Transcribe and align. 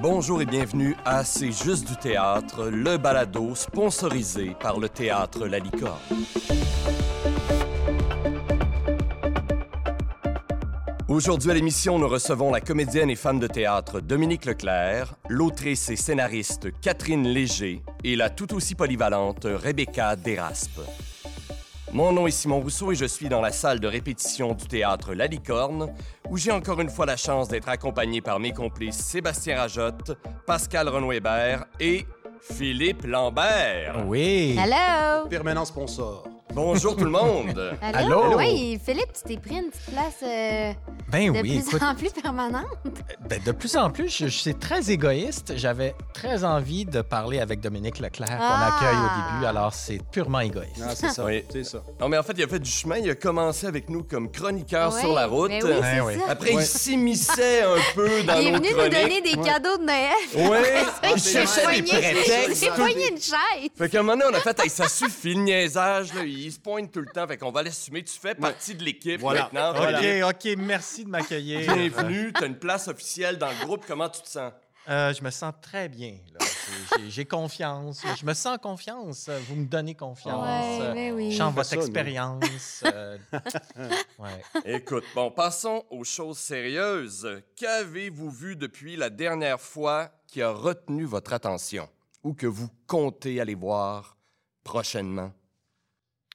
Bonjour 0.00 0.40
et 0.40 0.46
bienvenue 0.46 0.94
à 1.04 1.24
C'est 1.24 1.50
juste 1.50 1.88
du 1.88 1.96
théâtre, 1.96 2.66
le 2.66 2.98
balado 2.98 3.56
sponsorisé 3.56 4.54
par 4.60 4.78
le 4.78 4.88
théâtre 4.88 5.48
La 5.48 5.58
Licorne. 5.58 5.98
Aujourd'hui 11.08 11.50
à 11.50 11.54
l'émission, 11.54 11.98
nous 11.98 12.06
recevons 12.06 12.52
la 12.52 12.60
comédienne 12.60 13.10
et 13.10 13.16
femme 13.16 13.40
de 13.40 13.48
théâtre 13.48 14.00
Dominique 14.00 14.44
Leclerc, 14.44 15.16
l'autrice 15.28 15.90
et 15.90 15.96
scénariste 15.96 16.68
Catherine 16.80 17.26
Léger 17.26 17.82
et 18.04 18.14
la 18.14 18.30
tout 18.30 18.54
aussi 18.54 18.76
polyvalente 18.76 19.48
Rebecca 19.50 20.14
Deraspe. 20.14 21.07
Mon 21.92 22.12
nom 22.12 22.26
est 22.26 22.32
Simon 22.32 22.60
Rousseau 22.60 22.92
et 22.92 22.94
je 22.94 23.06
suis 23.06 23.28
dans 23.28 23.40
la 23.40 23.50
salle 23.50 23.80
de 23.80 23.86
répétition 23.88 24.52
du 24.52 24.66
théâtre 24.66 25.14
La 25.14 25.26
Licorne, 25.26 25.92
où 26.28 26.36
j'ai 26.36 26.52
encore 26.52 26.80
une 26.80 26.90
fois 26.90 27.06
la 27.06 27.16
chance 27.16 27.48
d'être 27.48 27.68
accompagné 27.68 28.20
par 28.20 28.38
mes 28.38 28.52
complices 28.52 28.98
Sébastien 28.98 29.56
Rajotte, 29.56 30.16
Pascal 30.46 30.88
Renouébert 30.88 31.64
et 31.80 32.06
Philippe 32.40 33.04
Lambert. 33.04 34.04
Oui. 34.06 34.56
Hello! 34.58 35.26
Permanent 35.28 35.64
sponsor. 35.64 36.37
Bonjour 36.60 36.96
tout 36.96 37.04
le 37.04 37.10
monde. 37.10 37.76
Allô? 37.94 38.36
Oui, 38.36 38.80
Philippe, 38.84 39.12
tu 39.14 39.22
t'es 39.32 39.40
pris 39.40 39.58
une 39.58 39.70
petite 39.70 39.92
place 39.92 40.16
euh, 40.24 40.72
Ben 41.08 41.32
de 41.32 41.38
oui, 41.40 41.60
plus 41.60 41.68
écoute, 41.68 41.82
en 41.84 41.94
plus 41.94 42.10
permanente. 42.10 42.66
ben, 43.30 43.40
de 43.46 43.52
plus 43.52 43.76
en 43.76 43.90
plus, 43.90 44.08
je, 44.08 44.24
je 44.26 44.36
suis 44.36 44.54
très 44.56 44.90
égoïste. 44.90 45.52
J'avais 45.56 45.94
très 46.12 46.42
envie 46.42 46.84
de 46.84 47.00
parler 47.00 47.38
avec 47.38 47.60
Dominique 47.60 48.00
Leclerc 48.00 48.26
qu'on 48.38 48.42
Ah! 48.42 48.76
accueille 48.76 48.96
au 48.98 49.34
début, 49.36 49.46
alors 49.46 49.72
c'est 49.72 50.00
purement 50.10 50.40
égoïste. 50.40 50.82
Ah, 50.84 50.96
c'est 50.96 51.10
ça. 51.10 51.24
Oui. 51.24 51.44
C'est 51.48 51.62
ça. 51.62 51.80
Non, 52.00 52.08
mais 52.08 52.18
en 52.18 52.24
fait, 52.24 52.32
il 52.36 52.42
a 52.42 52.48
fait 52.48 52.58
du 52.58 52.70
chemin. 52.70 52.96
Il 52.96 53.08
a 53.08 53.14
commencé 53.14 53.68
avec 53.68 53.88
nous 53.88 54.02
comme 54.02 54.28
chroniqueur 54.28 54.92
sur 54.92 55.12
la 55.14 55.28
route. 55.28 55.50
ben 55.50 55.62
oui, 55.62 55.70
c'est 55.80 56.00
Ouais, 56.00 56.00
ouais. 56.00 56.18
ça. 56.18 56.24
Après, 56.32 56.52
il 56.54 56.62
s'immisçait 56.62 57.62
un 57.62 57.76
peu 57.94 58.24
dans 58.24 58.34
Il 58.34 58.48
est 58.48 58.50
nos 58.50 58.58
venu 58.58 58.68
nous 58.72 58.88
donner 58.88 59.20
des 59.20 59.36
cadeaux 59.36 59.76
de 59.78 59.84
Noël. 59.84 60.50
Ouais, 60.50 60.84
il 61.14 61.20
s'est 61.20 61.30
cherchait 61.46 61.82
des 61.82 61.82
prétextes. 61.88 62.48
Il 62.48 62.56
s'est 62.56 62.70
poigné 62.70 63.10
une 63.12 63.16
chaise. 63.20 63.70
Fait 63.76 63.88
qu'à 63.88 64.00
un 64.00 64.02
moment 64.02 64.18
donné, 64.18 64.34
on 64.34 64.36
a 64.36 64.40
fait, 64.40 64.58
hey, 64.64 64.68
ça 64.68 64.88
suffit 64.88 65.34
le 65.34 65.42
niaisage, 65.42 66.12
là. 66.14 66.22
Il 66.24 66.47
se 66.50 66.58
pointe 66.60 66.90
tout 66.92 67.00
le 67.00 67.06
temps. 67.06 67.26
Fait 67.26 67.36
qu'on 67.38 67.50
va 67.52 67.62
l'assumer. 67.62 68.02
Tu 68.04 68.18
fais 68.18 68.34
partie 68.34 68.74
de 68.74 68.84
l'équipe 68.84 69.20
Voilà. 69.20 69.50
maintenant. 69.52 69.72
OK. 69.72 70.34
OK, 70.34 70.56
merci 70.58 71.04
de 71.04 71.10
m'accueillir. 71.10 71.60
Bienvenue. 71.72 72.32
T'as 72.32 72.46
une 72.46 72.58
place 72.58 72.88
officielle 72.88 73.38
dans 73.38 73.48
le 73.50 73.66
groupe. 73.66 73.84
Comment 73.86 74.08
tu 74.08 74.22
te 74.22 74.28
sens? 74.28 74.52
Euh, 74.88 75.12
je 75.12 75.22
me 75.22 75.30
sens 75.30 75.52
très 75.60 75.88
bien. 75.88 76.14
J'ai- 77.08 77.26
confiance. 77.26 78.02
Je 78.18 78.24
me 78.24 78.32
sens 78.32 78.56
confiance. 78.62 79.28
Vous 79.48 79.56
me 79.56 79.66
donnez 79.66 79.94
confiance. 79.94 80.42
Ouais, 80.80 80.92
ben 80.94 81.12
oui. 81.14 81.32
Je 81.32 81.36
sens 81.36 81.54
votre 81.54 81.68
ça, 81.68 81.76
nous. 81.76 81.82
expérience. 81.82 82.82
euh, 82.86 83.18
ouais. 84.18 84.42
Écoute, 84.64 85.04
bon, 85.14 85.30
passons 85.30 85.84
aux 85.90 86.04
choses 86.04 86.38
sérieuses. 86.38 87.28
Qu'avez-vous 87.56 88.30
vu 88.30 88.56
depuis 88.56 88.96
la 88.96 89.10
dernière 89.10 89.60
fois 89.60 90.08
qui 90.26 90.40
a 90.40 90.50
retenu 90.50 91.04
votre 91.04 91.34
attention 91.34 91.86
ou 92.22 92.32
que 92.32 92.46
vous 92.46 92.68
comptez 92.86 93.40
aller 93.42 93.54
voir 93.54 94.16
prochainement? 94.64 95.32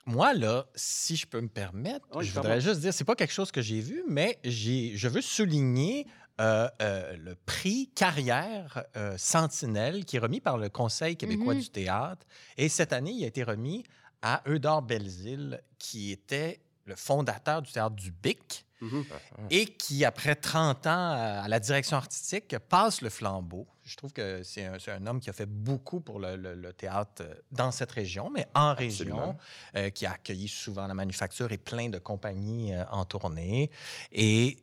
Moi, 0.05 0.33
là, 0.33 0.65
si 0.75 1.15
je 1.15 1.25
peux 1.25 1.39
me 1.39 1.47
permettre, 1.47 2.05
Oui, 2.13 2.25
je 2.25 2.33
voudrais 2.33 2.59
juste 2.59 2.81
dire, 2.81 2.93
c'est 2.93 3.05
pas 3.05 3.15
quelque 3.15 3.31
chose 3.33 3.51
que 3.51 3.61
j'ai 3.61 3.79
vu, 3.79 4.03
mais 4.07 4.37
je 4.43 5.07
veux 5.07 5.21
souligner 5.21 6.05
euh, 6.41 6.67
euh, 6.81 7.15
le 7.17 7.35
prix 7.35 7.89
Carrière 7.95 8.83
euh, 8.97 9.15
Sentinelle 9.17 10.03
qui 10.03 10.15
est 10.17 10.19
remis 10.19 10.41
par 10.41 10.57
le 10.57 10.67
Conseil 10.69 11.15
québécois 11.15 11.53
Mhm. 11.53 11.61
du 11.61 11.69
théâtre. 11.69 12.25
Et 12.57 12.69
cette 12.69 12.91
année, 12.91 13.11
il 13.11 13.23
a 13.23 13.27
été 13.27 13.43
remis 13.43 13.83
à 14.21 14.41
Eudore 14.47 14.81
Belzile, 14.81 15.61
qui 15.77 16.11
était 16.11 16.59
le 16.85 16.95
fondateur 16.95 17.61
du 17.61 17.71
théâtre 17.71 17.95
du 17.95 18.11
Bic 18.11 18.65
Mhm. 18.83 19.05
et 19.49 19.65
qui, 19.65 20.03
après 20.05 20.35
30 20.35 20.87
ans 20.87 21.11
à 21.43 21.47
la 21.47 21.59
direction 21.59 21.97
artistique, 21.97 22.55
passe 22.69 23.01
le 23.01 23.09
flambeau. 23.09 23.67
Je 23.83 23.95
trouve 23.97 24.13
que 24.13 24.43
c'est 24.43 24.65
un, 24.65 24.79
c'est 24.79 24.91
un 24.91 25.05
homme 25.07 25.19
qui 25.19 25.29
a 25.29 25.33
fait 25.33 25.45
beaucoup 25.45 25.99
pour 25.99 26.19
le, 26.19 26.35
le- 26.37 26.55
le 26.55 26.71
théâtre 26.73 27.21
euh, 27.21 27.33
dans 27.51 27.71
cette 27.71 27.91
région, 27.91 28.29
mais 28.29 28.47
en 28.55 28.73
région, 28.73 29.35
euh, 29.75 29.89
qui 29.89 30.05
a 30.05 30.13
accueilli 30.13 30.47
souvent 30.47 30.87
la 30.87 30.93
manufacture 30.93 31.51
et 31.51 31.57
plein 31.57 31.89
de 31.89 31.97
compagnies 31.99 32.73
euh, 32.73 32.83
en 32.91 33.03
tournée. 33.05 33.69
Et 34.11 34.57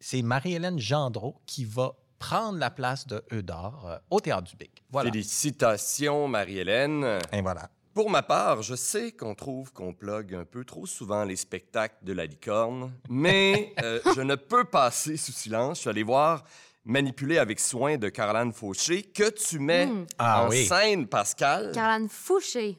c'est 0.00 0.22
Marie-Hélène 0.22 0.78
Gendreau 0.78 1.40
qui 1.46 1.64
va 1.64 1.92
prendre 2.18 2.58
la 2.58 2.70
place 2.70 3.06
de 3.06 3.22
Eudore 3.32 3.86
euh, 3.86 3.98
au 4.10 4.20
Théâtre 4.20 4.48
du 4.50 4.56
Bic. 4.56 4.82
Voilà. 4.90 5.10
Félicitations, 5.10 6.26
Marie-Hélène. 6.28 7.18
Et 7.32 7.42
voilà. 7.42 7.68
Pour 7.94 8.10
ma 8.10 8.22
part, 8.22 8.62
je 8.62 8.74
sais 8.74 9.12
qu'on 9.12 9.34
trouve 9.36 9.72
qu'on 9.72 9.92
plug 9.94 10.34
un 10.34 10.44
peu 10.44 10.64
trop 10.64 10.84
souvent 10.84 11.22
les 11.24 11.36
spectacles 11.36 11.94
de 12.02 12.12
la 12.12 12.26
licorne, 12.26 12.92
mais 13.08 13.72
euh, 13.84 14.00
je 14.16 14.20
ne 14.20 14.34
peux 14.34 14.64
passer 14.64 15.16
sous 15.16 15.30
silence. 15.32 15.76
Je 15.78 15.80
suis 15.82 15.90
allé 15.90 16.02
voir 16.02 16.42
Manipuler 16.84 17.38
avec 17.38 17.60
soin 17.60 17.96
de 17.96 18.08
Caroline 18.08 18.52
Fauché, 18.52 19.02
que 19.04 19.30
tu 19.30 19.58
mets 19.60 19.86
Hmm. 19.86 20.06
Ah 20.18 20.44
en 20.44 20.48
oui. 20.50 20.66
scène, 20.66 21.06
Pascal. 21.06 21.70
Caroline 21.72 22.08
Fouché. 22.10 22.76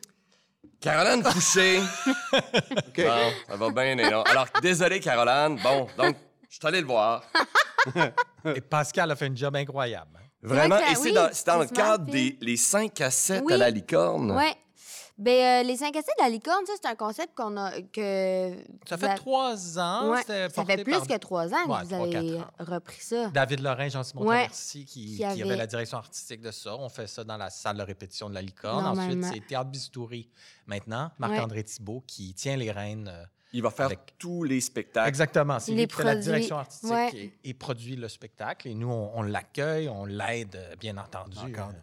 Caroline 0.80 1.24
Fauché. 1.24 1.80
OK. 2.36 2.97
Bon, 3.03 3.32
ça 3.47 3.56
va 3.56 3.70
bien, 3.72 3.96
non. 3.96 4.22
Alors, 4.24 4.46
désolé, 4.62 5.00
Caroline. 5.00 5.59
Bon, 5.64 5.88
donc, 5.97 6.16
je 6.50 6.56
suis 6.58 6.68
allé 6.68 6.82
le 6.82 6.88
voir. 6.88 7.24
Et 8.53 8.62
Pascal 8.62 9.09
a 9.12 9.16
fait 9.16 9.26
un 9.28 9.36
job 9.36 9.56
incroyable. 9.56 10.12
hein. 10.18 10.22
Vraiment. 10.44 10.78
Et 10.78 10.94
c'est 10.96 11.00
oui, 11.09 11.14
dans, 11.14 11.59
le 11.59 11.66
cadre 11.68 12.06
des 12.06 12.38
les 12.42 12.58
5 12.58 13.02
à 13.02 13.09
7 13.09 13.44
Oui. 13.46 13.53
à 13.53 13.58
la 13.58 13.70
licorne. 13.72 14.32
Ouais. 14.34 14.53
Ben, 15.18 15.64
euh, 15.64 15.68
les 15.68 15.78
5 15.78 15.96
assiettes 15.96 16.16
de 16.20 16.24
la 16.24 16.30
licorne, 16.30 16.66
ça, 16.66 16.74
c'est 16.81 16.90
un 16.90 16.96
concept 16.96 17.34
qu'on 17.36 17.56
a. 17.56 17.72
que 17.81 18.53
Ça 18.88 18.98
fait 18.98 19.16
trois 19.16 19.80
ans. 19.80 20.09
Ouais, 20.12 20.22
Ça 20.24 20.66
fait 20.66 20.84
plus 20.84 20.92
par 20.92 21.08
que 21.08 21.18
trois 21.18 21.53
ans 21.53 21.68
Ouais, 21.70 21.81
que 21.81 21.86
vous 21.86 21.94
avez 21.94 22.42
repris 22.59 23.00
ça. 23.02 23.28
David 23.30 23.62
Lorrain, 23.62 23.88
Jean-Simon 23.88 24.26
Ouais. 24.26 24.48
Qui, 24.52 24.84
Qui 24.86 25.16
qui 25.16 25.24
avait... 25.24 25.42
avait- 25.44 25.56
la 25.56 25.68
direction 25.68 25.98
artistique 26.00 26.42
de 26.42 26.52
ça. 26.52 26.76
On 26.76 26.90
fait 26.90 27.08
ça 27.08 27.24
dans 27.24 27.38
la 27.38 27.50
salle 27.50 27.78
de 27.78 27.84
répétition 27.84 28.30
de 28.30 28.34
la 28.34 28.42
Licorne. 28.42 28.86
Ensuite, 28.86 29.24
c'est 29.24 29.40
Théâtre 29.48 29.70
Bistouri. 29.70 30.30
Maintenant, 30.68 31.09
Marc-André 31.18 31.64
Thibault 31.64 32.03
qui 32.06 32.34
tient 32.34 32.58
les 32.58 32.72
rênes. 32.72 33.08
euh, 33.08 33.24
Il 33.53 33.62
va 33.62 33.70
faire 33.72 33.86
Avec- 33.86 34.18
tous 34.18 34.44
les 34.44 34.59
spectacles. 34.59 35.08
Exactement. 35.08 35.59
C'est 35.59 35.72
lui 35.72 35.88
qui 35.88 35.96
fait 35.96 36.03
la 36.03 36.16
direction 36.18 36.58
artistique 36.58 36.92
Ouais. 36.92 37.16
et, 37.16 37.34
et 37.46 37.53
produit 37.53 37.96
le 37.96 38.09
spectacle. 38.09 38.68
Et 38.68 38.74
nous, 38.74 38.90
on, 38.92 39.12
on 39.16 39.22
l'accueille, 39.22 39.88
on 39.88 40.03
l'aide, 40.03 40.58
euh, 40.58 40.76
bien 40.76 40.97
entendu. 40.97 41.38
Encadre. 41.38 41.74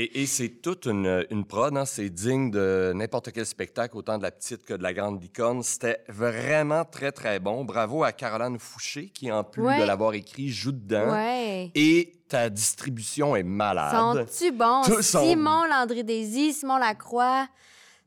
Et, 0.00 0.22
et 0.22 0.26
c'est 0.26 0.48
toute 0.62 0.86
une, 0.86 1.26
une 1.30 1.44
prod, 1.44 1.76
hein. 1.76 1.84
c'est 1.84 2.08
digne 2.08 2.52
de 2.52 2.92
n'importe 2.94 3.32
quel 3.32 3.44
spectacle, 3.44 3.96
autant 3.96 4.16
de 4.16 4.22
la 4.22 4.30
petite 4.30 4.64
que 4.64 4.74
de 4.74 4.82
la 4.82 4.92
grande 4.94 5.20
licorne. 5.20 5.64
C'était 5.64 6.04
vraiment 6.08 6.84
très, 6.84 7.10
très 7.10 7.40
bon. 7.40 7.64
Bravo 7.64 8.04
à 8.04 8.12
Caroline 8.12 8.60
Fouché, 8.60 9.08
qui, 9.08 9.32
en 9.32 9.42
plus 9.42 9.62
Ouais. 9.64 9.80
de 9.80 9.84
l'avoir 9.84 10.14
écrit, 10.14 10.50
joue 10.50 10.70
dedans. 10.70 11.10
Ouais. 11.10 11.72
Et 11.74 12.12
ta 12.28 12.48
distribution 12.48 13.34
est 13.34 13.42
malade. 13.42 14.26
Sont-tu 14.28 14.52
bons? 14.52 14.82
Tous 14.84 15.02
sont- 15.02 15.24
Simon 15.24 15.64
Landry-Désy, 15.64 16.52
Simon 16.52 16.76
Lacroix 16.78 17.48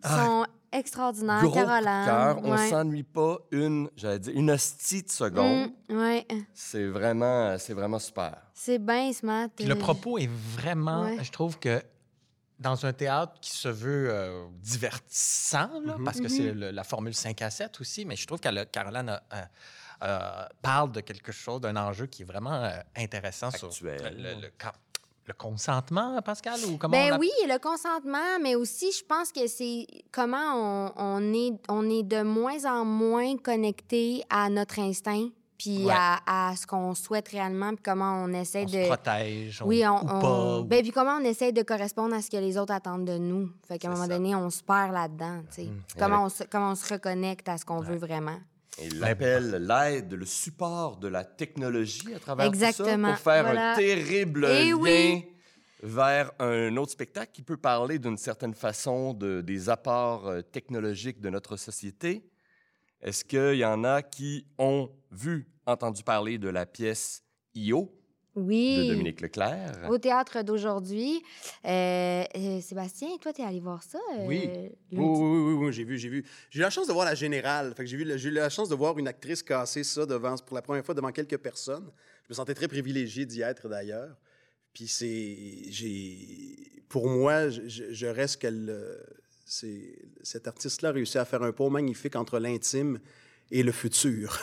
sont 0.01 0.45
Gros 0.73 1.49
de 1.49 1.53
Caroline. 1.55 2.05
cœur. 2.05 2.39
On 2.43 2.51
ouais. 2.55 2.69
s'ennuie 2.69 3.03
pas 3.03 3.37
une, 3.51 3.89
j'allais 3.95 4.19
dire, 4.19 4.33
une 4.35 4.51
hostie 4.51 5.03
de 5.03 5.09
seconde. 5.09 5.71
Mm, 5.89 5.97
ouais. 5.97 6.27
C'est 6.53 6.85
vraiment, 6.87 7.57
c'est 7.57 7.73
vraiment 7.73 7.99
super. 7.99 8.37
C'est 8.53 8.79
bien 8.79 9.11
smart. 9.11 9.47
Puis 9.55 9.65
le 9.65 9.73
euh, 9.75 9.79
propos 9.79 10.17
est 10.17 10.29
vraiment, 10.55 11.03
Ouais. 11.03 11.23
je 11.23 11.31
trouve 11.31 11.59
que 11.59 11.81
dans 12.59 12.85
un 12.85 12.93
théâtre 12.93 13.33
qui 13.41 13.51
se 13.51 13.67
veut 13.67 14.09
euh, 14.11 14.45
divertissant, 14.61 15.69
là, 15.83 15.97
Mhm. 15.97 16.03
parce 16.05 16.21
que 16.21 16.27
c'est 16.27 16.51
le- 16.53 16.71
la 16.71 16.83
formule 16.83 17.13
5 17.15 17.41
à 17.41 17.49
7 17.49 17.79
aussi, 17.81 18.05
mais 18.05 18.15
je 18.15 18.25
trouve 18.27 18.39
que 18.39 18.63
Caroline 18.65 19.09
a- 19.09 19.23
a- 19.31 19.47
a- 20.01 20.49
parle 20.61 20.91
de 20.91 21.01
quelque 21.01 21.31
chose, 21.31 21.59
d'un 21.61 21.75
enjeu 21.75 22.05
qui 22.05 22.21
est 22.21 22.25
vraiment 22.25 22.53
euh, 22.63 22.69
intéressant 22.95 23.51
sur 23.51 23.69
le, 23.83 23.91
le- 24.11 24.41
le- 24.41 24.51
le 25.31 25.37
consentement, 25.37 26.21
Pascal, 26.21 26.59
ou 26.67 26.77
comment 26.77 26.97
on 26.97 27.09
Ben 27.09 27.17
oui, 27.19 27.29
le 27.47 27.57
consentement, 27.59 28.39
mais 28.41 28.55
aussi, 28.55 28.91
je 28.91 29.03
pense 29.05 29.31
que 29.31 29.47
c'est 29.47 29.85
comment 30.11 30.55
on, 30.55 30.91
on 30.97 31.33
est, 31.33 31.53
on 31.69 31.89
est 31.89 32.03
de 32.03 32.21
moins 32.21 32.65
en 32.65 32.83
moins 32.85 33.37
connecté 33.37 34.23
à 34.29 34.49
notre 34.49 34.79
instinct, 34.79 35.29
puis 35.57 35.85
Ouais. 35.85 35.93
à, 35.95 36.49
à 36.49 36.55
ce 36.55 36.65
qu'on 36.67 36.93
souhaite 36.95 37.29
réellement, 37.29 37.69
puis 37.75 37.83
comment 37.83 38.23
on 38.23 38.33
essaie 38.33 38.63
On 38.65 38.67
se 38.67 38.77
de... 38.77 38.85
protège, 38.87 39.61
on, 39.61 39.67
Oui, 39.67 39.83
on, 39.87 39.95
ou 39.95 40.09
on- 40.09 40.19
pas. 40.19 40.57
ou- 40.59 40.63
ben, 40.65 40.81
puis 40.81 40.91
comment 40.91 41.17
on 41.21 41.23
essaie 41.23 41.51
de 41.51 41.61
correspondre 41.61 42.15
à 42.15 42.21
ce 42.21 42.29
que 42.29 42.37
les 42.37 42.57
autres 42.57 42.73
attendent 42.73 43.05
de 43.05 43.17
nous. 43.17 43.49
Fait 43.67 43.77
qu'à 43.77 43.87
un 43.87 43.91
moment 43.91 44.03
ça. 44.03 44.09
donné, 44.09 44.35
on 44.35 44.49
se 44.49 44.63
perd 44.63 44.91
là-dedans, 44.91 45.41
tu 45.49 45.61
sais. 45.63 45.67
Mm. 45.67 45.81
Comment, 45.99 46.23
on 46.25 46.29
se, 46.29 46.43
comment 46.45 46.71
on 46.71 46.75
se 46.75 46.91
reconnecte 46.93 47.47
à 47.47 47.57
ce 47.57 47.63
qu'on 47.65 47.79
veut 47.79 47.97
vraiment. 47.97 48.37
Et 48.79 48.89
l'appel, 48.89 49.65
l'aide, 49.67 50.13
le 50.13 50.25
support 50.25 50.97
de 50.97 51.07
la 51.07 51.23
technologie 51.25 52.13
à 52.13 52.19
travers 52.19 52.47
tout 52.47 52.53
Exactement. 52.53 53.09
ça 53.09 53.13
pour 53.13 53.23
faire 53.23 53.43
Voilà. 53.43 53.73
un 53.73 53.75
terrible 53.75 54.45
Eh 54.49 54.65
lien 54.69 54.73
oui. 54.75 55.25
vers 55.83 56.31
un 56.39 56.75
autre 56.77 56.91
spectacle 56.91 57.31
qui 57.33 57.41
peut 57.41 57.57
parler 57.57 57.99
d'une 57.99 58.17
certaine 58.17 58.53
façon 58.53 59.13
de, 59.13 59.41
des 59.41 59.69
apports 59.69 60.27
euh, 60.27 60.41
technologiques 60.41 61.19
de 61.19 61.29
notre 61.29 61.57
société. 61.57 62.23
Est-ce 63.01 63.25
qu'il 63.25 63.55
y 63.55 63.65
en 63.65 63.83
a 63.83 64.01
qui 64.01 64.45
ont 64.57 64.89
vu, 65.11 65.47
entendu 65.65 66.03
parler 66.03 66.37
de 66.37 66.49
la 66.49 66.65
pièce 66.65 67.23
IO 67.55 67.91
Oui. 68.35 68.77
de 68.87 68.93
Dominique 68.93 69.19
Leclerc? 69.21 69.89
Au 69.89 69.97
théâtre 69.97 70.41
d'aujourd'hui. 70.41 71.21
Euh, 71.65 72.23
euh, 72.35 72.61
Sébastien, 72.61 73.09
toi, 73.19 73.33
t'es 73.33 73.43
allé 73.43 73.59
voir 73.59 73.83
ça? 73.83 73.99
euh, 74.17 74.25
Oui. 74.27 74.49
Oui, 74.91 74.97
oui, 74.97 75.39
oui, 75.39 75.53
oui, 75.65 75.73
j'ai 75.73 75.83
vu, 75.83 75.97
j'ai 75.97 76.09
vu. 76.09 76.25
J'ai 76.49 76.59
eu 76.59 76.61
la 76.61 76.69
chance 76.69 76.87
de 76.87 76.93
voir 76.93 77.05
la 77.05 77.15
générale. 77.15 77.73
Fait 77.75 77.83
que 77.83 77.89
j'ai 77.89 77.97
vu, 77.97 78.05
j'ai 78.17 78.29
eu 78.29 78.31
la 78.31 78.49
chance 78.49 78.69
de 78.69 78.75
voir 78.75 78.97
une 78.97 79.07
actrice 79.07 79.43
casser 79.43 79.83
ça 79.83 80.05
devant, 80.05 80.35
pour 80.37 80.55
la 80.55 80.61
première 80.61 80.85
fois 80.85 80.95
devant 80.95 81.11
quelques 81.11 81.37
personnes. 81.37 81.91
Je 82.23 82.29
me 82.29 82.35
sentais 82.35 82.53
très 82.53 82.67
privilégié 82.69 83.25
d'y 83.25 83.41
être 83.41 83.67
d'ailleurs. 83.67 84.15
Puis 84.73 84.87
c'est. 84.87 85.65
j'ai 85.69 86.83
Pour 86.87 87.09
moi, 87.09 87.49
je, 87.49 87.91
je 87.91 88.05
reste 88.07 88.37
qu'elle. 88.41 88.73
c'est 89.45 89.99
cet 90.23 90.47
artiste-là 90.47 90.89
a 90.89 90.91
réussi 90.93 91.17
à 91.17 91.25
faire 91.25 91.43
un 91.43 91.51
pont 91.51 91.69
magnifique 91.69 92.15
entre 92.15 92.39
l'intime 92.39 92.99
et 93.51 93.63
le 93.63 93.73
futur. 93.73 94.39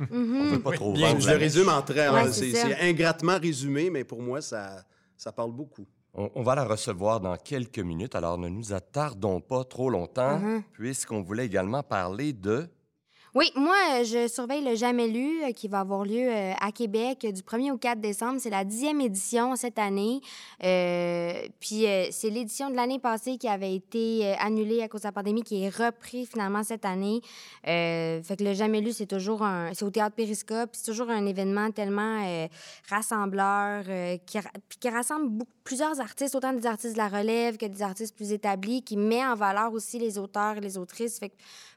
On 0.00 0.50
peut 0.50 0.60
pas 0.62 0.72
trop 0.72 0.92
Bien, 0.92 1.08
vendre 1.08 1.20
Je 1.20 1.30
le 1.30 1.36
résume 1.36 1.68
en 1.68 1.82
très. 1.82 2.08
Ouais, 2.08 2.24
c'est 2.32 2.50
c'est 2.50 2.52
ça. 2.52 2.66
c'est 2.68 2.88
ingratement 2.88 3.38
résumé, 3.38 3.90
mais 3.90 4.04
pour 4.04 4.20
moi, 4.22 4.40
ça, 4.40 4.84
ça 5.16 5.32
parle 5.32 5.52
beaucoup. 5.52 5.86
On, 6.14 6.30
on 6.34 6.42
va 6.42 6.54
la 6.54 6.64
recevoir 6.64 7.20
dans 7.20 7.36
quelques 7.36 7.78
minutes, 7.78 8.14
alors 8.14 8.38
ne 8.38 8.48
nous 8.48 8.72
attardons 8.72 9.40
pas 9.40 9.64
trop 9.64 9.90
longtemps, 9.90 10.38
Mhm. 10.38 10.62
puisqu'on 10.72 11.22
voulait 11.22 11.46
également 11.46 11.82
parler 11.82 12.32
de... 12.32 12.66
Oui, 13.36 13.52
moi, 13.54 13.76
euh, 13.90 14.04
je 14.04 14.28
surveille 14.28 14.64
le 14.64 14.76
Jamais 14.76 15.10
euh, 15.10 15.52
qui 15.52 15.68
va 15.68 15.80
avoir 15.80 16.06
lieu 16.06 16.26
euh, 16.26 16.54
à 16.58 16.72
Québec 16.72 17.18
du 17.20 17.42
1er 17.42 17.70
au 17.70 17.76
4 17.76 18.00
décembre. 18.00 18.40
C'est 18.40 18.48
la 18.48 18.64
dixième 18.64 18.98
édition 19.02 19.56
cette 19.56 19.78
année. 19.78 20.22
Puis 20.58 21.84
c'est 22.12 22.30
l'édition 22.30 22.70
de 22.70 22.76
l'année 22.76 22.98
passée 22.98 23.36
qui 23.36 23.46
avait 23.46 23.74
été 23.74 24.34
annulée 24.40 24.80
à 24.80 24.88
cause 24.88 25.02
de 25.02 25.08
la 25.08 25.12
pandémie 25.12 25.42
qui 25.42 25.64
est 25.64 25.68
repris 25.68 26.24
finalement 26.24 26.62
cette 26.62 26.86
année. 26.86 27.20
Fait 27.62 28.36
que 28.38 28.42
le 28.42 28.54
Jamais 28.54 28.82
c'est 28.92 29.04
toujours 29.04 29.42
un... 29.42 29.74
C'est 29.74 29.84
au 29.84 29.90
Théâtre 29.90 30.16
Périscope. 30.16 30.70
C'est 30.72 30.90
toujours 30.90 31.10
un 31.10 31.26
événement 31.26 31.70
tellement 31.70 32.48
rassembleur 32.88 33.84
qui, 34.24 34.38
qui 34.80 34.88
rassemble 34.88 35.44
plusieurs 35.62 36.00
artistes, 36.00 36.34
autant 36.34 36.54
des 36.54 36.66
artistes 36.66 36.94
de 36.94 36.98
la 36.98 37.08
relève 37.08 37.58
que 37.58 37.66
des 37.66 37.82
artistes 37.82 38.16
plus 38.16 38.32
établis, 38.32 38.82
qui 38.82 38.96
met 38.96 39.26
en 39.26 39.34
valeur 39.34 39.72
aussi 39.74 39.98
les 39.98 40.16
auteurs 40.16 40.56
et 40.56 40.60
les 40.60 40.78
autrices. 40.78 41.18
Fait 41.18 41.28
que 41.28 41.34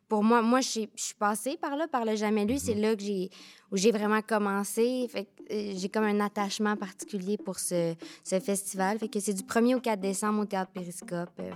pour 0.09 0.23
moi, 0.23 0.41
moi, 0.41 0.59
je 0.59 0.67
suis 0.95 1.13
passée 1.17 1.55
par 1.61 1.77
là, 1.77 1.87
par 1.87 2.03
le 2.03 2.15
jamais 2.15 2.43
lu. 2.43 2.57
C'est 2.57 2.73
là 2.73 2.95
que 2.95 3.01
j'ai, 3.01 3.29
où 3.71 3.77
j'ai 3.77 3.91
vraiment 3.91 4.21
commencé. 4.21 5.07
Fait 5.07 5.27
euh, 5.51 5.73
j'ai 5.77 5.87
comme 5.87 6.03
un 6.03 6.19
attachement 6.19 6.75
particulier 6.75 7.37
pour 7.37 7.59
ce, 7.59 7.93
ce 8.23 8.39
festival. 8.39 8.97
Fait 8.97 9.07
que 9.07 9.19
c'est 9.19 9.33
du 9.33 9.43
1er 9.43 9.75
au 9.75 9.79
4 9.79 9.99
décembre 9.99 10.41
au 10.41 10.45
Théâtre 10.45 10.71
Périscope. 10.73 11.29
Euh, 11.39 11.51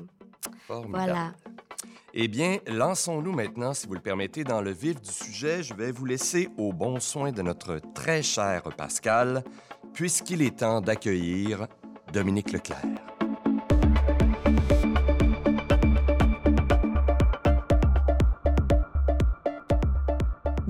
Formidable. 0.67 0.93
voilà. 0.93 1.33
Eh 2.13 2.27
bien, 2.27 2.59
lançons-nous 2.67 3.31
maintenant, 3.31 3.73
si 3.73 3.87
vous 3.87 3.95
le 3.95 3.99
permettez, 3.99 4.43
dans 4.43 4.61
le 4.61 4.71
vif 4.71 5.01
du 5.01 5.11
sujet. 5.11 5.63
Je 5.63 5.73
vais 5.73 5.91
vous 5.91 6.05
laisser 6.05 6.47
au 6.57 6.71
bon 6.71 6.99
soin 6.99 7.31
de 7.31 7.41
notre 7.41 7.79
très 7.95 8.21
cher 8.21 8.61
Pascal, 8.77 9.43
puisqu'il 9.93 10.43
est 10.43 10.59
temps 10.59 10.79
d'accueillir 10.79 11.67
Dominique 12.13 12.51
Leclerc. 12.51 13.12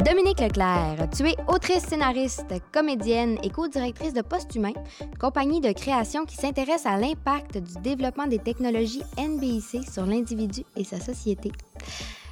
Dominique 0.03 0.41
Leclerc, 0.41 1.09
tu 1.15 1.25
es 1.29 1.35
autrice, 1.47 1.83
scénariste, 1.83 2.53
comédienne 2.73 3.37
et 3.41 3.49
co-directrice 3.49 4.13
de 4.13 4.21
Posthumain, 4.21 4.73
compagnie 5.17 5.61
de 5.61 5.71
création 5.71 6.25
qui 6.25 6.35
s'intéresse 6.35 6.85
à 6.85 6.97
l'impact 6.97 7.57
du 7.57 7.73
développement 7.81 8.27
des 8.27 8.39
technologies 8.39 9.03
NBIC 9.17 9.89
sur 9.89 10.05
l'individu 10.05 10.63
et 10.75 10.83
sa 10.83 10.99
société. 10.99 11.53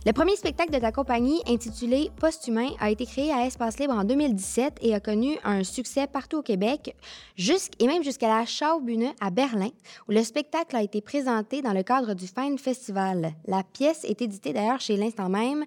Le 0.03 0.13
premier 0.13 0.35
spectacle 0.35 0.71
de 0.71 0.79
ta 0.79 0.91
compagnie, 0.91 1.43
intitulé 1.47 2.09
Posthumain, 2.19 2.69
a 2.79 2.89
été 2.89 3.05
créé 3.05 3.31
à 3.31 3.45
Espace 3.45 3.77
Libre 3.77 3.93
en 3.93 4.03
2017 4.03 4.79
et 4.81 4.95
a 4.95 4.99
connu 4.99 5.37
un 5.43 5.63
succès 5.63 6.07
partout 6.07 6.37
au 6.37 6.41
Québec, 6.41 6.95
et 7.37 7.85
même 7.85 8.03
jusqu'à 8.03 8.27
la 8.27 8.47
Schaubühne 8.47 9.13
à 9.21 9.29
Berlin, 9.29 9.69
où 10.09 10.11
le 10.11 10.23
spectacle 10.23 10.75
a 10.75 10.81
été 10.81 11.01
présenté 11.01 11.61
dans 11.61 11.73
le 11.73 11.83
cadre 11.83 12.15
du 12.15 12.25
Fine 12.25 12.57
Festival. 12.57 13.33
La 13.45 13.61
pièce 13.61 14.03
est 14.03 14.23
éditée 14.23 14.53
d'ailleurs 14.53 14.79
chez 14.79 14.97
l'instant 14.97 15.29
même 15.29 15.65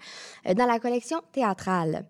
euh, 0.49 0.55
dans 0.55 0.67
la 0.67 0.81
collection 0.81 1.21
théâtrale. 1.31 2.05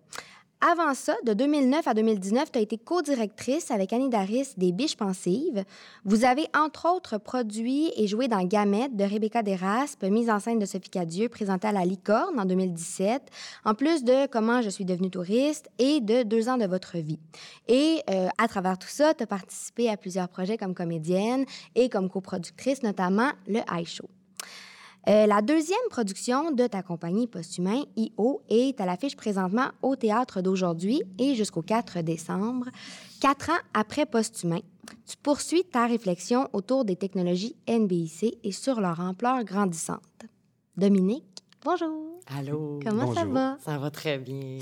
Avant 0.61 0.93
ça, 0.93 1.15
de 1.25 1.33
2009 1.33 1.87
à 1.87 1.93
2019, 1.93 2.51
tu 2.51 2.57
as 2.57 2.61
été 2.61 2.77
co-directrice 2.77 3.71
avec 3.71 3.91
Annie 3.91 4.09
Daris 4.09 4.53
des 4.57 4.71
Biches 4.71 4.95
Pensives. 4.95 5.63
Vous 6.05 6.23
avez 6.23 6.47
entre 6.57 6.87
autres 6.89 7.17
produit 7.17 7.91
et 7.97 8.07
joué 8.07 8.27
dans 8.27 8.41
Gamette 8.41 8.95
de 8.95 9.03
Rebecca 9.03 9.43
Desraspes, 9.43 10.03
mise 10.05 10.29
en 10.29 10.39
scène 10.39 10.57
de 10.57 10.65
Sophie 10.65 10.89
Cadieux, 10.89 11.29
présentée 11.29 11.67
à 11.67 11.71
la 11.71 11.83
Licorne 11.83 12.39
en 12.39 12.45
2017, 12.45 13.21
en 13.65 13.73
plus 13.75 14.03
de 14.03 14.27
Comment 14.27 14.61
je 14.61 14.69
suis 14.69 14.85
devenue 14.85 15.11
touriste 15.11 15.69
et 15.77 15.99
de 15.99 16.23
Deux 16.23 16.47
ans 16.47 16.57
de 16.57 16.65
votre 16.65 16.97
vie. 16.97 17.19
Et 17.67 18.01
euh, 18.09 18.29
à 18.37 18.47
travers 18.47 18.79
tout 18.79 18.87
ça, 18.87 19.13
tu 19.13 19.23
as 19.23 19.27
participé 19.27 19.89
à 19.89 19.97
plusieurs 19.97 20.29
projets 20.29 20.57
comme 20.57 20.73
comédienne 20.73 21.45
et 21.75 21.89
comme 21.89 22.09
coproductrice, 22.09 22.81
notamment 22.81 23.29
le 23.47 23.59
High 23.71 23.85
Show. 23.85 24.09
Euh, 25.07 25.27
la 25.27 25.41
deuxième 25.43 25.77
production 25.91 26.51
de 26.51 26.65
ta 26.65 26.81
compagnie 26.81 27.27
Posthumain, 27.27 27.83
I.O., 27.95 28.41
est 28.49 28.81
à 28.81 28.85
l'affiche 28.87 29.15
présentement 29.15 29.67
au 29.83 29.95
théâtre 29.95 30.41
d'aujourd'hui 30.41 31.03
et 31.19 31.35
jusqu'au 31.35 31.61
4 31.61 32.01
décembre. 32.01 32.69
Quatre 33.21 33.51
ans 33.51 33.61
après 33.75 34.07
Posthumain, 34.07 34.61
tu 35.07 35.15
poursuis 35.21 35.63
ta 35.63 35.85
réflexion 35.85 36.49
autour 36.53 36.85
des 36.85 36.95
technologies 36.95 37.55
NBIC 37.69 38.39
et 38.43 38.51
sur 38.51 38.81
leur 38.81 38.99
ampleur 38.99 39.43
grandissante. 39.43 39.99
Dominique, 40.75 41.43
bonjour. 41.63 42.19
Allô? 42.35 42.79
Comment 42.83 43.13
ça 43.13 43.25
va? 43.25 43.57
Ça 43.63 43.77
va 43.77 43.91
très 43.91 44.17
bien. 44.17 44.57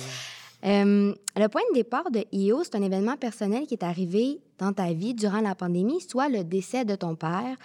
Euh, 0.65 1.13
le 1.35 1.47
point 1.47 1.61
de 1.71 1.75
départ 1.75 2.09
de 2.11 2.25
IO, 2.31 2.63
c'est 2.63 2.75
un 2.75 2.81
événement 2.81 3.17
personnel 3.17 3.65
qui 3.65 3.73
est 3.75 3.83
arrivé 3.83 4.39
dans 4.63 4.73
ta 4.73 4.93
vie 4.93 5.13
durant 5.13 5.41
la 5.41 5.55
pandémie, 5.55 6.01
soit 6.01 6.29
le 6.29 6.43
décès 6.43 6.85
de 6.85 6.95
ton 6.95 7.15
père, 7.15 7.55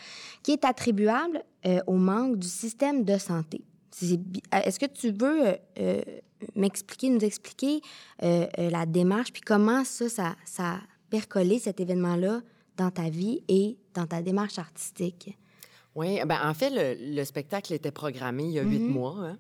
qui 0.43 0.51
est 0.53 0.65
attribuable 0.65 1.43
euh, 1.67 1.81
au 1.87 1.95
manque 1.97 2.39
du 2.39 2.49
système 2.49 3.05
de 3.05 3.17
santé. 3.19 3.63
Euh, 4.03 4.17
Est-ce 4.65 4.79
que 4.79 4.87
tu 4.87 5.11
veux 5.11 5.57
euh, 5.79 6.03
m'expliquer, 6.55 7.11
nous 7.11 7.25
expliquer 7.25 7.81
euh, 8.23 8.47
la 8.57 8.87
démarche, 8.87 9.33
puis 9.33 9.43
comment 9.43 9.85
ça, 9.85 10.09
ça, 10.09 10.37
ça 10.45 10.65
a 10.75 10.81
percolé 11.11 11.59
cet 11.59 11.81
événement-là 11.81 12.41
dans 12.77 12.91
ta 12.91 13.09
vie 13.11 13.43
et 13.49 13.77
dans 13.95 14.07
ta 14.07 14.23
démarche 14.23 14.59
artistique? 14.59 15.37
Oui, 15.95 16.21
ben 16.27 16.39
en 16.45 16.55
fait, 16.55 16.71
le, 16.71 17.17
le 17.17 17.25
spectacle 17.25 17.73
était 17.73 17.91
programmé 17.91 18.45
il 18.45 18.51
y 18.53 18.59
a 18.61 18.63
huit 18.63 18.79
Mhm. 18.79 18.93
mois. 18.93 19.17
hein. 19.19 19.39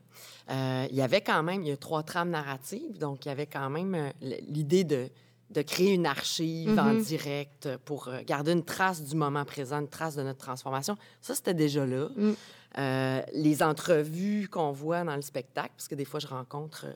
Euh, 0.50 0.86
il 0.90 0.96
y 0.96 1.02
avait 1.02 1.20
quand 1.20 1.42
même, 1.44 1.62
il 1.62 1.68
y 1.68 1.72
a 1.72 1.76
trois 1.76 2.02
trames 2.02 2.30
narratives, 2.30 2.98
donc 2.98 3.24
il 3.24 3.28
y 3.28 3.30
avait 3.30 3.46
quand 3.46 3.70
même 3.70 4.12
l'idée 4.48 4.82
de, 4.82 5.08
de 5.50 5.62
créer 5.62 5.94
une 5.94 6.06
archive 6.06 6.78
en 6.78 6.94
Mhm. 6.94 7.02
direct 7.02 7.68
pour 7.84 8.08
euh, 8.08 8.20
garder 8.26 8.52
une 8.52 8.64
trace 8.64 9.02
du 9.02 9.16
moment 9.16 9.44
présent, 9.44 9.80
une 9.80 9.88
trace 9.88 10.14
de 10.14 10.22
notre 10.22 10.38
transformation. 10.38 10.96
Ça, 11.20 11.34
c'était 11.34 11.54
déjà 11.54 11.86
là. 11.86 12.08
Mm. 12.16 12.32
Euh, 12.76 13.22
les 13.32 13.62
entrevues 13.62 14.46
qu'on 14.50 14.72
voit 14.72 15.02
dans 15.02 15.16
le 15.16 15.22
spectacle, 15.22 15.70
parce 15.74 15.88
que 15.88 15.94
des 15.94 16.04
fois, 16.04 16.20
je 16.20 16.26
rencontre 16.26 16.84
euh, 16.86 16.92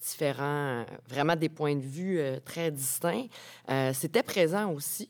différents, 0.00 0.80
euh, 0.80 0.84
vraiment 1.08 1.36
des 1.36 1.48
points 1.48 1.76
de 1.76 1.80
vue 1.86 2.20
très 2.44 2.70
distincts, 2.72 3.26
c'était 3.92 4.22
présent 4.24 4.72
aussi. 4.72 5.08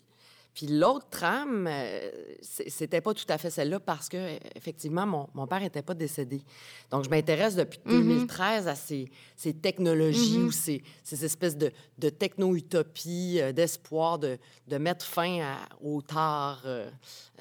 Puis 0.55 0.67
l'autre 0.67 1.09
trame, 1.09 1.67
euh, 1.67 2.11
c'était 2.43 3.01
pas 3.01 3.15
tout 3.15 3.25
à 3.31 3.39
fait 3.39 3.49
celle-là 3.49 3.81
parce 3.81 4.09
que 4.11 4.37
effectivement 4.55 5.07
mon, 5.07 5.27
mon 5.33 5.47
père 5.47 5.63
était 5.63 5.81
pas 5.81 5.95
décédé. 5.95 6.43
Donc 6.91 7.05
je 7.05 7.09
m'intéresse 7.11 7.57
depuis 7.57 7.81
Mhm. 7.87 7.93
2013 8.03 8.69
à 8.69 8.75
ces, 8.75 9.11
ces 9.35 9.55
technologies 9.55 10.39
Mhm. 10.39 10.45
ou 10.47 10.53
ces, 10.53 10.83
ces 11.03 11.25
espèces 11.25 11.57
de, 11.57 11.73
de 11.99 12.11
techno-utopies, 12.11 13.41
euh, 13.41 13.53
d'espoir 13.53 14.19
de, 14.19 14.39
de 14.69 14.77
mettre 14.79 15.07
fin 15.07 15.41
à, 15.41 15.57
au 15.83 16.03
tard 16.03 16.63
euh, 16.67 16.91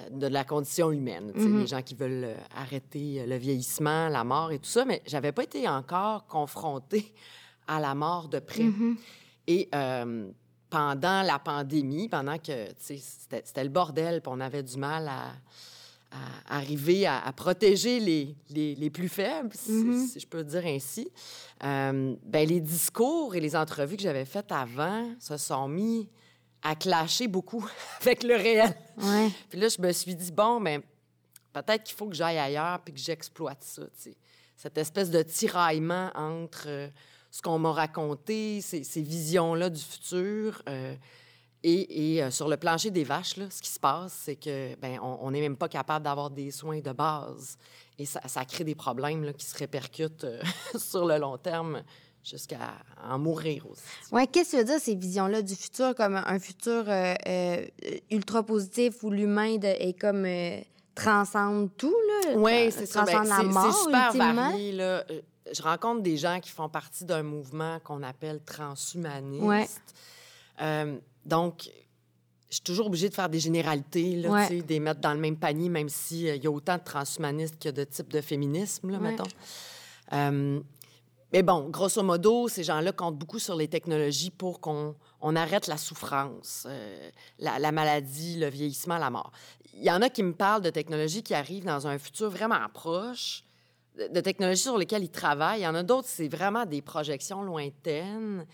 de 0.10 0.28
la 0.28 0.44
condition 0.44 0.92
humaine. 0.92 1.32
Sais, 1.36 1.42
Mhm. 1.42 1.60
Les 1.60 1.68
gens 1.68 1.82
qui 1.82 1.96
veulent 1.96 2.36
arrêter 2.56 3.26
le 3.26 3.36
vieillissement, 3.36 4.08
la 4.08 4.24
mort 4.24 4.52
et 4.52 4.60
tout 4.60 4.70
ça, 4.70 4.86
mais 4.86 5.02
j'avais 5.06 5.32
pas 5.34 5.44
été 5.44 5.68
encore 5.68 6.26
confrontée 6.28 7.14
à 7.68 7.80
la 7.80 7.94
mort 7.94 8.30
de 8.30 8.40
près. 8.40 8.64
Mhm. 8.64 8.98
Et 9.48 9.68
euh, 9.76 10.30
pendant 10.72 11.22
la 11.22 11.38
pandémie, 11.38 12.10
pendant 12.10 12.40
que 12.40 12.68
c'était 12.80 13.64
le 13.64 13.70
bordel, 13.70 14.22
puis 14.22 14.32
on 14.34 14.40
avait 14.40 14.64
du 14.64 14.78
mal 14.78 15.08
à, 15.08 15.34
à 16.12 16.58
arriver 16.58 17.06
à, 17.06 17.20
à 17.20 17.32
protéger 17.34 18.00
les, 18.00 18.36
les, 18.50 18.74
les 18.76 18.90
plus 18.90 19.08
faibles, 19.10 19.52
si, 19.54 19.72
Mhm. 19.72 20.08
si 20.08 20.20
je 20.20 20.28
peux 20.28 20.44
dire 20.44 20.66
ainsi, 20.66 21.08
euh, 21.64 22.16
ben, 22.24 22.48
les 22.48 22.60
discours 22.62 23.36
et 23.36 23.40
les 23.40 23.56
entrevues 23.56 23.96
que 23.98 24.02
j'avais 24.04 24.26
faites 24.26 24.52
avant 24.52 25.14
se 25.20 25.38
sont 25.38 25.68
mis 25.68 26.10
à 26.64 26.76
clasher 26.76 27.28
beaucoup 27.28 27.66
avec 28.02 28.24
le 28.24 28.36
réel. 28.36 28.74
Ouais. 28.98 29.30
Puis 29.50 29.60
là, 29.60 29.68
je 29.70 29.82
me 29.82 29.92
suis 29.92 30.16
dit, 30.16 30.32
bon, 30.32 30.60
mais 30.60 30.80
peut-être 31.54 31.84
qu'il 31.84 31.96
faut 31.96 32.08
que 32.08 32.16
j'aille 32.16 32.38
ailleurs 32.40 32.80
puis 32.82 32.94
que 32.94 33.00
j'exploite 33.00 33.62
ça. 33.64 33.84
Cette 34.58 34.78
espèce 34.78 35.10
de 35.10 35.22
tiraillement 35.24 36.12
entre 36.16 36.66
euh, 36.68 36.88
ce 37.32 37.42
qu'on 37.42 37.58
m'a 37.58 37.72
raconté, 37.72 38.62
ces, 38.62 38.84
ces 38.84 39.02
visions-là 39.02 39.70
du 39.70 39.82
futur. 39.82 40.62
euh, 40.70 40.94
et 41.64 42.16
et, 42.16 42.24
euh, 42.24 42.32
sur 42.32 42.48
le 42.48 42.58
plancher 42.58 42.90
des 42.92 43.04
vaches, 43.04 43.38
là, 43.38 43.46
ce 43.52 43.62
qui 43.62 43.70
se 43.70 43.80
passe, 43.80 44.14
c'est 44.26 44.36
que 44.36 44.76
ben, 44.78 45.00
on 45.02 45.30
n'est 45.32 45.42
même 45.42 45.56
pas 45.58 45.70
capable 45.70 46.04
d'avoir 46.06 46.30
des 46.32 46.50
soins 46.52 46.80
de 46.82 46.92
base. 46.92 47.58
Et 48.00 48.06
ça, 48.06 48.20
ça 48.28 48.44
crée 48.46 48.64
des 48.64 48.74
problèmes 48.76 49.24
là, 49.24 49.32
qui 49.32 49.46
se 49.46 49.56
répercutent 49.58 50.24
euh, 50.24 50.42
sur 50.78 51.06
le 51.06 51.18
long 51.20 51.38
terme 51.38 51.84
jusqu'à 52.24 52.74
en 53.08 53.20
mourir 53.20 53.66
aussi. 53.70 53.82
Ouais, 54.12 54.26
qu'est-ce 54.28 54.52
que 54.52 54.58
tu 54.58 54.58
veux 54.58 54.64
dire, 54.66 54.80
ces 54.80 54.96
visions-là 54.96 55.42
du 55.44 55.56
futur, 55.56 55.94
comme 55.96 56.16
un 56.16 56.40
futur 56.40 56.84
euh, 56.88 57.66
ultra 58.10 58.44
positif 58.44 59.04
où 59.04 59.10
l'humain 59.12 59.58
est 59.62 59.94
comme 60.00 60.26
transcende 60.96 61.70
tout, 61.78 61.96
là? 62.26 62.34
Oui, 62.36 62.72
c'est 62.72 62.86
ça. 62.86 63.04
Ben, 63.06 63.24
c'est- 63.24 63.34
super 63.84 64.06
ultimement? 64.12 64.34
varié. 64.50 64.72
Là. 64.72 65.04
Euh, 65.52 65.54
Je 65.56 65.62
rencontre 65.62 66.02
des 66.02 66.18
gens 66.18 66.40
qui 66.40 66.50
font 66.50 66.70
partie 66.70 67.06
d'un 67.06 67.24
mouvement 67.24 67.80
qu'on 67.84 68.04
appelle 68.04 68.42
transhumaniste. 68.44 69.44
Ouais. 69.44 69.68
Euh, 70.62 70.98
donc, 71.26 71.70
je 72.50 72.56
suis 72.56 72.64
toujours 72.64 72.88
obligée 72.88 73.10
de 73.10 73.14
faire 73.14 73.30
des 73.30 73.40
généralités, 73.40 74.16
là, 74.18 74.30
Ouais. 74.30 74.62
des 74.62 74.80
mettre 74.80 75.00
dans 75.02 75.14
le 75.14 75.20
même 75.20 75.38
panier, 75.38 75.70
même 75.70 75.90
s'il 75.90 76.36
y 76.44 76.48
a 76.48 76.52
autant 76.52 76.78
de 76.78 76.84
transhumanistes 76.84 77.62
que 77.62 77.70
de 77.70 77.84
types 77.84 78.12
de 78.12 78.22
féminisme, 78.22 78.90
là, 78.92 78.98
Ouais. 79.00 79.12
mettons. 79.12 79.24
Euh, 80.14 80.60
mais 81.32 81.44
bon, 81.44 81.70
grosso 81.70 82.04
modo, 82.04 82.50
ces 82.50 82.64
gens-là 82.64 82.92
comptent 82.92 83.18
beaucoup 83.18 83.40
sur 83.40 83.56
les 83.56 83.70
technologies 83.70 84.32
pour 84.32 84.60
qu'on 84.60 84.96
on 85.22 85.36
arrête 85.36 85.68
la 85.68 85.78
souffrance, 85.78 86.66
euh, 86.68 87.10
la, 87.40 87.58
la 87.60 87.72
maladie, 87.72 88.38
le 88.38 88.48
vieillissement, 88.50 88.98
la 88.98 89.10
mort. 89.10 89.32
Il 89.76 89.84
y 89.84 89.92
en 89.92 90.02
a 90.02 90.10
qui 90.10 90.22
me 90.24 90.34
parlent 90.34 90.62
de 90.64 90.70
technologies 90.72 91.24
qui 91.24 91.34
arrivent 91.34 91.64
dans 91.66 91.88
un 91.88 91.98
futur 91.98 92.30
vraiment 92.30 92.60
proche, 92.74 93.44
de, 93.98 94.20
technologies 94.22 94.64
sur 94.64 94.78
lesquelles 94.78 95.04
ils 95.04 95.10
travaillent. 95.10 95.62
Il 95.62 95.64
y 95.64 95.68
en 95.68 95.76
a 95.76 95.84
d'autres, 95.84 96.08
c'est 96.08 96.28
vraiment 96.28 96.66
des 96.66 96.82
projections 96.82 97.44
lointaines. 97.44 98.46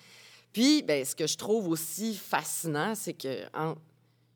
Puis, 0.52 0.82
ben, 0.82 1.06
ce 1.06 1.16
que 1.16 1.28
je 1.28 1.38
trouve 1.38 1.68
aussi 1.68 2.16
fascinant, 2.16 2.96
c'est 2.96 3.14
que 3.14 3.44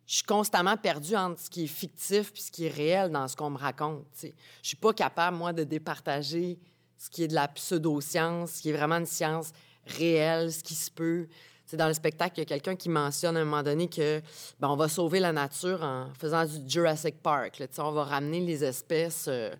je 0.05 0.15
suis 0.15 0.23
constamment 0.23 0.77
perdue 0.77 1.15
entre 1.15 1.39
ce 1.39 1.49
qui 1.49 1.63
est 1.63 1.67
fictif 1.67 2.31
puis 2.33 2.41
ce 2.41 2.51
qui 2.51 2.65
est 2.65 2.69
réel 2.69 3.11
dans 3.11 3.27
ce 3.27 3.35
qu'on 3.35 3.49
me 3.49 3.57
raconte. 3.57 4.03
tu 4.13 4.27
sais. 4.27 4.33
Je 4.61 4.67
suis 4.67 4.77
pas 4.77 4.93
capable, 4.93 5.37
moi, 5.37 5.53
de 5.53 5.63
départager 5.63 6.59
ce 6.97 7.09
qui 7.09 7.23
est 7.23 7.27
de 7.27 7.33
la 7.33 7.47
pseudo-science, 7.47 8.51
ce 8.51 8.61
qui 8.61 8.69
est 8.69 8.73
vraiment 8.73 8.97
une 8.97 9.05
science 9.05 9.51
réelle, 9.87 10.51
ce 10.51 10.61
qui 10.63 10.75
se 10.75 10.91
peut. 10.91 11.27
C'est 11.65 11.77
dans 11.77 11.87
le 11.87 11.93
spectacle, 11.93 12.33
il 12.35 12.39
y 12.39 12.41
a 12.41 12.45
quelqu'un 12.45 12.75
qui 12.75 12.89
mentionne 12.89 13.37
à 13.37 13.39
un 13.39 13.45
moment 13.45 13.63
donné 13.63 13.87
que 13.87 14.21
ben, 14.59 14.67
on 14.67 14.75
va 14.75 14.89
sauver 14.89 15.21
la 15.21 15.31
nature 15.31 15.81
en 15.81 16.09
faisant 16.19 16.45
du 16.45 16.69
Jurassic 16.69 17.21
Park. 17.23 17.59
là. 17.59 17.67
On 17.77 17.91
va 17.91 18.03
ramener 18.03 18.41
les 18.41 18.63
espèces. 18.63 19.25
euh, 19.29 19.51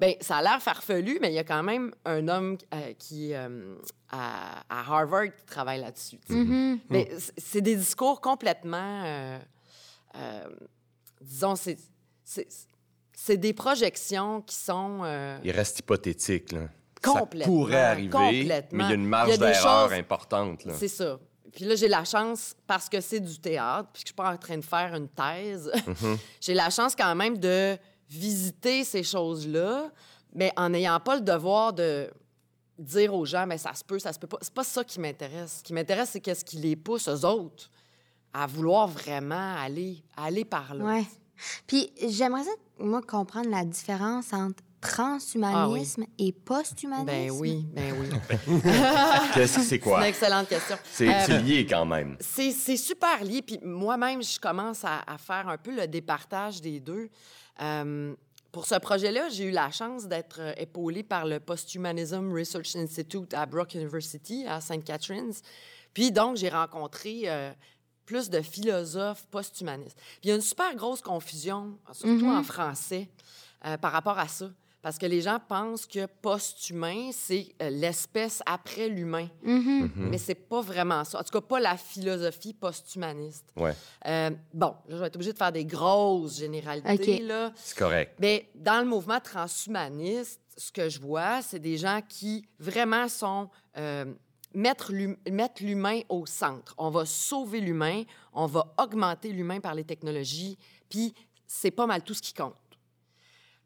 ben, 0.00 0.14
ça 0.20 0.36
a 0.36 0.42
l'air 0.42 0.62
farfelu, 0.62 1.18
mais 1.20 1.28
il 1.30 1.34
y 1.34 1.38
a 1.38 1.44
quand 1.44 1.62
même 1.62 1.92
un 2.04 2.28
homme 2.28 2.56
euh, 2.72 2.92
qui 2.98 3.34
euh, 3.34 3.74
à, 4.10 4.62
à 4.68 4.80
Harvard 4.92 5.34
qui 5.36 5.44
travaille 5.44 5.80
là-dessus. 5.80 6.18
tu 6.26 6.32
sais. 6.32 6.38
Mhm. 6.38 6.78
Mais 6.88 7.10
c- 7.18 7.32
c'est 7.36 7.60
des 7.60 7.74
discours 7.76 8.20
complètement. 8.20 9.02
euh, 9.04 9.38
euh, 10.16 10.44
disons, 11.20 11.54
c'est. 11.56 11.76
des 13.36 13.52
projections 13.52 14.40
qui 14.42 14.54
sont. 14.54 15.00
euh, 15.04 15.38
Il 15.44 15.50
reste 15.50 15.80
hypothétique. 15.80 16.52
Là. 16.52 16.68
Complètement, 17.02 17.40
Ça 17.44 17.46
pourrait 17.46 17.84
arriver, 17.84 18.10
complètement. 18.10 18.78
mais 18.78 18.84
il 18.84 18.88
y 18.88 18.92
a 18.92 18.94
une 18.94 19.06
marge 19.06 19.38
d'erreur 19.38 19.88
choses- 19.88 19.98
importante. 19.98 20.64
Là. 20.64 20.74
C'est 20.76 20.88
ça. 20.88 21.18
Puis 21.52 21.64
là, 21.64 21.74
j'ai 21.76 21.88
la 21.88 22.04
chance, 22.04 22.54
parce 22.66 22.88
que 22.88 23.00
c'est 23.00 23.20
du 23.20 23.38
théâtre, 23.40 23.88
puis 23.92 24.02
que 24.02 24.08
je 24.08 24.12
suis 24.12 24.14
pas 24.14 24.32
en 24.32 24.36
train 24.36 24.58
de 24.58 24.64
faire 24.64 24.94
une 24.94 25.08
thèse, 25.08 25.70
j'ai 26.40 26.54
la 26.54 26.70
chance 26.70 26.94
quand 26.94 27.14
même 27.14 27.38
de 27.38 27.76
visiter 28.08 28.84
ces 28.84 29.02
choses-là, 29.02 29.90
mais 30.34 30.52
en 30.56 30.70
n'ayant 30.70 31.00
pas 31.00 31.16
le 31.16 31.22
devoir 31.22 31.72
de 31.72 32.10
dire 32.78 33.12
aux 33.14 33.24
gens, 33.24 33.46
mais 33.46 33.58
ça 33.58 33.74
se 33.74 33.82
peut, 33.84 33.98
ça 33.98 34.12
se 34.12 34.18
peut 34.18 34.26
pas. 34.26 34.38
C'est 34.40 34.54
pas 34.54 34.64
ça 34.64 34.84
qui 34.84 35.00
m'intéresse. 35.00 35.58
Ce 35.58 35.62
qui 35.62 35.72
m'intéresse, 35.72 36.10
c'est 36.10 36.20
qu'est-ce 36.20 36.44
qui 36.44 36.58
les 36.58 36.76
pousse, 36.76 37.08
eux 37.08 37.24
autres, 37.26 37.70
à 38.32 38.46
vouloir 38.46 38.86
vraiment 38.86 39.56
aller, 39.56 40.02
aller 40.16 40.44
par 40.44 40.74
là. 40.74 40.84
Ouais. 40.84 41.04
Puis 41.66 41.90
j'aimerais 42.08 42.44
ça, 42.44 42.50
moi, 42.78 43.00
comprendre 43.02 43.48
la 43.50 43.64
différence 43.64 44.32
entre 44.32 44.62
transhumanisme 44.80 46.04
et 46.18 46.30
posthumanisme. 46.32 47.06
Ben 47.06 47.30
oui, 47.32 47.66
ben 47.72 47.94
oui. 47.98 48.08
Qu'est-ce 49.34 49.56
que 49.56 49.62
c'est 49.62 49.68
C'est 49.68 49.78
quoi? 49.80 49.98
une 49.98 50.04
excellente 50.06 50.48
question. 50.48 50.76
C'est 50.84 51.08
Euh, 51.08 51.20
c'est 51.26 51.42
lié 51.42 51.66
quand 51.66 51.84
même. 51.84 52.16
C'est 52.20 52.52
c'est 52.52 52.76
super 52.76 53.24
lié. 53.24 53.42
Puis 53.42 53.58
moi-même, 53.62 54.22
je 54.22 54.38
commence 54.38 54.84
à, 54.84 55.00
à 55.06 55.18
faire 55.18 55.48
un 55.48 55.58
peu 55.58 55.74
le 55.74 55.86
départage 55.88 56.60
des 56.60 56.78
deux. 56.78 57.08
Euh, 57.60 58.14
pour 58.52 58.66
ce 58.66 58.76
projet-là, 58.76 59.28
j'ai 59.28 59.44
eu 59.44 59.50
la 59.50 59.70
chance 59.70 60.06
d'être 60.06 60.40
euh, 60.40 60.52
épaulée 60.56 61.02
par 61.02 61.26
le 61.26 61.38
Posthumanism 61.38 62.32
Research 62.32 62.76
Institute 62.76 63.34
à 63.34 63.44
Brock 63.46 63.74
University, 63.74 64.46
à 64.46 64.60
St. 64.60 64.82
Catharines. 64.82 65.34
Puis 65.92 66.10
donc, 66.10 66.36
j'ai 66.36 66.48
rencontré 66.48 67.22
euh, 67.26 67.52
plus 68.06 68.30
de 68.30 68.40
philosophes 68.40 69.26
posthumanistes. 69.30 69.96
Puis 69.96 70.20
il 70.24 70.28
y 70.30 70.32
a 70.32 70.36
une 70.36 70.40
super 70.40 70.74
grosse 70.74 71.02
confusion, 71.02 71.78
surtout 71.92 72.28
en 72.28 72.42
français, 72.42 73.10
euh, 73.66 73.76
par 73.76 73.92
rapport 73.92 74.18
à 74.18 74.28
ça. 74.28 74.50
Parce 74.80 74.96
que 74.96 75.06
les 75.06 75.20
gens 75.22 75.38
pensent 75.48 75.86
que 75.86 76.06
post-humain, 76.06 77.10
c'est 77.12 77.48
euh, 77.60 77.68
l'espèce 77.68 78.42
après 78.46 78.88
l'humain. 78.88 79.28
Mhm. 79.42 79.90
Mais 79.96 80.18
c'est 80.18 80.36
pas 80.36 80.60
vraiment 80.60 81.02
ça. 81.04 81.18
En 81.20 81.24
tout 81.24 81.32
cas, 81.32 81.40
pas 81.40 81.58
la 81.58 81.76
philosophie 81.76 82.54
post-humaniste. 82.54 83.44
Ouais, 83.56 83.74
Euh, 84.06 84.30
bon, 84.54 84.68
là, 84.88 84.90
je 84.90 84.96
vais 84.96 85.06
être 85.08 85.16
obligée 85.16 85.32
de 85.32 85.38
faire 85.38 85.52
des 85.52 85.64
grosses 85.64 86.38
généralités, 86.38 87.16
OK. 87.16 87.28
là. 87.28 87.52
c'est 87.56 87.76
correct. 87.76 88.14
Mais 88.20 88.48
dans 88.54 88.80
le 88.80 88.86
mouvement 88.86 89.18
transhumaniste, 89.20 90.40
ce 90.56 90.70
que 90.72 90.88
je 90.88 91.00
vois, 91.00 91.42
c'est 91.42 91.58
des 91.60 91.76
gens 91.76 92.00
qui 92.08 92.46
vraiment 92.58 93.08
sont... 93.08 93.48
euh, 93.76 94.04
mettre 94.54 94.92
l'humain 95.60 96.00
au 96.08 96.24
centre. 96.24 96.74
On 96.78 96.88
va 96.90 97.04
sauver 97.04 97.60
l'humain, 97.60 98.04
on 98.32 98.46
va 98.46 98.74
augmenter 98.78 99.30
l'humain 99.30 99.60
par 99.60 99.74
les 99.74 99.84
technologies, 99.84 100.56
puis 100.88 101.14
c'est 101.46 101.70
pas 101.70 101.86
mal 101.86 102.02
tout 102.02 102.14
ce 102.14 102.22
qui 102.22 102.32
compte. 102.32 102.54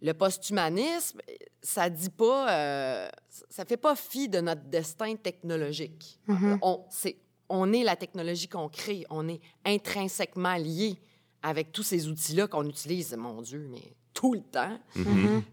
Le 0.02 0.12
posthumanisme, 0.14 1.21
ça 1.62 1.88
dit 1.88 2.11
pas, 2.11 2.50
euh, 2.52 3.09
ça 3.49 3.64
fait 3.64 3.76
pas 3.76 3.94
fi 3.94 4.28
de 4.28 4.40
notre 4.40 4.62
destin 4.64 5.14
technologique. 5.16 6.18
on, 6.61 6.85
c'est, 6.90 7.16
on 7.49 7.73
est 7.73 7.85
la 7.85 7.97
technologie 7.97 8.49
qu'on 8.49 8.68
crée, 8.68 9.04
on 9.11 9.28
est 9.28 9.40
intrinsèquement 9.64 10.56
lié 10.56 10.99
avec 11.42 11.73
tous 11.73 11.82
ces 11.85 12.09
outils-là 12.09 12.47
qu'on 12.49 12.66
utilise, 12.68 13.14
mon 13.16 13.42
Dieu, 13.42 13.68
mais 13.71 13.94
tout 14.14 14.35
le 14.35 14.40
temps. 14.42 14.78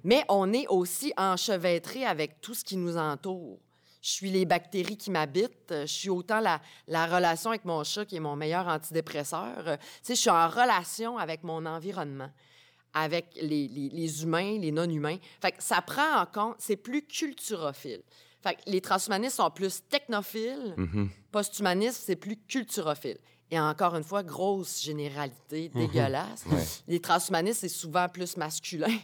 Mais 0.04 0.24
on 0.30 0.52
est 0.52 0.68
aussi 0.68 1.14
enchevêtré 1.18 2.06
avec 2.06 2.42
tout 2.42 2.54
ce 2.54 2.64
qui 2.64 2.78
nous 2.78 2.98
entoure. 2.98 3.60
Je 4.02 4.10
suis 4.12 4.32
les 4.32 4.46
bactéries 4.46 4.98
qui 4.98 5.12
m'habitent. 5.12 5.72
Je 5.82 5.86
suis 5.86 6.10
autant 6.10 6.40
la, 6.40 6.62
la 6.88 7.06
relation 7.06 7.50
avec 7.50 7.66
mon 7.66 7.84
chat 7.84 8.06
qui 8.06 8.16
est 8.16 8.22
mon 8.22 8.36
meilleur 8.36 8.68
antidépresseur. 8.68 9.56
Tu 9.66 9.86
sais, 10.04 10.16
je 10.16 10.22
suis 10.22 10.30
en 10.30 10.48
relation 10.48 11.18
avec 11.18 11.44
mon 11.44 11.66
environnement, 11.66 12.30
avec 12.94 13.28
les, 13.42 13.68
les- 13.68 13.90
les 13.90 14.24
humains, 14.24 14.58
les 14.60 14.72
non-humains. 14.72 15.18
Fait 15.42 15.52
que 15.52 15.62
ça 15.64 15.82
prend 15.82 16.22
en 16.22 16.26
compte, 16.26 16.56
c'est 16.60 16.76
plus 16.78 17.02
culturophile. 17.06 18.02
Fait 18.42 18.56
que 18.56 18.62
les 18.68 18.82
transhumanistes 18.82 19.36
sont 19.36 19.52
plus 19.52 19.82
technophiles, 19.90 20.76
posthumanistes, 21.32 22.04
c'est 22.06 22.16
plus 22.16 22.38
culturophile. 22.48 23.18
Et 23.52 23.60
encore 23.60 23.96
une 23.96 24.04
fois, 24.04 24.22
grosse 24.24 24.82
généralité 24.82 25.70
dégueulasse. 25.70 26.46
Les 26.88 27.00
transhumanistes, 27.00 27.62
c'est 27.62 27.68
souvent 27.68 28.08
plus 28.08 28.38
masculin. 28.38 28.96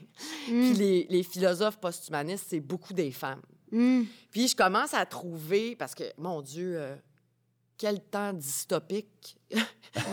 Puis 0.45 0.73
les, 0.73 1.07
les 1.09 1.23
philosophes 1.23 1.77
posthumanistes, 1.77 2.45
c'est 2.49 2.59
beaucoup 2.59 2.93
des 2.93 3.11
femmes. 3.11 3.41
Mhm. 3.71 4.05
Puis 4.29 4.47
je 4.47 4.55
commence 4.55 4.93
à 4.93 5.05
trouver, 5.07 5.75
parce 5.75 5.95
que, 5.95 6.03
mon 6.19 6.41
Dieu, 6.43 6.75
euh, 6.79 6.95
quel 7.77 8.01
temps 8.01 8.34
dystopique 8.34 9.38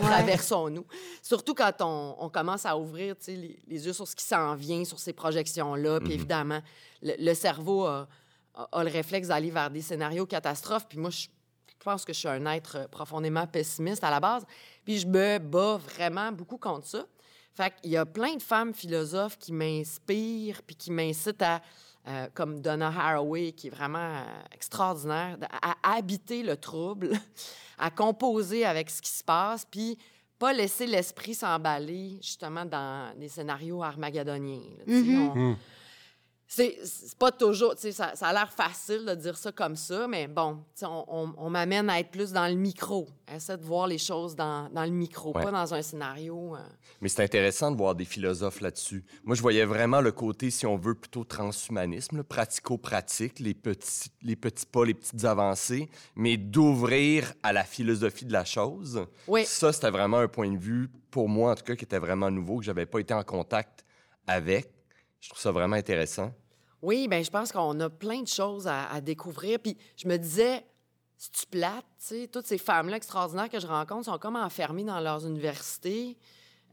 traversons-nous? 0.01 0.85
Surtout 1.21 1.53
quand 1.53 1.73
on, 1.81 2.15
on 2.19 2.29
commence 2.29 2.65
à 2.65 2.77
ouvrir 2.77 3.15
les, 3.27 3.59
les 3.67 3.85
yeux 3.85 3.93
sur 3.93 4.07
ce 4.07 4.15
qui 4.15 4.23
s'en 4.23 4.55
vient, 4.55 4.83
sur 4.85 4.99
ces 4.99 5.13
projections-là. 5.13 5.99
Puis 5.99 6.13
évidemment, 6.13 6.61
le, 7.01 7.13
le 7.19 7.33
cerveau 7.33 7.85
a, 7.85 8.07
a- 8.55 8.69
a 8.71 8.83
le 8.83 8.89
réflexe 8.89 9.27
d'aller 9.27 9.51
vers 9.51 9.69
des 9.69 9.81
scénarios 9.81 10.25
catastrophes. 10.25 10.87
Puis 10.87 10.97
moi, 10.97 11.09
je, 11.09 11.23
je 11.67 11.83
pense 11.83 12.05
que 12.05 12.13
je 12.13 12.19
suis 12.19 12.27
un 12.29 12.45
être 12.47 12.87
profondément 12.89 13.45
pessimiste 13.47 14.03
à 14.03 14.09
la 14.09 14.19
base. 14.19 14.43
Puis 14.85 14.99
je 14.99 15.07
me 15.07 15.37
bats 15.39 15.77
vraiment 15.77 16.31
beaucoup 16.31 16.57
contre 16.57 16.87
ça. 16.87 17.05
Fait 17.53 17.73
qu'il 17.81 17.91
y 17.91 17.97
a 17.97 18.05
plein 18.05 18.35
de 18.35 18.41
femmes 18.41 18.73
philosophes 18.73 19.37
qui 19.37 19.51
m'inspirent 19.51 20.61
puis 20.63 20.75
qui 20.75 20.91
m'incitent 20.91 21.41
à, 21.43 21.61
euh, 22.07 22.27
comme 22.33 22.61
Donna 22.61 22.87
Haraway, 22.87 23.51
qui 23.53 23.67
est 23.67 23.69
vraiment 23.69 23.97
euh, 23.99 24.23
extraordinaire, 24.51 25.37
à, 25.61 25.75
à 25.83 25.95
habiter 25.97 26.43
le 26.43 26.57
trouble, 26.57 27.11
à 27.77 27.89
composer 27.89 28.65
avec 28.65 28.89
ce 28.89 29.01
qui 29.01 29.09
se 29.11 29.23
passe, 29.23 29.65
puis 29.69 29.97
pas 30.39 30.51
laisser 30.53 30.85
l'esprit 30.87 31.33
s'emballer 31.35 32.17
justement 32.21 32.65
dans 32.65 33.17
des 33.17 33.29
scénarios 33.29 33.81
armagadoniens. 33.83 34.61
là. 34.79 34.83
On- 35.35 35.55
C'est 36.45 36.77
pas 37.17 37.31
toujours, 37.31 37.73
ça, 37.77 38.15
ça 38.15 38.27
a 38.27 38.33
l'air 38.33 38.51
facile 38.53 39.05
de 39.05 39.15
dire 39.15 39.35
ça 39.35 39.51
comme 39.51 39.75
ça, 39.75 40.07
mais 40.07 40.27
bon, 40.27 40.63
on, 40.83 41.05
on- 41.07 41.33
on 41.37 41.49
m'amène 41.49 41.89
à 41.89 41.99
être 41.99 42.11
plus 42.11 42.31
dans 42.31 42.47
le 42.47 42.53
micro. 42.53 43.07
Essaie 43.33 43.57
de 43.57 43.63
voir 43.63 43.87
les 43.87 43.97
choses 43.97 44.35
dans, 44.35 44.69
dans 44.69 44.83
le 44.83 44.91
micro, 44.91 45.35
Ouais. 45.35 45.43
pas 45.45 45.51
dans 45.51 45.73
un 45.73 45.81
scénario. 45.81 46.55
euh. 46.55 46.59
Mais 47.01 47.09
c'est 47.09 47.23
intéressant 47.23 47.71
de 47.71 47.77
voir 47.77 47.95
des 47.95 48.05
philosophes 48.05 48.61
là-dessus. 48.61 49.03
Moi, 49.23 49.35
je 49.35 49.41
voyais 49.41 49.65
vraiment 49.65 49.99
le 49.99 50.11
côté, 50.11 50.51
si 50.51 50.67
on 50.67 50.77
veut, 50.77 50.93
plutôt 50.93 51.23
transhumanisme, 51.23 52.17
le 52.17 52.23
pratico-pratique, 52.23 53.39
les 53.39 53.55
petits, 53.55 54.11
les 54.21 54.35
petits 54.35 54.67
pas, 54.67 54.85
les 54.85 54.93
petites 54.93 55.25
avancées, 55.25 55.89
mais 56.15 56.37
d'ouvrir 56.37 57.33
à 57.41 57.51
la 57.53 57.63
philosophie 57.63 58.25
de 58.25 58.33
la 58.33 58.45
chose. 58.45 59.03
Ça, 59.45 59.73
c'était 59.73 59.89
vraiment 59.91 60.17
un 60.19 60.27
point 60.27 60.51
de 60.51 60.57
vue, 60.59 60.89
pour 61.09 61.29
moi 61.29 61.53
en 61.53 61.55
tout 61.55 61.63
cas, 61.63 61.75
qui 61.75 61.85
était 61.85 61.99
vraiment 61.99 62.29
nouveau, 62.29 62.59
que 62.59 62.65
j'avais 62.65 62.85
pas 62.85 62.99
été 62.99 63.13
en 63.15 63.23
contact 63.23 63.83
avec. 64.27 64.69
Je 65.23 65.29
trouve 65.29 65.39
ça 65.41 65.51
vraiment 65.51 65.77
intéressant. 65.77 66.31
Oui, 66.81 67.07
ben 67.07 67.23
je 67.23 67.29
pense 67.31 67.53
qu'on 67.53 67.79
a 67.79 67.89
plein 67.89 68.21
de 68.23 68.27
choses 68.27 68.67
à, 68.67 68.87
à 68.91 68.99
découvrir. 68.99 69.57
Puis 69.59 69.77
je 69.95 70.05
me 70.09 70.17
disais, 70.17 70.65
si 71.17 71.31
tu 71.31 71.45
plate, 71.45 71.85
tu 71.97 72.05
sais, 72.05 72.27
toutes 72.27 72.45
ces 72.45 72.57
femmes-là 72.57 72.97
extraordinaires 72.97 73.49
que 73.49 73.57
je 73.61 73.65
rencontre 73.67 74.03
sont 74.05 74.17
comme 74.17 74.35
enfermées 74.35 74.83
dans 74.83 74.99
leurs 74.99 75.25
universités. 75.25 76.17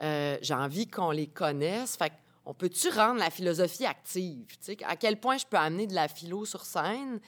Euh, 0.03 0.37
J'ai 0.43 0.55
envie 0.55 0.89
qu'on 0.89 1.13
les 1.13 1.29
connaisse. 1.29 1.95
Fait 1.97 2.13
on 2.45 2.53
peut-tu 2.53 2.89
rendre 2.89 3.21
la 3.21 3.31
philosophie 3.31 3.87
active? 3.87 4.47
Tu 4.49 4.57
sais, 4.75 4.77
à 4.85 4.97
quel 4.97 5.21
point 5.21 5.39
je 5.39 5.47
peux 5.47 5.57
amener 5.59 5.87
de 5.87 5.95
la 5.95 6.09
philo 6.09 6.45
sur 6.45 6.65
scène? 6.65 7.21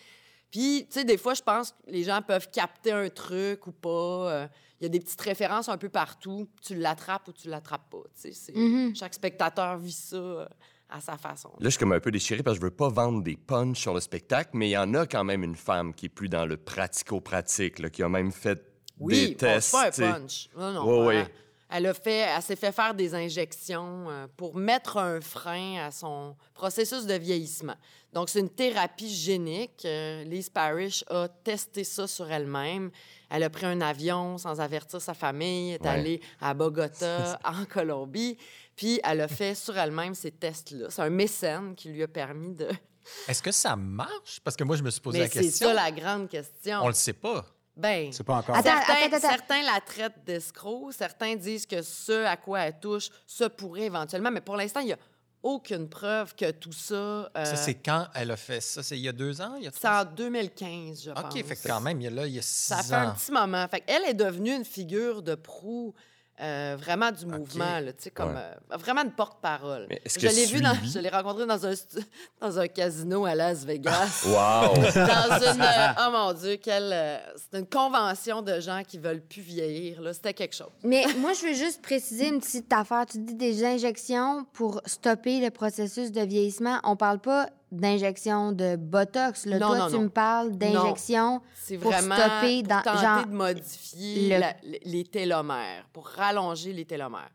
Puis, 0.50 0.86
tu 0.90 0.98
sais, 0.98 1.04
des 1.04 1.18
fois, 1.18 1.34
je 1.34 1.42
pense 1.42 1.70
que 1.70 1.76
les 1.90 2.02
gens 2.02 2.20
peuvent 2.20 2.50
capter 2.50 2.90
un 2.90 3.08
truc 3.10 3.66
ou 3.68 3.72
pas. 3.72 3.88
Euh, 4.32 4.48
Il 4.80 4.82
y 4.82 4.86
a 4.86 4.88
des 4.88 4.98
petites 4.98 5.20
références 5.20 5.68
un 5.68 5.78
peu 5.78 5.88
partout. 5.88 6.48
Tu 6.60 6.74
l'attrapes 6.74 7.28
ou 7.28 7.32
tu 7.32 7.48
l'attrapes 7.48 7.88
pas. 7.88 8.02
tu 8.16 8.20
sais? 8.22 8.32
C'est- 8.32 8.56
Mhm. 8.56 8.96
Chaque 8.96 9.14
spectateur 9.14 9.78
vit 9.78 9.92
ça 9.92 10.16
euh, 10.16 10.48
à 10.94 11.00
sa 11.00 11.16
façon. 11.16 11.48
Là, 11.50 11.56
je 11.64 11.68
suis 11.70 11.78
comme 11.78 11.92
un 11.92 12.00
peu 12.00 12.10
déchiré 12.10 12.42
parce 12.42 12.56
que 12.58 12.60
je 12.60 12.66
veux 12.66 12.74
pas 12.76 12.88
vendre 12.88 13.22
des 13.22 13.36
punchs 13.36 13.78
sur 13.80 13.94
le 13.94 14.00
spectacle, 14.00 14.50
mais 14.54 14.68
il 14.68 14.72
y 14.72 14.76
en 14.78 14.92
a 14.94 15.06
quand 15.06 15.24
même 15.24 15.42
une 15.42 15.56
femme 15.56 15.94
qui 15.94 16.06
est 16.06 16.08
plus 16.10 16.28
dans 16.28 16.44
le 16.46 16.56
pratico-pratique, 16.56 17.90
qui 17.90 18.02
a 18.02 18.08
même 18.08 18.32
fait 18.32 18.62
Oui, 18.98 19.28
des 19.30 19.34
tests. 19.36 19.70
c'est 19.70 20.02
pas 20.02 20.08
un 20.08 20.20
punch. 20.20 20.48
Non, 20.56 20.72
non. 20.72 21.06
Ouais, 21.06 21.26
elle, 21.70 21.86
a 21.86 21.94
fait, 21.94 22.18
elle 22.36 22.42
s'est 22.42 22.56
fait 22.56 22.72
faire 22.72 22.94
des 22.94 23.14
injections 23.14 24.06
euh, 24.10 24.26
pour 24.36 24.54
mettre 24.54 24.98
un 24.98 25.20
frein 25.22 25.78
à 25.86 25.90
son 25.90 26.36
processus 26.54 27.06
de 27.06 27.14
vieillissement. 27.14 27.76
Donc, 28.12 28.28
c'est 28.28 28.40
une 28.40 28.50
thérapie 28.50 29.08
génique. 29.08 29.82
Euh, 29.86 30.22
Lise 30.24 30.50
Parrish 30.50 31.02
a 31.08 31.28
testé 31.28 31.82
ça 31.82 32.06
sur 32.06 32.30
elle-même. 32.30 32.90
Elle 33.30 33.42
a 33.42 33.48
pris 33.48 33.64
un 33.64 33.80
avion 33.80 34.36
sans 34.36 34.60
avertir 34.60 35.00
sa 35.00 35.14
famille, 35.14 35.72
est 35.72 35.80
Ouais. 35.82 35.88
allée 35.88 36.20
à 36.42 36.52
Bogota, 36.52 37.38
en 37.44 37.64
Colombie, 37.64 38.36
puis 38.82 39.00
elle 39.04 39.20
a 39.20 39.28
fait 39.28 39.54
sur 39.54 39.78
elle-même 39.78 40.12
ces 40.12 40.32
tests-là. 40.32 40.88
C'est 40.90 41.02
un 41.02 41.08
mécène 41.10 41.76
qui 41.76 41.88
lui 41.90 42.02
a 42.02 42.08
permis 42.08 42.52
de... 42.52 42.68
Est-ce 43.28 43.40
que 43.40 43.52
ça 43.52 43.76
marche? 43.76 44.40
Parce 44.42 44.56
que 44.56 44.64
moi, 44.64 44.74
je 44.74 44.82
me 44.82 44.90
suis 44.90 45.00
posé 45.00 45.18
Mais 45.18 45.24
la 45.26 45.30
c'est 45.30 45.40
question. 45.42 45.68
ça 45.68 45.72
la 45.74 45.92
grande 45.92 46.28
question. 46.28 46.80
On 46.82 46.88
le 46.88 46.94
sait 46.94 47.12
pas. 47.12 47.44
Ben, 47.76 48.12
C'est 48.12 48.24
pas 48.24 48.34
encore. 48.34 48.56
Attends, 48.56 48.70
Certains, 48.70 48.92
attends, 49.04 49.16
attends. 49.18 49.28
certains 49.28 49.62
la 49.62 49.80
traitent 49.80 50.24
d'escroc, 50.26 50.92
certains 50.92 51.36
disent 51.36 51.64
que 51.64 51.80
ce 51.80 52.24
à 52.24 52.36
quoi 52.36 52.62
elle 52.62 52.80
touche, 52.80 53.08
ça 53.24 53.48
pourrait 53.48 53.82
éventuellement, 53.82 54.32
mais 54.32 54.40
pour 54.40 54.56
l'instant, 54.56 54.80
il 54.80 54.86
n'y 54.86 54.92
a 54.94 54.98
aucune 55.44 55.88
preuve 55.88 56.34
que 56.34 56.50
tout 56.50 56.72
ça. 56.72 56.94
euh, 56.94 57.28
Ça, 57.44 57.54
c'est 57.56 57.74
quand 57.74 58.08
elle 58.16 58.32
a 58.32 58.36
fait 58.36 58.60
ça? 58.60 58.82
C'est 58.82 58.98
il 58.98 59.02
y 59.02 59.08
a 59.08 59.12
deux 59.12 59.40
ans? 59.40 59.54
Il 59.58 59.64
y 59.64 59.68
a 59.68 59.70
c'est 59.72 59.78
trois 59.78 60.02
en 60.02 60.04
2015, 60.12 61.04
je 61.04 61.10
pense. 61.12 61.24
OK, 61.36 61.44
fait 61.44 61.54
que 61.56 61.68
quand 61.68 61.80
même, 61.80 62.00
il 62.00 62.04
y 62.04 62.06
a, 62.08 62.10
là, 62.10 62.26
il 62.26 62.34
y 62.34 62.38
a 62.40 62.42
six 62.42 62.66
Ça 62.74 62.82
fait 62.82 62.94
ans. 62.96 63.08
un 63.08 63.10
petit 63.12 63.30
moment. 63.30 63.66
Fait 63.68 63.84
elle 63.86 64.02
est 64.08 64.14
devenue 64.14 64.54
une 64.56 64.64
figure 64.64 65.22
de 65.22 65.36
proue. 65.36 65.94
Euh, 66.42 66.76
vraiment 66.78 67.10
du 67.12 67.24
mouvement, 67.24 67.78
là, 67.80 67.92
tu 67.92 68.02
sais, 68.04 68.10
comme 68.10 68.34
Ouais. 68.34 68.40
euh, 68.72 68.76
vraiment 68.76 69.02
une 69.02 69.12
porte-parole. 69.12 69.86
Je 70.04 70.26
l'ai 70.26 70.46
vu, 70.46 70.60
dans, 70.60 70.74
je 70.84 70.98
l'ai 70.98 71.08
rencontré 71.08 71.46
dans 71.46 71.64
un, 71.66 71.72
dans 72.40 72.58
un 72.58 72.66
casino 72.68 73.24
à 73.24 73.34
Las 73.34 73.64
Vegas. 73.64 74.24
Wow! 74.26 74.74
dans 74.94 75.52
une. 75.54 75.62
euh, 75.62 75.88
oh 76.00 76.10
mon 76.10 76.32
Dieu, 76.32 76.56
quelle. 76.56 76.90
euh, 76.92 77.18
c'est 77.36 77.58
une 77.60 77.66
convention 77.66 78.42
de 78.42 78.58
gens 78.60 78.82
qui 78.86 78.98
veulent 78.98 79.22
plus 79.22 79.42
vieillir. 79.42 80.00
là. 80.02 80.12
C'était 80.12 80.34
quelque 80.34 80.54
chose. 80.56 80.70
Mais 80.82 81.04
moi, 81.18 81.32
je 81.32 81.46
veux 81.46 81.54
juste 81.54 81.80
préciser 81.82 82.28
une 82.28 82.40
petite 82.40 82.72
affaire. 82.72 83.04
Tu 83.10 83.18
dis 83.18 83.34
des 83.34 83.64
injections 83.64 84.44
pour 84.52 84.80
stopper 84.86 85.40
le 85.40 85.50
processus 85.50 86.10
de 86.12 86.22
vieillissement. 86.22 86.80
On 86.84 86.96
parle 86.96 87.18
pas 87.20 87.48
d'injection 87.72 88.52
de 88.52 88.76
Botox. 88.76 89.46
Là. 89.46 89.58
Non, 89.58 89.68
Toi, 89.68 89.78
non, 89.78 89.86
tu 89.88 89.92
non. 89.94 90.00
me 90.02 90.08
parles 90.08 90.52
d'injection. 90.56 91.40
C'est 91.54 91.78
Pour 91.78 91.90
vraiment 91.90 92.14
stopper 92.16 92.62
pour 92.62 92.68
dans- 92.68 92.82
tenter 92.82 93.00
genre, 93.02 93.26
de 93.26 93.32
modifier 93.32 94.28
le- 94.34 94.40
la- 94.40 94.56
les 94.84 95.04
télomères, 95.04 95.86
pour 95.92 96.06
rallonger 96.06 96.72
les 96.72 96.84
télomères. 96.84 97.30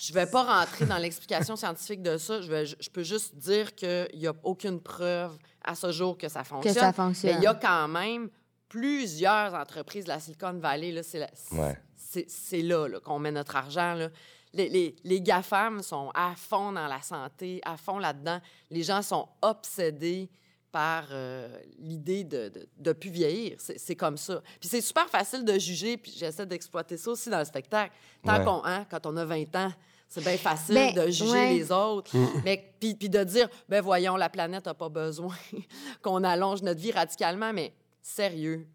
Je 0.00 0.12
vais 0.12 0.26
pas 0.26 0.42
rentrer 0.42 0.86
dans 0.86 0.98
l'explication 0.98 1.54
scientifique 1.56 2.02
de 2.02 2.16
ça. 2.18 2.40
Je, 2.40 2.48
vais, 2.50 2.66
je 2.66 2.90
peux 2.90 3.02
juste 3.02 3.34
dire 3.36 3.74
qu'il 3.74 4.08
n'y 4.14 4.26
a 4.26 4.32
aucune 4.42 4.80
preuve 4.80 5.36
à 5.62 5.74
ce 5.74 5.92
jour 5.92 6.16
que 6.18 6.28
ça 6.28 6.44
fonctionne. 6.44 6.74
ça 6.74 6.92
fonctionne. 6.92 7.32
Mais 7.32 7.38
il 7.38 7.42
y 7.44 7.46
a 7.46 7.54
quand 7.54 7.88
même 7.88 8.28
plusieurs 8.68 9.54
entreprises 9.54 10.04
de 10.04 10.08
la 10.10 10.20
Silicon 10.20 10.54
Valley. 10.54 10.92
Là, 10.92 11.02
c'est, 11.02 11.18
la- 11.20 11.30
Ouais. 11.52 11.78
c'est, 11.96 12.26
c'est 12.28 12.62
là, 12.62 12.88
là, 12.88 13.00
qu'on 13.00 13.18
met 13.18 13.30
notre 13.32 13.56
argent. 13.56 13.94
Là. 13.94 14.08
Les, 14.54 14.68
les, 14.68 14.96
les 15.04 15.20
GAFAM 15.20 15.82
sont 15.82 16.10
à 16.14 16.34
fond 16.36 16.72
dans 16.72 16.86
la 16.86 17.02
santé, 17.02 17.60
à 17.64 17.76
fond 17.76 17.98
là-dedans. 17.98 18.40
Les 18.70 18.82
gens 18.82 19.02
sont 19.02 19.28
obsédés 19.42 20.30
par 20.70 21.04
euh, 21.12 21.48
l'idée 21.78 22.24
de 22.24 22.44
ne 22.44 22.48
de, 22.48 22.68
de 22.78 22.92
plus 22.92 23.10
vieillir. 23.10 23.56
C'est, 23.60 23.78
c'est 23.78 23.94
comme 23.94 24.16
ça. 24.16 24.42
Puis 24.60 24.68
c'est 24.68 24.80
super 24.80 25.08
facile 25.08 25.44
de 25.44 25.56
juger, 25.58 25.96
puis 25.96 26.12
j'essaie 26.16 26.46
d'exploiter 26.46 26.96
ça 26.96 27.10
aussi 27.10 27.30
dans 27.30 27.38
le 27.38 27.44
spectacle. 27.44 27.92
Tant 28.24 28.38
Ouais. 28.38 28.44
qu'on, 28.44 28.64
hein, 28.64 28.84
quand 28.90 29.06
on 29.06 29.16
a 29.16 29.24
20 29.24 29.54
ans, 29.56 29.72
c'est 30.08 30.22
bien 30.24 30.36
facile 30.36 30.74
Ben, 30.74 30.94
de 30.94 31.10
juger 31.10 31.30
ouais. 31.30 31.54
les 31.54 31.70
autres. 31.72 32.12
Mais 32.44 32.74
puis, 32.80 32.94
puis 32.94 33.08
de 33.08 33.22
dire, 33.24 33.48
ben 33.68 33.80
voyons, 33.82 34.16
la 34.16 34.28
planète 34.28 34.66
n'a 34.66 34.74
pas 34.74 34.88
besoin 34.88 35.34
qu'on 36.02 36.22
allonge 36.24 36.62
notre 36.62 36.80
vie 36.80 36.92
radicalement. 36.92 37.52
Mais 37.52 37.72
sérieux, 38.02 38.66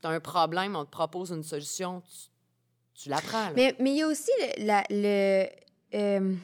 tu 0.00 0.06
as 0.08 0.10
un 0.10 0.20
problème, 0.20 0.74
on 0.76 0.84
te 0.84 0.90
propose 0.90 1.30
une 1.30 1.42
solution, 1.44 2.00
tu, 2.02 2.28
tu 3.02 3.08
la 3.08 3.20
prends. 3.20 3.46
là. 3.48 3.52
Mais 3.54 3.74
mais 3.78 3.90
il 3.92 3.96
y 3.98 4.02
a 4.02 4.08
aussi 4.08 4.30
le. 4.40 4.64
la- 4.66 4.84
le, 4.90 5.46
euh, 5.94 6.34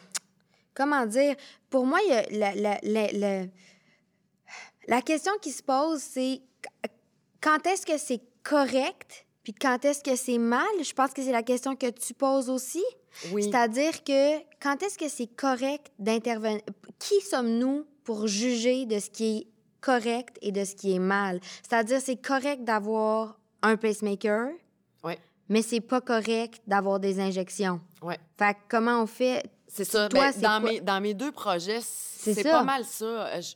comment 0.74 1.06
dire? 1.06 1.34
Pour 1.70 1.86
moi, 1.86 1.98
il 2.04 2.10
y 2.10 2.12
a 2.14 2.22
la, 2.30 2.54
la, 2.54 2.78
la, 2.82 3.12
la- 3.12 3.46
la 4.88 5.02
question 5.02 5.32
qui 5.40 5.50
se 5.52 5.62
pose, 5.62 6.00
c'est 6.00 6.40
qu- 6.62 6.88
quand 7.40 7.66
est-ce 7.66 7.86
que 7.86 7.98
c'est 7.98 8.20
correct? 8.42 9.26
Puis 9.44 9.54
quand 9.54 9.84
est-ce 9.84 10.02
que 10.02 10.14
c'est 10.16 10.38
mal? 10.38 10.66
Je 10.82 10.92
pense 10.92 11.12
que 11.12 11.22
c'est 11.22 11.32
la 11.32 11.42
question 11.42 11.74
que 11.76 11.90
tu 11.90 12.14
poses 12.14 12.48
aussi. 12.50 12.84
oui. 13.32 13.42
C'est-à-dire 13.44 14.04
que 14.04 14.38
quand 14.60 14.82
est-ce 14.82 14.96
que 14.98 15.08
c'est 15.08 15.26
correct 15.26 15.88
d'intervenir? 15.98 16.60
Qui 16.98 17.20
sommes-nous 17.20 17.84
pour 18.04 18.26
juger 18.28 18.86
de 18.86 18.98
ce 19.00 19.10
qui 19.10 19.38
est 19.38 19.46
correct 19.80 20.36
et 20.42 20.52
de 20.52 20.64
ce 20.64 20.74
qui 20.76 20.94
est 20.94 20.98
mal? 21.00 21.40
C'est-à-dire, 21.62 22.00
c'est 22.00 22.20
correct 22.20 22.62
d'avoir 22.64 23.38
un 23.62 23.76
pacemaker. 23.76 24.50
Mais 25.52 25.62
c'est 25.62 25.80
pas 25.80 26.00
correct 26.00 26.60
d'avoir 26.66 26.98
des 26.98 27.20
injections. 27.20 27.80
Ouais. 28.02 28.18
Fait 28.38 28.54
que 28.54 28.58
comment 28.68 29.02
on 29.02 29.06
fait? 29.06 29.42
C'est 29.68 29.84
ça. 29.84 30.08
Toi, 30.08 30.30
Ben, 30.32 30.40
dans, 30.40 30.60
quoi? 30.60 30.70
mes, 30.70 30.80
dans 30.80 31.00
mes 31.00 31.14
deux 31.14 31.32
projets, 31.32 31.80
c'est 31.82 32.42
pas 32.42 32.62
mal 32.64 32.84
ça. 32.84 33.04
Euh, 33.04 33.40
Je, 33.40 33.54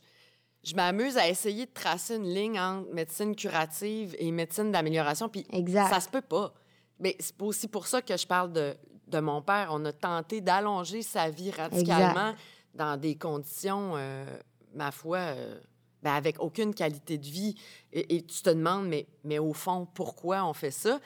je 0.69 0.75
m'amuse 0.75 1.17
à 1.17 1.27
essayer 1.29 1.65
de 1.65 1.71
tracer 1.73 2.15
une 2.15 2.27
ligne 2.33 2.59
entre 2.59 2.91
médecine 2.93 3.35
curative 3.35 4.15
et 4.19 4.31
médecine 4.31 4.71
d'amélioration. 4.71 5.29
Puis 5.29 5.45
Exact. 5.51 5.89
ça 5.89 5.99
se 5.99 6.09
peut 6.09 6.21
pas. 6.21 6.53
Mais 6.99 7.15
c'est 7.19 7.39
aussi 7.41 7.67
pour 7.67 7.85
ça 7.87 8.01
que 8.01 8.17
je 8.17 8.25
parle 8.27 8.51
de, 8.51 8.75
de 9.07 9.19
mon 9.19 9.41
père. 9.41 9.69
On 9.71 9.85
a 9.85 9.93
tenté 9.93 10.41
d'allonger 10.41 11.01
sa 11.03 11.29
vie 11.29 11.51
radicalement 11.51 12.33
dans 12.73 12.97
des 12.99 13.15
conditions, 13.15 13.93
euh, 13.95 14.25
ma 14.73 14.91
foi, 14.91 15.17
euh, 15.19 15.59
ben, 16.03 16.13
avec 16.13 16.39
aucune 16.39 16.73
qualité 16.73 17.17
de 17.17 17.25
vie. 17.25 17.55
Et, 17.93 18.15
et 18.17 18.21
tu 18.25 18.41
te 18.41 18.49
demandes, 18.49 18.87
mais, 18.87 19.07
mais 19.23 19.39
au 19.39 19.53
fond, 19.53 19.87
pourquoi 19.93 20.43
on 20.45 20.53
fait 20.53 20.71
ça? 20.71 20.99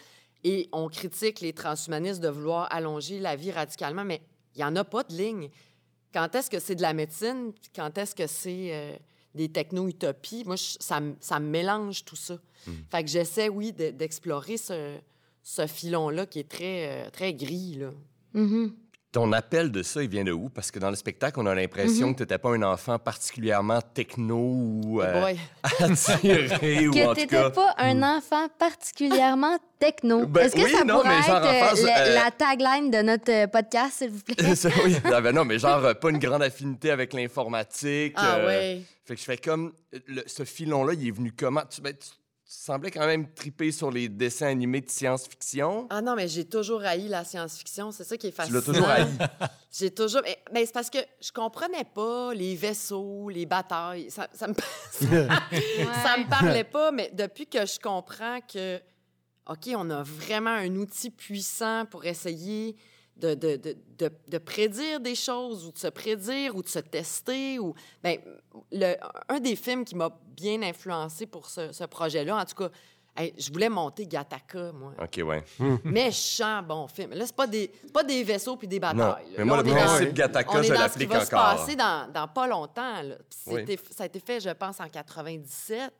Et 0.43 0.69
on 0.71 0.87
critique 0.89 1.39
les 1.41 1.53
transhumanistes 1.53 2.19
de 2.21 2.29
vouloir 2.29 2.67
allonger 2.73 3.19
la 3.19 3.35
vie 3.35 3.51
radicalement, 3.51 4.03
mais 4.03 4.21
il 4.55 4.59
n'y 4.59 4.63
en 4.63 4.75
a 4.75 4.83
pas 4.83 5.03
de 5.03 5.13
ligne. 5.13 5.49
Quand 6.13 6.33
est-ce 6.35 6.49
que 6.49 6.59
c'est 6.59 6.75
de 6.75 6.81
la 6.81 6.93
médecine? 6.93 7.53
Quand 7.75 7.97
est-ce 7.97 8.15
que 8.15 8.27
c'est 8.27 8.73
euh, 8.73 8.95
des 9.35 9.49
techno-utopies? 9.49 10.43
Moi, 10.45 10.55
je- 10.55 10.77
ça, 10.79 10.99
me- 10.99 11.15
ça 11.19 11.39
me 11.39 11.47
mélange 11.47 12.03
tout 12.05 12.15
ça. 12.15 12.37
Fait 12.91 13.03
que 13.03 13.09
j'essaie, 13.09 13.49
oui, 13.49 13.71
de- 13.71 13.91
d'explorer 13.91 14.57
ce, 14.57 14.97
ce 15.43 15.65
filon-là 15.67 16.25
qui 16.25 16.39
est 16.39 16.49
très, 16.49 17.05
euh, 17.05 17.09
très 17.11 17.33
gris. 17.33 17.75
Là. 17.79 17.91
Mhm. 18.33 18.73
Ton 19.11 19.33
appel 19.33 19.71
de 19.71 19.83
ça, 19.83 20.01
il 20.01 20.09
vient 20.09 20.23
de 20.23 20.31
où? 20.31 20.47
Parce 20.47 20.71
que 20.71 20.79
dans 20.79 20.89
le 20.89 20.95
spectacle, 20.95 21.37
on 21.41 21.45
a 21.45 21.53
l'impression 21.53 22.07
Mhm. 22.07 22.13
que 22.13 22.17
tu 22.19 22.23
n'étais 22.23 22.37
pas 22.37 22.49
un 22.51 22.61
enfant 22.63 22.97
particulièrement 22.97 23.81
techno 23.93 24.37
ou 24.37 25.01
euh, 25.01 25.33
attiré 25.79 26.87
ou 26.87 26.91
Que 26.93 27.13
t'étais 27.15 27.27
cas. 27.27 27.49
pas 27.49 27.75
un 27.77 28.01
enfant 28.03 28.47
particulièrement 28.57 29.57
techno. 29.79 30.25
Ben 30.27 30.45
Est-ce 30.45 30.55
que 30.55 30.61
oui, 30.61 30.71
ça 30.71 30.85
non, 30.85 31.01
pourrait 31.01 31.19
être 31.19 31.29
euh, 31.29 31.83
le- 31.83 32.11
euh, 32.11 32.15
la 32.23 32.31
tagline 32.31 32.89
de 32.89 33.01
notre 33.01 33.47
podcast, 33.51 33.97
s'il 33.97 34.11
vous 34.11 34.21
plaît? 34.21 34.35
Oui. 34.85 34.95
Ah, 35.13 35.19
ben 35.19 35.35
non, 35.35 35.43
mais 35.43 35.59
genre, 35.59 35.93
pas 35.99 36.09
une 36.09 36.19
grande 36.19 36.43
affinité 36.43 36.91
avec 36.91 37.11
l'informatique. 37.13 38.13
Ah 38.15 38.35
euh, 38.37 38.47
ouais. 38.47 38.81
Fait 39.05 39.15
que 39.15 39.19
je 39.19 39.25
fais 39.25 39.37
comme. 39.37 39.73
le- 40.07 40.23
ce 40.25 40.45
filon-là, 40.45 40.93
il 40.93 41.07
est 41.07 41.11
venu 41.11 41.33
comment? 41.37 41.63
Tu, 41.69 41.81
ben, 41.81 41.93
tu- 41.93 42.07
tu 42.09 42.15
semblais 42.57 42.91
quand 42.91 43.05
même 43.05 43.31
triper 43.33 43.71
sur 43.71 43.91
les 43.91 44.09
dessins 44.09 44.47
animés 44.47 44.81
de 44.81 44.89
science-fiction. 44.89 45.87
Ah 45.89 46.01
non, 46.01 46.15
mais 46.15 46.27
j'ai 46.27 46.45
toujours 46.45 46.81
haï 46.83 47.07
la 47.07 47.23
science-fiction. 47.23 47.91
C'est 47.91 48.03
ça 48.03 48.17
qui 48.17 48.27
est 48.27 48.31
tu 48.31 48.35
fascinant. 48.35 48.59
l'as 48.59 48.65
toujours 48.65 48.89
haï. 48.89 49.07
J'ai 49.71 49.89
toujours. 49.89 50.21
Mais, 50.25 50.37
mais 50.51 50.65
c'est 50.65 50.73
parce 50.73 50.89
que 50.89 50.97
je 51.21 51.31
comprenais 51.31 51.85
pas 51.85 52.33
les 52.33 52.55
vaisseaux, 52.55 53.29
les 53.29 53.45
batailles. 53.45 54.11
Ça, 54.11 54.27
ça 54.33 54.49
me... 54.49 54.53
ça 54.91 56.17
me 56.17 56.29
parlait 56.29 56.65
pas, 56.65 56.91
mais 56.91 57.09
depuis 57.13 57.47
que 57.47 57.65
je 57.65 57.79
comprends 57.79 58.39
que, 58.41 58.81
OK, 59.47 59.69
on 59.73 59.89
a 59.89 60.03
vraiment 60.03 60.49
un 60.49 60.75
outil 60.75 61.09
puissant 61.09 61.85
pour 61.85 62.03
essayer 62.03 62.75
de, 63.17 63.33
de, 63.35 63.55
de, 63.57 63.77
de, 63.99 64.11
de 64.29 64.37
prédire 64.39 64.99
des 64.99 65.15
choses 65.15 65.65
ou 65.67 65.71
de 65.71 65.77
se 65.77 65.87
prédire 65.87 66.55
ou 66.55 66.63
de 66.63 66.67
se 66.69 66.79
tester. 66.79 67.59
Ou... 67.59 67.73
Ben, 68.03 68.17
le, 68.71 68.95
un 69.29 69.39
des 69.39 69.55
films 69.55 69.85
qui 69.85 69.95
m'a 69.95 70.09
bien 70.35 70.61
influencé 70.63 71.25
pour 71.27 71.47
ce, 71.49 71.71
ce 71.71 71.83
projet-là, 71.83 72.37
en 72.37 72.45
tout 72.45 72.55
cas, 72.55 72.69
hey, 73.15 73.33
je 73.37 73.51
voulais 73.51 73.69
monter 73.69 74.07
Gattaca, 74.07 74.71
moi. 74.71 74.93
OK, 74.99 75.21
ouais. 75.23 75.43
Méchant 75.83 76.63
bon 76.63 76.87
film. 76.87 77.11
Là, 77.13 77.25
c'est 77.27 77.35
pas 77.35 77.45
des, 77.47 77.71
c'est 77.83 77.93
pas 77.93 78.03
des 78.03 78.23
vaisseaux 78.23 78.55
puis 78.57 78.67
des 78.67 78.79
batailles. 78.79 78.97
Non, 78.97 79.15
mais 79.33 79.37
Là, 79.37 79.45
moi, 79.45 79.57
le 79.57 79.63
dans- 79.63 79.75
principe 79.75 80.13
Gattaca, 80.13 80.49
on 80.53 80.61
est 80.61 80.63
je 80.63 80.73
dans 80.73 80.75
ce 80.87 80.93
qui 80.93 80.99
l'applique 81.05 81.09
va 81.11 81.19
se 81.25 81.35
encore. 81.35 81.57
passer 81.57 81.75
dans, 81.75 82.11
dans 82.11 82.27
pas 82.27 82.47
longtemps. 82.47 83.01
là. 83.03 83.15
Oui. 83.47 83.77
Ça 83.91 84.03
a 84.03 84.05
été 84.07 84.19
fait, 84.19 84.39
je 84.39 84.49
pense, 84.49 84.79
en 84.79 84.87
97. 84.89 85.93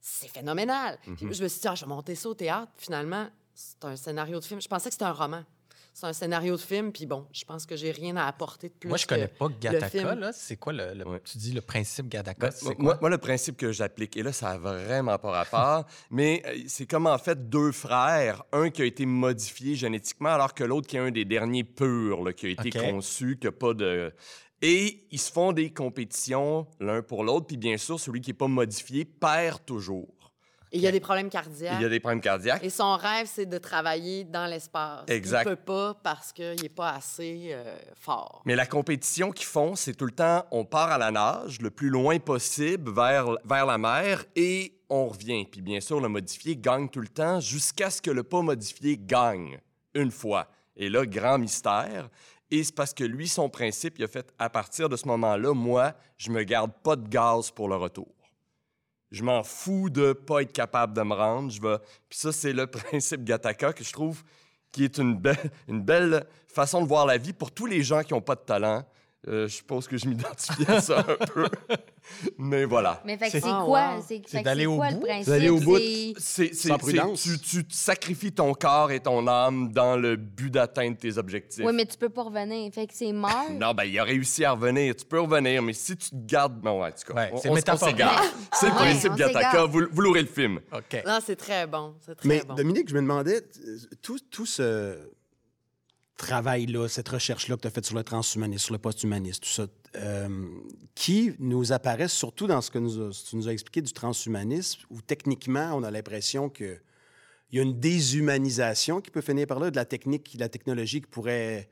C'est 0.00 0.28
phénoménal. 0.28 0.98
Mhm. 1.06 1.16
Puis 1.16 1.34
je 1.34 1.42
me 1.42 1.48
suis 1.48 1.60
dit, 1.60 1.68
ah, 1.68 1.74
je 1.74 1.84
vais 1.84 1.88
monter 1.88 2.14
ça 2.14 2.28
au 2.28 2.34
théâtre. 2.34 2.70
Finalement, 2.76 3.26
c'est 3.54 3.82
un 3.84 3.96
scénario 3.96 4.38
de 4.38 4.44
film. 4.44 4.60
Je 4.60 4.68
pensais 4.68 4.90
que 4.90 4.92
c'était 4.94 5.04
un 5.06 5.12
roman. 5.12 5.42
C'est 5.96 6.06
un 6.06 6.12
scénario 6.12 6.56
de 6.56 6.60
film, 6.60 6.90
puis 6.92 7.06
bon, 7.06 7.26
je 7.32 7.44
pense 7.44 7.64
que 7.66 7.76
j'ai 7.76 7.92
rien 7.92 8.16
à 8.16 8.26
apporter 8.26 8.68
de 8.68 8.74
plus. 8.74 8.88
Moi, 8.88 8.98
je 8.98 9.06
connais 9.06 9.28
pas 9.28 9.46
Gattaca. 9.60 10.14
là. 10.16 10.32
C'est 10.32 10.56
quoi 10.56 10.72
le, 10.72 10.92
le- 10.92 11.06
Ouais. 11.08 11.20
Tu 11.24 11.38
dis 11.38 11.52
le 11.52 11.60
principe 11.60 12.08
Gattaca, 12.08 12.50
Ben, 12.50 12.74
moi, 13.00 13.08
le 13.08 13.18
principe 13.18 13.56
que 13.56 13.70
j'applique, 13.70 14.16
et 14.16 14.24
là, 14.24 14.32
ça 14.32 14.50
a 14.50 14.58
vraiment 14.58 15.16
pas 15.18 15.30
rapport, 15.30 15.86
mais 16.10 16.42
euh, 16.46 16.58
c'est 16.66 16.86
comme 16.86 17.06
en 17.06 17.16
fait 17.18 17.48
deux 17.48 17.70
frères, 17.70 18.42
un 18.52 18.70
qui 18.70 18.82
a 18.82 18.84
été 18.84 19.06
modifié 19.06 19.76
génétiquement, 19.76 20.30
alors 20.30 20.52
que 20.52 20.64
l'autre 20.64 20.88
qui 20.88 20.96
est 20.96 21.00
un 21.00 21.12
des 21.12 21.24
derniers 21.24 21.64
purs, 21.64 22.24
là, 22.24 22.32
qui 22.32 22.46
a 22.46 22.48
été 22.50 22.70
conçu, 22.90 23.38
qui 23.40 23.46
a 23.46 23.52
pas 23.52 23.72
de. 23.72 24.12
Et 24.62 25.06
ils 25.10 25.20
se 25.20 25.30
font 25.30 25.52
des 25.52 25.70
compétitions 25.72 26.66
l'un 26.80 27.02
pour 27.02 27.22
l'autre, 27.22 27.46
puis 27.46 27.56
bien 27.56 27.76
sûr, 27.76 28.00
celui 28.00 28.20
qui 28.20 28.30
n'est 28.30 28.34
pas 28.34 28.48
modifié 28.48 29.04
perd 29.04 29.64
toujours. 29.64 30.08
Il 30.74 30.80
y 30.80 30.88
a 30.88 30.92
des 30.92 31.00
problèmes 31.00 31.30
cardiaques. 31.30 31.76
Il 31.78 31.82
y 31.82 31.84
a 31.84 31.88
des 31.88 32.00
problèmes 32.00 32.20
cardiaques. 32.20 32.64
Et 32.64 32.68
son 32.68 32.96
rêve, 32.96 33.28
c'est 33.30 33.46
de 33.46 33.58
travailler 33.58 34.24
dans 34.24 34.46
l'espace. 34.46 35.04
Exact. 35.06 35.42
Il 35.42 35.50
peut 35.50 35.56
pas 35.56 35.94
parce 36.02 36.32
qu'il 36.32 36.60
n'est 36.60 36.68
pas 36.68 36.90
assez 36.90 37.50
euh, 37.52 37.76
fort. 37.94 38.42
Mais 38.44 38.56
la 38.56 38.66
compétition 38.66 39.30
qu'ils 39.30 39.46
font, 39.46 39.76
c'est 39.76 39.94
tout 39.94 40.04
le 40.04 40.12
temps, 40.12 40.44
on 40.50 40.64
part 40.64 40.90
à 40.90 40.98
la 40.98 41.12
nage 41.12 41.60
le 41.60 41.70
plus 41.70 41.90
loin 41.90 42.18
possible 42.18 42.92
vers, 42.92 43.36
vers 43.44 43.66
la 43.66 43.78
mer 43.78 44.24
et 44.34 44.76
on 44.90 45.06
revient. 45.06 45.46
Puis 45.46 45.62
bien 45.62 45.80
sûr, 45.80 46.00
le 46.00 46.08
modifié 46.08 46.56
gagne 46.56 46.88
tout 46.88 47.00
le 47.00 47.08
temps 47.08 47.38
jusqu'à 47.38 47.88
ce 47.88 48.02
que 48.02 48.10
le 48.10 48.24
pas 48.24 48.42
modifié 48.42 48.98
gagne 49.00 49.60
une 49.94 50.10
fois. 50.10 50.48
Et 50.76 50.88
là, 50.88 51.06
grand 51.06 51.38
mystère. 51.38 52.08
Et 52.50 52.64
c'est 52.64 52.74
parce 52.74 52.92
que 52.92 53.04
lui, 53.04 53.28
son 53.28 53.48
principe, 53.48 53.98
il 53.98 54.04
a 54.04 54.08
fait, 54.08 54.32
à 54.40 54.50
partir 54.50 54.88
de 54.88 54.96
ce 54.96 55.06
moment-là, 55.06 55.54
moi, 55.54 55.94
je 56.18 56.30
me 56.30 56.42
garde 56.42 56.72
pas 56.82 56.96
de 56.96 57.08
gaz 57.08 57.52
pour 57.52 57.68
le 57.68 57.76
retour. 57.76 58.08
Je 59.14 59.22
m'en 59.22 59.44
fous 59.44 59.90
de 59.90 60.12
pas 60.12 60.42
être 60.42 60.52
capable 60.52 60.92
de 60.92 61.02
me 61.02 61.14
rendre. 61.14 61.48
Je 61.48 61.62
vais... 61.62 61.78
Puis 62.08 62.18
ça, 62.18 62.32
c'est 62.32 62.52
le 62.52 62.66
principe 62.70 63.22
Gattaca 63.22 63.72
que 63.72 63.84
je 63.84 63.92
trouve 63.92 64.24
qui 64.72 64.82
est 64.82 64.98
une 64.98 65.22
une 65.68 65.82
belle 65.82 66.26
façon 66.48 66.82
de 66.82 66.88
voir 66.88 67.06
la 67.06 67.16
vie 67.16 67.32
pour 67.32 67.52
tous 67.52 67.66
les 67.66 67.84
gens 67.84 68.02
qui 68.02 68.12
n'ont 68.12 68.20
pas 68.20 68.34
de 68.34 68.40
talent. 68.40 68.84
Euh, 69.26 69.48
je 69.48 69.54
suppose 69.54 69.88
que 69.88 69.96
je 69.96 70.06
m'identifie 70.06 70.66
à 70.70 70.80
ça 70.82 70.98
un 70.98 71.24
peu. 71.26 71.48
Mais 72.38 72.66
voilà. 72.66 73.00
Mais 73.06 73.16
fait 73.16 73.26
que 73.26 73.30
C'est- 73.32 73.40
c'est 73.40 73.46
Ah, 73.48 73.62
quoi? 73.64 73.94
wow. 73.96 74.02
C'est 74.06 74.42
d'aller 74.42 74.60
c'est 74.62 74.66
au 74.66 74.76
bout? 74.76 74.82
le 74.90 75.00
principe? 75.00 75.28
D'aller 75.28 75.48
au 75.48 75.60
bout. 75.60 75.78
C'est- 75.78 76.12
C'est, 76.18 76.54
c'est- 76.54 76.68
Sans 76.68 76.74
c'est- 76.74 76.78
prudence. 76.78 77.22
tu, 77.22 77.38
tu 77.38 77.64
te 77.64 77.72
sacrifies 77.74 78.32
ton 78.32 78.52
corps 78.52 78.90
et 78.92 79.00
ton 79.00 79.26
âme 79.26 79.72
dans 79.72 79.96
le 79.96 80.16
but 80.16 80.50
d'atteindre 80.50 80.98
tes 80.98 81.16
objectifs. 81.16 81.64
Oui, 81.64 81.72
mais 81.74 81.86
tu 81.86 81.96
peux 81.96 82.10
pas 82.10 82.24
revenir. 82.24 82.70
Fait 82.74 82.86
que 82.86 82.92
c'est 82.94 83.12
mort. 83.12 83.46
Non, 83.58 83.72
ben, 83.72 83.84
il 83.84 83.98
a 83.98 84.04
réussi 84.04 84.44
à 84.44 84.52
revenir. 84.52 84.94
Tu 84.94 85.06
peux 85.06 85.20
revenir, 85.20 85.62
mais 85.62 85.72
si 85.72 85.96
tu 85.96 86.10
te 86.10 86.16
gardes. 86.16 86.60
Bon, 86.60 86.84
en 86.84 86.90
tout 86.90 87.12
cas, 87.12 87.14
Ouais, 87.14 87.30
on, 87.32 87.38
c'est 87.38 87.48
on- 87.48 87.52
on 87.52 87.54
métaphorique. 87.54 87.96
s'égare. 87.96 88.22
C'est 88.52 88.66
le 88.68 88.72
principe 88.74 89.12
s'égare. 89.16 89.68
Vous, 89.68 89.82
vous 89.90 90.00
l'aurez 90.02 90.20
le 90.22 90.28
film. 90.28 90.60
OK. 90.70 91.02
Non, 91.06 91.18
c'est 91.24 91.36
très 91.36 91.66
bon. 91.66 91.94
C'est 92.04 92.14
très 92.14 92.28
Mais 92.28 92.42
bon. 92.46 92.54
Dominique, 92.54 92.90
je 92.90 92.94
me 92.94 93.00
demandais, 93.00 93.40
tout, 94.02 94.18
tout 94.30 94.44
ce 94.46 94.98
travail-là, 96.16 96.88
cette 96.88 97.08
recherche-là 97.08 97.56
que 97.56 97.62
tu 97.62 97.68
as 97.68 97.70
faite 97.70 97.86
sur 97.86 97.96
le 97.96 98.04
transhumanisme, 98.04 98.64
sur 98.64 98.74
le 98.74 98.78
post-humanisme, 98.78 99.40
tout 99.40 99.48
ça, 99.48 99.66
euh, 99.96 100.46
qui 100.94 101.34
nous 101.38 101.72
apparaît 101.72 102.08
surtout 102.08 102.46
dans 102.46 102.60
ce 102.60 102.70
que 102.70 102.78
ce 103.12 103.30
tu 103.30 103.36
nous 103.36 103.48
as 103.48 103.52
expliqué 103.52 103.82
du 103.82 103.92
transhumanisme, 103.92 104.80
où 104.90 105.00
techniquement, 105.00 105.72
on 105.74 105.82
a 105.82 105.90
l'impression 105.90 106.48
que 106.48 106.78
il 107.50 107.58
y 107.58 107.60
a 107.60 107.62
une 107.62 107.78
déshumanisation 107.78 109.00
qui 109.00 109.10
peut 109.10 109.20
finir 109.20 109.46
par 109.46 109.60
là, 109.60 109.70
de 109.70 109.76
la 109.76 109.84
technique, 109.84 110.34
de 110.34 110.40
la 110.40 110.48
technologie 110.48 111.00
qui 111.00 111.06
pourrait 111.06 111.68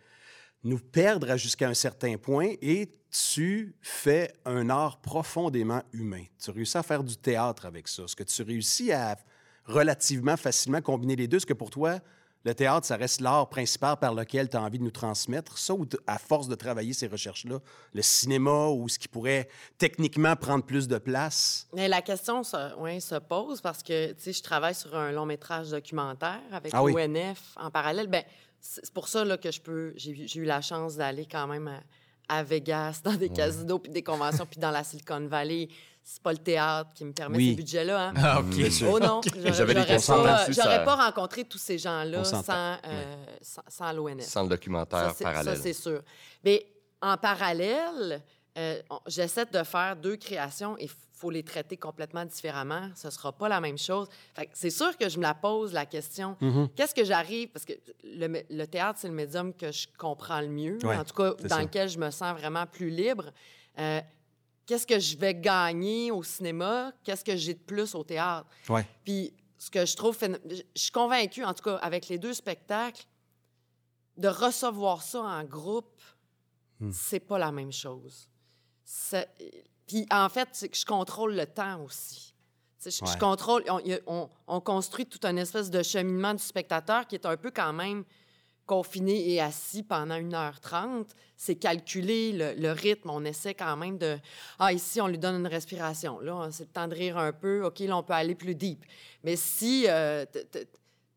nous 0.64 0.78
perdre 0.78 1.36
jusqu'à 1.36 1.68
un 1.68 1.74
certain 1.74 2.16
point, 2.16 2.50
et 2.60 2.88
tu 3.10 3.74
fais 3.80 4.32
un 4.44 4.70
art 4.70 5.00
profondément 5.00 5.82
humain. 5.92 6.22
Tu 6.42 6.50
réussis 6.52 6.78
à 6.78 6.84
faire 6.84 7.02
du 7.02 7.16
théâtre 7.16 7.66
avec 7.66 7.88
ça. 7.88 8.04
Est-ce 8.04 8.14
que 8.14 8.22
tu 8.22 8.42
réussis 8.42 8.92
à 8.92 9.16
relativement 9.64 10.36
facilement 10.36 10.80
combiner 10.80 11.16
les 11.16 11.26
deux? 11.26 11.38
Est-ce 11.38 11.46
que 11.46 11.52
pour 11.52 11.70
toi, 11.70 11.98
le 12.44 12.54
théâtre, 12.54 12.86
ça 12.86 12.96
reste 12.96 13.20
l'art 13.20 13.48
principal 13.48 13.96
par 13.98 14.14
lequel 14.14 14.48
tu 14.48 14.56
as 14.56 14.62
envie 14.62 14.78
de 14.78 14.84
nous 14.84 14.90
transmettre 14.90 15.58
ça, 15.58 15.74
ou 15.74 15.86
à 16.06 16.18
force 16.18 16.48
de 16.48 16.54
travailler 16.54 16.92
ces 16.92 17.06
recherches-là, 17.06 17.60
le 17.94 18.02
cinéma 18.02 18.66
ou 18.68 18.88
ce 18.88 18.98
qui 18.98 19.06
pourrait 19.08 19.48
techniquement 19.78 20.34
prendre 20.34 20.64
plus 20.64 20.88
de 20.88 20.98
place? 20.98 21.68
Mais 21.72 21.88
la 21.88 22.02
question 22.02 22.42
se, 22.42 22.74
ouais, 22.78 22.98
se 23.00 23.14
pose 23.14 23.60
parce 23.60 23.82
que, 23.82 24.12
tu 24.12 24.22
sais, 24.22 24.32
je 24.32 24.42
travaille 24.42 24.74
sur 24.74 24.94
un 24.96 25.12
long 25.12 25.26
métrage 25.26 25.70
documentaire 25.70 26.40
avec 26.50 26.72
Ah 26.74 26.82
oui. 26.82 26.92
l'ONF 26.94 27.38
en 27.56 27.70
parallèle. 27.70 28.08
Ben, 28.08 28.24
c'est 28.60 28.92
pour 28.92 29.08
ça 29.08 29.24
là, 29.24 29.36
que 29.38 29.50
je 29.50 29.60
peux. 29.60 29.92
J'ai 29.96 30.38
eu- 30.38 30.44
la 30.44 30.60
chance 30.60 30.96
d'aller 30.96 31.26
quand 31.30 31.46
même 31.46 31.68
à, 31.68 31.80
à 32.38 32.42
Vegas, 32.42 33.00
dans 33.04 33.14
des 33.14 33.28
casinos, 33.28 33.78
puis 33.78 33.90
des 33.92 34.02
conventions, 34.02 34.46
puis 34.46 34.58
dans 34.60 34.70
la 34.70 34.84
Silicon 34.84 35.26
Valley. 35.26 35.68
C'est 36.04 36.22
pas 36.22 36.32
le 36.32 36.38
théâtre 36.38 36.90
qui 36.94 37.04
me 37.04 37.12
permet 37.12 37.36
Oui. 37.36 37.50
ces 37.50 37.54
budgets-là. 37.56 38.08
Hein? 38.08 38.14
Ah, 38.16 38.40
OK. 38.40 38.46
Bien 38.48 38.70
sûr. 38.70 38.90
Oh 38.92 38.98
non, 38.98 39.20
des 39.34 39.52
j'aurais 39.52 39.74
pas, 39.74 39.84
là-dessus, 39.84 40.52
j'aurais 40.54 40.76
ça- 40.76 40.84
pas 40.84 40.96
rencontré 40.96 41.44
tous 41.44 41.58
ces 41.58 41.78
gens-là 41.78 42.24
sans, 42.24 42.42
euh, 42.50 43.14
sans, 43.40 43.62
sans 43.68 43.92
l'ONF. 43.92 44.24
Sans 44.24 44.42
le 44.42 44.48
documentaire 44.48 45.10
Ça, 45.10 45.14
c'est- 45.16 45.24
parallèle. 45.24 45.56
Ça, 45.56 45.62
c'est 45.62 45.72
sûr. 45.72 46.02
Mais 46.44 46.66
en 47.00 47.16
parallèle, 47.16 48.20
euh, 48.58 48.80
j'essaie 49.06 49.46
de 49.46 49.62
faire 49.62 49.96
deux 49.96 50.16
créations 50.16 50.76
et 50.78 50.84
il 50.84 50.90
faut 51.14 51.30
les 51.30 51.44
traiter 51.44 51.76
complètement 51.76 52.24
différemment. 52.24 52.90
Ce 52.96 53.06
ne 53.06 53.12
sera 53.12 53.30
pas 53.30 53.48
la 53.48 53.60
même 53.60 53.78
chose. 53.78 54.08
Fait 54.34 54.46
que 54.46 54.50
c'est 54.54 54.70
sûr 54.70 54.96
que 54.98 55.08
je 55.08 55.18
me 55.18 55.22
la 55.22 55.34
pose, 55.34 55.72
la 55.72 55.86
question. 55.86 56.36
Mhm. 56.40 56.68
Qu'est-ce 56.74 56.94
que 56.96 57.04
j'arrive... 57.04 57.48
Parce 57.50 57.64
que 57.64 57.74
le, 58.02 58.64
théâtre, 58.66 58.98
c'est 59.00 59.06
le 59.08 59.14
médium 59.14 59.54
que 59.54 59.70
je 59.70 59.86
comprends 59.96 60.40
le 60.40 60.48
mieux. 60.48 60.78
Ouais, 60.84 60.96
en 60.96 61.04
tout 61.04 61.14
cas, 61.14 61.34
dans 61.44 61.48
ça. 61.56 61.62
lequel 61.62 61.88
je 61.88 61.98
me 61.98 62.10
sens 62.10 62.36
vraiment 62.36 62.66
plus 62.66 62.90
libre. 62.90 63.30
Euh, 63.78 64.00
Qu'est-ce 64.66 64.86
que 64.86 64.98
je 64.98 65.16
vais 65.16 65.34
gagner 65.34 66.10
au 66.10 66.22
cinéma? 66.22 66.92
Qu'est-ce 67.04 67.24
que 67.24 67.36
j'ai 67.36 67.54
de 67.54 67.58
plus 67.60 67.94
au 67.94 68.04
théâtre? 68.04 68.48
Ouais. 68.68 68.86
Puis 69.04 69.34
ce 69.58 69.70
que 69.70 69.84
je 69.84 69.96
trouve, 69.96 70.16
je 70.20 70.62
suis 70.74 70.90
convaincue, 70.92 71.44
en 71.44 71.54
tout 71.54 71.64
cas, 71.64 71.76
avec 71.76 72.08
les 72.08 72.18
deux 72.18 72.34
spectacles, 72.34 73.04
de 74.16 74.28
recevoir 74.28 75.02
ça 75.02 75.20
en 75.22 75.44
groupe, 75.44 76.00
Hmm. 76.82 76.90
c'est 76.92 77.20
pas 77.20 77.38
la 77.38 77.52
même 77.52 77.70
chose. 77.70 78.28
Puis 79.86 80.04
en 80.10 80.28
fait, 80.28 80.66
je 80.72 80.84
contrôle 80.84 81.36
le 81.36 81.46
temps 81.46 81.80
aussi. 81.84 82.34
Je, 82.84 83.18
contrôle, 83.18 83.62
on 84.48 84.60
construit 84.60 85.06
tout 85.06 85.20
un 85.22 85.36
espèce 85.36 85.70
de 85.70 85.80
cheminement 85.84 86.34
du 86.34 86.42
spectateur 86.42 87.06
qui 87.06 87.14
est 87.14 87.24
un 87.24 87.36
peu 87.36 87.52
quand 87.52 87.72
même 87.72 88.04
confiné 88.66 89.30
et 89.32 89.40
assis 89.40 89.82
pendant 89.82 90.18
1h30. 90.18 91.06
C'est 91.36 91.56
calculé 91.56 92.32
le, 92.32 92.54
le 92.54 92.72
rythme. 92.72 93.10
On 93.10 93.24
essaie 93.24 93.54
quand 93.54 93.76
même 93.76 93.98
de... 93.98 94.18
Ah, 94.58 94.72
ici, 94.72 95.00
on 95.00 95.08
lui 95.08 95.18
donne 95.18 95.36
une 95.36 95.46
respiration. 95.46 96.20
Là, 96.20 96.48
c'est 96.52 96.64
le 96.64 96.70
temps 96.70 96.88
de 96.88 96.94
rire 96.94 97.18
un 97.18 97.32
peu. 97.32 97.64
OK, 97.64 97.80
là, 97.80 97.96
on 97.96 98.02
peut 98.02 98.12
aller 98.12 98.34
plus 98.34 98.54
deep. 98.54 98.84
Mais 99.24 99.36
si 99.36 99.86
euh, 99.88 100.24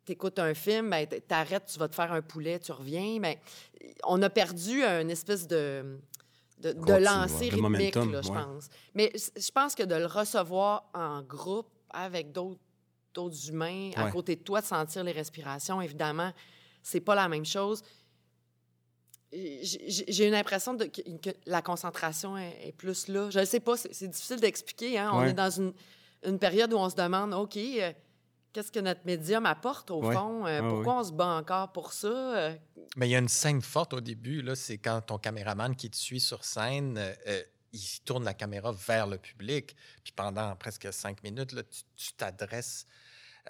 tu 0.06 0.12
écoutes 0.12 0.40
un 0.40 0.54
film, 0.54 0.90
ben, 0.90 1.08
t'arrêtes, 1.28 1.66
tu 1.68 1.80
vas 1.80 1.88
te 1.88 1.96
faire 1.96 2.12
un 2.12 2.22
poulet, 2.22 2.60
tu 2.60 2.72
reviens, 2.72 3.20
ben, 3.20 3.36
on 4.04 4.22
a 4.22 4.30
perdu 4.30 4.84
une 4.84 5.12
espèce 5.12 5.48
de, 5.48 6.00
de, 6.60 6.74
de 6.74 6.94
lancer 6.94 7.50
rythmique, 7.50 7.62
momentum, 7.62 8.12
là, 8.12 8.22
je 8.22 8.30
ouais. 8.30 8.44
pense. 8.44 8.68
Mais 8.94 9.12
je 9.16 9.52
pense 9.52 9.76
que 9.76 9.84
de 9.84 9.96
le 9.96 10.06
recevoir 10.06 10.90
en 10.94 11.22
groupe 11.22 11.70
avec 11.92 12.32
d'autres 12.32 12.60
d'autres 13.16 13.50
humains 13.50 13.92
à 13.96 14.12
côté 14.12 14.36
de 14.36 14.42
toi, 14.42 14.62
de 14.62 14.66
sentir 14.66 15.04
les 15.04 15.14
respirations, 15.14 15.82
évidemment, 15.82 16.32
c'est 16.86 17.02
pas 17.02 17.16
la 17.16 17.28
même 17.28 17.46
chose. 17.46 17.82
J'ai 19.34 20.28
une 20.28 20.36
impression 20.36 20.76
de, 20.76 20.86
que, 20.86 21.02
que 21.18 21.36
la 21.46 21.62
concentration 21.62 22.38
est, 22.38 22.68
est 22.68 22.72
plus 22.72 23.08
là. 23.08 23.30
Je 23.32 23.40
ne 23.40 23.46
sais 23.46 23.60
pas, 23.60 23.76
c'est 23.76 24.08
difficile 24.08 24.40
d'expliquer. 24.40 24.98
Hein? 24.98 25.12
On 25.14 25.20
Ouais. 25.22 25.32
est 25.32 25.34
dans 25.34 25.50
une, 25.50 25.74
une 26.24 26.40
période 26.40 26.72
où 26.72 26.78
on 26.78 26.90
se 26.90 26.96
demande, 26.96 27.34
OK, 27.34 27.58
euh, 27.58 27.92
qu'est-ce 28.54 28.72
que 28.72 28.80
notre 28.80 29.02
médium 29.06 29.46
apporte 29.46 29.90
au 29.92 30.02
Ouais. 30.06 30.16
fond? 30.16 30.46
Euh, 30.46 30.62
Ah, 30.64 30.70
pourquoi 30.70 31.00
on 31.00 31.04
se 31.04 31.12
bat 31.12 31.28
encore 31.28 31.72
pour 31.74 31.92
ça? 31.92 32.08
Euh, 32.08 32.56
Mais 32.96 33.08
il 33.10 33.12
y 33.12 33.16
a 33.16 33.20
une 33.20 33.28
scène 33.28 33.62
forte 33.62 33.94
au 33.94 34.00
début, 34.00 34.42
là, 34.42 34.56
c'est 34.56 34.78
quand 34.78 35.02
ton 35.02 35.18
caméraman 35.18 35.76
qui 35.76 35.90
te 35.90 35.98
suit 35.98 36.22
sur 36.22 36.46
scène, 36.46 36.98
euh, 36.98 37.42
il 37.74 37.82
tourne 38.06 38.24
la 38.24 38.34
caméra 38.36 38.72
vers 38.72 39.08
le 39.08 39.18
public, 39.18 39.76
puis 40.04 40.14
pendant 40.16 40.56
presque 40.56 40.94
cinq 40.94 41.22
minutes, 41.24 41.52
là, 41.52 41.64
tu 41.64 41.82
tu 41.98 42.14
t'adresses, 42.14 42.86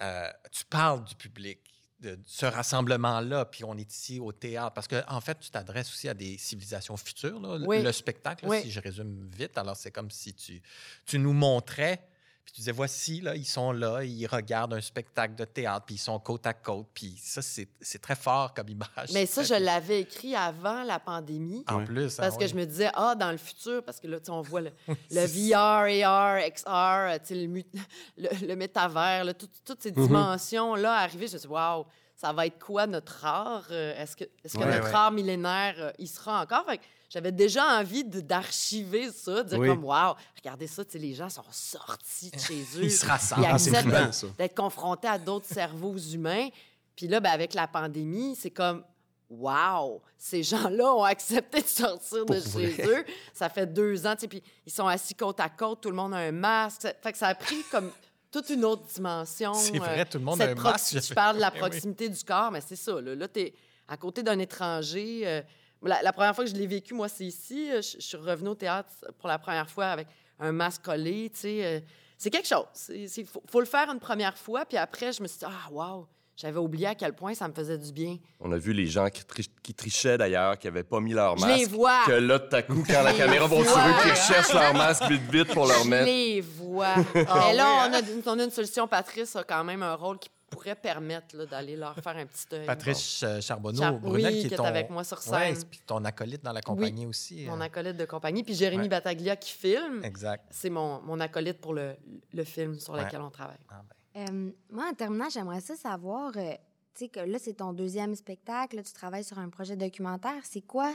euh, 0.02 0.28
tu 0.50 0.64
parles 0.64 1.04
du 1.04 1.14
public, 1.14 1.60
de 2.00 2.18
ce 2.26 2.44
rassemblement-là, 2.46 3.46
puis 3.46 3.64
on 3.64 3.76
est 3.76 3.90
ici 3.90 4.20
au 4.20 4.30
théâtre, 4.32 4.72
parce 4.74 4.86
qu'en 4.86 5.00
en 5.08 5.20
fait, 5.20 5.38
tu 5.38 5.50
t'adresses 5.50 5.90
aussi 5.90 6.08
à 6.08 6.14
des 6.14 6.36
civilisations 6.36 6.96
futures, 6.96 7.40
là, 7.40 7.56
le- 7.58 7.66
Oui. 7.66 7.82
le 7.82 7.90
spectacle, 7.92 8.44
là, 8.44 8.50
Oui. 8.50 8.62
si 8.62 8.70
je 8.70 8.80
résume 8.80 9.28
vite. 9.32 9.56
Alors, 9.56 9.76
c'est 9.76 9.90
comme 9.90 10.10
si 10.10 10.34
tu, 10.34 10.60
tu 11.06 11.18
nous 11.18 11.32
montrais 11.32 12.06
puis 12.46 12.54
tu 12.54 12.60
disais, 12.60 12.70
voici, 12.72 13.20
là, 13.20 13.34
ils 13.34 13.44
sont 13.44 13.72
là, 13.72 14.02
ils 14.04 14.24
regardent 14.26 14.72
un 14.74 14.80
spectacle 14.80 15.34
de 15.34 15.44
théâtre, 15.44 15.84
puis 15.84 15.96
ils 15.96 15.98
sont 15.98 16.18
côte 16.20 16.46
à 16.46 16.54
côte. 16.54 16.86
Puis 16.94 17.18
ça, 17.20 17.42
c'est 17.42 17.68
c'est 17.80 18.00
très 18.00 18.14
fort 18.14 18.54
comme 18.54 18.68
image. 18.68 19.10
Mais 19.12 19.26
ça, 19.26 19.42
je 19.42 19.54
l'avais 19.54 20.02
éct 20.02 20.24
avant 20.36 20.84
la 20.84 21.00
pandémie. 21.00 21.64
En 21.68 21.84
plus. 21.84 22.14
Parce 22.16 22.34
ah 22.34 22.36
que 22.36 22.42
ouais. 22.44 22.48
je 22.48 22.54
me 22.54 22.64
disais, 22.64 22.88
ah, 22.94 23.14
dans 23.16 23.32
le 23.32 23.36
futur, 23.36 23.82
parce 23.84 23.98
que 23.98 24.06
là, 24.06 24.20
tu 24.20 24.26
sais, 24.26 24.30
on 24.30 24.40
voit 24.42 24.60
le, 24.60 24.70
le 25.10 25.26
VR, 25.26 26.06
AR, 26.08 26.38
XR, 26.52 27.34
le, 27.34 27.46
mu- 27.48 27.66
le, 28.16 28.28
le 28.46 28.54
métavers, 28.56 29.24
là, 29.24 29.34
tout- 29.34 29.48
toutes 29.64 29.82
ces 29.82 29.90
Mhm. 29.90 30.06
dimensions-là 30.06 30.92
arriver. 31.00 31.26
Je 31.26 31.32
me 31.34 31.38
suis 31.40 31.48
dit, 31.48 31.52
waouh, 31.52 31.84
ça 32.14 32.32
va 32.32 32.46
être 32.46 32.58
quoi 32.64 32.86
notre 32.86 33.24
art? 33.24 33.66
Euh, 33.72 34.00
Est-ce 34.00 34.16
que, 34.16 34.24
est 34.24 34.52
que 34.52 34.58
Ouais, 34.58 34.66
notre 34.66 34.84
ouais. 34.88 34.94
art 34.94 35.10
millénaire, 35.10 35.74
euh, 35.78 35.90
il 35.98 36.06
sera 36.08 36.40
encore? 36.42 36.64
Fait 36.64 36.78
que 36.78 36.84
j'avais 37.08 37.32
déjà 37.32 37.78
envie 37.78 38.04
d'archiver 38.04 39.10
ça, 39.12 39.42
de 39.42 39.48
dire 39.50 39.58
Oui. 39.58 39.68
comme, 39.68 39.84
waouh, 39.84 40.14
regardez 40.36 40.66
ça, 40.66 40.82
les 40.94 41.14
gens 41.14 41.28
sont 41.30 41.42
sortis 41.50 42.30
de 42.30 42.38
chez 42.38 42.60
eux. 42.76 42.84
Ils 42.84 42.90
se 42.92 43.06
rassemblent. 43.06 43.46
Ah, 43.48 43.58
c'est 43.58 43.70
d'être- 43.70 44.14
ça. 44.14 44.26
d'être 44.38 44.56
confrontés 44.56 45.08
à 45.08 45.18
d'autres 45.18 45.46
cerveaux 45.46 45.96
humains. 45.96 46.48
Puis 46.94 47.08
là, 47.08 47.20
ben, 47.20 47.30
avec 47.30 47.54
la 47.54 47.66
pandémie, 47.68 48.34
c'est 48.36 48.50
comme, 48.50 48.82
Wow! 49.28 50.02
Ces 50.16 50.44
gens-là 50.44 50.94
ont 50.94 51.02
accepté 51.02 51.60
de 51.60 51.66
sortir 51.66 52.24
de 52.24 52.38
Pour 52.40 52.52
chez 52.60 52.80
eux. 52.86 53.04
Ça 53.34 53.48
fait 53.48 53.66
deux 53.66 54.06
ans, 54.06 54.14
tu 54.14 54.20
sais, 54.20 54.28
puis 54.28 54.40
ils 54.64 54.72
sont 54.72 54.86
assis 54.86 55.14
côte 55.16 55.40
à 55.40 55.48
côte, 55.48 55.80
tout 55.80 55.90
le 55.90 55.96
monde 55.96 56.14
a 56.14 56.18
un 56.18 56.30
masque. 56.30 56.82
Ça- 56.82 56.92
Fait 57.02 57.10
que 57.10 57.18
ça 57.18 57.26
a 57.28 57.34
pris 57.34 57.64
comme 57.72 57.90
toute 58.30 58.48
une 58.50 58.64
autre 58.64 58.84
dimension. 58.94 59.52
C'est 59.54 59.76
vrai, 59.78 60.00
euh, 60.00 60.04
tout 60.08 60.18
le 60.18 60.24
monde 60.24 60.40
a 60.40 60.46
cette 60.46 60.56
un 60.58 60.60
prox- 60.62 60.94
masque. 60.94 61.08
Tu 61.08 61.14
parles 61.14 61.36
de 61.36 61.40
la 61.40 61.48
Eh 61.52 61.54
oui. 61.54 61.58
proximité 61.58 62.08
du 62.08 62.22
corps, 62.22 62.52
mais 62.52 62.60
c'est 62.60 62.76
ça. 62.76 63.00
Là, 63.00 63.16
là 63.16 63.26
tu 63.26 63.40
es 63.40 63.54
à 63.88 63.96
côté 63.96 64.22
d'un 64.22 64.38
étranger. 64.38 65.22
euh, 65.24 65.42
la, 65.82 66.02
la 66.02 66.12
première 66.12 66.34
fois 66.34 66.44
que 66.44 66.50
je 66.50 66.56
l'ai 66.56 66.66
vécu, 66.66 66.94
moi, 66.94 67.08
c'est 67.08 67.24
ici. 67.24 67.70
Euh, 67.70 67.82
Je, 67.82 67.96
je 67.98 68.02
suis 68.06 68.16
revenue 68.16 68.50
au 68.50 68.54
théâtre 68.54 68.90
pour 69.18 69.28
la 69.28 69.38
première 69.38 69.68
fois 69.70 69.86
avec 69.86 70.06
un 70.38 70.52
masque 70.52 70.82
collé, 70.82 71.30
tu 71.32 71.40
sais. 71.40 71.64
euh, 71.64 71.80
c'est 72.18 72.30
quelque 72.30 72.48
chose. 72.48 72.64
Il 72.88 73.26
faut, 73.26 73.42
faut 73.50 73.60
le 73.60 73.66
faire 73.66 73.90
une 73.90 74.00
première 74.00 74.36
fois, 74.38 74.64
puis 74.64 74.78
après, 74.78 75.12
je 75.12 75.22
me 75.22 75.28
suis 75.28 75.38
dit, 75.38 75.44
ah, 75.46 75.70
wow! 75.70 76.06
J'avais 76.38 76.58
oublié 76.58 76.86
à 76.88 76.94
quel 76.94 77.14
point 77.14 77.32
ça 77.34 77.48
me 77.48 77.54
faisait 77.54 77.78
du 77.78 77.90
bien. 77.92 78.18
On 78.40 78.52
a 78.52 78.58
vu 78.58 78.74
les 78.74 78.86
gens 78.86 79.08
qui, 79.08 79.24
tri- 79.24 79.48
qui 79.62 79.72
trichaient 79.72 80.18
d'ailleurs, 80.18 80.58
qui 80.58 80.66
n'avaient 80.66 80.82
pas 80.82 81.00
mis 81.00 81.14
leur 81.14 81.34
Je 81.38 81.46
masque. 81.46 81.58
les 81.60 81.64
vois. 81.64 82.04
Que 82.06 82.12
là, 82.12 82.38
tout 82.38 82.54
à 82.54 82.60
coup, 82.62 82.84
quand 82.86 83.02
la 83.02 83.12
Je 83.12 83.16
caméra 83.16 83.46
va 83.46 83.56
sur 83.64 83.78
eux, 83.78 84.02
qu'ils 84.02 84.10
recherchent 84.10 84.52
leur 84.52 84.74
masque 84.74 85.04
vite, 85.04 85.22
vite 85.30 85.54
pour 85.54 85.66
leur 85.66 85.82
Je 85.84 85.88
mettre. 85.88 86.04
les 86.04 86.42
vois. 86.42 86.94
Ah 87.26 87.44
Mais 87.48 87.54
là, 87.54 87.64
oui, 87.64 87.88
on, 87.90 87.94
a, 87.94 88.00
une- 88.00 88.22
on 88.26 88.38
a 88.38 88.44
une 88.44 88.50
solution. 88.50 88.86
Patrice 88.86 89.34
a 89.34 89.44
quand 89.44 89.64
même 89.64 89.82
un 89.82 89.94
rôle 89.94 90.18
qui 90.18 90.28
pourrait 90.50 90.76
permettre 90.76 91.36
là, 91.36 91.46
d'aller 91.46 91.76
leur 91.76 91.94
faire 91.96 92.16
un 92.16 92.26
petit 92.26 92.46
œil. 92.52 92.66
Patrice 92.66 93.22
euh, 93.24 93.40
Charbonneau, 93.40 93.78
Char- 93.80 93.98
Brunel, 93.98 94.32
oui, 94.34 94.42
qui 94.42 94.48
qui 94.48 94.54
est 94.54 94.56
ton... 94.56 94.64
avec 94.64 94.90
moi 94.90 95.02
sur 95.04 95.18
Ouais, 95.32 95.54
scène. 95.54 95.64
puis 95.70 95.80
ton 95.86 96.04
acolyte 96.04 96.42
dans 96.44 96.52
la 96.52 96.62
compagnie 96.62 97.06
aussi. 97.06 97.44
Mon 97.46 97.60
euh, 97.60 97.64
acolyte 97.64 97.96
de 97.96 98.04
compagnie. 98.04 98.42
Puis 98.44 98.54
Jérémy 98.54 98.84
Ouais. 98.84 98.88
Battaglia 98.88 99.36
qui 99.36 99.52
filme. 99.52 100.04
Exact. 100.04 100.44
C'est 100.50 100.70
mon, 100.70 101.00
mon 101.02 101.18
acolyte 101.20 101.60
pour 101.60 101.74
le, 101.74 101.96
le 102.32 102.44
film 102.44 102.78
sur 102.78 102.94
Ouais. 102.94 103.04
lequel 103.04 103.20
on 103.20 103.30
travaille. 103.30 103.56
Ah, 103.70 103.82
ben. 104.14 104.24
Euh, 104.28 104.50
moi, 104.70 104.84
en 104.90 104.94
terminant, 104.94 105.28
j'aimerais 105.28 105.60
ça 105.60 105.74
savoir, 105.76 106.32
euh, 106.36 106.52
tu 106.94 107.04
sais, 107.04 107.08
que 107.08 107.20
là, 107.20 107.38
c'est 107.38 107.54
ton 107.54 107.72
deuxième 107.72 108.14
spectacle, 108.14 108.76
là, 108.76 108.82
tu 108.82 108.92
travailles 108.92 109.24
sur 109.24 109.38
un 109.38 109.48
projet 109.50 109.76
documentaire. 109.76 110.40
C'est 110.44 110.62
quoi, 110.62 110.94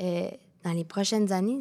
euh, 0.00 0.30
dans 0.64 0.72
les 0.72 0.84
prochaines 0.84 1.30
années, 1.32 1.60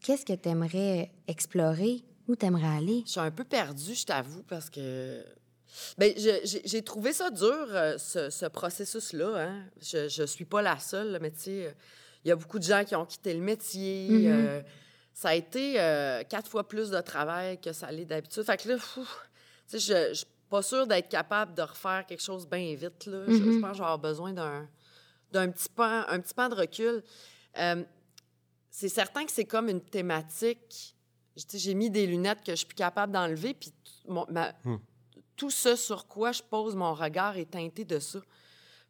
qu'est-ce 0.00 0.24
que 0.24 0.34
tu 0.34 0.48
aimerais 0.48 1.10
explorer? 1.26 2.04
Où 2.28 2.36
tu 2.36 2.44
aimerais 2.44 2.76
aller? 2.76 3.02
Je 3.06 3.12
suis 3.12 3.20
un 3.20 3.30
peu 3.30 3.42
perdue, 3.44 3.94
je 3.94 4.04
t'avoue, 4.04 4.42
parce 4.42 4.68
que. 4.68 5.24
Je- 6.44 6.60
j'ai 6.64 6.82
trouvé 6.82 7.12
ça 7.12 7.30
dur, 7.30 7.66
euh, 7.70 7.98
ce, 7.98 8.30
ce 8.30 8.46
processus-là. 8.46 9.36
Hein. 9.36 9.64
Je 9.80 10.22
ne 10.22 10.26
suis 10.26 10.44
pas 10.44 10.62
la 10.62 10.78
seule, 10.78 11.12
là, 11.12 11.18
mais 11.20 11.30
tu 11.30 11.40
sais, 11.40 11.76
il 12.24 12.28
y 12.28 12.32
a 12.32 12.36
beaucoup 12.36 12.58
de 12.58 12.64
gens 12.64 12.84
qui 12.84 12.94
ont 12.96 13.06
quitté 13.06 13.34
le 13.34 13.40
métier. 13.40 14.08
Mhm. 14.10 14.26
euh, 14.26 14.62
ça 15.12 15.30
a 15.30 15.34
été 15.34 15.80
euh, 15.80 16.22
quatre 16.22 16.48
fois 16.48 16.66
plus 16.68 16.90
de 16.90 17.00
travail 17.00 17.60
que 17.60 17.72
ça 17.72 17.90
l'est 17.90 18.04
d'habitude. 18.04 18.44
Fait 18.44 18.56
que 18.56 18.68
là, 18.68 18.78
fou, 18.78 19.04
tu 19.68 19.78
sais, 19.78 19.80
je 19.80 20.08
je 20.10 20.14
suis 20.18 20.26
pas 20.48 20.62
sûre 20.62 20.86
d'être 20.86 21.08
capable 21.08 21.54
de 21.54 21.62
refaire 21.62 22.06
quelque 22.06 22.22
chose 22.22 22.46
bien 22.48 22.74
vite. 22.74 23.04
Là. 23.06 23.24
Je- 23.26 23.32
Je, 23.34 23.38
Mhm. 23.42 23.60
pense 23.60 23.78
que 23.78 23.96
besoin 23.98 24.32
d'un 24.32 24.68
d'un 25.30 25.50
petit 25.50 25.68
pan, 25.68 26.04
un 26.08 26.20
petit 26.20 26.32
pan 26.32 26.48
de 26.48 26.54
recul. 26.54 27.02
Euh, 27.58 27.84
c'est 28.70 28.88
certain 28.88 29.26
que 29.26 29.30
c'est 29.32 29.44
comme 29.44 29.68
une 29.68 29.80
thématique. 29.82 30.94
J'ai 31.52 31.74
mis 31.74 31.90
des 31.90 32.06
lunettes 32.06 32.42
que 32.44 32.52
je 32.52 32.56
suis 32.56 32.66
plus 32.66 32.74
capable 32.74 33.12
d'enlever, 33.12 33.52
puis 33.54 33.72
mon- 34.06 34.26
ma- 34.30 34.54
Hmm. 34.64 34.76
Tout 35.38 35.50
ce 35.50 35.76
sur 35.76 36.06
quoi 36.08 36.32
je 36.32 36.42
pose 36.42 36.74
mon 36.74 36.92
regard 36.92 37.38
est 37.38 37.52
teinté 37.52 37.84
de 37.84 38.00
ça. 38.00 38.18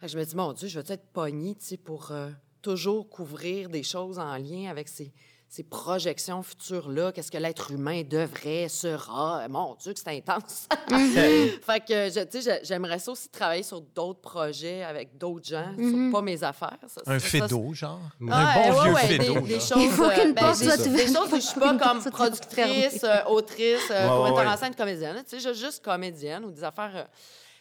Je 0.03 0.19
me 0.19 0.25
dis, 0.25 0.35
mon 0.35 0.53
Dieu, 0.53 0.67
je 0.67 0.81
vais 0.81 0.95
être 0.95 1.07
pognée 1.13 1.57
pour 1.85 2.11
euh, 2.11 2.31
toujours 2.63 3.09
couvrir 3.09 3.69
des 3.69 3.83
choses 3.83 4.19
en 4.19 4.37
lien 4.39 4.71
avec 4.71 4.89
ces, 4.89 5.13
ces 5.51 5.63
projections 5.63 6.43
futures-là. 6.43 7.11
Qu'est-ce 7.13 7.31
que 7.31 7.39
l'être 7.39 7.71
humain 7.71 8.03
devrait, 8.03 8.69
sera. 8.69 9.49
Mon 9.49 9.75
Dieu, 9.77 9.95
que 9.95 9.99
c'est 10.01 10.11
intense. 10.17 10.69
fait 10.91 11.81
que, 11.87 12.25
tu 12.27 12.43
sais, 12.43 12.61
j'aimerais 12.65 12.99
ça 12.99 13.13
aussi 13.13 13.31
travailler 13.31 13.63
sur 13.63 13.81
d'autres 13.81 14.21
projets 14.21 14.83
avec 14.85 15.17
d'autres 15.17 15.49
gens, 15.49 15.73
sur 15.75 15.85
Mhm. 15.85 16.13
pas 16.13 16.21
mes 16.23 16.45
affaires. 16.45 16.77
Ça- 16.87 17.01
Un 17.07 17.19
fédo, 17.19 17.73
genre? 17.73 17.99
ah, 18.31 18.61
un 18.67 18.71
bon 18.73 18.77
ouais, 18.79 18.85
vieux 18.85 18.93
ouais, 18.95 19.07
fédo. 19.19 19.35
Des, 19.35 19.41
des 19.41 19.55
Il 19.55 19.61
choses, 19.61 19.89
faut 19.91 20.09
qu'une 20.11 20.31
euh, 20.31 20.33
ben, 20.35 20.35
porte 20.35 20.61
des, 20.61 20.89
des 20.91 21.07
choses 21.07 21.33
où 21.33 21.37
je 21.37 21.41
suis 21.41 21.61
pas 21.61 21.77
comme 21.79 22.05
productrice, 22.11 23.05
euh, 23.05 23.25
autrice, 23.29 23.91
euh, 23.91 24.07
Ouais, 24.07 24.13
ou 24.19 24.23
ouais, 24.25 24.31
metteur 24.31 24.53
en 24.53 24.57
scène, 24.59 24.75
comédienne. 24.75 25.23
Tu 25.29 25.41
sais, 25.41 25.55
je- 25.55 25.59
juste 25.59 25.83
comédienne 25.83 26.45
ou 26.45 26.51
des 26.51 26.63
affaires. 26.63 26.93
euh, 26.95 27.05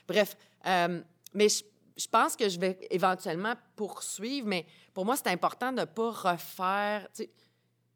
bref, 0.08 0.36
euh, 0.66 1.00
mais 1.34 1.48
je, 1.50 1.64
je 1.96 2.08
pense 2.08 2.36
que 2.36 2.50
je 2.50 2.60
vais 2.60 2.78
éventuellement 2.92 3.54
poursuivre, 3.76 4.46
mais 4.48 4.66
pour 4.94 5.06
moi, 5.06 5.16
c'est 5.16 5.30
important 5.30 5.72
de 5.72 5.80
ne 5.82 5.86
pas 5.86 6.12
refaire. 6.12 7.08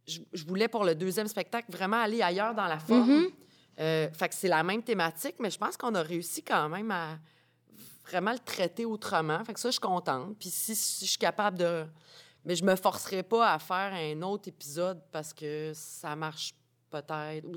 Je, 0.08 0.20
je 0.34 0.46
voulais 0.46 0.68
pour 0.68 0.84
le 0.84 0.96
deuxième 0.96 1.28
spectacle 1.28 1.72
vraiment 1.72 1.98
aller 1.98 2.22
ailleurs 2.22 2.54
dans 2.54 2.68
la 2.68 2.80
forme. 2.80 3.10
Mhm. 3.10 3.28
Euh, 3.80 4.10
fait 4.12 4.30
que 4.30 4.36
c'est 4.36 4.48
la 4.48 4.64
même 4.64 4.84
thématique, 4.84 5.36
mais 5.40 5.50
je 5.50 5.58
pense 5.58 5.78
qu'on 5.78 5.96
a 5.96 6.02
réussi 6.02 6.44
quand 6.44 6.70
même 6.70 6.92
à 6.92 7.18
vraiment 8.06 8.32
le 8.32 8.40
traiter 8.40 8.86
autrement. 8.86 9.44
Fait 9.44 9.54
que 9.54 9.60
ça, 9.60 9.70
je 9.70 9.74
suis 9.74 9.80
contente. 9.80 10.36
Puis 10.40 10.50
si, 10.50 10.76
si 10.76 11.06
je 11.06 11.12
suis 11.12 11.20
capable 11.20 11.58
de... 11.58 11.86
Mais 12.44 12.56
je 12.56 12.64
me 12.64 12.76
forcerai 12.76 13.24
pas 13.24 13.54
à 13.54 13.60
faire 13.60 13.94
un 13.94 14.22
autre 14.24 14.50
épisode 14.50 15.02
parce 15.12 15.32
que 15.32 15.72
ça 15.76 16.16
marche 16.16 16.54
peut-être. 16.92 17.46
Ou, 17.46 17.56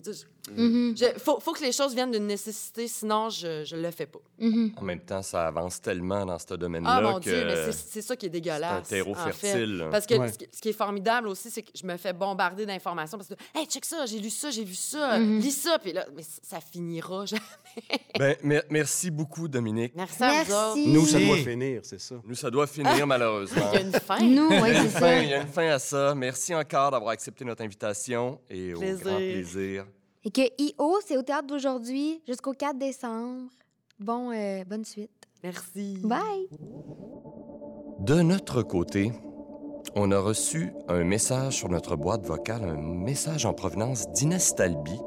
Mhm. 0.56 0.94
je- 0.96 1.18
faut, 1.18 1.40
faut 1.40 1.52
que 1.52 1.62
les 1.62 1.72
choses 1.72 1.94
viennent 1.94 2.10
d'une 2.10 2.26
nécessité, 2.26 2.86
sinon 2.86 3.30
je, 3.30 3.64
je 3.64 3.76
le 3.76 3.90
fais 3.90 4.06
pas. 4.06 4.18
Mhm. 4.38 4.72
En 4.76 4.82
même 4.82 5.00
temps, 5.00 5.22
ça 5.22 5.46
avance 5.46 5.80
tellement 5.80 6.24
dans 6.26 6.38
ce 6.38 6.44
Ah 6.50 6.56
domaine-là 6.56 7.00
mon 7.00 7.14
que 7.18 7.24
Dieu, 7.24 7.44
mais 7.46 7.72
c'est- 7.72 7.72
c'est 7.90 8.02
ça 8.02 8.14
qui 8.14 8.26
est 8.26 8.28
c'est 8.28 8.32
dégueulasse. 8.32 8.78
un 8.78 8.82
terreau 8.82 9.12
en 9.12 9.26
fait. 9.26 9.32
fertile. 9.32 9.86
Parce 9.90 10.06
que 10.06 10.14
Ouais. 10.14 10.28
ce, 10.32 10.38
qui, 10.38 10.48
ce 10.52 10.60
qui 10.60 10.68
est 10.68 10.72
formidable 10.74 11.28
aussi, 11.28 11.50
c'est 11.50 11.62
que 11.62 11.70
je 11.74 11.86
me 11.86 11.96
fais 11.96 12.12
bombarder 12.12 12.66
d'informations 12.66 13.16
parce 13.18 13.28
que, 13.30 13.34
hey, 13.58 13.66
check 13.66 13.84
ça, 13.84 14.04
j'ai 14.06 14.18
lu 14.18 14.30
ça, 14.30 14.50
j'ai 14.50 14.64
vu 14.64 14.74
ça, 14.74 15.18
Mhm. 15.18 15.38
lis 15.40 15.50
ça, 15.52 15.78
puis 15.78 15.92
là, 15.92 16.06
mais 16.14 16.22
ça 16.42 16.60
finira 16.60 17.24
jamais. 17.26 17.40
Ben, 18.18 18.36
mer- 18.44 18.62
merci 18.70 19.10
beaucoup, 19.10 19.48
Dominique. 19.48 19.92
Merci 19.96 20.22
à 20.22 20.28
vous 20.44 20.52
Merci. 20.52 20.88
Nous, 20.88 21.06
ça 21.06 21.18
doit 21.18 21.36
finir, 21.38 21.80
c'est 21.82 22.00
ça. 22.00 22.14
Nous, 22.24 22.34
ça 22.36 22.50
doit 22.50 22.66
finir 22.68 23.06
malheureusement. 23.06 23.70
Il 23.72 23.74
y 23.74 23.78
a 23.78 23.80
une 23.80 23.92
fin. 23.92 24.20
Nous, 24.20 24.48
oui, 24.50 24.70
c'est 24.74 24.88
ça. 25.00 25.22
il 25.22 25.28
y 25.30 25.34
a 25.34 25.40
une 25.42 25.48
fin 25.48 25.66
à 25.68 25.78
ça. 25.80 26.14
Merci 26.14 26.54
encore 26.54 26.90
d'avoir 26.92 27.10
accepté 27.10 27.44
notre 27.44 27.62
invitation 27.64 28.38
et 28.48 28.72
au 28.74 28.78
Plaisir. 28.78 29.04
grand 29.04 29.18
plaisir. 29.32 29.86
Et 30.24 30.30
que 30.30 30.42
I.O., 30.58 30.98
c'est 31.04 31.16
au 31.16 31.22
théâtre 31.22 31.46
d'aujourd'hui 31.46 32.22
jusqu'au 32.26 32.52
4 32.52 32.78
décembre. 32.78 33.50
Bon, 33.98 34.32
euh, 34.32 34.64
bonne 34.64 34.84
suite. 34.84 35.10
Merci. 35.42 35.98
Bye! 36.02 36.48
De 38.00 38.22
notre 38.22 38.62
côté, 38.62 39.12
on 39.94 40.10
a 40.10 40.18
reçu 40.18 40.72
un 40.88 41.04
message 41.04 41.54
sur 41.54 41.68
notre 41.68 41.96
boîte 41.96 42.24
vocale, 42.24 42.64
un 42.64 42.76
message 42.76 43.46
en 43.46 43.52
provenance 43.52 44.10
d'Inès 44.12 44.54
Talby, 44.54 44.98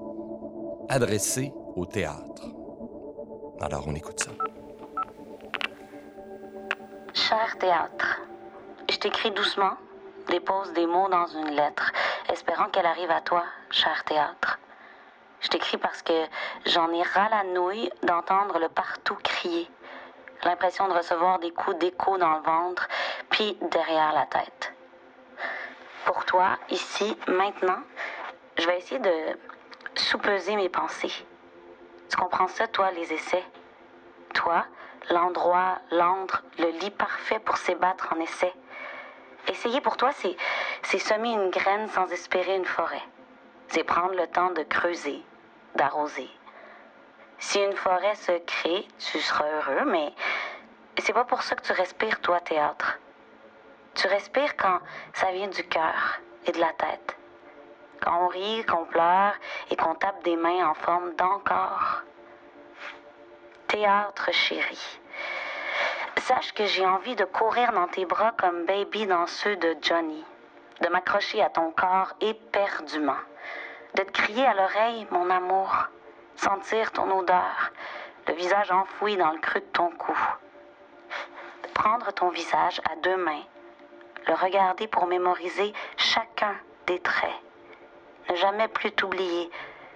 adressé 0.89 1.51
au 1.75 1.85
théâtre. 1.85 2.47
Alors, 3.59 3.87
on 3.87 3.95
écoute 3.95 4.19
ça. 4.19 4.31
Cher 7.13 7.57
théâtre, 7.59 8.21
je 8.89 8.97
t'écris 8.97 9.31
doucement, 9.31 9.73
dépose 10.27 10.71
des 10.73 10.85
mots 10.85 11.09
dans 11.09 11.27
une 11.27 11.51
lettre, 11.51 11.91
espérant 12.29 12.65
qu'elle 12.65 12.85
arrive 12.85 13.11
à 13.11 13.21
toi, 13.21 13.43
cher 13.69 14.03
théâtre. 14.03 14.59
Je 15.41 15.49
t'écris 15.49 15.77
parce 15.77 16.01
que 16.01 16.25
j'en 16.65 16.91
ai 16.91 17.03
ras 17.03 17.29
la 17.29 17.43
nouille 17.43 17.89
d'entendre 18.03 18.59
le 18.59 18.69
partout 18.69 19.17
crier, 19.23 19.69
l'impression 20.43 20.87
de 20.87 20.93
recevoir 20.93 21.39
des 21.39 21.51
coups 21.51 21.77
d'écho 21.77 22.17
dans 22.17 22.33
le 22.35 22.41
ventre, 22.41 22.87
puis 23.29 23.57
derrière 23.71 24.13
la 24.13 24.25
tête. 24.25 24.73
Pour 26.05 26.25
toi, 26.25 26.57
ici, 26.69 27.17
maintenant, 27.27 27.79
je 28.57 28.65
vais 28.65 28.77
essayer 28.77 28.99
de 28.99 29.37
soupeser 29.95 30.55
mes 30.55 30.69
pensées. 30.69 31.13
Tu 32.09 32.17
comprends 32.17 32.47
ça, 32.47 32.67
toi, 32.67 32.91
les 32.91 33.13
essais? 33.13 33.43
Toi, 34.33 34.65
l'endroit, 35.09 35.79
l'antre, 35.91 36.43
le 36.57 36.69
lit 36.79 36.91
parfait 36.91 37.39
pour 37.39 37.57
s'ébattre 37.57 38.13
en 38.15 38.19
essai. 38.19 38.53
Essayer 39.47 39.79
pour 39.81 39.97
toi, 39.97 40.11
c'est, 40.11 40.99
semer 40.99 41.31
une 41.31 41.49
graine 41.49 41.87
sans 41.89 42.11
espérer 42.11 42.55
une 42.55 42.65
forêt. 42.65 43.03
C'est 43.69 43.83
prendre 43.83 44.13
le 44.15 44.27
temps 44.27 44.51
de 44.51 44.63
creuser, 44.63 45.23
d'arroser. 45.75 46.29
Si 47.39 47.59
une 47.59 47.75
forêt 47.75 48.15
se 48.15 48.31
crée, 48.39 48.87
tu 48.99 49.19
seras 49.19 49.49
heureux, 49.49 49.85
mais 49.85 50.13
c'est 50.99 51.13
pas 51.13 51.23
pour 51.23 51.43
ça 51.43 51.55
que 51.55 51.61
tu 51.61 51.71
respires, 51.71 52.19
toi, 52.21 52.39
théâtre. 52.39 52.99
Tu 53.95 54.07
respires 54.07 54.55
quand 54.57 54.79
ça 55.13 55.31
vient 55.31 55.47
du 55.47 55.63
cœur 55.63 56.19
et 56.45 56.51
de 56.51 56.59
la 56.59 56.73
tête. 56.73 57.17
Quand 58.01 58.25
on 58.25 58.27
rit, 58.27 58.65
qu'on 58.65 58.85
pleure 58.85 59.33
et 59.71 59.75
qu'on 59.75 59.95
tape 59.95 60.23
des 60.23 60.35
mains 60.35 60.69
en 60.69 60.73
forme 60.73 61.15
d'encore 61.15 62.03
théâtre 63.67 64.31
chéri. 64.31 64.99
Sache 66.19 66.51
que 66.53 66.65
j'ai 66.65 66.85
envie 66.85 67.15
de 67.15 67.25
courir 67.25 67.71
dans 67.73 67.87
tes 67.87 68.05
bras 68.05 68.33
comme 68.37 68.65
baby 68.65 69.05
dans 69.05 69.27
ceux 69.27 69.55
de 69.55 69.77
Johnny, 69.81 70.25
de 70.81 70.89
m'accrocher 70.89 71.41
à 71.43 71.49
ton 71.49 71.71
corps 71.71 72.13
éperdument, 72.21 73.21
de 73.93 74.03
te 74.03 74.11
crier 74.11 74.45
à 74.45 74.55
l'oreille 74.55 75.07
mon 75.11 75.29
amour, 75.29 75.71
sentir 76.35 76.91
ton 76.91 77.17
odeur, 77.17 77.71
le 78.27 78.33
visage 78.33 78.71
enfoui 78.71 79.15
dans 79.15 79.31
le 79.31 79.37
creux 79.37 79.59
de 79.59 79.65
ton 79.67 79.91
cou. 79.91 80.17
Prendre 81.75 82.11
ton 82.11 82.29
visage 82.29 82.81
à 82.91 82.95
deux 82.97 83.17
mains, 83.17 83.43
le 84.27 84.33
regarder 84.33 84.87
pour 84.87 85.05
mémoriser 85.05 85.71
chacun 85.97 86.55
des 86.87 86.99
traits, 86.99 87.41
ne 88.29 88.35
jamais 88.35 88.67
plus 88.67 88.91
t'oublier, 88.91 89.49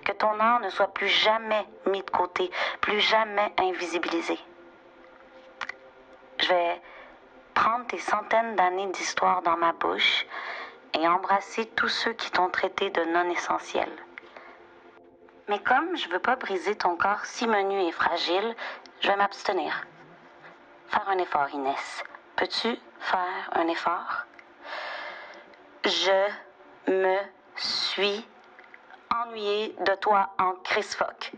que 0.06 0.12
ton 0.14 0.40
art 0.40 0.60
ne 0.60 0.70
soit 0.70 0.94
plus 0.94 1.10
jamais 1.10 1.66
mis 1.88 2.04
de 2.04 2.12
côté, 2.12 2.52
plus 2.80 3.00
jamais 3.02 3.52
invisibilisé. 3.58 4.40
Je 6.42 6.48
vais 6.48 6.82
prendre 7.54 7.86
tes 7.86 8.00
centaines 8.00 8.56
d'années 8.56 8.88
d'histoire 8.88 9.42
dans 9.44 9.58
ma 9.58 9.74
bouche 9.74 10.26
et 10.94 11.08
embrasser 11.08 11.68
tous 11.68 11.90
ceux 11.90 12.14
qui 12.14 12.32
t'ont 12.32 12.50
traité 12.50 12.90
de 12.90 13.04
non 13.04 13.30
essentiel. 13.30 13.90
Mais 15.48 15.60
comme 15.60 15.96
je 15.96 16.10
veux 16.10 16.20
pas 16.20 16.36
briser 16.36 16.76
ton 16.76 16.96
corps 16.96 17.26
si 17.26 17.48
menu 17.48 17.82
et 17.82 17.92
fragile, 17.92 18.56
je 19.02 19.08
vais 19.08 19.16
m'abstenir. 19.16 19.86
Faire 20.88 21.08
un 21.10 21.18
effort, 21.20 21.50
Inès. 21.54 22.04
Peux-tu 22.36 22.76
faire 23.00 23.50
un 23.54 23.68
effort? 23.68 24.26
Je 25.86 26.92
me 26.92 27.18
suis 27.56 28.28
ennuyée 29.14 29.76
de 29.82 29.96
toi 29.96 30.34
en 30.40 30.54
Chris 30.64 30.84
Fock. 30.84 31.34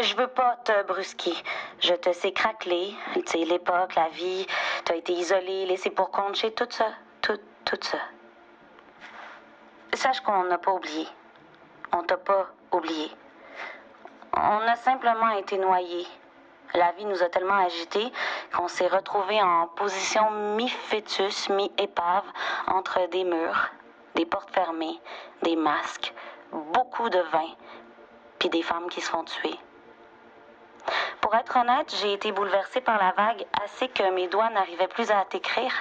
Je 0.00 0.14
veux 0.14 0.28
pas 0.28 0.56
te 0.62 0.84
brusquer. 0.84 1.34
Je 1.80 1.92
te 1.92 2.12
sais 2.12 2.30
craqueler. 2.30 2.94
Tu 3.14 3.22
sais, 3.26 3.44
l'époque, 3.44 3.96
la 3.96 4.08
vie. 4.10 4.46
Tu 4.84 4.92
as 4.92 4.94
été 4.94 5.12
isolé, 5.12 5.66
laissé 5.66 5.90
pour 5.90 6.12
compte 6.12 6.36
chez 6.36 6.52
tout 6.52 6.68
ça. 6.70 6.86
Tout, 7.20 7.40
tout 7.64 7.78
ça. 7.82 7.98
Sache 9.94 10.20
qu'on 10.20 10.44
n'a 10.44 10.58
pas 10.58 10.70
oublié. 10.70 11.08
On 11.90 12.04
t'a 12.04 12.16
pas 12.16 12.46
oublié. 12.70 13.10
On 14.36 14.60
a 14.68 14.76
simplement 14.76 15.30
été 15.30 15.58
noyés. 15.58 16.06
La 16.74 16.92
vie 16.92 17.04
nous 17.04 17.20
a 17.20 17.28
tellement 17.28 17.58
agités 17.58 18.12
qu'on 18.54 18.68
s'est 18.68 18.86
retrouvés 18.86 19.42
en 19.42 19.66
position 19.66 20.30
mi-fœtus, 20.30 21.48
mi-épave, 21.48 22.26
entre 22.68 23.08
des 23.08 23.24
murs, 23.24 23.70
des 24.14 24.26
portes 24.26 24.54
fermées, 24.54 25.00
des 25.42 25.56
masques, 25.56 26.14
beaucoup 26.52 27.08
de 27.10 27.20
vin, 27.32 27.48
puis 28.38 28.48
des 28.48 28.62
femmes 28.62 28.88
qui 28.90 29.00
se 29.00 29.10
font 29.10 29.24
tuer. 29.24 29.58
Pour 31.20 31.34
être 31.34 31.56
honnête, 31.56 31.94
j'ai 32.00 32.12
été 32.12 32.32
bouleversée 32.32 32.80
par 32.80 32.98
la 32.98 33.12
vague 33.12 33.44
assez 33.62 33.88
que 33.88 34.10
mes 34.10 34.28
doigts 34.28 34.50
n'arrivaient 34.50 34.88
plus 34.88 35.10
à 35.10 35.24
t'écrire, 35.24 35.72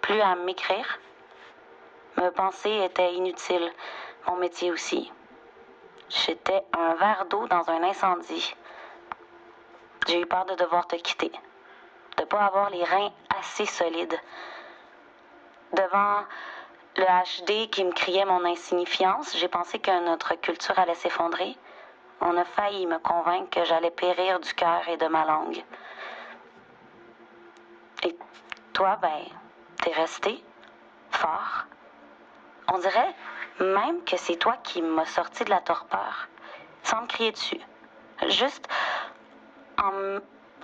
plus 0.00 0.20
à 0.20 0.34
m'écrire. 0.36 0.98
Me 2.16 2.30
penser 2.30 2.70
était 2.84 3.14
inutile, 3.14 3.70
mon 4.26 4.36
métier 4.36 4.70
aussi. 4.70 5.12
J'étais 6.08 6.62
un 6.78 6.94
verre 6.94 7.26
d'eau 7.28 7.48
dans 7.48 7.68
un 7.68 7.82
incendie. 7.82 8.54
J'ai 10.06 10.20
eu 10.20 10.26
peur 10.26 10.44
de 10.44 10.54
devoir 10.54 10.86
te 10.86 10.94
quitter, 10.96 11.32
de 12.16 12.24
pas 12.24 12.44
avoir 12.44 12.70
les 12.70 12.84
reins 12.84 13.10
assez 13.38 13.66
solides. 13.66 14.16
Devant 15.72 16.24
le 16.96 17.04
HD 17.04 17.68
qui 17.70 17.84
me 17.84 17.92
criait 17.92 18.24
mon 18.24 18.44
insignifiance, 18.44 19.36
j'ai 19.36 19.48
pensé 19.48 19.80
que 19.80 20.04
notre 20.04 20.34
culture 20.36 20.78
allait 20.78 20.94
s'effondrer. 20.94 21.56
On 22.20 22.36
a 22.36 22.44
failli 22.44 22.86
me 22.86 22.98
convaincre 22.98 23.50
que 23.50 23.64
j'allais 23.64 23.90
périr 23.90 24.40
du 24.40 24.52
cœur 24.54 24.88
et 24.88 24.96
de 24.96 25.06
ma 25.06 25.24
langue. 25.24 25.62
Et 28.02 28.16
toi, 28.72 28.98
ben, 29.00 29.24
t'es 29.82 29.92
resté 29.92 30.42
fort. 31.10 31.66
On 32.72 32.78
dirait 32.78 33.14
même 33.60 34.02
que 34.04 34.16
c'est 34.16 34.36
toi 34.36 34.56
qui 34.62 34.82
m'as 34.82 35.06
sorti 35.06 35.44
de 35.44 35.50
la 35.50 35.60
torpeur, 35.60 36.28
sans 36.82 37.02
me 37.02 37.06
crier 37.06 37.32
dessus. 37.32 37.60
Juste 38.28 38.68
en, 39.78 40.18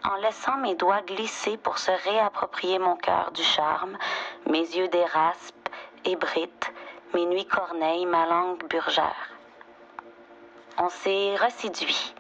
en 0.09 0.15
laissant 0.17 0.57
mes 0.57 0.75
doigts 0.75 1.03
glisser 1.03 1.57
pour 1.57 1.79
se 1.79 1.91
réapproprier 1.91 2.79
mon 2.79 2.97
cœur 2.97 3.31
du 3.33 3.43
charme, 3.43 3.97
mes 4.47 4.61
yeux 4.61 4.89
d'éraspe 4.89 5.69
ébrites, 6.05 6.73
mes 7.15 7.27
nuits 7.27 7.47
corneilles, 7.47 8.07
ma 8.07 8.27
langue 8.27 8.65
burgère. 8.69 9.31
On 10.79 10.89
s'est 10.89 11.37
reséduit. 11.37 12.15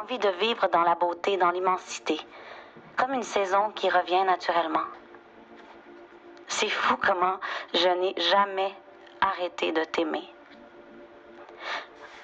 Envie 0.00 0.18
de 0.18 0.28
vivre 0.28 0.68
dans 0.68 0.82
la 0.82 0.96
beauté, 0.96 1.36
dans 1.36 1.50
l'immensité, 1.50 2.20
comme 2.96 3.12
une 3.12 3.22
saison 3.22 3.70
qui 3.70 3.88
revient 3.88 4.24
naturellement. 4.24 4.86
C'est 6.48 6.68
fou 6.68 6.96
comment 6.96 7.38
je 7.72 7.88
n'ai 7.88 8.14
jamais 8.30 8.74
arrêté 9.20 9.72
de 9.72 9.84
t'aimer. 9.84 10.28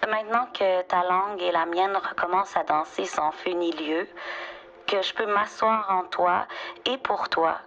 Maintenant 0.09 0.47
que 0.53 0.83
ta 0.83 1.05
langue 1.05 1.41
et 1.41 1.53
la 1.53 1.67
mienne 1.67 1.97
recommencent 1.97 2.57
à 2.57 2.65
danser 2.65 3.05
sans 3.05 3.31
feu 3.31 3.51
ni 3.51 3.71
lieu, 3.73 4.09
que 4.87 5.01
je 5.03 5.15
peux 5.15 5.27
m'asseoir 5.27 5.89
en 5.91 6.05
toi 6.05 6.47
et 6.87 6.99
pour 6.99 7.29
toi, 7.29 7.59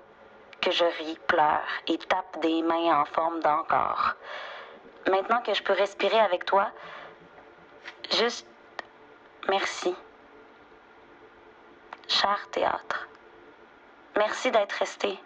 que 0.60 0.72
je 0.72 0.84
ris, 0.84 1.18
pleure 1.28 1.68
et 1.88 1.98
tape 1.98 2.40
des 2.42 2.62
mains 2.62 3.00
en 3.00 3.06
forme 3.06 3.40
d'encore. 3.40 4.16
Maintenant 5.10 5.42
que 5.42 5.54
je 5.54 5.64
peux 5.64 5.74
respirer 5.74 6.20
avec 6.20 6.46
toi, 6.46 6.72
juste 8.12 8.48
merci. 9.50 9.94
Cher 12.08 12.48
théâtre, 12.52 13.08
merci 14.18 14.52
d'être 14.52 14.74
resté, 14.74 15.18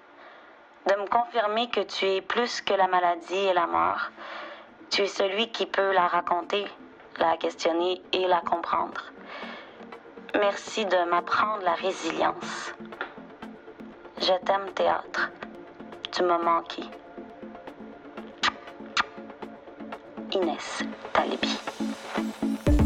de 0.86 0.96
me 0.96 1.08
confirmer 1.08 1.70
que 1.70 1.82
tu 1.82 2.06
es 2.06 2.22
plus 2.22 2.62
que 2.62 2.74
la 2.74 2.88
maladie 2.88 3.36
et 3.36 3.54
la 3.54 3.68
mort. 3.68 4.12
Tu 4.90 5.02
es 5.02 5.08
celui 5.08 5.52
qui 5.52 5.66
peut 5.66 5.92
la 5.92 6.08
raconter, 6.08 6.66
la 7.20 7.36
questionner 7.38 8.02
et 8.14 8.28
la 8.28 8.42
comprendre. 8.42 9.04
Merci 10.40 10.86
de 10.86 11.10
m'apprendre 11.10 11.64
la 11.64 11.74
résilience. 11.74 12.74
Je 14.20 14.34
t'aime, 14.46 14.72
théâtre. 14.74 15.30
Tu 16.12 16.24
m'as 16.24 16.38
manqué. 16.38 16.84
Inès 20.32 20.84
Talibi. 21.14 21.77
thank 22.18 22.68
you 22.68 22.77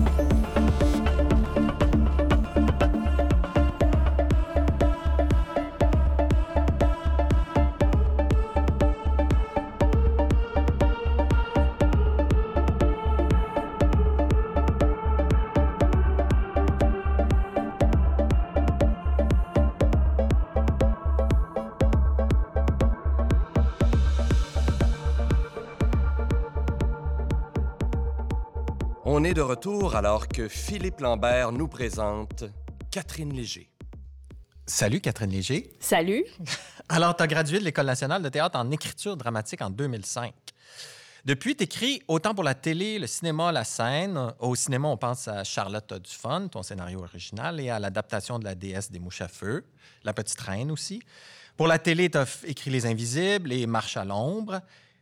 On 29.22 29.24
est 29.24 29.36
de 29.36 29.42
retour 29.42 29.96
alors 29.96 30.28
que 30.28 30.48
Philippe 30.48 31.00
Lambert 31.00 31.52
nous 31.52 31.68
présente 31.68 32.46
Catherine 32.90 33.32
Léger. 33.32 33.72
Salut 34.66 35.00
Catherine 35.00 35.30
Léger. 35.30 35.72
Salut. 35.80 36.26
Alors, 36.90 37.16
tu 37.16 37.22
as 37.22 37.28
gradué 37.28 37.60
de 37.60 37.64
l'École 37.64 37.86
nationale 37.86 38.24
de 38.24 38.30
théâtre 38.30 38.58
en 38.58 38.72
écriture 38.72 39.16
dramatique 39.16 39.62
en 39.62 39.70
2005. 39.70 40.34
Depuis, 41.24 41.56
tu 41.56 41.66
écris 41.66 42.02
autant 42.08 42.34
pour 42.34 42.44
la 42.44 42.56
télé, 42.56 42.98
le 42.98 43.06
cinéma, 43.06 43.52
la 43.52 43.64
scène. 43.64 44.34
Au 44.40 44.56
cinéma, 44.56 44.88
on 44.88 44.98
pense 44.98 45.28
à 45.28 45.44
Charlotte 45.44 45.94
Dufon, 46.02 46.48
ton 46.48 46.64
scénario 46.64 47.04
original, 47.04 47.60
et 47.60 47.70
à 47.70 47.78
l'adaptation 47.78 48.40
de 48.40 48.46
la 48.46 48.56
déesse 48.56 48.90
des 48.90 48.98
mouches 48.98 49.22
à 49.22 49.28
feu, 49.28 49.64
La 50.04 50.14
Petite 50.14 50.42
Reine 50.42 50.72
aussi. 50.72 51.00
Pour 51.58 51.68
la 51.68 51.78
télé, 51.78 52.10
tu 52.10 52.18
as 52.18 52.40
écrit 52.48 52.72
Les 52.72 52.88
Invisibles 52.88 53.54
et 53.54 53.68
Marche 53.68 53.98
à 53.98 54.04
l'ombre. 54.04 54.62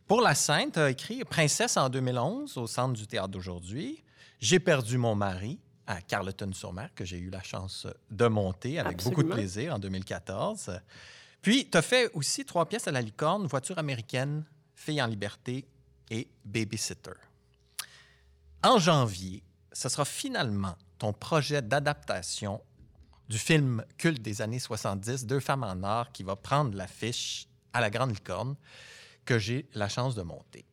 Pour 0.09 0.19
la 0.19 0.35
scène, 0.35 0.71
tu 0.73 0.79
as 0.79 0.89
écrit 0.89 1.23
Princesse 1.23 1.77
en 1.77 1.87
2011 1.87 2.57
au 2.57 2.67
Centre 2.67 2.99
du 2.99 3.07
théâtre 3.07 3.29
d'aujourd'hui. 3.29 4.03
J'ai 4.39 4.59
perdu 4.59 4.97
mon 4.97 5.15
mari 5.15 5.59
à 5.85 6.01
Carleton-sur-Mer, 6.01 6.91
que 6.95 7.03
j'ai 7.03 7.17
eu 7.17 7.29
la 7.29 7.41
chance 7.41 7.87
de 8.09 8.27
monter 8.27 8.79
avec 8.79 9.03
beaucoup 9.03 9.23
de 9.23 9.29
plaisir 9.29 9.73
en 9.73 9.79
2014. 9.79 10.79
Puis, 11.41 11.69
tu 11.69 11.77
as 11.77 11.81
fait 11.81 12.11
aussi 12.13 12.45
trois 12.45 12.67
pièces 12.67 12.87
à 12.87 12.91
la 12.91 13.01
licorne 13.01 13.47
Voiture 13.47 13.77
américaine, 13.77 14.45
Fille 14.75 15.01
en 15.01 15.07
liberté 15.07 15.67
et 16.09 16.29
Babysitter. 16.45 17.11
En 18.63 18.77
janvier, 18.77 19.43
ce 19.73 19.89
sera 19.89 20.05
finalement 20.05 20.75
ton 20.97 21.11
projet 21.11 21.61
d'adaptation 21.61 22.61
du 23.27 23.37
film 23.37 23.83
culte 23.97 24.21
des 24.21 24.41
années 24.41 24.59
70, 24.59 25.25
Deux 25.25 25.39
femmes 25.39 25.63
en 25.63 25.83
or, 25.83 26.11
qui 26.11 26.23
va 26.23 26.35
prendre 26.35 26.75
l'affiche 26.77 27.47
à 27.73 27.81
la 27.81 27.89
Grande 27.89 28.11
Licorne, 28.11 28.55
que 29.25 29.37
j'ai 29.37 29.67
la 29.73 29.89
chance 29.89 30.15
de 30.15 30.21
monter. 30.21 30.65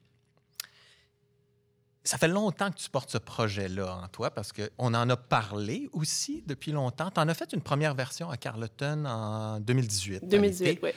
Ça 2.06 2.18
fait 2.18 2.28
longtemps 2.28 2.70
que 2.70 2.76
tu 2.76 2.88
portes 2.88 3.10
ce 3.10 3.18
projet-là 3.18 3.96
en 4.04 4.09
toi 4.09 4.30
parce 4.30 4.52
qu'on 4.52 4.94
en 4.94 5.11
a 5.11 5.16
parlé 5.16 5.88
aussi 5.92 6.44
depuis 6.46 6.70
longtemps. 6.70 7.11
Tu 7.11 7.18
en 7.18 7.28
as 7.28 7.34
fait 7.34 7.52
une 7.52 7.61
première 7.61 7.94
version 7.94 8.30
à 8.30 8.36
Carleton 8.36 9.04
en 9.07 9.59
2018. 9.61 10.22
à 10.22 10.26
2018, 10.26 10.64
l'été. 10.64 10.80
oui. 10.84 10.90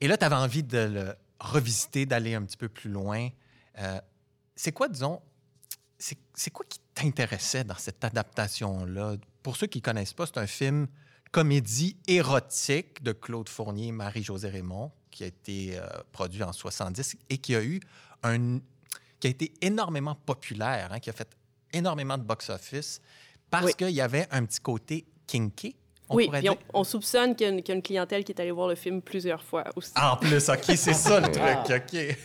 Et 0.00 0.08
là, 0.08 0.18
tu 0.18 0.24
avais 0.24 0.34
envie 0.34 0.62
de 0.62 0.78
le 0.78 1.14
revisiter, 1.40 2.04
d'aller 2.04 2.34
un 2.34 2.42
petit 2.42 2.58
peu 2.58 2.68
plus 2.68 2.90
loin. 2.90 3.30
Euh, 3.78 4.00
c'est 4.54 4.72
quoi, 4.72 4.88
disons, 4.88 5.22
c'est 5.98 6.18
c'est 6.34 6.50
quoi 6.50 6.66
qui 6.68 6.78
t'intéressait 6.94 7.64
dans 7.64 7.76
cette 7.76 8.04
adaptation-là? 8.04 9.16
Pour 9.42 9.56
ceux 9.56 9.66
qui 9.66 9.78
ne 9.78 9.82
connaissent 9.82 10.12
pas, 10.12 10.26
c'est 10.26 10.38
un 10.38 10.46
film 10.46 10.88
comédie 11.32 11.96
érotique 12.06 13.02
de 13.02 13.12
Claude 13.12 13.48
Fournier 13.48 13.88
et 13.88 13.92
Marie-Josée 13.92 14.50
Raymond 14.50 14.92
qui 15.10 15.24
a 15.24 15.26
été 15.26 15.78
euh, 15.78 15.86
produit 16.12 16.42
en 16.42 16.52
70 16.52 17.16
et 17.30 17.38
qui 17.38 17.54
a 17.54 17.62
eu 17.62 17.80
un 18.24 18.58
qui 19.24 19.28
a 19.28 19.30
été 19.30 19.52
énormément 19.62 20.14
populaire, 20.26 20.90
hein, 20.92 20.98
qui 21.00 21.08
a 21.08 21.14
fait 21.14 21.28
énormément 21.72 22.18
de 22.18 22.22
box-office 22.24 23.00
parce 23.50 23.64
Oui. 23.64 23.72
qu'il 23.74 23.90
y 23.92 24.02
avait 24.02 24.26
un 24.30 24.44
petit 24.44 24.60
côté 24.60 25.06
kinky 25.26 25.74
On 26.10 26.16
oui, 26.16 26.28
on, 26.30 26.38
dire? 26.38 26.54
on 26.74 26.84
soupçonne 26.84 27.34
qu'il 27.34 27.46
y, 27.46 27.50
a 27.50 27.52
une- 27.54 27.62
qu'il 27.62 27.72
y 27.72 27.72
a 27.72 27.76
une 27.76 27.82
clientèle 27.82 28.22
qui 28.22 28.32
est 28.32 28.40
allée 28.42 28.50
voir 28.50 28.68
le 28.68 28.74
film 28.74 29.00
plusieurs 29.00 29.42
fois 29.42 29.64
aussi. 29.76 29.92
En 29.98 30.16
plus, 30.18 30.46
OK, 30.50 30.58
c'est 30.76 30.76
ça 30.92 31.20
le 31.20 31.28
Ah. 31.40 31.62
truc, 31.64 31.82
OK. 31.94 32.16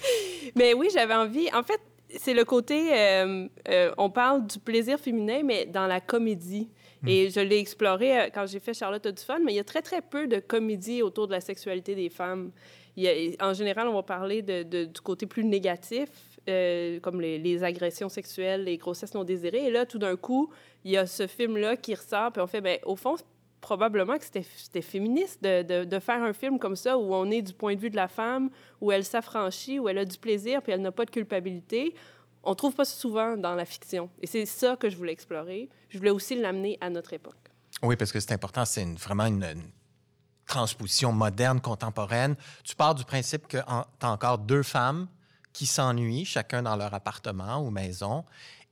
Mais 0.56 0.74
oui, 0.74 0.90
j'avais 0.94 1.14
envie. 1.16 1.48
En 1.54 1.64
fait, 1.64 1.80
c'est 2.20 2.34
le 2.34 2.44
côté. 2.44 2.92
euh, 2.94 3.48
euh, 3.70 3.94
on 3.98 4.10
parle 4.10 4.46
du 4.46 4.60
plaisir 4.60 5.00
féminin, 5.00 5.42
mais 5.46 5.66
dans 5.68 5.88
la 5.88 6.02
comédie. 6.02 6.70
Et 7.08 7.30
je 7.30 7.40
l'ai 7.40 7.60
exploré 7.60 8.20
euh, 8.20 8.30
quand 8.34 8.46
j'ai 8.46 8.60
fait 8.60 8.74
Charlotte 8.74 9.06
a 9.06 9.14
du 9.14 9.24
fun, 9.24 9.40
mais 9.46 9.54
il 9.54 9.56
y 9.56 9.60
a 9.60 9.64
très, 9.64 9.82
très 9.82 10.02
peu 10.02 10.28
de 10.28 10.40
comédie 10.40 11.02
autour 11.02 11.28
de 11.28 11.32
la 11.32 11.40
sexualité 11.40 11.96
des 11.96 12.10
femmes. 12.10 12.52
Il 12.98 13.04
y 13.04 13.08
a- 13.40 13.48
en 13.48 13.54
général, 13.54 13.88
on 13.88 13.94
va 13.94 14.04
parler 14.04 14.42
de, 14.42 14.64
de- 14.64 14.84
du 14.84 15.00
côté 15.00 15.26
plus 15.26 15.46
négatif, 15.46 16.10
euh, 16.50 17.00
comme 17.00 17.22
les, 17.22 17.64
agressions 17.64 18.10
sexuelles, 18.10 18.64
les 18.64 18.78
grossesses 18.78 19.14
non 19.14 19.24
désirées. 19.24 19.66
Et 19.68 19.72
là, 19.72 19.86
tout 19.86 20.00
d'un 20.00 20.16
coup, 20.16 20.50
il 20.84 20.92
y 20.92 20.98
a 20.98 21.06
ce 21.06 21.28
film-là 21.28 21.78
qui 21.78 21.96
ressort, 21.96 22.32
puis 22.32 22.42
on 22.42 22.48
fait, 22.48 22.62
ben, 22.62 22.80
au 22.86 22.96
fond, 22.96 23.16
probablement 23.62 24.18
que 24.18 24.26
c'était 24.26 24.82
féministe 24.82 25.44
de, 25.44 26.00
faire 26.00 26.24
un 26.24 26.34
film 26.34 26.60
comme 26.60 26.76
ça 26.76 26.98
où 26.98 27.14
on 27.14 27.30
est 27.30 27.42
du 27.42 27.54
point 27.54 27.76
de 27.76 27.80
vue 27.80 27.90
de 27.90 27.96
la 27.96 28.08
femme, 28.08 28.50
où 28.82 28.92
elle 28.92 29.06
s'affranchit, 29.06 29.80
où 29.80 29.90
elle 29.90 29.98
a 29.98 30.06
du 30.06 30.18
plaisir, 30.18 30.62
puis 30.62 30.72
elle 30.72 30.82
n'a 30.82 30.92
pas 30.92 31.06
de 31.06 31.12
culpabilité. 31.12 31.94
On 32.44 32.56
trouve 32.56 32.74
pas 32.74 32.86
souvent 32.86 33.36
dans 33.36 33.56
la 33.56 33.66
fiction. 33.66 34.10
Et 34.22 34.28
c'est 34.28 34.46
ça 34.46 34.76
que 34.76 34.90
je 34.90 34.96
voulais 34.96 35.12
explorer. 35.12 35.70
Je 35.90 35.98
voulais 35.98 36.10
aussi 36.10 36.36
l'amener 36.36 36.78
à 36.82 36.90
notre 36.90 37.14
époque. 37.14 37.36
Oui, 37.84 37.96
parce 37.96 38.12
que 38.12 38.20
c'est 38.20 38.34
important, 38.34 38.66
c'est 38.66 38.86
vraiment 38.98 39.26
une, 39.26 39.44
une 39.44 39.72
transposition 40.48 41.12
moderne, 41.12 41.62
contemporaine. 41.62 42.36
Tu 42.64 42.76
pars 42.76 42.96
du 42.96 43.06
principe 43.06 43.48
que 43.48 43.58
tu 43.58 43.64
as 44.06 44.12
encore 44.12 44.38
deux 44.38 44.64
femmes 44.64 45.08
qui 45.60 45.66
s'ennuient, 45.66 46.24
chacun 46.24 46.64
dans 46.64 46.78
leur 46.78 46.94
appartement 46.94 47.58
ou 47.58 47.70
maison, 47.70 48.24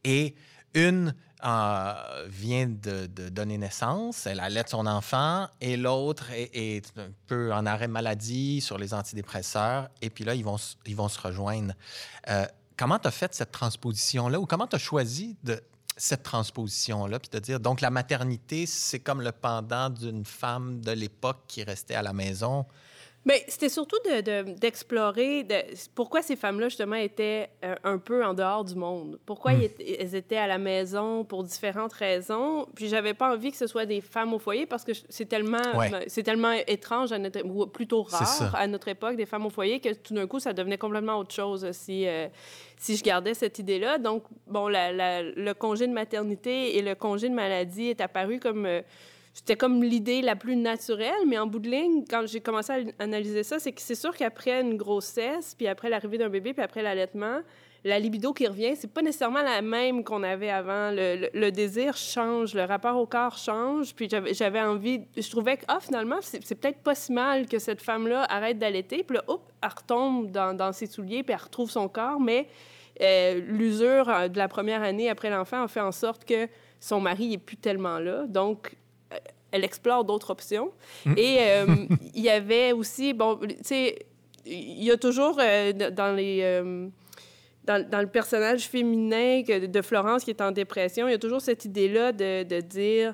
et 0.05 0.35
une 0.73 1.13
euh, 1.43 2.25
vient 2.29 2.65
de, 2.65 3.07
donner 3.27 3.57
naissance, 3.57 4.25
elle 4.25 4.39
allait 4.39 4.63
son 4.67 4.87
enfant, 4.87 5.49
et 5.59 5.75
l'autre 5.75 6.31
est, 6.31 6.97
un 6.97 7.09
peu 7.27 7.53
en 7.53 7.65
arrêt 7.65 7.89
maladie 7.89 8.61
sur 8.61 8.77
les 8.77 8.93
antidépresseurs, 8.93 9.89
et 10.01 10.09
puis 10.09 10.23
là, 10.23 10.33
ils 10.33 10.45
vont, 10.45 10.55
ils 10.85 10.95
vont 10.95 11.09
se 11.09 11.19
rejoindre. 11.19 11.73
Euh, 12.29 12.45
comment 12.77 12.99
tu 12.99 13.09
as 13.09 13.11
fait 13.11 13.33
cette 13.33 13.51
transposition-là, 13.51 14.39
ou 14.39 14.45
comment 14.45 14.65
tu 14.65 14.77
as 14.77 14.79
choisi 14.79 15.35
de, 15.43 15.61
cette 15.97 16.23
transposition-là, 16.23 17.19
puis 17.19 17.29
de 17.29 17.39
dire, 17.39 17.59
donc 17.59 17.81
la 17.81 17.89
maternité, 17.89 18.65
c'est 18.65 19.01
comme 19.01 19.21
le 19.21 19.33
pendant 19.33 19.89
d'une 19.89 20.23
femme 20.23 20.79
de 20.79 20.91
l'époque 20.91 21.41
qui 21.49 21.63
restait 21.63 21.95
à 21.95 22.01
la 22.01 22.13
maison? 22.13 22.65
Mais 23.27 23.43
c'était 23.49 23.67
surtout 23.67 23.97
de- 24.05 24.21
de- 24.21 24.53
d'explorer 24.57 25.43
de, 25.43 25.55
pourquoi 25.95 26.21
ces 26.21 26.37
femmes-là, 26.37 26.69
justement, 26.69 26.95
étaient 26.95 27.49
euh, 27.65 27.75
un 27.83 27.97
peu 27.97 28.23
en 28.23 28.33
dehors 28.33 28.63
du 28.63 28.75
monde. 28.75 29.19
Pourquoi 29.25 29.51
Hmm. 29.51 29.63
étaient- 29.63 29.97
elles 29.99 30.15
étaient 30.15 30.37
à 30.37 30.47
la 30.47 30.57
maison 30.57 31.25
pour 31.25 31.43
différentes 31.43 31.91
raisons. 31.91 32.67
Puis 32.73 32.87
j'avais 32.87 33.13
pas 33.13 33.33
envie 33.33 33.51
que 33.51 33.57
ce 33.57 33.67
soit 33.67 33.85
des 33.85 33.99
femmes 33.99 34.33
au 34.33 34.39
foyer 34.39 34.65
parce 34.65 34.85
que 34.85 34.93
c'est 35.09 35.25
tellement, 35.27 35.57
Ouais. 35.77 35.91
c'est 36.07 36.23
tellement 36.23 36.53
étrange, 36.67 37.11
à 37.11 37.17
notre, 37.19 37.43
ou 37.45 37.67
plutôt 37.67 38.03
rare 38.03 38.55
à 38.55 38.65
notre 38.65 38.87
époque, 38.87 39.17
des 39.17 39.25
femmes 39.25 39.45
au 39.45 39.49
foyer, 39.49 39.81
que 39.81 39.93
tout 39.93 40.13
d'un 40.13 40.25
coup, 40.25 40.39
ça 40.39 40.53
devenait 40.53 40.77
complètement 40.77 41.17
autre 41.17 41.35
chose 41.35 41.69
si, 41.73 42.07
euh, 42.07 42.27
si 42.77 42.95
je 42.95 43.03
gardais 43.03 43.33
cette 43.33 43.59
idée-là. 43.59 43.97
Donc, 43.97 44.23
bon, 44.47 44.69
la- 44.69 44.93
la- 44.93 45.21
le 45.23 45.53
congé 45.53 45.85
de 45.85 45.91
maternité 45.93 46.77
et 46.77 46.81
le 46.81 46.95
congé 46.95 47.27
de 47.27 47.33
maladie 47.35 47.89
est 47.89 47.99
apparu 47.99 48.39
comme... 48.39 48.65
euh, 48.65 48.81
c'était 49.37 49.55
comme 49.55 49.83
l'idée 49.83 50.23
la 50.23 50.35
plus 50.35 50.55
naturelle, 50.55 51.27
mais 51.27 51.37
en 51.37 51.45
bout 51.45 51.59
de 51.59 51.69
ligne, 51.69 52.03
quand 52.09 52.25
j'ai 52.25 52.41
commencé 52.41 52.73
à 52.73 53.03
analyser 53.03 53.43
ça, 53.43 53.59
c'est 53.59 53.71
que 53.71 53.81
c'est 53.81 53.93
sûr 53.93 54.17
qu'après 54.17 54.61
une 54.61 54.77
grossesse, 54.77 55.53
puis 55.55 55.67
après 55.67 55.89
l'arrivée 55.89 56.17
d'un 56.17 56.27
bébé, 56.27 56.53
puis 56.53 56.63
après 56.63 56.81
l'allaitement, 56.81 57.41
la 57.83 57.99
libido 57.99 58.33
qui 58.33 58.47
revient, 58.47 58.75
c'est 58.75 58.91
pas 58.91 59.03
nécessairement 59.03 59.43
la 59.43 59.61
même 59.61 60.03
qu'on 60.03 60.23
avait 60.23 60.49
avant. 60.49 60.89
Le, 60.91 61.51
désir 61.51 61.95
change, 61.95 62.55
le 62.55 62.63
rapport 62.63 62.97
au 62.97 63.05
corps 63.05 63.37
change, 63.37 63.93
puis 63.93 64.09
j'avais 64.31 64.59
envie... 64.59 65.01
Je 65.15 65.29
trouvais 65.29 65.57
que, 65.57 65.65
ah, 65.67 65.77
finalement, 65.81 66.17
c'est 66.21 66.59
peut-être 66.59 66.79
pas 66.79 66.95
si 66.95 67.13
mal 67.13 67.45
que 67.45 67.59
cette 67.59 67.83
femme-là 67.83 68.25
arrête 68.31 68.57
d'allaiter, 68.57 69.03
puis 69.03 69.17
là, 69.17 69.23
hop, 69.27 69.51
elle 69.61 69.69
retombe 69.69 70.31
dans, 70.31 70.73
ses 70.73 70.87
souliers, 70.87 71.21
puis 71.21 71.33
elle 71.33 71.43
retrouve 71.43 71.69
son 71.69 71.87
corps, 71.87 72.19
mais 72.19 72.47
euh, 73.03 73.39
l'usure 73.45 74.09
euh, 74.09 74.29
de 74.29 74.39
la 74.39 74.47
première 74.47 74.81
année 74.81 75.11
après 75.11 75.29
l'enfant 75.29 75.61
a 75.61 75.67
fait 75.67 75.79
en 75.79 75.91
sorte 75.91 76.25
que 76.25 76.47
son 76.79 76.99
mari 76.99 77.29
n'est 77.29 77.37
plus 77.37 77.57
tellement 77.57 77.99
là. 77.99 78.25
Donc, 78.25 78.75
elle 79.51 79.63
explore 79.63 80.03
d'autres 80.03 80.29
options. 80.31 80.71
Et 81.15 81.37
euh, 81.39 81.65
il 82.13 82.21
y 82.21 82.29
avait 82.29 82.71
aussi, 82.73 83.13
bon, 83.13 83.37
tu 83.37 83.55
sais, 83.63 83.97
il 84.45 84.83
y 84.83 84.91
a 84.91 84.97
toujours 84.97 85.37
euh, 85.41 85.73
dans 85.73 86.13
les. 86.15 86.39
euh, 86.43 86.87
dans, 87.65 87.85
dans 87.89 87.99
le 87.99 88.07
personnage 88.07 88.69
féminin 88.69 89.43
que- 89.43 89.65
de 89.65 89.81
Florence 89.81 90.23
qui 90.23 90.29
est 90.29 90.41
en 90.41 90.51
dépression, 90.51 91.07
il 91.09 91.11
y 91.11 91.15
a 91.15 91.17
toujours 91.19 91.41
cette 91.41 91.65
idée-là 91.65 92.13
de, 92.13 92.43
de 92.43 92.61
dire 92.61 93.13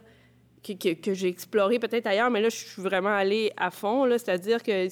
que, 0.64 0.74
que- 0.74 0.94
que 0.94 1.14
j'ai 1.16 1.28
exploré 1.28 1.80
peut-être 1.80 2.06
ailleurs, 2.06 2.30
mais 2.30 2.40
là, 2.40 2.50
je 2.50 2.58
suis 2.58 2.82
vraiment 2.82 3.10
allée 3.16 3.52
à 3.58 3.72
fond, 3.72 4.08
c'est-à-dire 4.12 4.62
que 4.62 4.88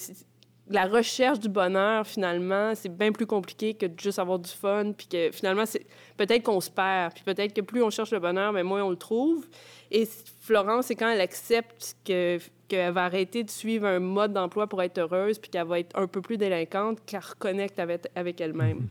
la 0.69 0.85
recherche 0.85 1.39
du 1.39 1.49
bonheur, 1.49 2.05
finalement, 2.07 2.73
c'est 2.75 2.95
bien 2.95 3.11
plus 3.11 3.25
compliqué 3.25 3.73
que 3.73 3.87
de 3.87 3.99
juste 3.99 4.19
avoir 4.19 4.39
du 4.39 4.49
fun, 4.49 4.93
puis 4.93 5.07
que 5.07 5.31
finalement, 5.31 5.65
c'est 5.65 5.85
peut-être 6.17 6.43
qu'on 6.43 6.61
se 6.61 6.69
perd, 6.69 7.13
puis 7.13 7.23
peut-être 7.23 7.53
que 7.53 7.61
plus 7.61 7.83
on 7.83 7.89
cherche 7.89 8.11
le 8.11 8.19
bonheur, 8.19 8.53
mais 8.53 8.63
moins 8.63 8.83
on 8.83 8.89
le 8.89 8.95
trouve. 8.95 9.47
Et 9.89 10.07
Florence, 10.39 10.85
c'est 10.87 10.95
quand 10.95 11.09
elle 11.09 11.21
accepte 11.21 11.97
que 12.05 12.39
qu'elle 12.67 12.93
va 12.93 13.03
arrêter 13.03 13.43
de 13.43 13.49
suivre 13.49 13.85
un 13.85 13.99
mode 13.99 14.31
d'emploi 14.31 14.65
pour 14.65 14.81
être 14.81 14.97
heureuse, 14.97 15.39
puis 15.39 15.51
qu'elle 15.51 15.67
va 15.67 15.79
être 15.79 15.93
un 15.97 16.07
peu 16.07 16.21
plus 16.21 16.37
délinquante, 16.37 16.99
qu'elle 17.05 17.19
reconnecte 17.19 17.77
avec, 17.79 18.07
avec 18.15 18.39
elle-même. 18.39 18.87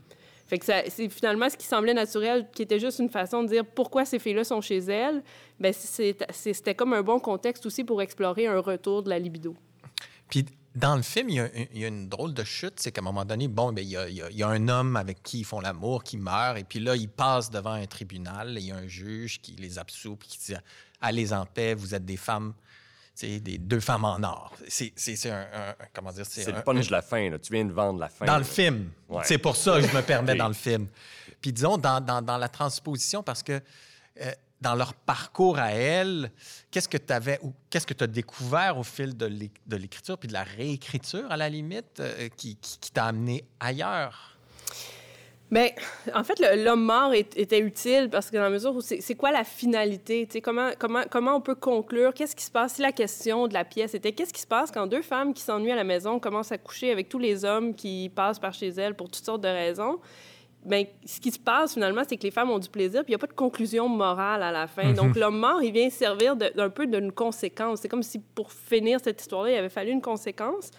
Fait 0.46 0.58
que 0.58 0.66
c'est 0.66 1.08
finalement 1.08 1.48
ce 1.48 1.56
qui 1.56 1.64
semblait 1.64 1.94
naturel, 1.94 2.46
qui 2.52 2.60
était 2.60 2.78
juste 2.78 2.98
une 2.98 3.08
façon 3.08 3.42
de 3.42 3.48
dire 3.48 3.64
pourquoi 3.64 4.04
ces 4.04 4.18
filles-là 4.18 4.44
sont 4.44 4.60
chez 4.60 4.78
elles. 4.78 5.22
Ben 5.58 5.72
c'était 5.72 6.74
comme 6.74 6.92
un 6.92 7.02
bon 7.02 7.20
contexte 7.20 7.64
aussi 7.64 7.84
pour 7.84 8.02
explorer 8.02 8.48
un 8.48 8.58
retour 8.58 9.02
de 9.02 9.08
la 9.10 9.18
libido. 9.18 9.54
Puis 10.28 10.44
dans 10.74 10.94
le 10.96 11.02
film, 11.02 11.28
il 11.30 11.34
y 11.36 11.40
a, 11.40 11.48
il 11.72 11.78
y 11.80 11.84
a 11.84 11.88
une 11.88 12.08
drôle 12.08 12.32
de 12.32 12.44
chute. 12.44 12.74
C'est 12.76 12.92
qu'à 12.92 13.00
un 13.00 13.04
moment 13.04 13.24
donné, 13.24 13.48
bon, 13.48 13.72
ben, 13.72 13.82
il, 13.84 13.90
y 13.90 13.96
a, 13.96 14.08
il 14.08 14.36
y 14.36 14.42
un 14.42 14.68
homme 14.68 14.96
avec 14.96 15.22
qui 15.22 15.40
ils 15.40 15.44
font 15.44 15.60
l'amour 15.60 16.04
qui 16.04 16.16
meurt. 16.16 16.58
Et 16.58 16.64
puis 16.64 16.78
là, 16.80 16.94
ils 16.96 17.08
passent 17.08 17.50
devant 17.50 17.72
un 17.72 17.86
tribunal. 17.86 18.56
et 18.56 18.60
Il 18.60 18.66
y 18.66 18.72
a 18.72 18.76
un 18.76 18.86
juge 18.86 19.40
qui 19.40 19.52
les 19.52 19.78
absout 19.78 20.16
puis 20.16 20.28
qui 20.28 20.38
dit 20.38 20.54
Allez 21.00 21.32
en 21.32 21.44
paix, 21.46 21.74
vous 21.74 21.94
êtes 21.94 22.04
des 22.04 22.16
femmes, 22.16 22.52
tu 23.16 23.26
sais, 23.26 23.40
des 23.40 23.58
deux 23.58 23.80
femmes 23.80 24.04
en 24.04 24.22
or. 24.22 24.52
C'est 24.68 24.92
un, 25.30 25.46
Comment 25.92 26.12
dire 26.12 26.26
C'est 26.26 26.46
le 26.52 26.62
punch 26.62 26.86
de 26.86 26.92
la 26.92 27.02
fin, 27.02 27.30
là. 27.30 27.38
Tu 27.38 27.52
viens 27.52 27.64
de 27.64 27.72
vendre 27.72 27.98
la 27.98 28.08
fin. 28.08 28.26
dans 28.26 28.32
là. 28.34 28.38
le 28.38 28.44
film. 28.44 28.90
Ouais. 29.08 29.22
C'est 29.24 29.38
pour 29.38 29.56
ça 29.56 29.80
que 29.80 29.86
je 29.88 29.94
me 29.96 30.02
permets 30.02 30.34
dans 30.36 30.48
le 30.48 30.54
film. 30.54 30.86
Puis 31.40 31.52
disons, 31.52 31.78
dans, 31.78 32.00
dans- 32.04 32.22
dans 32.22 32.36
la 32.36 32.48
transposition, 32.48 33.22
parce 33.22 33.42
que 33.42 33.60
euh, 34.20 34.32
dans 34.60 34.74
leur 34.74 34.92
parcours 34.94 35.58
à 35.58 35.72
elles, 35.72 36.30
qu'est-ce 36.70 36.88
que 36.88 36.98
tu 36.98 37.12
avais 37.12 37.38
ou 37.42 37.52
qu'est-ce 37.70 37.86
que 37.86 37.94
tu 37.94 38.04
as 38.04 38.06
découvert 38.06 38.78
au 38.78 38.82
fil 38.82 39.16
de 39.16 39.26
l'é- 39.26 39.50
de 39.66 39.76
l'écriture 39.76 40.18
puis 40.18 40.28
de 40.28 40.34
la 40.34 40.42
réécriture, 40.42 41.30
à 41.30 41.36
la 41.36 41.48
limite, 41.48 42.00
euh, 42.00 42.28
qui, 42.36 42.56
t'a 42.92 43.06
amené 43.06 43.44
ailleurs? 43.58 44.36
Bien, 45.50 45.68
en 46.14 46.22
fait, 46.22 46.38
l'homme 46.58 46.84
mort 46.84 47.12
était 47.12 47.58
utile 47.58 48.08
parce 48.08 48.30
que 48.30 48.36
dans 48.36 48.44
la 48.44 48.50
mesure 48.50 48.72
où 48.72 48.80
c'est 48.80 49.14
quoi 49.16 49.32
la 49.32 49.42
finalité, 49.42 50.28
comment, 50.40 50.70
comment, 50.78 51.02
comment 51.10 51.34
on 51.34 51.40
peut 51.40 51.56
conclure, 51.56 52.14
qu'est-ce 52.14 52.36
qui 52.36 52.44
se 52.44 52.52
passe, 52.52 52.74
si 52.74 52.82
la 52.82 52.92
question 52.92 53.48
de 53.48 53.54
la 53.54 53.64
pièce. 53.64 53.94
Était 53.94 54.12
qu'est-ce 54.12 54.32
qui 54.32 54.42
se 54.42 54.46
passe 54.46 54.70
quand 54.70 54.86
deux 54.86 55.02
femmes 55.02 55.34
qui 55.34 55.42
s'ennuient 55.42 55.72
à 55.72 55.76
la 55.76 55.82
maison 55.82 56.20
commencent 56.20 56.52
à 56.52 56.58
coucher 56.58 56.92
avec 56.92 57.08
tous 57.08 57.18
les 57.18 57.44
hommes 57.44 57.74
qui 57.74 58.12
passent 58.14 58.38
par 58.38 58.54
chez 58.54 58.68
elles 58.68 58.94
pour 58.94 59.10
toutes 59.10 59.24
sortes 59.24 59.40
de 59.40 59.48
raisons, 59.48 59.98
Bien, 60.64 60.84
ce 61.06 61.18
qui 61.20 61.30
se 61.30 61.38
passe 61.38 61.72
finalement, 61.74 62.02
c'est 62.06 62.16
que 62.18 62.22
les 62.24 62.30
femmes 62.30 62.50
ont 62.50 62.58
du 62.58 62.68
plaisir, 62.68 63.02
puis 63.02 63.12
il 63.12 63.16
n'y 63.16 63.16
a 63.16 63.18
pas 63.18 63.26
de 63.26 63.32
conclusion 63.32 63.88
morale 63.88 64.42
à 64.42 64.52
la 64.52 64.66
fin. 64.66 64.92
Donc, 64.92 65.16
l'homme 65.16 65.38
mort, 65.38 65.62
il 65.62 65.72
vient 65.72 65.88
servir 65.88 66.36
d'un 66.36 66.68
peu 66.68 66.86
d'une 66.86 67.12
conséquence. 67.12 67.80
C'est 67.80 67.88
comme 67.88 68.02
si 68.02 68.18
pour 68.18 68.52
finir 68.52 68.98
cette 69.02 69.20
histoire-là, 69.20 69.52
il 69.52 69.56
avait 69.56 69.70
fallu 69.70 69.90
une 69.90 70.02
conséquence. 70.02 70.70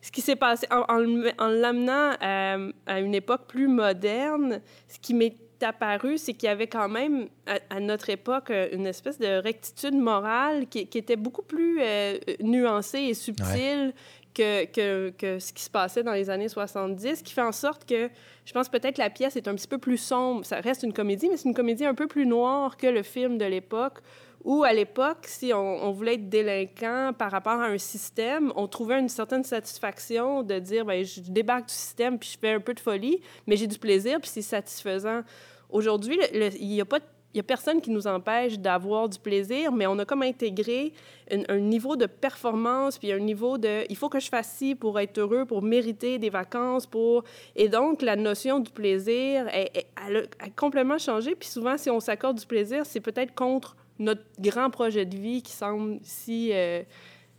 Ce 0.00 0.10
qui 0.10 0.20
s'est 0.22 0.36
passé 0.36 0.66
en, 0.70 0.84
en 0.88 0.98
le- 0.98 1.32
en 1.38 1.48
l'amenant 1.48 2.12
euh, 2.22 2.72
à 2.86 3.00
une 3.00 3.14
époque 3.14 3.46
plus 3.46 3.68
moderne, 3.68 4.60
ce 4.88 4.98
qui 5.00 5.12
m'est 5.14 5.36
apparu, 5.62 6.16
c'est 6.18 6.34
qu'il 6.34 6.46
y 6.48 6.52
avait 6.52 6.66
quand 6.66 6.88
même 6.88 7.28
à, 7.46 7.76
à 7.76 7.80
notre 7.80 8.08
époque 8.10 8.50
une 8.72 8.86
espèce 8.86 9.18
de 9.18 9.40
rectitude 9.42 9.94
morale 9.94 10.66
qui, 10.68 10.86
qui 10.86 10.98
était 10.98 11.16
beaucoup 11.16 11.42
plus 11.42 11.78
euh, 11.80 12.18
nuancée 12.40 13.00
et 13.00 13.14
subtile 13.14 13.92
que, 14.36 15.38
ce 15.38 15.52
qui 15.52 15.62
se 15.62 15.70
passait 15.70 16.02
dans 16.02 16.12
les 16.12 16.30
années 16.30 16.48
70, 16.48 17.22
qui 17.22 17.32
fait 17.32 17.42
en 17.42 17.52
sorte 17.52 17.86
que 17.86 18.10
je 18.44 18.52
pense 18.52 18.68
peut-être 18.68 18.98
la 18.98 19.10
pièce 19.10 19.36
est 19.36 19.48
un 19.48 19.54
petit 19.54 19.68
peu 19.68 19.78
plus 19.78 19.96
sombre. 19.96 20.44
Ça 20.44 20.60
reste 20.60 20.82
une 20.82 20.92
comédie, 20.92 21.28
mais 21.28 21.36
c'est 21.36 21.48
une 21.48 21.54
comédie 21.54 21.84
un 21.84 21.94
peu 21.94 22.06
plus 22.06 22.26
noire 22.26 22.76
que 22.76 22.86
le 22.86 23.02
film 23.02 23.38
de 23.38 23.44
l'époque, 23.44 23.98
où 24.44 24.62
à 24.62 24.72
l'époque, 24.72 25.24
si 25.26 25.52
on, 25.52 25.90
voulait 25.90 26.14
être 26.14 26.28
délinquant 26.28 27.12
par 27.16 27.32
rapport 27.32 27.60
à 27.60 27.66
un 27.66 27.78
système, 27.78 28.52
on 28.54 28.68
trouvait 28.68 29.00
une 29.00 29.08
certaine 29.08 29.42
satisfaction 29.42 30.42
de 30.42 30.58
dire, 30.58 30.84
ben 30.84 31.04
je 31.04 31.20
débarque 31.20 31.66
du 31.66 31.74
système, 31.74 32.18
puis 32.18 32.30
je 32.32 32.38
fais 32.38 32.52
un 32.52 32.60
peu 32.60 32.74
de 32.74 32.80
folie, 32.80 33.20
mais 33.46 33.56
j'ai 33.56 33.66
du 33.66 33.78
plaisir, 33.78 34.20
puis 34.20 34.30
c'est 34.30 34.42
satisfaisant. 34.42 35.22
Aujourd'hui, 35.68 36.18
il 36.32 36.68
n'y 36.68 36.80
a 36.80 36.84
pas 36.84 37.00
de 37.00 37.04
n'y 37.36 37.40
a 37.40 37.44
personne 37.44 37.80
qui 37.80 37.90
nous 37.90 38.06
empêche 38.06 38.58
d'avoir 38.58 39.08
du 39.08 39.18
plaisir, 39.18 39.72
mais 39.72 39.86
on 39.86 39.98
a 39.98 40.04
comme 40.04 40.22
intégré 40.22 40.92
un, 41.30 41.58
niveau 41.58 41.96
de 41.96 42.06
performance, 42.06 42.98
puis 42.98 43.12
un 43.12 43.18
niveau 43.18 43.58
de 43.58 43.84
il 43.90 43.96
faut 43.96 44.08
que 44.08 44.20
je 44.20 44.28
fasse 44.28 44.48
ci 44.56 44.74
pour 44.74 44.98
être 45.00 45.18
heureux, 45.18 45.44
pour 45.44 45.62
mériter 45.62 46.18
des 46.18 46.30
vacances, 46.30 46.86
pour. 46.86 47.24
Et 47.54 47.68
donc, 47.68 48.02
la 48.02 48.16
notion 48.16 48.58
du 48.60 48.70
plaisir, 48.70 49.46
elle, 49.52 49.68
elle- 49.74 49.84
elle 50.08 50.28
a 50.38 50.50
complètement 50.54 50.98
changé. 50.98 51.34
Puis 51.34 51.48
souvent, 51.48 51.76
si 51.76 51.90
on 51.90 52.00
s'accorde 52.00 52.38
du 52.38 52.46
plaisir, 52.46 52.86
c'est 52.86 53.00
peut-être 53.00 53.34
contre 53.34 53.76
notre 53.98 54.22
grand 54.38 54.70
projet 54.70 55.04
de 55.04 55.16
vie 55.16 55.42
qui 55.42 55.52
semble 55.52 55.98
si, 56.02 56.50
euh, 56.52 56.82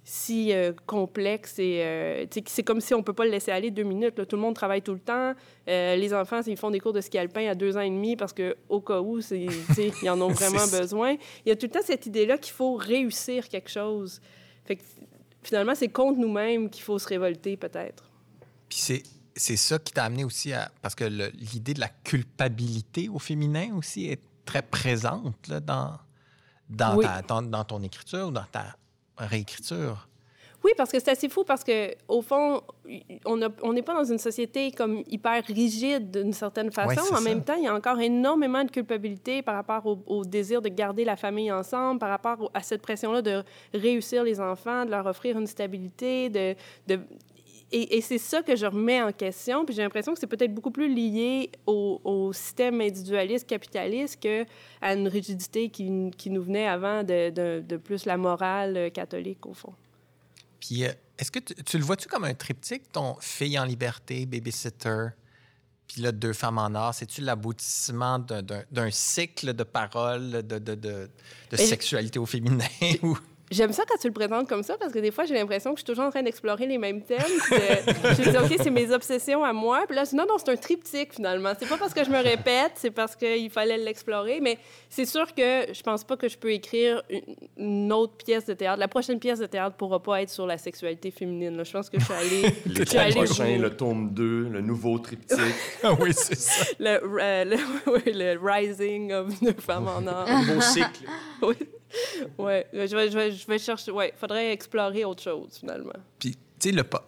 si 0.09 0.53
euh, 0.53 0.71
complexe 0.85 1.59
et 1.59 1.81
euh, 1.83 2.25
c'est 2.45 2.63
comme 2.63 2.79
si 2.79 2.93
on 2.93 3.03
peut 3.03 3.11
pas 3.11 3.25
le 3.25 3.31
laisser 3.31 3.51
aller 3.51 3.71
deux 3.71 3.83
minutes. 3.83 4.17
là. 4.17 4.25
Tout 4.25 4.37
le 4.37 4.41
monde 4.41 4.55
travaille 4.55 4.81
tout 4.81 4.93
le 4.93 5.01
temps. 5.01 5.33
Euh, 5.67 5.97
les 5.97 6.13
enfants, 6.13 6.39
ils 6.47 6.55
font 6.55 6.71
des 6.71 6.79
cours 6.79 6.93
de 6.93 7.01
ski 7.01 7.17
alpin 7.17 7.45
à 7.49 7.55
deux 7.55 7.75
ans 7.75 7.81
et 7.81 7.89
demi 7.89 8.15
parce 8.15 8.31
que 8.31 8.55
au 8.69 8.79
cas 8.79 9.01
où, 9.01 9.19
ils 9.31 10.09
en 10.09 10.21
ont 10.21 10.29
vraiment 10.29 10.65
besoin. 10.71 11.17
Il 11.45 11.49
y 11.49 11.51
a 11.51 11.57
tout 11.57 11.65
le 11.65 11.71
temps 11.73 11.81
cette 11.83 12.05
idée-là 12.05 12.37
qu'il 12.37 12.53
faut 12.53 12.75
réussir 12.75 13.49
quelque 13.49 13.69
chose. 13.69 14.21
Fait 14.63 14.77
que, 14.77 14.83
finalement, 15.43 15.75
c'est 15.75 15.89
contre 15.89 16.19
nous-mêmes 16.19 16.69
qu'il 16.69 16.83
faut 16.83 16.97
se 16.99 17.07
révolter, 17.09 17.57
peut-être. 17.57 18.05
Puis 18.69 18.79
c'est, 18.79 19.03
c'est 19.35 19.57
ça 19.57 19.77
qui 19.77 19.91
t'a 19.91 20.05
amené 20.05 20.23
aussi 20.23 20.53
à. 20.53 20.71
Parce 20.81 20.95
que 20.95 21.03
l'idée 21.03 21.73
de 21.73 21.81
la 21.81 21.89
culpabilité 21.89 23.09
au 23.09 23.19
féminin 23.19 23.75
aussi 23.75 24.07
est 24.07 24.21
très 24.45 24.61
présente 24.61 25.49
là, 25.49 25.59
dans, 25.59 25.97
dans, 26.69 26.95
Oui. 26.95 27.03
ta- 27.03 27.21
dans, 27.23 27.41
dans 27.41 27.65
ton 27.65 27.83
écriture 27.83 28.27
ou 28.29 28.31
dans 28.31 28.45
ta 28.49 28.77
réécriture. 29.25 30.07
Oui, 30.63 30.71
parce 30.75 30.91
que 30.91 30.99
c'est 30.99 31.11
assez 31.11 31.29
fou 31.29 31.43
parce 31.43 31.63
que 31.63 31.93
au 32.07 32.21
fond, 32.23 32.61
on 33.25 33.73
n'est 33.73 33.81
pas 33.83 33.93
dans 33.93 34.03
une 34.03 34.17
société 34.17 34.71
comme 34.71 35.03
hyper 35.07 35.43
rigide 35.45 36.09
d'une 36.09 36.33
certaine 36.33 36.71
façon. 36.71 37.13
En 37.13 37.17
ça. 37.17 37.21
même 37.21 37.43
temps, 37.43 37.53
il 37.53 37.63
y 37.65 37.67
a 37.67 37.75
encore 37.75 37.99
énormément 37.99 38.63
de 38.63 38.71
culpabilité 38.71 39.43
par 39.43 39.53
rapport 39.53 39.85
au, 39.85 39.99
au 40.07 40.25
désir 40.25 40.61
de 40.61 40.69
garder 40.69 41.05
la 41.05 41.15
famille 41.15 41.51
ensemble, 41.51 41.99
par 41.99 42.09
rapport 42.09 42.41
au- 42.41 42.49
à 42.55 42.63
cette 42.63 42.81
pression-là 42.81 43.21
de 43.21 43.43
réussir 43.73 44.23
les 44.23 44.39
enfants, 44.41 44.83
de 44.83 44.89
leur 44.89 45.05
offrir 45.05 45.37
une 45.37 45.45
stabilité, 45.47 46.29
de, 46.29 46.55
de- 46.87 47.01
et, 47.71 47.97
et 47.97 48.01
c'est 48.01 48.17
ça 48.17 48.41
que 48.41 48.55
je 48.55 48.65
remets 48.65 49.01
en 49.01 49.11
question. 49.11 49.65
Puis 49.65 49.75
j'ai 49.75 49.81
l'impression 49.81 50.13
que 50.13 50.19
c'est 50.19 50.27
peut-être 50.27 50.53
beaucoup 50.53 50.71
plus 50.71 50.93
lié 50.93 51.51
au, 51.65 51.99
au 52.03 52.33
système 52.33 52.79
individualiste 52.81 53.47
capitaliste 53.47 54.21
que 54.21 54.45
à 54.81 54.93
une 54.93 55.07
rigidité 55.07 55.69
qui, 55.69 56.11
qui 56.17 56.29
nous 56.29 56.43
venait 56.43 56.67
avant 56.67 57.03
de, 57.03 57.29
de- 57.29 57.63
de 57.67 57.77
plus 57.77 58.05
la 58.05 58.17
morale 58.17 58.77
euh, 58.77 58.89
catholique 58.89 59.45
au 59.45 59.53
fond. 59.53 59.73
Puis 60.59 60.85
euh, 60.85 60.91
est-ce 61.19 61.29
que 61.31 61.39
tu, 61.39 61.53
tu 61.63 61.77
le 61.77 61.83
vois-tu 61.83 62.07
comme 62.07 62.23
un 62.23 62.33
triptyque, 62.33 62.91
ton 62.91 63.15
fille 63.19 63.57
en 63.59 63.65
liberté, 63.65 64.25
babysitter, 64.25 65.07
puis 65.87 66.01
là, 66.01 66.11
deux 66.11 66.33
femmes 66.33 66.57
en 66.57 66.73
or? 66.75 66.93
C'est-tu 66.93 67.21
l'aboutissement 67.21 68.19
d'un- 68.19 68.91
cycle 68.91 69.53
de 69.53 69.63
paroles, 69.63 70.31
de, 70.31 70.41
de, 70.41 70.59
de, 70.59 70.75
de 70.75 71.09
Mais- 71.53 71.57
sexualité 71.57 72.19
au 72.19 72.25
féminin? 72.25 72.65
ou- 73.03 73.17
J'aime 73.49 73.71
ça 73.71 73.83
quand 73.87 73.97
tu 73.97 74.07
le 74.07 74.13
présentes 74.13 74.49
comme 74.49 74.61
ça 74.63 74.75
parce 74.77 74.91
que 74.91 74.99
des 74.99 75.09
fois, 75.11 75.23
j'ai 75.23 75.33
l'impression 75.33 75.71
que 75.73 75.79
je 75.79 75.85
suis 75.85 75.93
toujours 75.93 76.03
en 76.05 76.09
train 76.09 76.21
d'explorer 76.21 76.65
les 76.67 76.77
mêmes 76.77 77.01
thèmes. 77.01 77.19
de- 77.19 77.55
je 78.13 78.21
me 78.27 78.31
dis, 78.31 78.37
OK, 78.53 78.59
c'est 78.61 78.69
mes 78.69 78.91
obsessions 78.91 79.41
à 79.43 79.53
moi. 79.53 79.83
Puis 79.87 79.95
là, 79.95 80.03
je 80.03 80.09
dis, 80.09 80.15
non, 80.17 80.25
non, 80.27 80.35
c'est 80.37 80.49
un 80.51 80.57
triptyque 80.57 81.13
finalement. 81.13 81.53
C'est 81.57 81.67
pas 81.69 81.77
parce 81.77 81.93
que 81.93 82.03
je 82.03 82.09
me 82.09 82.21
répète, 82.21 82.73
c'est 82.75 82.91
parce 82.91 83.15
qu'il 83.15 83.49
fallait 83.49 83.77
l'explorer. 83.77 84.39
Mais 84.41 84.57
c'est 84.89 85.05
sûr 85.05 85.33
que 85.33 85.65
je 85.73 85.81
pense 85.81 86.03
pas 86.03 86.17
que 86.17 86.27
je 86.27 86.37
peux 86.37 86.51
écrire 86.51 87.01
une, 87.09 87.21
une 87.57 87.93
autre 87.93 88.17
pièce 88.17 88.45
de 88.45 88.53
théâtre. 88.53 88.79
La 88.79 88.89
prochaine 88.89 89.19
pièce 89.19 89.39
de 89.39 89.45
théâtre 89.45 89.77
pourra 89.77 90.03
pas 90.03 90.21
être 90.21 90.29
sur 90.29 90.45
la 90.45 90.57
sexualité 90.57 91.09
féminine. 91.09 91.55
là. 91.55 91.63
Je 91.63 91.71
pense 91.71 91.89
que 91.89 91.99
je 91.99 92.03
suis 92.05 92.13
allée. 92.13 92.53
je 92.75 92.83
suis 92.83 92.97
allée 92.97 93.13
prochain, 93.13 93.57
le 93.57 93.69
tome 93.69 94.09
2, 94.13 94.49
le 94.49 94.61
nouveau 94.61 94.99
triptyque. 94.99 95.37
Ah 95.83 95.93
oui, 95.99 96.11
c'est 96.13 96.37
ça. 96.37 96.65
le, 96.79 96.99
euh, 97.21 97.45
le, 97.45 97.55
oui, 97.93 98.01
le 98.13 98.37
Rising 98.41 99.13
of 99.13 99.39
the 99.39 99.57
Femmes 99.61 99.87
en 99.87 100.05
or. 100.05 100.25
Beau 100.47 100.59
cycle. 100.59 101.05
oui. 101.43 101.55
Ouais, 102.37 102.67
je 102.73 102.77
vais, 102.95 103.09
je 103.09 103.17
vais, 103.17 103.31
je 103.31 103.47
vais 103.47 103.59
chercher. 103.59 103.91
Ouais, 103.91 104.13
faudrait 104.19 104.51
explorer 104.51 105.05
autre 105.05 105.23
chose 105.23 105.57
finalement. 105.59 105.93
Puis, 106.19 106.31
tu 106.59 106.69
sais, 106.69 106.71
le 106.71 106.83
po- 106.83 106.99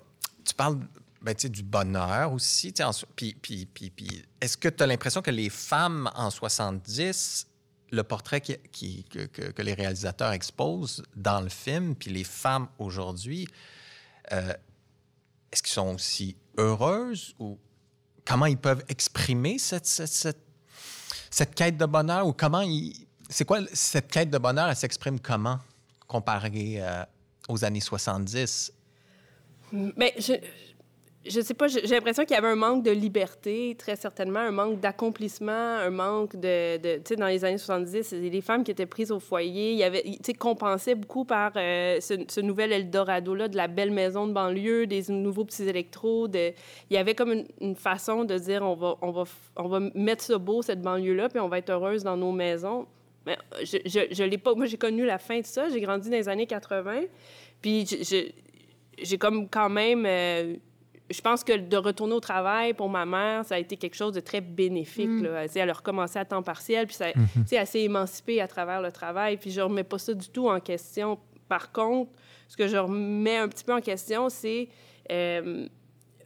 tu 0.45 0.53
parles 0.53 0.79
ben, 1.21 1.33
du 1.35 1.63
bonheur 1.63 2.31
aussi. 2.33 2.73
Puis, 3.15 3.35
puis, 3.41 3.65
puis, 3.65 3.89
puis 3.89 4.23
est-ce 4.39 4.55
que 4.57 4.69
tu 4.69 4.83
as 4.83 4.87
l'impression 4.87 5.21
que 5.21 5.31
les 5.31 5.49
femmes 5.49 6.09
en 6.15 6.29
70, 6.29 7.47
le 7.91 8.03
portrait 8.03 8.39
qui, 8.41 8.57
qui- 8.71 9.03
que 9.05 9.61
les 9.61 9.73
réalisateurs 9.73 10.31
exposent 10.31 11.03
dans 11.15 11.41
le 11.41 11.49
film, 11.49 11.95
puis 11.95 12.09
les 12.11 12.23
femmes 12.23 12.67
aujourd'hui, 12.77 13.47
euh, 14.31 14.53
est-ce 15.51 15.63
qu'ils 15.63 15.73
sont 15.73 15.95
aussi 15.95 16.37
heureuses 16.57 17.33
ou 17.39 17.57
comment 18.25 18.45
ils 18.45 18.57
peuvent 18.57 18.83
exprimer 18.87 19.57
cette, 19.57 19.87
cette, 19.87 20.07
cette, 20.07 20.39
cette 21.31 21.55
quête 21.55 21.77
de 21.77 21.85
bonheur 21.85 22.25
ou 22.27 22.33
comment 22.33 22.61
ils. 22.61 23.07
C'est 23.29 23.45
quoi 23.45 23.59
cette 23.71 24.09
quête 24.09 24.31
de 24.31 24.37
bonheur? 24.39 24.69
Elle 24.69 24.75
s'exprime 24.75 25.19
comment 25.19 25.59
comparée 26.07 26.77
euh, 26.79 27.03
aux 27.47 27.63
années 27.63 27.79
70? 27.79 28.73
Mais 29.71 30.15
je, 30.17 30.33
je 31.25 31.41
sais 31.41 31.53
pas, 31.53 31.67
j'ai 31.67 31.85
l'impression 31.85 32.23
qu'il 32.23 32.33
y 32.33 32.37
avait 32.37 32.47
un 32.47 32.55
manque 32.55 32.83
de 32.83 32.91
liberté, 32.91 33.75
très 33.77 33.95
certainement, 33.95 34.39
un 34.39 34.51
manque 34.51 34.79
d'accomplissement, 34.79 35.51
un 35.51 35.91
manque 35.91 36.35
de. 36.35 36.77
tu 36.77 37.01
sais, 37.05 37.15
dans 37.17 37.27
les 37.27 37.45
années 37.45 37.59
70, 37.59 38.03
c'était 38.03 38.29
les 38.29 38.41
femmes 38.41 38.63
qui 38.63 38.71
étaient 38.71 38.87
prises 38.87 39.11
au 39.11 39.19
foyer. 39.19 39.73
Il 39.73 39.77
y 39.77 39.83
avait, 39.83 40.01
tu 40.01 40.33
sais, 40.79 40.95
beaucoup 40.95 41.25
par 41.25 41.51
euh, 41.55 41.99
ce, 41.99 42.15
ce 42.27 42.39
nouvel 42.39 42.71
Eldorado-là 42.71 43.47
de 43.47 43.57
la 43.57 43.67
belle 43.67 43.91
maison 43.91 44.27
de 44.27 44.33
banlieue, 44.33 44.87
des 44.87 45.03
nouveaux 45.09 45.45
petits 45.45 45.69
électros. 45.69 46.27
Il 46.33 46.53
y 46.89 46.97
avait 46.97 47.13
comme 47.15 47.43
une, 47.61 47.75
façon 47.75 48.23
de 48.23 48.37
dire 48.37 48.63
on 48.63 48.75
va, 48.75 48.95
on, 49.01 49.11
va, 49.11 49.23
on 49.55 49.67
va 49.67 49.79
mettre 49.93 50.23
ça 50.23 50.37
beau, 50.37 50.63
cette 50.63 50.81
banlieue-là, 50.81 51.29
puis 51.29 51.39
on 51.39 51.47
va 51.47 51.59
être 51.59 51.69
heureuse 51.69 52.03
dans 52.03 52.17
nos 52.17 52.31
maisons. 52.31 52.87
Mais 53.25 53.37
je, 53.63 53.77
je, 53.85 53.99
je 54.11 54.23
l'ai 54.23 54.37
pas. 54.37 54.53
Moi, 54.55 54.65
j'ai 54.65 54.77
connu 54.77 55.05
la 55.05 55.17
fin 55.17 55.39
de 55.39 55.45
ça. 55.45 55.69
J'ai 55.69 55.81
grandi 55.81 56.09
dans 56.09 56.15
les 56.15 56.29
années 56.29 56.47
80. 56.47 57.01
Puis 57.61 57.85
j'ai 59.01 59.17
comme 59.17 59.49
quand 59.49 59.69
même. 59.69 60.05
euh, 60.05 60.55
je 61.11 61.21
pense 61.21 61.43
que 61.43 61.57
de 61.57 61.75
retourner 61.77 62.13
au 62.13 62.19
travail 62.19 62.73
pour 62.75 62.87
ma 62.87 63.03
mère, 63.03 63.43
ça 63.43 63.55
a 63.55 63.57
été 63.57 63.77
quelque 63.77 63.95
chose 63.95 64.13
de 64.13 64.19
très 64.19 64.41
bénéfique. 64.41 65.09
là. 65.23 65.47
Tu 65.47 65.53
sais, 65.53 65.59
Elle 65.59 65.71
a 65.71 65.73
recommencé 65.73 66.19
à 66.19 66.25
temps 66.25 66.43
partiel, 66.43 66.85
puis 66.85 66.95
ça, 66.95 67.11
tu 67.11 67.19
sais, 67.47 67.55
elle 67.55 67.65
s'est 67.65 67.81
émancipée 67.81 68.39
à 68.41 68.47
travers 68.47 68.79
le 68.79 68.91
travail. 68.91 69.37
Puis 69.37 69.49
je 69.49 69.59
remets 69.59 69.83
pas 69.83 69.97
ça 69.97 70.13
du 70.13 70.29
tout 70.29 70.47
en 70.49 70.59
question. 70.59 71.17
Par 71.47 71.71
contre, 71.71 72.11
ce 72.47 72.55
que 72.55 72.67
je 72.67 72.77
remets 72.77 73.37
un 73.37 73.47
petit 73.47 73.63
peu 73.63 73.73
en 73.73 73.81
question, 73.81 74.29
c'est 74.29 74.69
euh, 75.11 75.67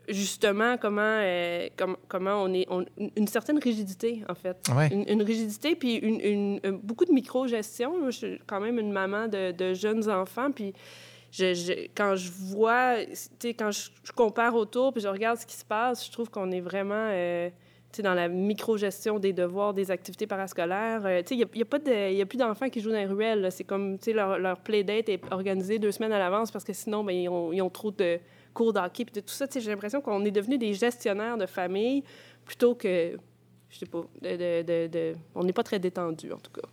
justement 0.08 0.78
comment, 0.78 1.02
euh, 1.02 1.68
com- 1.78 1.98
comment 2.08 2.44
on 2.44 2.54
est. 2.54 2.66
on- 2.70 2.86
une 3.16 3.28
certaine 3.28 3.60
rigidité, 3.60 4.22
en 4.30 4.36
fait. 4.36 4.58
Ouais. 4.76 4.90
Une, 4.94 5.06
une 5.08 5.22
rigidité, 5.24 5.76
puis 5.76 5.96
une, 5.96 6.20
une- 6.22 6.60
euh, 6.66 6.72
beaucoup 6.82 7.06
de 7.06 7.12
micro-gestion. 7.14 8.00
Moi, 8.00 8.10
Je 8.12 8.18
suis 8.18 8.40
quand 8.46 8.60
même 8.60 8.80
une 8.80 8.92
maman 8.92 9.28
de, 9.28 9.52
de 9.52 9.74
jeunes 9.74 10.10
enfants, 10.10 10.52
puis 10.52 10.74
je, 11.32 11.54
je- 11.54 11.88
quand 11.96 12.16
je 12.16 12.30
vois, 12.32 12.98
tu 13.06 13.16
sais, 13.40 13.54
quand 13.54 13.72
je, 13.72 13.90
je 14.04 14.12
compare 14.12 14.56
autour, 14.56 14.94
puis 14.94 15.02
je 15.02 15.08
regarde 15.08 15.38
ce 15.38 15.46
qui 15.46 15.56
se 15.56 15.66
passe, 15.66 16.06
je 16.06 16.12
trouve 16.12 16.30
qu'on 16.30 16.52
est 16.52 16.62
vraiment, 16.62 16.94
euh, 17.10 17.50
tu 17.92 17.98
sais, 17.98 18.02
dans 18.04 18.14
la 18.14 18.28
micro-gestion 18.28 19.20
des 19.20 19.34
devoirs, 19.34 19.74
des 19.74 19.90
activités 19.92 20.28
parascolaires. 20.28 21.06
Euh, 21.06 21.22
tu 21.22 21.30
sais, 21.30 21.36
il 21.36 21.38
n'y 21.38 21.44
a, 21.44 21.48
y 21.56 21.62
a 21.62 21.66
pas 21.66 21.80
de- 21.80 22.12
il 22.12 22.18
y 22.18 22.22
a 22.22 22.26
plus 22.26 22.38
d'enfants 22.38 22.70
qui 22.70 22.82
jouent 22.82 22.92
dans 22.92 22.98
les 22.98 23.06
ruelles. 23.06 23.48
C'est 23.52 23.64
comme, 23.64 23.98
tu 23.98 24.06
sais, 24.06 24.14
leur, 24.14 24.38
leur 24.40 24.60
playdate 24.60 25.10
est 25.10 25.22
organisé 25.32 25.80
deux 25.80 25.92
semaines 25.92 26.12
à 26.12 26.20
l'avance 26.20 26.52
parce 26.52 26.66
que 26.66 26.74
sinon, 26.74 27.04
ben, 27.04 27.14
ils, 27.16 27.30
ont, 27.30 27.54
ils 27.54 27.62
ont 27.62 27.70
trop 27.70 27.92
de 27.92 28.20
cours 28.54 28.74
d'hockey, 28.74 29.06
puis 29.06 29.14
de 29.14 29.20
tout 29.22 29.34
ça. 29.34 29.46
J'ai 29.54 29.70
l'impression 29.70 30.02
qu'on 30.02 30.24
est 30.26 30.32
devenus 30.32 30.60
des 30.60 30.74
gestionnaires 30.74 31.38
de 31.38 31.46
famille 31.46 32.04
plutôt 32.46 32.76
que, 32.76 33.18
je 33.70 33.78
sais 33.78 33.86
pas, 33.86 34.04
de, 34.22 34.88
de- 34.88 35.14
on 35.36 35.44
n'est 35.44 35.54
pas 35.54 35.64
très 35.64 35.80
détendu 35.80 36.32
en 36.32 36.38
tout 36.38 36.52
cas. 36.52 36.68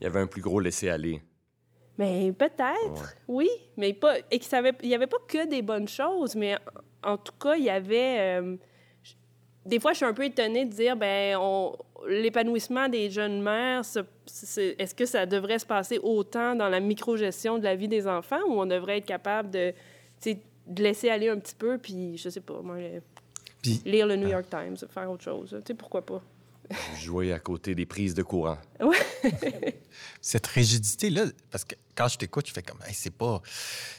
Il 0.00 0.04
y 0.04 0.06
avait 0.06 0.20
un 0.20 0.26
plus 0.26 0.42
gros 0.42 0.58
laisser-aller. 0.60 1.22
Mais 1.98 2.32
peut-être, 2.32 3.14
oui, 3.28 3.48
mais 3.76 3.92
pas. 3.92 4.16
Et 4.30 4.38
qu'il 4.38 4.48
n'y 4.84 4.94
avait 4.94 5.06
pas 5.06 5.18
que 5.28 5.46
des 5.46 5.60
bonnes 5.62 5.86
choses, 5.88 6.34
mais 6.34 6.56
en, 7.04 7.12
en 7.12 7.16
tout 7.18 7.34
cas, 7.38 7.54
il 7.54 7.64
y 7.64 7.70
avait. 7.70 8.40
euh, 8.40 8.56
des 9.66 9.78
fois, 9.78 9.92
je 9.92 9.98
suis 9.98 10.06
un 10.06 10.14
peu 10.14 10.24
étonnée 10.24 10.64
de 10.64 10.72
dire, 10.72 10.96
ben, 10.96 11.38
l'épanouissement 12.08 12.88
des 12.88 13.10
jeunes 13.10 13.40
mères, 13.42 13.82
est-ce 13.84 14.94
que 14.94 15.06
ça 15.06 15.24
devrait 15.26 15.60
se 15.60 15.66
passer 15.66 16.00
autant 16.02 16.56
dans 16.56 16.68
la 16.68 16.80
micro-gestion 16.80 17.58
de 17.58 17.64
la 17.64 17.76
vie 17.76 17.86
des 17.86 18.08
enfants 18.08 18.40
ou 18.48 18.60
on 18.60 18.66
devrait 18.66 18.98
être 18.98 19.06
capable 19.06 19.50
de, 19.50 19.70
tu 20.20 20.32
sais, 20.32 20.38
de 20.66 20.82
laisser 20.82 21.10
aller 21.10 21.28
un 21.28 21.38
petit 21.38 21.54
peu, 21.54 21.78
puis 21.78 22.16
je 22.18 22.28
sais 22.28 22.40
pas, 22.40 22.60
moi, 22.62 22.76
euh, 22.76 23.00
Puis- 23.62 23.82
lire 23.84 24.06
le 24.06 24.16
New 24.16 24.28
York 24.28 24.46
Times, 24.50 24.76
faire 24.92 25.10
autre 25.10 25.24
chose. 25.24 25.50
Tu 25.50 25.56
sais, 25.68 25.74
pourquoi 25.74 26.04
pas? 26.04 26.22
Jouer 27.00 27.32
à 27.32 27.38
côté 27.38 27.74
des 27.74 27.86
prises 27.86 28.14
de 28.14 28.22
courant. 28.22 28.58
cette 30.20 30.46
rigidité-là, 30.46 31.26
parce 31.50 31.64
que 31.64 31.74
quand 31.94 32.08
je 32.08 32.18
t'écoute, 32.18 32.46
je 32.48 32.52
fais 32.52 32.62
comme, 32.62 32.78
Hey, 32.86 32.94
c'est 32.94 33.10
pas, 33.10 33.42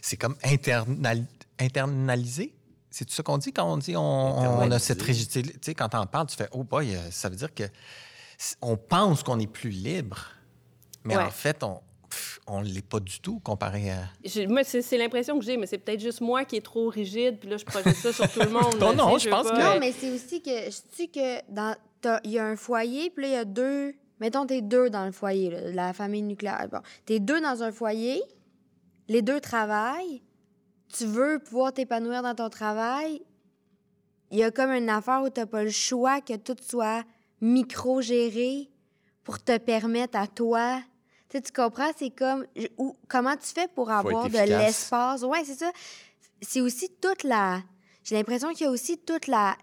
c'est 0.01 0.17
comme 0.17 0.35
internal- 0.43 1.25
internalisé? 1.59 2.53
C'est 2.89 3.09
ça 3.09 3.23
qu'on 3.23 3.39
dit 3.39 3.51
quand 3.51 3.71
on 3.71 3.77
dit 3.77 3.95
on, 3.97 4.01
on 4.03 4.69
a 4.71 4.77
cette 4.79 5.01
rigidité. 5.01 5.41
Tu 5.41 5.51
sais, 5.61 5.73
quand 5.73 5.89
t'en 5.89 6.05
parles, 6.05 6.27
tu 6.27 6.35
fais, 6.35 6.47
oh 6.51 6.63
boy, 6.63 6.95
euh, 6.95 7.09
ça 7.09 7.27
veut 7.27 7.35
dire 7.35 7.53
que 7.53 7.63
on 8.61 8.77
pense 8.77 9.23
qu'on 9.23 9.39
est 9.39 9.47
plus 9.47 9.71
libre, 9.71 10.27
mais 11.03 11.17
Ouais. 11.17 11.23
en 11.23 11.31
fait, 11.31 11.63
on 11.63 11.81
on 12.47 12.61
l'est 12.61 12.85
pas 12.85 12.99
du 12.99 13.19
tout 13.19 13.39
comparé 13.39 13.91
à. 13.91 14.03
Moi, 14.47 14.63
c'est 14.63 14.81
c'est 14.81 14.97
l'impression 14.97 15.39
que 15.39 15.45
j'ai, 15.45 15.55
mais 15.57 15.65
c'est 15.67 15.77
peut-être 15.77 16.01
juste 16.01 16.21
moi 16.21 16.43
qui 16.45 16.57
est 16.57 16.61
trop 16.65 16.89
rigide, 16.89 17.39
puis 17.39 17.49
là, 17.49 17.57
je 17.57 17.65
projette 17.65 17.95
ça 17.95 18.11
sur 18.11 18.29
tout 18.31 18.39
le 18.41 18.49
monde. 18.49 18.75
Non, 18.79 18.89
là, 18.89 18.95
non, 18.95 19.17
je 19.17 19.29
pense 19.29 19.47
pas, 19.49 19.55
que- 19.57 19.73
Non, 19.73 19.79
mais 19.79 19.91
c'est 19.91 20.11
aussi 20.11 20.41
que, 20.41 20.49
je 20.65 20.77
sais 20.91 21.07
que 21.07 21.41
dans, 21.51 21.75
t'as- 22.01 22.19
il 22.23 22.31
y 22.31 22.39
a 22.39 22.45
un 22.45 22.55
foyer, 22.55 23.09
puis 23.09 23.23
là, 23.23 23.29
il 23.29 23.33
y 23.33 23.37
a 23.37 23.45
deux, 23.45 23.93
mettons, 24.19 24.45
t'es 24.45 24.61
deux 24.61 24.89
dans 24.89 25.05
le 25.05 25.11
foyer, 25.11 25.49
là, 25.51 25.71
la 25.71 25.93
famille 25.93 26.21
nucléaire. 26.21 26.67
Bon, 26.71 26.81
t'es 27.05 27.19
deux 27.19 27.39
dans 27.39 27.63
un 27.63 27.71
foyer, 27.71 28.21
les 29.07 29.21
deux 29.21 29.39
travaillent, 29.39 30.21
tu 30.95 31.05
veux 31.05 31.39
pouvoir 31.39 31.71
t'épanouir 31.73 32.21
dans 32.23 32.35
ton 32.35 32.49
travail, 32.49 33.21
il 34.31 34.37
y 34.39 34.43
a 34.43 34.51
comme 34.51 34.71
une 34.71 34.89
affaire 34.89 35.21
où 35.23 35.29
t'as 35.29 35.45
pas 35.45 35.63
le 35.63 35.69
choix 35.69 36.19
que 36.19 36.35
tout 36.35 36.55
soit 36.61 37.03
micro-géré 37.41 38.69
pour 39.23 39.41
te 39.43 39.57
permettre 39.57 40.17
à 40.17 40.27
toi. 40.27 40.81
Tu 41.33 41.39
sais, 41.39 41.41
tu 41.41 41.51
comprends? 41.51 41.89
C'est 41.97 42.11
comme. 42.11 42.45
ou- 42.77 42.95
comment 43.07 43.35
tu 43.35 43.47
fais 43.47 43.67
pour 43.67 43.89
avoir 43.89 44.29
de 44.29 44.37
l'espace? 44.65 45.23
Ouais, 45.23 45.41
c'est 45.43 45.55
ça. 45.55 45.71
C'est 46.43 46.61
aussi 46.61 46.91
toute 47.01 47.23
la. 47.23 47.63
J'ai 48.03 48.13
l'impression 48.15 48.51
qu'il 48.51 48.65
y 48.65 48.67
a 48.67 48.71
aussi 48.71 48.99
toute 48.99 49.25
la. 49.25 49.57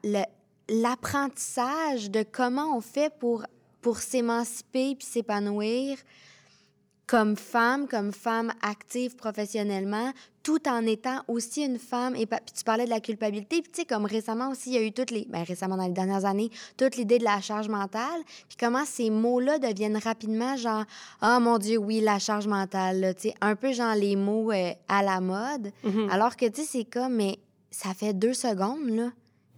l'apprentissage 0.69 2.11
de 2.11 2.25
comment 2.25 2.77
on 2.77 2.81
fait 2.81 3.13
pour, 3.21 3.45
pour 3.83 3.99
s'émanciper 3.99 4.97
puis 4.97 5.07
s'épanouir 5.07 5.97
comme 7.07 7.37
femme, 7.37 7.87
comme 7.87 8.13
femme 8.13 8.53
active 8.63 9.15
professionnellement, 9.15 10.13
tout 10.43 10.67
en 10.69 10.87
étant 10.87 11.21
aussi 11.29 11.63
une 11.65 11.79
femme. 11.79 12.17
Et 12.17 12.27
puis 12.27 12.39
tu 12.57 12.65
parlais 12.65 12.85
de 12.85 12.91
la 12.91 13.01
culpabilité, 13.01 13.61
puis 13.63 13.71
tu 13.73 13.81
sais, 13.81 13.85
comme 13.87 14.05
récemment 14.07 14.51
aussi, 14.51 14.71
il 14.71 14.75
y 14.75 14.79
a 14.79 14.83
eu 14.83 14.93
toutes 14.93 15.11
les, 15.11 15.27
ben 15.29 15.43
récemment 15.43 15.77
dans 15.77 15.87
les 15.87 15.93
dernières 15.93 16.25
années, 16.25 16.51
toute 16.77 16.97
l'idée 16.97 17.19
de 17.19 17.25
la 17.25 17.41
charge 17.41 17.69
mentale, 17.69 18.21
puis 18.49 18.57
comment 18.59 18.85
ces 18.87 19.11
mots-là 19.11 19.59
deviennent 19.59 19.99
rapidement 19.99 20.57
genre, 20.57 20.85
ah 21.21 21.39
mon 21.41 21.59
Dieu, 21.59 21.77
oui, 21.79 22.01
la 22.01 22.19
charge 22.19 22.47
mentale, 22.47 23.01
là, 23.01 23.15
tu 23.15 23.29
sais, 23.29 23.35
un 23.41 23.55
peu 23.57 23.73
genre 23.73 23.95
les 23.95 24.17
mots 24.17 24.51
euh, 24.53 24.73
à 24.89 25.03
la 25.03 25.21
mode, 25.21 25.73
Mhm. 25.85 26.09
alors 26.11 26.37
que 26.37 26.47
tu 26.47 26.63
sais, 26.63 26.67
c'est 26.67 26.85
comme, 26.85 27.15
mais 27.17 27.39
ça 27.71 27.93
fait 27.95 28.13
deux 28.15 28.35
secondes, 28.35 28.89
là. 28.89 29.11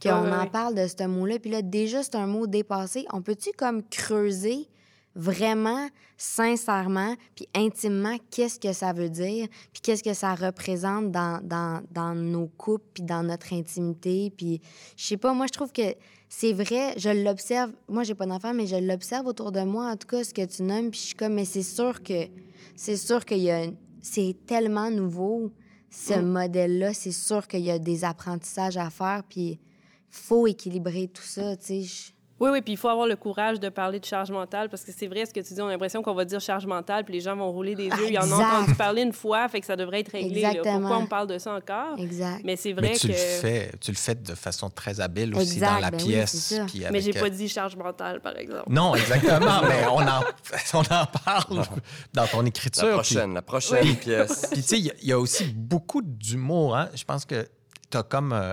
Qu'on 0.02 0.08
Ouais, 0.08 0.30
ouais, 0.30 0.36
en 0.36 0.40
ouais. 0.40 0.50
parle 0.50 0.74
de 0.74 0.86
ce 0.88 1.06
mot-là. 1.06 1.38
Puis 1.38 1.48
là, 1.52 1.62
déjà, 1.62 2.02
c'est 2.02 2.16
un 2.16 2.26
mot 2.26 2.48
dépassé. 2.48 3.06
On 3.12 3.22
peut-tu 3.22 3.50
comme 3.56 3.84
creuser 3.88 4.66
vraiment, 5.14 5.88
sincèrement, 6.16 7.14
puis 7.34 7.46
intimement, 7.54 8.16
qu'est-ce 8.30 8.58
que 8.58 8.72
ça 8.72 8.92
veut 8.92 9.10
dire, 9.10 9.48
puis 9.72 9.82
qu'est-ce 9.82 10.02
que 10.02 10.14
ça 10.14 10.34
représente 10.34 11.10
dans, 11.10 11.40
dans, 11.42 11.82
dans 11.90 12.14
nos 12.14 12.46
couples, 12.46 12.86
puis 12.94 13.02
dans 13.02 13.22
notre 13.22 13.52
intimité, 13.52 14.32
puis 14.36 14.60
je 14.96 15.04
sais 15.04 15.16
pas, 15.16 15.34
moi, 15.34 15.46
je 15.46 15.52
trouve 15.52 15.72
que 15.72 15.94
c'est 16.28 16.52
vrai, 16.52 16.94
je 16.96 17.10
l'observe, 17.10 17.72
moi, 17.88 18.04
j'ai 18.04 18.14
pas 18.14 18.26
d'enfant, 18.26 18.54
mais 18.54 18.66
je 18.66 18.76
l'observe 18.76 19.26
autour 19.26 19.52
de 19.52 19.60
moi, 19.60 19.90
en 19.90 19.96
tout 19.96 20.06
cas, 20.06 20.24
ce 20.24 20.32
que 20.32 20.44
tu 20.44 20.62
nommes, 20.62 20.90
puis 20.90 21.00
je 21.00 21.06
suis 21.06 21.14
comme, 21.14 21.34
mais 21.34 21.44
c'est 21.44 21.62
sûr 21.62 22.02
que, 22.02 22.28
c'est 22.74 22.96
sûr 22.96 23.24
qu'il 23.24 23.38
y 23.38 23.50
a, 23.50 23.66
c'est 24.00 24.36
tellement 24.46 24.90
nouveau, 24.90 25.52
ce 25.90 26.18
modèle-là, 26.18 26.94
c'est 26.94 27.12
sûr 27.12 27.46
qu'il 27.46 27.60
y 27.60 27.70
a 27.70 27.78
des 27.78 28.04
apprentissages 28.04 28.78
à 28.78 28.88
faire, 28.88 29.22
puis 29.28 29.60
faut 30.08 30.46
équilibrer 30.46 31.08
tout 31.08 31.22
ça, 31.22 31.56
tu 31.56 31.84
sais. 31.84 32.12
Oui, 32.42 32.50
oui, 32.50 32.60
puis 32.60 32.72
il 32.72 32.76
faut 32.76 32.88
avoir 32.88 33.06
le 33.06 33.14
courage 33.14 33.60
de 33.60 33.68
parler 33.68 34.00
de 34.00 34.04
charge 34.04 34.32
mentale 34.32 34.68
parce 34.68 34.82
que 34.82 34.90
c'est 34.90 35.06
vrai 35.06 35.24
ce 35.26 35.32
que 35.32 35.38
tu 35.38 35.54
dis, 35.54 35.60
on 35.62 35.68
a 35.68 35.70
l'impression 35.70 36.02
qu'on 36.02 36.12
va 36.12 36.24
dire 36.24 36.40
charge 36.40 36.66
mentale 36.66 37.04
puis 37.04 37.14
les 37.14 37.20
gens 37.20 37.36
vont 37.36 37.52
rouler 37.52 37.76
des 37.76 37.84
yeux. 37.86 38.10
Ils 38.10 38.18
en 38.18 38.28
ont 38.32 38.34
entendu 38.42 38.74
parler 38.74 39.02
une 39.02 39.12
fois, 39.12 39.48
fait 39.48 39.60
que 39.60 39.66
ça 39.66 39.76
devrait 39.76 40.00
être 40.00 40.10
réglé. 40.10 40.40
là. 40.42 40.54
Pourquoi 40.62 40.98
on 40.98 41.06
parle 41.06 41.28
de 41.28 41.38
ça 41.38 41.54
encore? 41.54 41.96
Exact. 41.98 42.40
Mais 42.44 42.56
c'est 42.56 42.72
vrai 42.72 42.88
Mais 42.90 42.96
tu 42.96 43.06
que... 43.06 43.12
le 43.12 43.18
fais, 43.18 43.70
tu 43.80 43.92
le 43.92 43.96
fais 43.96 44.16
de 44.16 44.34
façon 44.34 44.70
très 44.70 45.00
habile 45.00 45.36
aussi 45.36 45.52
Exact, 45.54 45.74
dans 45.74 45.78
la 45.78 45.90
ben 45.92 45.98
oui, 46.00 46.04
pièce. 46.08 46.34
ça. 46.34 46.64
puis 46.66 46.80
Mais 46.80 46.86
avec, 46.86 47.02
j'ai 47.02 47.16
euh, 47.16 47.20
pas 47.20 47.30
dit 47.30 47.48
charge 47.48 47.76
mentale, 47.76 48.20
par 48.20 48.36
exemple. 48.36 48.64
Non, 48.68 48.96
exactement, 48.96 49.62
mais 49.68 49.86
on 49.86 50.00
en, 50.00 50.24
on 50.74 50.80
en 50.80 51.06
parle 51.24 51.62
dans 52.12 52.26
ton 52.26 52.44
écriture. 52.44 52.82
La 52.82 52.88
puis- 52.88 53.14
prochaine, 53.14 53.34
la 53.34 53.42
prochaine 53.42 53.96
pièce. 53.96 54.48
Puis, 54.52 54.62
tu 54.62 54.68
sais, 54.68 54.78
il 54.80 54.86
y 54.86 54.90
a- 54.90 54.94
il 55.00 55.08
y, 55.08 55.12
a 55.12 55.18
aussi 55.20 55.44
beaucoup 55.44 56.02
d'humour. 56.02 56.76
Hein? 56.76 56.88
Je 56.92 57.04
pense 57.04 57.24
que 57.24 57.46
tu 57.88 57.96
as 57.98 58.02
comme 58.02 58.32
euh, 58.32 58.52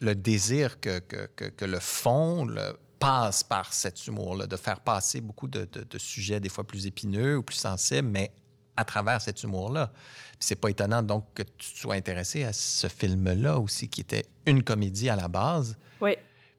le 0.00 0.14
désir 0.14 0.78
que, 0.80 1.00
que, 1.00 1.26
que, 1.34 1.46
que 1.46 1.64
le 1.64 1.80
fond 1.80 2.44
le, 2.44 2.60
passe 2.98 3.42
par 3.42 3.72
cet 3.72 4.06
humour-là, 4.06 4.46
de 4.46 4.56
faire 4.56 4.80
passer 4.80 5.20
beaucoup 5.20 5.48
de, 5.48 5.66
de- 5.70 5.84
de 5.84 5.98
sujets 5.98 6.40
des 6.40 6.48
fois 6.48 6.64
plus 6.64 6.86
épineux 6.86 7.36
ou 7.38 7.42
plus 7.42 7.56
sensibles, 7.56 8.08
mais 8.08 8.30
à 8.76 8.84
travers 8.84 9.20
cet 9.20 9.42
humour-là. 9.42 9.90
C'est 10.38 10.56
pas 10.56 10.68
étonnant 10.68 11.02
donc 11.02 11.24
que 11.34 11.42
tu 11.42 11.76
sois 11.76 11.94
intéressé 11.94 12.44
à 12.44 12.52
ce 12.52 12.88
film-là 12.88 13.58
aussi, 13.58 13.88
qui 13.88 14.02
était 14.02 14.26
une 14.44 14.62
comédie 14.62 15.08
à 15.08 15.16
la 15.16 15.28
base, 15.28 15.76
Oui. 16.00 16.14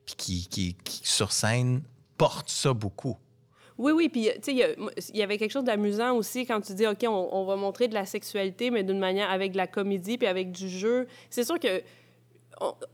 puis 0.05 0.15
qui, 0.15 0.47
qui, 0.47 0.73
qui, 0.83 1.01
sur 1.07 1.31
scène, 1.31 1.83
porte 2.17 2.49
ça 2.49 2.73
beaucoup. 2.73 3.17
Oui, 3.77 3.91
oui, 3.91 4.09
puis 4.09 4.29
tu 4.41 4.55
sais, 4.57 4.75
il 5.13 5.15
y 5.15 5.21
avait 5.21 5.37
quelque 5.37 5.51
chose 5.51 5.63
d'amusant 5.63 6.15
aussi 6.15 6.47
quand 6.47 6.59
tu 6.61 6.73
dis, 6.73 6.87
OK, 6.87 7.03
on, 7.03 7.29
on 7.31 7.45
va 7.45 7.55
montrer 7.55 7.87
de 7.87 7.93
la 7.93 8.07
sexualité, 8.07 8.71
mais 8.71 8.83
d'une 8.83 8.97
manière 8.97 9.29
avec 9.29 9.51
de 9.51 9.57
la 9.57 9.67
comédie 9.67 10.17
puis 10.17 10.25
avec 10.25 10.51
du 10.51 10.67
jeu. 10.67 11.07
C'est 11.29 11.43
sûr 11.43 11.59
que 11.59 11.83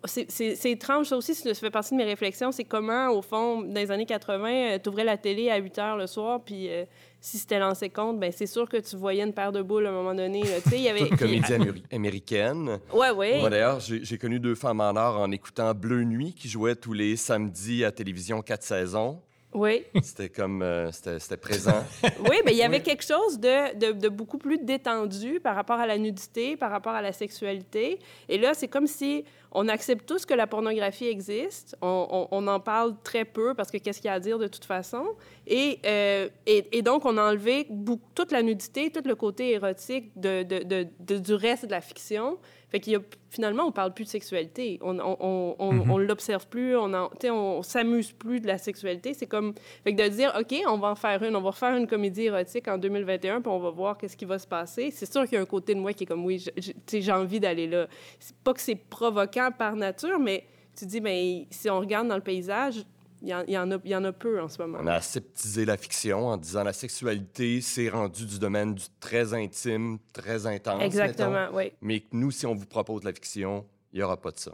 c'est- 0.05 0.65
étrange, 0.71 1.07
ça 1.07 1.17
aussi, 1.17 1.33
ça 1.35 1.53
fait 1.53 1.69
partie 1.69 1.91
de 1.91 1.97
mes 1.97 2.03
réflexions, 2.03 2.51
c'est 2.51 2.63
comment, 2.63 3.09
au 3.09 3.21
fond, 3.21 3.61
dans 3.61 3.73
les 3.79 3.91
années 3.91 4.05
80, 4.05 4.79
tu 4.79 4.89
ouvrais 4.89 5.03
la 5.03 5.17
télé 5.17 5.49
à 5.49 5.57
8 5.57 5.77
heures 5.79 5.97
le 5.97 6.07
soir, 6.07 6.41
puis 6.43 6.69
euh, 6.69 6.85
si 7.21 7.37
c'était 7.37 7.59
lancé 7.59 7.89
compte, 7.89 8.19
ben 8.19 8.31
c'est 8.35 8.45
sûr 8.47 8.67
que 8.67 8.77
tu 8.77 8.95
voyais 8.97 9.23
une 9.23 9.33
paire 9.33 9.51
de 9.51 9.61
boules 9.61 9.85
à 9.85 9.89
un 9.89 9.93
moment 9.93 10.13
donné. 10.15 10.41
Tu 10.41 10.69
sais, 10.69 10.75
il 10.77 10.81
y 10.83 10.89
avait... 10.89 11.07
Comédie 11.17 11.53
améri- 11.53 11.83
américaine. 11.91 12.79
Ouais, 12.93 13.11
ouais. 13.11 13.39
Moi, 13.39 13.49
d'ailleurs, 13.49 13.79
j'ai 13.79 14.17
connu 14.17 14.39
deux 14.39 14.55
femmes 14.55 14.81
en 14.81 14.95
or 14.95 15.19
en 15.19 15.31
écoutant 15.31 15.73
Bleu 15.73 16.03
Nuit, 16.03 16.33
qui 16.33 16.49
jouait 16.49 16.75
tous 16.75 16.93
les 16.93 17.15
samedis 17.15 17.85
à 17.85 17.91
télévision 17.91 18.41
quatre 18.41 18.63
saisons. 18.63 19.21
Oui. 19.55 19.83
C'était 20.01 20.29
comme... 20.29 20.63
euh, 20.63 20.91
C'était 20.91 21.37
présent. 21.37 21.85
Oui, 22.27 22.37
mais 22.43 22.53
il 22.53 22.57
y 22.57 22.63
avait 22.63 22.81
quelque 22.81 23.03
chose 23.05 23.39
de, 23.39 23.77
de, 23.77 23.91
de 23.91 24.09
beaucoup 24.09 24.39
plus 24.39 24.57
détendu 24.57 25.39
par 25.39 25.53
rapport 25.55 25.79
à 25.79 25.85
la 25.85 25.97
nudité, 25.99 26.57
par 26.57 26.71
rapport 26.71 26.93
à 26.93 27.03
la 27.03 27.13
sexualité. 27.13 27.99
Et 28.29 28.39
là, 28.39 28.55
c'est 28.55 28.67
comme 28.67 28.87
si 28.87 29.23
on 29.53 29.67
accepte 29.67 30.05
tous 30.07 30.25
que 30.25 30.33
la 30.33 30.47
pornographie 30.47 31.05
existe. 31.07 31.77
On, 31.81 32.07
on- 32.09 32.27
on 32.31 32.47
en 32.47 32.59
parle 32.59 32.95
très 33.03 33.23
peu 33.25 33.53
parce 33.53 33.71
que 33.71 33.77
qu'est-ce 33.77 33.99
qu'il 34.01 34.07
y 34.07 34.11
a 34.11 34.13
à 34.15 34.19
dire 34.19 34.39
de 34.39 34.47
toute 34.47 34.65
façon. 34.65 35.05
Et, 35.47 35.79
euh, 35.85 36.27
et, 36.45 36.77
et 36.77 36.81
donc, 36.81 37.05
on 37.05 37.17
a 37.17 37.23
enlevé 37.29 37.67
beaucoup- 37.69 38.09
toute 38.15 38.31
la 38.31 38.41
nudité, 38.43 38.89
tout 38.91 39.03
le 39.05 39.15
côté 39.15 39.51
érotique 39.51 40.11
de, 40.15 40.43
de, 40.43 40.63
de- 40.63 40.87
de- 40.99 41.17
du 41.17 41.33
reste 41.33 41.65
de 41.65 41.71
la 41.71 41.81
fiction. 41.81 42.37
Fait 42.69 42.79
qu'il 42.79 42.93
y 42.93 42.95
a, 42.95 42.99
finalement, 43.29 43.65
on 43.67 43.71
parle 43.71 43.93
plus 43.93 44.05
de 44.05 44.09
sexualité. 44.09 44.79
On, 44.81 44.97
on, 44.99 45.55
on, 45.59 45.89
on 45.91 45.97
l'observe 45.99 46.47
plus, 46.47 46.75
on, 46.75 46.91
en- 46.95 47.09
on, 47.25 47.61
s'amuse 47.61 48.11
plus 48.13 48.39
de 48.39 48.47
la 48.47 48.57
sexualité. 48.57 49.13
C'est 49.13 49.27
comme... 49.27 49.53
Fait 49.83 49.93
que 49.93 50.01
de 50.01 50.07
dire, 50.07 50.33
OK, 50.39 50.55
on 50.67 50.77
va 50.77 50.87
en 50.89 50.95
faire 50.95 51.21
une, 51.21 51.35
on 51.35 51.41
va 51.41 51.51
refaire 51.51 51.75
une 51.77 51.85
comédie 51.85 52.23
érotique 52.23 52.67
en 52.67 52.79
2021, 52.79 53.41
puis 53.41 53.51
on 53.51 53.59
va 53.59 53.69
voir 53.69 53.95
qu'est-ce 53.99 54.17
qui 54.17 54.25
va 54.25 54.39
se 54.39 54.47
passer. 54.47 54.89
C'est 54.89 55.11
sûr 55.11 55.21
qu'il 55.25 55.33
y 55.33 55.37
a 55.37 55.41
un 55.41 55.45
côté 55.45 55.75
de 55.75 55.79
moi 55.79 55.93
qui 55.93 56.05
est 56.05 56.07
comme, 56.07 56.25
oui, 56.25 56.43
j'ai 56.91 57.11
envie 57.11 57.39
d'aller 57.39 57.67
là. 57.67 57.85
C'est 58.19 58.35
pas 58.37 58.53
que 58.55 58.61
c'est 58.61 58.73
provoquant 58.75 59.42
par 59.51 59.75
nature, 59.75 60.19
mais 60.19 60.45
tu 60.77 60.85
dis, 60.85 61.01
mais 61.01 61.47
si 61.51 61.69
on 61.69 61.79
regarde 61.79 62.07
dans 62.07 62.15
le 62.15 62.21
paysage, 62.21 62.83
il 63.21 63.29
y, 63.29 63.33
en- 63.33 63.43
il 63.47 63.53
y 63.53 63.57
en 63.57 63.71
a, 63.71 63.77
il 63.85 63.91
y 63.91 63.95
en 63.95 64.03
a 64.03 64.11
peu 64.11 64.41
en 64.41 64.49
ce 64.49 64.61
moment. 64.61 64.79
On 64.81 64.87
a 64.87 64.95
aseptisé 64.95 65.63
la 65.65 65.77
fiction 65.77 66.27
en 66.27 66.35
disant 66.37 66.63
la 66.63 66.73
sexualité, 66.73 67.61
c'est 67.61 67.87
rendu 67.89 68.25
du 68.25 68.37
domaine 68.39 68.73
du 68.73 68.83
très 68.99 69.33
intime, 69.33 69.97
très 70.11 70.45
intense. 70.45 70.73
mettons. 70.79 70.85
Exactement, 70.85 71.47
oui. 71.53 71.71
Mais 71.81 72.01
que 72.01 72.07
nous, 72.13 72.31
si 72.31 72.45
on 72.45 72.53
vous 72.55 72.65
propose 72.65 73.03
la 73.03 73.13
fiction, 73.13 73.65
il 73.93 73.97
n'y 73.99 74.03
aura 74.03 74.17
pas 74.19 74.31
de 74.31 74.39
ça. 74.39 74.51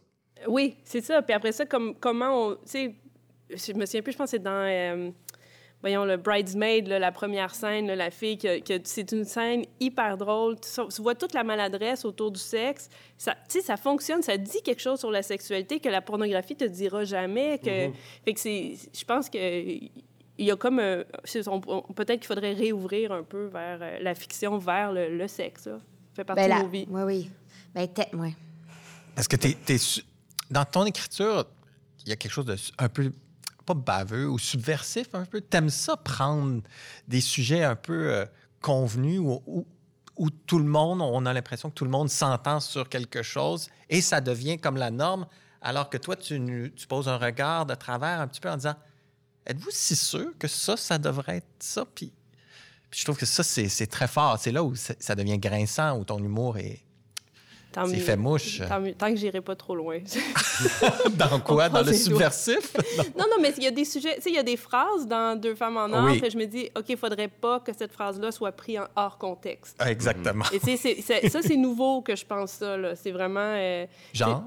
Oui, 0.48 0.76
c'est 0.84 1.02
ça. 1.02 1.22
Puis 1.24 1.34
après 1.34 1.52
ça, 1.52 1.66
comme, 1.66 1.96
comment 1.96 2.48
on. 2.50 2.56
Tu 2.58 2.62
sais, 2.66 2.96
je 3.50 3.74
me 3.74 3.86
souviens 3.86 4.02
plus, 4.04 4.12
je 4.14 4.18
pense 4.18 4.26
que 4.28 4.38
c'est 4.38 4.44
dans. 4.44 4.52
euh, 4.52 5.10
voyons, 5.82 6.06
le 6.06 6.18
Bridesmaid, 6.18 6.88
là, 6.88 7.00
la 7.00 7.12
première 7.12 7.54
scène, 7.56 7.88
là, 7.88 7.96
la 7.96 8.12
fille, 8.12 8.38
que, 8.38 8.60
que 8.60 8.80
c'est 8.84 9.12
une 9.12 9.26
scène 9.26 9.64
hyper 9.80 10.18
drôle. 10.18 10.58
Tu, 10.60 11.02
vois 11.02 11.16
toute 11.16 11.34
la 11.34 11.44
maladresse 11.44 12.06
autour 12.06 12.32
du 12.32 12.40
sexe. 12.40 12.90
Ça, 13.18 13.34
tu 13.50 13.60
sais, 13.60 13.62
ça 13.62 13.78
fonctionne, 13.78 14.22
ça 14.22 14.38
dit 14.38 14.62
quelque 14.64 14.82
chose 14.82 15.00
sur 15.00 15.12
la 15.12 15.22
sexualité 15.24 15.80
que 15.80 15.90
la 15.90 16.02
pornographie 16.02 16.56
te 16.56 16.66
dira 16.66 17.04
jamais. 17.06 17.58
Que, 17.60 17.90
Fait 18.26 18.34
que 18.34 18.40
c'est. 18.40 18.74
Je 18.94 19.06
pense 19.06 19.30
que. 19.30 19.38
Il 19.38 20.46
y 20.46 20.52
a 20.52 20.56
comme. 20.56 20.78
Peut-être 20.78 22.20
qu'il 22.20 22.28
faudrait 22.28 22.54
réouvrir 22.54 23.12
un 23.12 23.24
peu 23.24 23.48
vers 23.48 23.80
euh, 23.82 23.98
la 24.02 24.16
fiction, 24.16 24.58
vers 24.58 24.94
le, 24.94 25.18
le 25.18 25.28
sexe. 25.28 25.64
Ça 25.64 25.80
fait 26.16 26.24
partie 26.24 26.48
Ben 26.48 26.60
de 26.60 26.64
nos 26.64 26.70
vies. 26.70 26.88
oui, 26.90 27.02
oui. 27.04 27.30
Ben, 27.74 27.88
t'es- 27.88 28.16
ouais. 28.16 28.34
Parce 29.16 29.28
que 29.28 29.36
t'es, 29.36 29.58
dans 30.50 30.64
ton 30.66 30.86
écriture, 30.86 31.46
il 32.06 32.10
y 32.10 32.12
a 32.14 32.16
quelque 32.16 32.32
chose 32.32 32.46
de 32.46 32.56
un 32.78 32.88
peu, 32.90 33.12
pas 33.74 34.04
baveux 34.04 34.28
ou 34.30 34.40
subversif 34.40 35.14
un 35.14 35.26
peu. 35.26 35.42
T'aimes 35.42 35.70
ça 35.70 35.96
prendre 35.98 36.62
des 37.08 37.22
sujets 37.22 37.64
un 37.64 37.76
peu 37.76 38.12
euh, 38.14 38.26
convenus 38.62 39.20
où, 39.20 39.42
où- 39.46 39.68
où 40.18 40.30
tout 40.30 40.58
le 40.60 40.66
monde, 40.66 41.02
on 41.02 41.26
a 41.26 41.32
l'impression 41.34 41.70
que 41.70 41.76
tout 41.76 41.86
le 41.86 41.92
monde 41.92 42.10
s'entend 42.10 42.60
sur 42.60 42.90
quelque 42.90 43.22
chose 43.24 43.70
et 43.90 44.02
ça 44.02 44.20
devient 44.22 44.58
comme 44.58 44.76
la 44.76 44.92
norme, 44.92 45.26
alors 45.62 45.90
que 45.90 45.98
toi, 45.98 46.16
tu, 46.18 46.74
tu 46.76 46.88
poses 46.88 47.08
un 47.08 47.18
regard 47.18 47.66
de 47.66 47.74
travers 47.76 48.20
un 48.20 48.28
petit 48.28 48.42
peu 48.42 48.50
en 48.50 48.58
disant 48.58 48.76
Êtes-vous 49.46 49.70
si 49.72 49.96
sûr 49.96 50.32
que 50.38 50.48
ça, 50.48 50.76
ça 50.78 50.98
devrait 50.98 51.38
être 51.38 51.48
ça? 51.60 51.86
Puis, 51.96 52.12
puis 52.92 53.00
je 53.00 53.06
trouve 53.06 53.18
que 53.18 53.26
ça, 53.26 53.44
c'est, 53.44 53.88
très 53.88 54.08
fort. 54.08 54.38
C'est 54.40 54.52
là 54.52 54.64
où 54.64 54.76
ça 54.76 55.16
devient 55.16 55.38
grinçant, 55.40 55.98
où 55.98 56.04
ton 56.04 56.20
humour 56.20 56.58
est. 56.58 56.84
Tant 57.72 57.86
c'est 57.86 57.98
fait 57.98 58.16
mouche. 58.18 58.62
Tant, 58.68 58.80
mieux. 58.80 58.94
Tant 58.96 59.10
que 59.12 59.16
j'irai 59.16 59.42
pas 59.42 59.56
trop 59.56 59.76
loin. 59.76 60.00
Dans 61.12 61.40
quoi? 61.40 61.70
Dans 61.70 61.84
le 61.84 61.94
subversif? 61.94 62.74
Non, 63.18 63.26
non, 63.30 63.38
mais 63.42 63.54
il 63.58 63.64
y 63.64 63.68
a 63.68 63.72
des 63.72 63.86
sujets, 63.86 64.16
tu 64.16 64.24
sais, 64.24 64.30
il 64.32 64.36
y 64.36 64.40
a 64.40 64.44
des 64.44 64.58
phrases 64.58 65.06
dans 65.08 65.40
Deux 65.40 65.56
femmes 65.56 65.78
en 65.78 65.92
or, 65.94 66.06
Oui. 66.06 66.22
je 66.32 66.38
me 66.38 66.46
dis, 66.46 66.70
OK, 66.76 66.86
il 66.90 66.98
faudrait 66.98 67.28
pas 67.28 67.60
que 67.60 67.72
cette 67.78 67.92
phrase-là 67.94 68.32
soit 68.32 68.52
prise 68.52 68.80
en 68.80 68.88
hors 68.96 69.18
contexte. 69.18 69.76
Ah, 69.80 69.92
Exactement. 69.92 70.46
Et 70.52 70.60
tu 70.60 70.76
sais, 70.78 71.02
ça, 71.30 71.42
c'est 71.42 71.56
nouveau 71.58 72.02
que 72.02 72.16
je 72.16 72.26
pense 72.26 72.52
ça, 72.54 72.76
là. 72.78 72.96
C'est 72.96 73.12
vraiment... 73.12 73.40
euh, 73.56 73.86
Genre? 74.14 74.44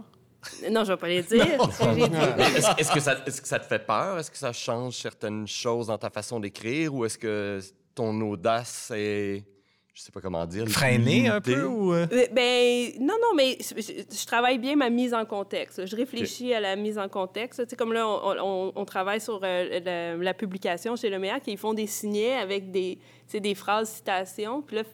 Non, 0.71 0.83
je 0.85 0.93
vais 0.93 0.97
pas 0.99 1.07
les 1.09 1.23
dire. 1.23 1.45
Est-ce 1.47 2.81
est-ce 2.81 2.93
que, 2.93 3.01
ça- 3.01 3.17
est-ce 3.25 3.41
que 3.41 3.47
ça 3.49 3.61
te 3.61 3.67
fait 3.67 3.79
peur? 3.87 4.19
Est-ce 4.19 4.31
que 4.31 4.37
ça 4.37 4.53
change 4.53 4.95
certaines 4.97 5.47
choses 5.47 5.87
dans 5.87 5.99
ta 5.99 6.11
façon 6.11 6.41
d'écrire? 6.41 6.93
Ou 6.93 7.05
est-ce 7.05 7.17
que 7.19 7.61
ton 7.95 8.21
audace 8.23 8.91
est, 8.95 9.45
je 9.95 10.01
sais 10.03 10.13
pas 10.13 10.21
comment 10.23 10.47
dire. 10.47 10.67
Freiner 10.69 11.29
un 11.29 11.41
peu 11.41 11.65
ou. 11.65 11.93
euh? 11.93 12.07
Euh, 12.11 12.27
Ben, 12.33 12.93
non, 13.01 13.15
non, 13.21 13.35
mais 13.37 13.59
je, 13.61 14.27
travaille 14.27 14.59
bien 14.59 14.75
ma 14.75 14.89
mise 14.89 15.13
en 15.13 15.25
contexte. 15.27 15.85
Je 15.87 15.95
réfléchis 15.97 16.55
à 16.55 16.61
la 16.61 16.77
mise 16.77 16.97
en 16.99 17.09
contexte. 17.09 17.63
Tu 17.65 17.71
sais, 17.71 17.77
comme 17.77 17.93
là, 17.93 18.07
on, 18.09 18.37
on- 18.43 18.73
on 18.75 18.85
travaille 18.87 19.21
sur 19.21 19.41
euh, 19.43 19.81
la, 19.85 20.17
la 20.17 20.35
publication 20.35 20.97
chez 20.97 21.11
Le 21.11 21.19
Méac 21.19 21.47
et 21.47 21.53
ils 21.53 21.59
font 21.59 21.75
des 21.75 21.87
signets 21.87 22.35
avec 22.35 22.71
des, 22.71 22.97
tu 23.27 23.33
sais, 23.33 23.41
des 23.41 23.55
phrases, 23.55 23.91
citations. 23.91 24.63
Puis 24.63 24.77
là, 24.77 24.85
tu 24.85 24.91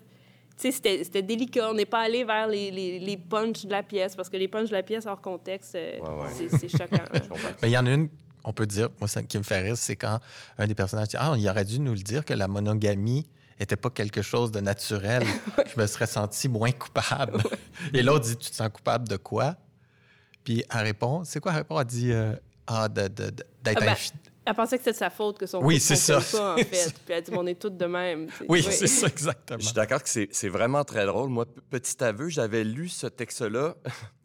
sais, 0.56 0.72
c'était 0.72 1.04
c'était 1.04 1.22
délicat. 1.22 1.70
On 1.70 1.74
n'est 1.74 1.86
pas 1.86 2.00
allé 2.00 2.24
vers 2.24 2.48
les, 2.48 2.72
les, 2.72 2.98
les 2.98 3.16
punchs 3.16 3.66
de 3.66 3.70
la 3.70 3.84
pièce 3.84 4.16
parce 4.16 4.28
que 4.28 4.36
les 4.36 4.48
punchs 4.48 4.68
de 4.70 4.74
la 4.74 4.82
pièce 4.82 5.06
hors 5.06 5.20
contexte, 5.20 5.74
Ouais, 5.74 6.00
ouais. 6.02 6.48
c'est- 6.58 6.68
choquant. 6.68 6.96
Ben, 7.62 7.68
Il 7.68 7.70
y 7.70 7.78
en 7.78 7.86
a 7.86 7.92
une, 7.92 8.08
on 8.42 8.52
peut 8.52 8.66
dire, 8.66 8.88
moi, 8.98 9.06
ça 9.06 9.22
qui 9.22 9.38
me 9.38 9.44
fait 9.44 9.60
rire, 9.60 9.76
c'est 9.76 9.94
quand 9.94 10.18
un 10.58 10.66
des 10.66 10.74
personnages 10.74 11.08
dit 11.08 11.16
Ah, 11.16 11.34
il 11.38 11.48
aurait 11.48 11.64
dû 11.64 11.78
nous 11.78 11.92
le 11.92 12.00
dire 12.00 12.24
que 12.24 12.34
la 12.34 12.48
monogamie 12.48 13.28
n'était 13.60 13.76
pas 13.76 13.90
quelque 13.90 14.22
chose 14.22 14.50
de 14.52 14.60
naturel. 14.60 15.22
Je 15.74 15.80
me 15.80 15.86
serais 15.86 16.06
senti 16.06 16.48
moins 16.48 16.72
coupable. 16.72 17.42
Et 17.94 18.02
l'autre 18.02 18.26
dit 18.26 18.36
Tu 18.36 18.50
te 18.50 18.56
sens 18.56 18.68
coupable 18.72 19.08
de 19.08 19.16
quoi? 19.16 19.56
Puis 20.44 20.64
elle 20.72 20.80
répond 20.82 21.24
C'est 21.24 21.40
quoi 21.40 21.52
elle 21.52 21.58
répond? 21.58 21.78
Elle 21.80 21.86
dit 21.86 22.12
euh, 22.12 22.32
Ah, 22.66 22.88
de- 22.88 23.02
de- 23.08 23.30
de- 23.30 23.44
d'être 23.62 23.78
Ah 23.82 23.84
ben, 23.84 23.96
Elle 24.46 24.54
pensait 24.54 24.78
que 24.78 24.84
c'était 24.84 24.92
de 24.92 24.96
sa 24.98 25.10
faute 25.10 25.36
que 25.38 25.44
son 25.46 25.58
Oui, 25.62 25.74
couple 25.74 25.86
c'est 25.86 25.96
ça. 25.96 26.20
pas, 26.38 26.54
en 26.54 26.56
fait. 26.64 26.94
Puis 27.04 27.14
elle 27.14 27.22
dit, 27.22 27.30
on 27.34 27.46
est 27.46 27.58
toutes 27.60 27.76
de 27.76 27.84
même. 27.84 28.28
Oui, 28.48 28.62
c'est 28.62 28.86
ça, 28.86 29.06
exactement. 29.08 29.58
Je 29.58 29.64
suis 29.66 29.74
d'accord 29.74 30.02
que 30.02 30.08
c'est 30.08 30.28
c'est 30.32 30.48
vraiment 30.48 30.84
très 30.84 31.04
drôle. 31.04 31.28
Moi, 31.28 31.44
petit 31.68 32.02
aveu, 32.02 32.28
j'avais 32.30 32.64
lu 32.64 32.88
ce 32.88 33.06
texte-là. 33.08 33.74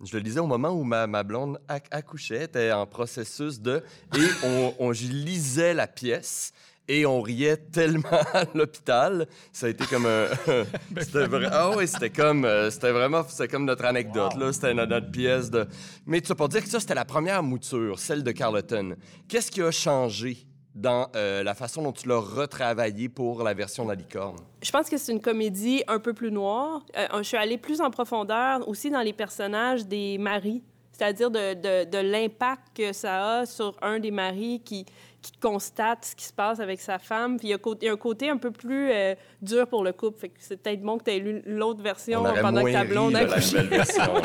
Je 0.02 0.16
le 0.16 0.24
lisais 0.24 0.40
au 0.40 0.48
moment 0.48 0.70
où 0.70 0.84
ma, 0.86 1.08
ma 1.08 1.24
blonde 1.24 1.60
acc- 1.68 1.88
accouchait, 1.92 2.46
était 2.46 2.72
en 2.72 2.86
processus 2.86 3.60
de. 3.60 3.84
Et 4.16 4.20
on, 4.46 4.74
on- 4.80 4.94
je 4.94 5.08
lisais 5.08 5.74
la 5.74 5.88
pièce. 5.88 6.54
Et 6.88 7.06
on 7.06 7.22
riait 7.22 7.56
tellement 7.58 8.10
à 8.34 8.44
l'hôpital. 8.54 9.26
Ça 9.54 9.68
a 9.68 9.70
été 9.70 9.86
comme 9.86 10.06
un. 10.06 10.28
c'était 11.02 11.28
vrai. 11.28 11.48
Ah 11.52 11.72
oui, 11.78 11.88
c'était 11.88 12.10
comme. 12.10 12.44
euh, 12.44 12.70
C'était 12.70 12.92
vraiment. 12.92 13.24
C'était 13.28 13.48
comme 13.48 13.66
notre 13.66 13.86
anecdote, 13.86 14.36
là. 14.36 14.52
C'était 14.52 14.74
notre, 14.74 14.90
notre 14.90 15.10
pièce 15.12 15.50
de. 15.50 15.66
Mais 16.06 16.20
tu 16.20 16.28
vas 16.28 16.36
pas 16.36 16.48
dire 16.50 16.62
que 16.62 16.70
ça, 16.70 16.80
c'était 16.82 16.94
la 16.96 17.06
première 17.06 17.42
mouture, 17.42 18.00
celle 18.00 18.22
de 18.24 18.32
Carleton. 18.32 18.96
Qu'est-ce 19.30 19.50
qui 19.50 19.62
a 19.62 19.72
changé 19.72 20.46
dans 20.76 21.08
euh, 21.16 21.42
la 21.44 21.54
façon 21.54 21.84
dont 21.84 21.92
tu 21.94 22.08
l'as 22.10 22.20
retravaillé 22.20 23.08
pour 23.08 23.44
la 23.44 23.54
version 23.54 23.86
de 23.86 23.90
la 23.90 23.96
licorne? 23.96 24.38
Je 24.62 24.72
pense 24.72 24.90
que 24.90 24.98
c'est 24.98 25.12
une 25.14 25.22
comédie 25.22 25.84
un 25.88 26.00
peu 26.00 26.14
plus 26.14 26.32
noire. 26.32 26.82
Euh, 26.98 27.08
je 27.20 27.24
suis 27.24 27.38
allée 27.38 27.58
plus 27.58 27.80
en 27.80 27.92
profondeur 27.92 28.68
aussi 28.68 28.90
dans 28.90 29.02
les 29.02 29.14
personnages 29.14 29.86
des 29.86 30.18
maris, 30.18 30.64
c'est-à-dire 30.92 31.32
de, 31.32 31.54
de- 31.54 31.90
de 31.90 31.98
l'impact 32.00 32.76
que 32.76 32.92
ça 32.92 33.38
a 33.40 33.46
sur 33.46 33.78
un 33.82 34.00
des 34.00 34.12
maris 34.12 34.62
qui, 34.66 34.86
qui 35.24 35.32
constate 35.42 36.06
ce 36.06 36.16
qui 36.16 36.26
se 36.26 36.34
passe 36.34 36.60
avec 36.60 36.80
sa 36.82 37.00
femme. 37.00 37.38
Puis 37.38 37.48
il 37.48 37.52
y 37.52 37.54
a, 37.54 37.58
cô- 37.58 37.76
il 37.82 37.86
y 37.86 37.90
a 37.90 37.94
un 37.94 37.98
côté 37.98 38.30
un 38.30 38.38
peu 38.38 38.52
plus 38.52 38.92
euh, 38.92 39.16
dur 39.42 39.66
pour 39.68 39.84
le 39.84 39.92
couple. 39.94 40.20
Fait 40.20 40.30
que 40.30 40.36
c'est 40.40 40.58
peut-être 40.62 40.82
bon 40.82 40.98
que 41.00 41.06
tu 41.06 41.12
aies 41.12 41.20
lu 41.20 41.42
l'autre 41.46 41.82
version 41.82 42.22
pendant 42.42 42.62
que 42.64 42.72
ta 42.74 42.84
blonde 42.84 43.14
de 43.14 43.18
a. 43.18 44.22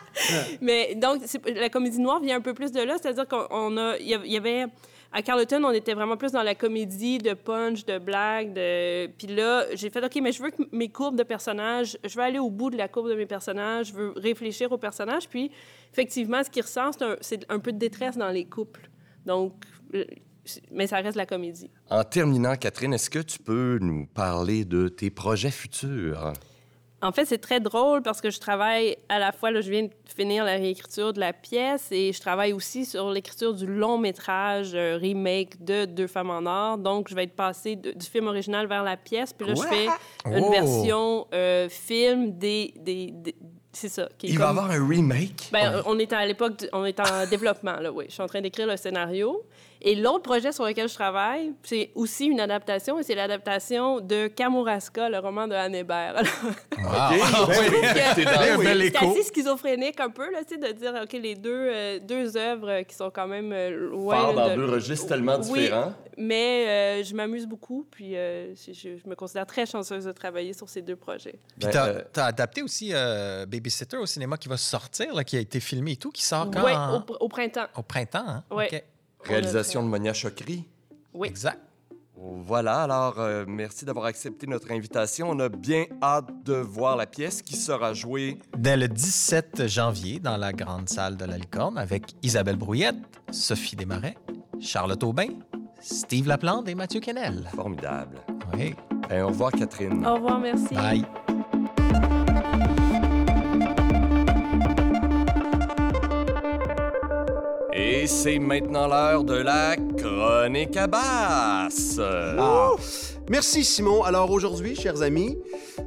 Mais 0.60 0.94
donc, 0.94 1.22
la 1.54 1.68
comédie 1.68 2.00
noire 2.00 2.20
vient 2.20 2.36
un 2.36 2.40
peu 2.40 2.54
plus 2.54 2.72
de 2.72 2.80
là, 2.80 2.96
c'est-à-dire 3.00 3.26
qu'on 3.28 3.46
on 3.50 3.76
a, 3.76 3.96
il 3.98 4.08
y 4.08 4.36
avait, 4.36 4.66
à 5.12 5.22
Carleton, 5.22 5.62
on 5.64 5.70
était 5.70 5.94
vraiment 5.94 6.16
plus 6.16 6.32
dans 6.32 6.42
la 6.42 6.54
comédie 6.54 7.18
de 7.18 7.34
punch, 7.34 7.84
de 7.84 7.98
blague, 7.98 8.52
de, 8.52 9.06
puis 9.06 9.28
là, 9.28 9.64
j'ai 9.74 9.90
fait, 9.90 10.04
ok, 10.04 10.18
mais 10.22 10.32
je 10.32 10.42
veux 10.42 10.50
que 10.50 10.62
mes 10.72 10.88
courbes 10.88 11.16
de 11.16 11.22
personnages, 11.22 11.98
je 12.04 12.14
veux 12.16 12.22
aller 12.24 12.38
au 12.38 12.50
bout 12.50 12.70
de 12.70 12.76
la 12.76 12.88
courbe 12.88 13.08
de 13.08 13.14
mes 13.14 13.26
personnages, 13.26 13.88
je 13.88 13.92
veux 13.94 14.12
réfléchir 14.16 14.70
aux 14.72 14.78
personnages, 14.78 15.28
puis 15.28 15.50
effectivement, 15.92 16.42
ce 16.42 16.50
qui 16.50 16.60
ressort, 16.60 16.92
c'est 17.20 17.44
un, 17.50 17.56
un 17.56 17.58
peu 17.60 17.72
de 17.72 17.78
détresse 17.78 18.16
dans 18.16 18.30
les 18.30 18.44
couples. 18.44 18.88
Donc, 19.24 19.52
euh, 19.94 20.04
mais 20.70 20.86
ça 20.86 20.96
reste 20.98 21.16
la 21.16 21.26
comédie. 21.26 21.70
En 21.90 22.04
terminant, 22.04 22.54
Catherine, 22.56 22.94
est-ce 22.94 23.10
que 23.10 23.18
tu 23.20 23.38
peux 23.38 23.78
nous 23.80 24.06
parler 24.06 24.64
de 24.64 24.88
tes 24.88 25.10
projets 25.10 25.50
futurs? 25.50 26.32
En 27.00 27.12
fait, 27.12 27.24
c'est 27.26 27.38
très 27.38 27.60
drôle 27.60 28.02
parce 28.02 28.20
que 28.20 28.28
je 28.28 28.40
travaille 28.40 28.96
à 29.08 29.20
la 29.20 29.30
fois, 29.30 29.52
là, 29.52 29.60
je 29.60 29.70
viens 29.70 29.84
de 29.84 29.90
finir 30.16 30.44
la 30.44 30.54
réécriture 30.54 31.12
de 31.12 31.20
la 31.20 31.32
pièce 31.32 31.86
et 31.92 32.12
je 32.12 32.20
travaille 32.20 32.52
aussi 32.52 32.84
sur 32.84 33.10
l'écriture 33.10 33.54
du 33.54 33.68
long 33.68 33.98
métrage 33.98 34.72
euh, 34.74 34.98
remake 35.00 35.62
de 35.64 35.84
Deux 35.84 36.08
femmes 36.08 36.30
en 36.30 36.44
or. 36.44 36.76
Donc, 36.76 37.08
je 37.08 37.14
vais 37.14 37.22
être 37.22 37.36
passée 37.36 37.76
de- 37.76 37.92
du 37.92 38.04
film 38.04 38.26
original 38.26 38.66
vers 38.66 38.82
la 38.82 38.96
pièce. 38.96 39.32
Puis 39.32 39.46
là, 39.46 39.54
je 39.54 39.62
fais 39.62 39.86
une 40.26 40.42
Oh! 40.44 40.50
version 40.50 41.26
euh, 41.32 41.68
film 41.68 42.36
des... 42.36 42.74
des, 42.80 43.12
des- 43.12 43.36
c'est 43.72 43.88
ça. 43.90 44.08
Qui 44.18 44.26
Il 44.26 44.30
va 44.38 44.46
y 44.46 44.48
comme- 44.48 44.58
avoir 44.58 44.70
un 44.72 44.88
remake? 44.88 45.50
ben, 45.52 45.82
on 45.86 46.00
est 46.00 46.12
à 46.12 46.26
l'époque, 46.26 46.58
du- 46.58 46.66
on 46.72 46.84
est 46.84 46.98
en 46.98 47.26
développement, 47.30 47.76
là, 47.78 47.92
oui. 47.92 48.06
Je 48.08 48.14
suis 48.14 48.22
en 48.22 48.26
train 48.26 48.40
d'écrire 48.40 48.66
le 48.66 48.76
scénario. 48.76 49.44
Et 49.80 49.94
l'autre 49.94 50.22
projet 50.22 50.50
sur 50.52 50.64
lequel 50.64 50.88
je 50.88 50.94
travaille, 50.94 51.52
c'est 51.62 51.90
aussi 51.94 52.26
une 52.26 52.40
adaptation, 52.40 52.98
et 52.98 53.02
c'est 53.02 53.14
l'adaptation 53.14 54.00
de 54.00 54.26
Kamouraska, 54.26 55.08
le 55.08 55.18
roman 55.18 55.46
de 55.46 55.54
Anne 55.54 55.74
Hébert. 55.74 56.16
Alors, 56.78 57.12
Wow. 57.12 57.46
dans- 57.46 57.50
Un 57.52 58.56
oui. 58.56 58.64
bel 58.64 58.90
c'est 58.90 58.96
assez 58.96 59.22
schizophrénique 59.24 60.00
un 60.00 60.10
peu, 60.10 60.30
là, 60.32 60.40
de 60.42 60.72
dire, 60.72 60.94
OK, 61.02 61.12
les 61.12 61.34
deux, 61.34 61.50
euh, 61.72 61.98
deux 62.00 62.36
œuvres 62.36 62.82
qui 62.82 62.94
sont 62.94 63.10
quand 63.10 63.26
même 63.28 63.52
euh, 63.52 63.70
loin. 63.90 64.32
Dans 64.32 64.48
de- 64.50 64.54
deux 64.56 64.64
registres 64.66 65.06
tellement 65.08 65.38
Oui, 65.50 65.60
différents. 65.60 65.92
mais 66.16 66.66
euh, 66.68 67.04
je 67.04 67.14
m'amuse 67.14 67.46
beaucoup, 67.46 67.86
puis 67.90 68.16
euh, 68.16 68.54
je, 68.54 68.88
me 69.08 69.14
considère 69.14 69.46
très 69.46 69.66
chanceuse 69.66 70.04
de 70.04 70.12
travailler 70.12 70.52
sur 70.52 70.68
ces 70.68 70.82
deux 70.82 70.96
projets. 70.96 71.38
Puis 71.58 71.66
Ben, 71.66 71.70
t'as 71.70 71.86
euh, 71.88 72.02
t'as 72.12 72.24
adapté 72.26 72.62
aussi 72.62 72.90
euh, 72.92 73.46
Babysitter 73.46 73.96
au 73.96 74.06
cinéma 74.06 74.36
qui 74.36 74.48
va 74.48 74.56
sortir, 74.56 75.14
là, 75.14 75.22
qui 75.24 75.36
a 75.36 75.40
été 75.40 75.60
filmé 75.60 75.92
et 75.92 75.96
tout, 75.96 76.10
qui 76.10 76.22
sort 76.24 76.50
quand? 76.50 76.64
Oui, 76.64 76.72
au, 76.72 76.98
pr- 77.00 77.16
au 77.20 77.28
printemps. 77.28 77.66
au 77.76 77.82
printemps, 77.82 78.24
hein? 78.26 78.44
OK. 78.50 78.82
Réalisation 79.20 79.82
de 79.82 79.88
Monia 79.88 80.12
Chokri. 80.12 80.64
Oui. 81.14 81.28
Exact. 81.28 81.60
Voilà, 82.20 82.82
alors 82.82 83.20
euh, 83.20 83.44
merci 83.46 83.84
d'avoir 83.84 84.06
accepté 84.06 84.46
notre 84.46 84.72
invitation. 84.72 85.30
On 85.30 85.38
a 85.38 85.48
bien 85.48 85.84
hâte 86.02 86.30
de 86.44 86.54
voir 86.54 86.96
la 86.96 87.06
pièce 87.06 87.42
qui 87.42 87.54
sera 87.54 87.94
jouée. 87.94 88.38
Dès 88.56 88.76
le 88.76 88.88
17 88.88 89.68
janvier, 89.68 90.18
dans 90.18 90.36
la 90.36 90.52
grande 90.52 90.88
salle 90.88 91.16
de 91.16 91.24
la 91.24 91.38
Licorne, 91.38 91.78
avec 91.78 92.16
Isabelle 92.22 92.56
Brouillette, 92.56 92.96
Sophie 93.30 93.76
Desmarais, 93.76 94.16
Charlotte 94.60 95.02
Aubin, 95.04 95.28
Steve 95.80 96.26
Laplante 96.26 96.68
et 96.68 96.74
Mathieu 96.74 97.00
Kennel. 97.00 97.48
Formidable. 97.54 98.18
Oui. 98.52 98.74
Ben, 99.08 99.22
au 99.22 99.28
revoir, 99.28 99.52
Catherine. 99.52 100.04
Au 100.04 100.14
revoir, 100.14 100.40
merci. 100.40 100.74
Bye. 100.74 101.04
C'est 108.08 108.38
maintenant 108.38 108.88
l'heure 108.88 109.22
de 109.22 109.34
la 109.34 109.76
chronique 109.76 110.76
à 110.78 110.86
basse. 110.86 111.98
Ah. 112.00 112.70
Merci, 113.28 113.64
Simon. 113.64 114.02
Alors 114.02 114.30
aujourd'hui, 114.30 114.74
chers 114.74 115.02
amis, 115.02 115.36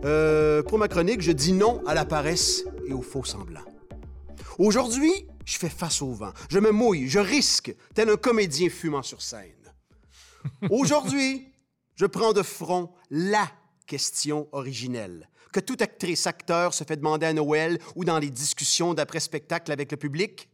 euh, 0.06 0.62
pour 0.62 0.78
ma 0.78 0.88
chronique, 0.88 1.22
je 1.22 1.32
dis 1.32 1.52
non 1.52 1.82
à 1.88 1.96
la 1.96 2.06
paresse 2.06 2.64
et 2.88 2.94
au 2.94 3.02
faux 3.02 3.24
semblant. 3.24 3.66
Aujourd'hui, 4.60 5.12
je 5.46 5.58
fais 5.58 5.70
face 5.70 6.04
au 6.04 6.14
vent. 6.14 6.32
Je 6.50 6.60
me 6.60 6.70
mouille, 6.70 7.10
je 7.10 7.20
risque, 7.20 7.76
tel 7.96 8.10
un 8.10 8.18
comédien 8.18 8.70
fumant 8.70 9.02
sur 9.02 9.22
scène. 9.22 9.74
Aujourd'hui, 10.70 11.48
je 11.96 12.06
prends 12.06 12.34
de 12.34 12.44
front 12.44 12.92
la 13.10 13.48
question 13.88 14.48
originelle 14.52 15.28
que 15.52 15.60
toute 15.60 15.82
actrice, 15.82 16.28
acteur 16.28 16.74
se 16.74 16.86
fait 16.86 16.96
demander 16.96 17.26
à 17.26 17.34
Noël 17.34 17.78
ou 17.96 18.06
dans 18.06 18.20
les 18.20 18.30
discussions 18.30 18.94
d'après-spectacle 18.94 19.70
avec 19.72 19.92
le 19.92 19.98
public. 19.98 20.48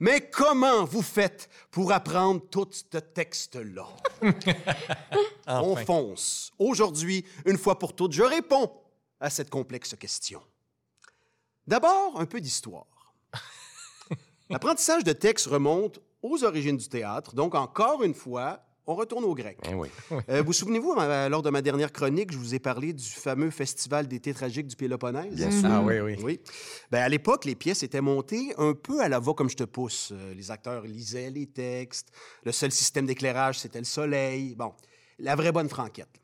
Mais 0.00 0.28
comment 0.28 0.84
vous 0.84 1.02
faites 1.02 1.48
pour 1.70 1.92
apprendre 1.92 2.42
tout 2.50 2.68
ce 2.70 2.98
texte-là? 2.98 3.86
On 5.46 5.76
fonce. 5.76 6.52
Aujourd'hui, 6.58 7.24
une 7.46 7.58
fois 7.58 7.78
pour 7.78 7.94
toutes, 7.94 8.12
je 8.12 8.22
réponds 8.22 8.70
à 9.20 9.30
cette 9.30 9.50
complexe 9.50 9.94
question. 9.96 10.42
D'abord, 11.66 12.20
un 12.20 12.26
peu 12.26 12.40
d'histoire. 12.40 13.14
L'apprentissage 14.50 15.04
de 15.04 15.12
texte 15.12 15.46
remonte 15.46 16.00
aux 16.22 16.42
origines 16.44 16.76
du 16.76 16.88
théâtre, 16.88 17.34
donc 17.34 17.54
encore 17.54 18.02
une 18.02 18.14
fois, 18.14 18.63
on 18.86 18.94
retourne 18.94 19.24
au 19.24 19.34
grec. 19.34 19.58
Ben 19.62 19.74
oui. 19.74 19.88
Euh, 20.28 20.42
vous 20.42 20.52
souvenez-vous, 20.52 20.94
lors 20.94 21.42
de 21.42 21.50
ma 21.50 21.62
dernière 21.62 21.92
chronique, 21.92 22.32
je 22.32 22.38
vous 22.38 22.54
ai 22.54 22.58
parlé 22.58 22.92
du 22.92 23.04
fameux 23.04 23.50
festival 23.50 24.06
d'été 24.08 24.34
tragique 24.34 24.66
du 24.66 24.76
Péloponnèse? 24.76 25.34
Bien 25.34 25.50
sûr. 25.50 25.68
Ah 25.70 25.82
oui, 25.82 26.00
oui. 26.00 26.16
Oui. 26.22 26.40
Ben, 26.90 27.00
à 27.02 27.08
l'époque, 27.08 27.44
les 27.44 27.54
pièces 27.54 27.82
étaient 27.82 28.00
montées 28.00 28.54
un 28.58 28.74
peu 28.74 29.00
à 29.00 29.08
la 29.08 29.18
voix 29.18 29.34
comme 29.34 29.48
je 29.48 29.56
te 29.56 29.64
pousse. 29.64 30.12
Euh, 30.12 30.34
les 30.34 30.50
acteurs 30.50 30.82
lisaient 30.82 31.30
les 31.30 31.46
textes. 31.46 32.08
Le 32.44 32.52
seul 32.52 32.70
système 32.70 33.06
d'éclairage, 33.06 33.58
c'était 33.60 33.78
le 33.78 33.84
soleil. 33.84 34.54
Bon, 34.54 34.72
la 35.18 35.34
vraie 35.34 35.52
bonne 35.52 35.68
franquette. 35.68 36.20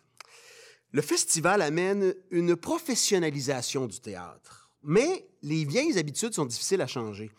Le 0.93 1.03
festival 1.03 1.63
amène 1.63 2.15
une 2.31 2.57
professionnalisation 2.57 3.87
du 3.87 4.01
théâtre. 4.01 4.60
Mais 4.83 5.27
les 5.43 5.65
vieilles 5.65 5.99
habitudes 5.99 6.35
sont 6.35 6.47
difficiles 6.47 6.81
à 6.81 6.87
changer. 6.87 7.31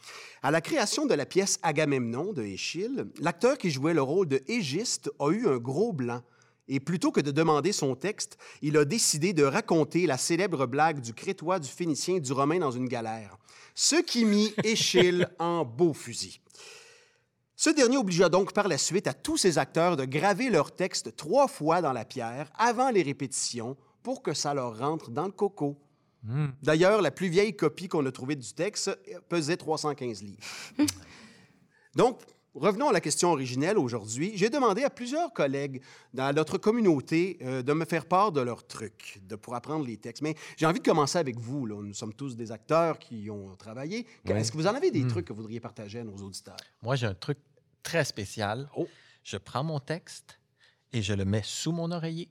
À 0.44 0.52
la 0.52 0.62
création 0.62 1.06
de 1.06 1.14
la 1.14 1.26
pièce 1.26 1.60
Agamemnon 1.64 2.34
de 2.34 2.44
Échille, 2.44 3.06
l'acteur 3.20 3.58
qui 3.58 3.72
jouait 3.72 3.94
le 3.94 4.02
rôle 4.02 4.28
de 4.28 4.42
Égiste 4.48 5.10
a 5.20 5.32
eu 5.32 5.48
un 5.48 5.58
gros 5.58 5.94
blanc. 5.94 6.22
Et 6.68 6.80
plutôt 6.80 7.12
que 7.12 7.20
de 7.20 7.32
demander 7.32 7.72
son 7.72 7.96
texte, 7.96 8.38
il 8.62 8.78
a 8.78 8.86
décidé 8.86 9.34
de 9.34 9.44
raconter 9.44 10.06
la 10.06 10.18
célèbre 10.18 10.68
blague 10.68 11.02
du 11.02 11.14
Crétois, 11.14 11.60
du 11.60 11.68
Phénicien 11.68 12.16
et 12.16 12.20
du 12.20 12.32
Romain 12.32 12.60
dans 12.60 12.72
une 12.72 12.88
galère. 12.88 13.38
Ce 13.74 13.96
qui 13.96 14.24
mit 14.24 14.54
Échille 14.64 15.28
en 15.40 15.66
beau 15.66 15.94
fusil. 15.94 16.40
Ce 17.56 17.70
dernier 17.70 17.98
obligea 17.98 18.30
donc 18.30 18.54
par 18.54 18.68
la 18.68 18.78
suite 18.78 19.08
à 19.08 19.14
tous 19.14 19.38
ses 19.38 19.58
acteurs 19.58 19.98
de 19.98 20.06
graver 20.06 20.50
leur 20.50 20.74
texte 20.76 21.16
trois 21.16 21.48
fois 21.48 21.82
dans 21.82 21.94
la 21.94 22.06
pierre 22.06 22.52
avant 22.58 22.90
les 22.90 23.04
répétitions 23.04 23.78
pour 24.02 24.24
que 24.24 24.34
ça 24.34 24.54
leur 24.54 24.78
rentre 24.78 25.12
dans 25.12 25.26
le 25.26 25.32
coco. 25.32 25.78
D'ailleurs, 26.62 27.02
la 27.02 27.12
plus 27.12 27.30
vieille 27.30 27.56
copie 27.56 27.88
qu'on 27.88 28.06
a 28.06 28.12
trouvée 28.12 28.36
du 28.36 28.54
texte 28.54 28.92
pesait 29.30 29.58
315 29.58 30.22
livres. 30.24 30.44
Donc, 31.96 32.20
revenons 32.54 32.90
à 32.90 32.94
la 32.94 33.02
question 33.02 33.32
originelle 33.32 33.78
aujourd'hui. 33.78 34.34
J'ai 34.36 34.50
demandé 34.50 34.84
à 34.84 34.90
plusieurs 34.90 35.34
collègues 35.34 35.82
dans 36.14 36.34
notre 36.34 36.58
communauté 36.58 37.38
euh, 37.42 37.62
de 37.62 37.74
me 37.74 37.86
faire 37.86 38.06
part 38.06 38.32
de 38.32 38.42
leurs 38.42 38.66
trucs 38.66 39.20
de, 39.24 39.36
pour 39.36 39.56
apprendre 39.56 39.86
les 39.86 39.98
textes. 39.98 40.22
Mais 40.22 40.36
j'ai 40.58 40.66
envie 40.66 40.80
de 40.80 40.86
commencer 40.86 41.18
avec 41.18 41.40
vous. 41.40 41.66
là. 41.66 41.82
Nous 41.82 41.94
sommes 41.94 42.14
tous 42.14 42.36
des 42.36 42.52
acteurs 42.52 43.00
qui 43.00 43.30
ont 43.30 43.56
travaillé. 43.56 44.06
Est-ce 44.26 44.52
que 44.52 44.58
vous 44.58 44.68
en 44.68 44.76
avez 44.76 44.92
des 44.92 45.08
trucs 45.08 45.26
que 45.26 45.34
vous 45.34 45.42
voudriez 45.42 45.60
partager 45.60 46.00
à 46.00 46.04
nos 46.04 46.16
auditeurs? 46.18 46.58
Moi, 46.82 46.96
j'ai 46.96 47.08
un 47.08 47.16
truc 47.16 47.40
très 47.84 48.06
spécial. 48.06 48.70
Oh. 48.78 48.88
Je 49.24 49.38
prends 49.38 49.64
mon 49.64 49.80
texte 49.80 50.40
et 50.94 51.02
je 51.02 51.14
le 51.14 51.26
mets 51.26 51.44
sous 51.44 51.72
mon 51.72 51.92
oreiller 51.92 52.30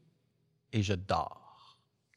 et 0.73 0.83
je 0.83 0.95
dors. 0.95 1.50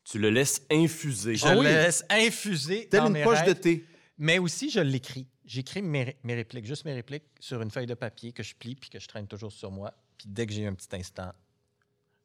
Tu 0.04 0.20
le 0.20 0.30
laisses 0.30 0.62
infuser. 0.72 1.36
Je 1.36 1.46
Ah 1.46 1.54
le 1.56 1.62
oui? 1.62 1.66
laisse 1.68 2.04
infuser 2.10 2.88
Telle 2.90 3.02
dans 3.02 3.08
une 3.08 3.14
mes 3.14 3.24
poche 3.24 3.44
de 3.46 3.54
thé. 3.54 3.86
Mais 4.18 4.38
aussi, 4.40 4.70
je 4.70 4.80
l'écris. 4.80 5.28
J'écris 5.46 5.82
mes, 5.82 6.18
mes 6.24 6.36
répliques, 6.36 6.66
juste 6.66 6.86
mes 6.86 6.94
répliques, 6.94 7.24
sur 7.40 7.62
une 7.62 7.72
feuille 7.72 7.86
de 7.86 7.94
papier 7.96 8.32
que 8.32 8.44
je 8.44 8.54
plie 8.56 8.76
puis 8.76 8.90
que 8.90 9.00
je 9.00 9.08
traîne 9.08 9.28
toujours 9.28 9.52
sur 9.52 9.72
moi. 9.72 9.94
Puis 10.18 10.28
dès 10.30 10.46
que 10.46 10.54
j'ai 10.54 10.66
un 10.66 10.74
petit 10.74 10.94
instant, 10.96 11.32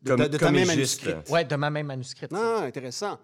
De 0.02 0.14
ta- 0.14 0.28
de 0.28 0.38
ta 0.38 0.50
main 0.52 0.64
manuscrite. 0.64 1.28
ouais, 1.28 1.44
de 1.44 1.56
ma 1.56 1.70
même 1.70 1.86
manuscrite. 1.86 2.30
Ah, 2.32 2.62
intéressant. 2.64 3.18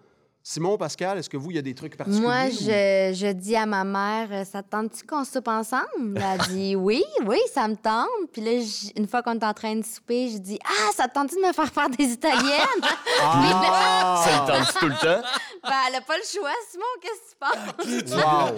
Simon, 0.47 0.77
Pascal, 0.77 1.17
est-ce 1.17 1.27
que 1.27 1.37
vous, 1.37 1.49
il 1.49 1.55
y 1.55 1.57
a 1.57 1.63
des 1.63 1.73
trucs 1.73 1.97
particuliers? 1.97 2.21
Moi, 2.23 2.45
ou- 2.45 2.51
je, 2.51 3.15
je 3.19 3.31
dis 3.31 3.55
à 3.55 3.65
ma 3.65 3.83
mère, 3.83 4.27
euh, 4.31 4.45
ça 4.45 4.61
te 4.61 4.69
tente-tu 4.69 5.03
qu'on 5.03 5.25
soupe 5.25 5.47
ensemble? 5.47 6.21
Elle 6.21 6.37
dit 6.49 6.75
oui, 6.79 7.03
oui, 7.25 7.39
ça 7.51 7.67
me 7.67 7.75
tente. 7.75 8.05
Puis 8.31 8.43
là, 8.43 8.51
une 8.95 9.07
fois 9.07 9.23
qu'on 9.23 9.33
est 9.33 9.43
en 9.43 9.55
train 9.55 9.75
de 9.75 9.83
souper, 9.83 10.29
je 10.29 10.37
dis 10.37 10.59
ah, 10.63 10.91
ça 10.95 11.07
te 11.07 11.15
tente-tu 11.15 11.37
de 11.37 11.47
me 11.47 11.51
faire 11.51 11.73
faire 11.73 11.89
des 11.89 12.03
italiennes? 12.05 12.41
Ah! 13.27 14.23
Ça 14.23 14.41
le 14.41 14.65
tente 14.65 14.73
tout 14.79 14.87
le 14.87 14.93
temps? 14.93 15.27
ben, 15.63 15.71
elle 15.87 15.95
a 15.95 16.01
pas 16.01 16.17
le 16.17 16.23
choix, 16.31 16.51
Simon, 16.69 16.85
qu'est-ce 17.01 17.95
que 17.95 18.03
tu 18.03 18.13
penses? 18.13 18.23
Wow! 18.23 18.55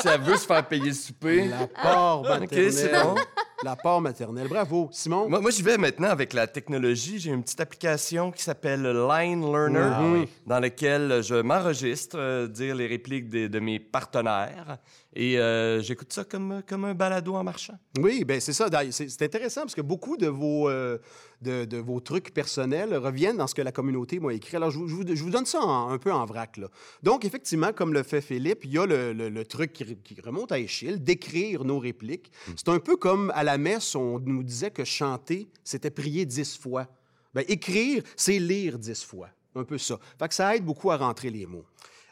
Si 0.00 0.08
elle 0.08 0.20
veut 0.22 0.36
se 0.36 0.46
faire 0.46 0.66
payer 0.66 0.86
le 0.86 0.92
souper. 0.94 1.48
L'apport 1.48 2.22
maternel. 2.22 2.72
c'est 2.72 2.92
bon. 2.92 3.14
L'apport 3.62 4.00
maternel. 4.00 4.48
Bravo. 4.48 4.88
Simon? 4.92 5.28
Moi, 5.28 5.40
moi, 5.40 5.50
j'y 5.50 5.62
vais 5.62 5.76
maintenant 5.76 6.08
avec 6.08 6.32
la 6.32 6.46
technologie. 6.46 7.18
J'ai 7.18 7.30
une 7.30 7.42
petite 7.42 7.60
application 7.60 8.30
qui 8.30 8.42
s'appelle 8.42 8.82
Line 8.82 9.40
Learner, 9.44 10.28
dans 10.46 10.60
laquelle 10.60 11.22
je 11.26 11.34
m'enregistre, 11.42 12.16
euh, 12.18 12.46
dire 12.48 12.74
les 12.74 12.86
répliques 12.86 13.28
de, 13.28 13.46
de 13.48 13.58
mes 13.60 13.78
partenaires. 13.80 14.78
Et 15.14 15.38
euh, 15.38 15.80
j'écoute 15.82 16.12
ça 16.12 16.24
comme, 16.24 16.62
comme 16.68 16.84
un 16.84 16.94
balado 16.94 17.34
en 17.34 17.42
marchant. 17.44 17.78
Oui, 17.98 18.24
ben 18.24 18.38
c'est 18.40 18.52
ça. 18.52 18.68
C'est 18.90 19.22
intéressant 19.22 19.62
parce 19.62 19.74
que 19.74 19.80
beaucoup 19.80 20.16
de 20.16 20.26
vos, 20.28 20.68
euh, 20.68 20.98
de, 21.42 21.64
de 21.64 21.78
vos 21.78 22.00
trucs 22.00 22.32
personnels 22.34 22.94
reviennent 22.96 23.38
dans 23.38 23.46
ce 23.46 23.54
que 23.54 23.62
la 23.62 23.72
communauté 23.72 24.20
m'a 24.20 24.32
écrit. 24.34 24.56
Alors, 24.56 24.70
je 24.70 24.78
vous, 24.78 24.88
je 24.88 24.94
vous- 24.94 25.04
je 25.06 25.22
vous 25.22 25.30
donne 25.30 25.46
ça 25.46 25.60
en- 25.60 25.90
un 25.90 25.98
peu 25.98 26.12
en 26.12 26.24
vrac. 26.26 26.56
Là. 26.58 26.68
Donc, 27.02 27.24
effectivement, 27.24 27.72
comme 27.72 27.92
le 27.94 28.02
fait 28.02 28.20
Philippe, 28.20 28.64
il 28.64 28.72
y 28.72 28.78
a 28.78 28.86
le, 28.86 29.12
le- 29.12 29.28
le 29.30 29.44
truc 29.44 29.72
qui, 29.72 29.84
re- 29.84 30.02
qui 30.02 30.20
remonte 30.20 30.52
à 30.52 30.58
Échille, 30.58 31.00
d'écrire 31.00 31.64
nos 31.64 31.78
répliques. 31.78 32.30
C'est 32.54 32.68
un 32.68 32.78
peu 32.78 32.96
comme 32.96 33.32
à 33.34 33.42
la 33.42 33.56
messe, 33.58 33.94
on 33.94 34.18
nous 34.20 34.42
disait 34.42 34.70
que 34.70 34.84
chanter, 34.84 35.48
c'était 35.64 35.90
prier 35.90 36.26
dix 36.26 36.56
fois. 36.58 36.86
Ben, 37.34 37.44
écrire, 37.48 38.02
c'est 38.16 38.38
lire 38.38 38.78
dix 38.78 39.02
fois. 39.04 39.28
Un 39.56 39.64
peu 39.64 39.78
ça. 39.78 39.98
Fait 40.18 40.28
que 40.28 40.34
ça 40.34 40.54
aide 40.54 40.64
beaucoup 40.64 40.90
à 40.90 40.98
rentrer 40.98 41.30
les 41.30 41.46
mots. 41.46 41.64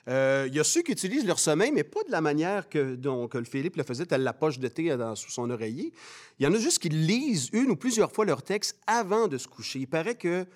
Euh, 0.08 0.46
Il 0.48 0.54
y 0.54 0.60
a 0.60 0.64
ceux 0.64 0.82
qui 0.82 0.92
utilisent 0.92 1.26
leur 1.26 1.38
sommeil, 1.38 1.72
mais 1.72 1.84
pas 1.84 2.02
de 2.04 2.10
la 2.10 2.20
manière 2.20 2.68
que, 2.68 2.94
dont, 2.94 3.28
le 3.32 3.44
Philippe 3.44 3.76
le 3.76 3.82
faisait, 3.82 4.06
telle 4.06 4.22
la 4.22 4.32
poche 4.32 4.58
de 4.58 4.68
thé 4.68 4.96
dans, 4.96 5.14
sous 5.14 5.30
son 5.30 5.50
oreiller. 5.50 5.92
Il 6.38 6.44
y 6.44 6.46
en 6.46 6.54
a 6.54 6.58
juste 6.58 6.78
qui 6.78 6.88
lisent 6.88 7.50
une 7.52 7.70
ou 7.70 7.76
plusieurs 7.76 8.12
fois 8.12 8.24
leur 8.24 8.42
texte 8.42 8.78
avant 8.86 9.28
de 9.28 9.38
se 9.38 9.46
coucher. 9.46 9.80
Il 9.80 9.86
paraît 9.86 10.14
que 10.14 10.46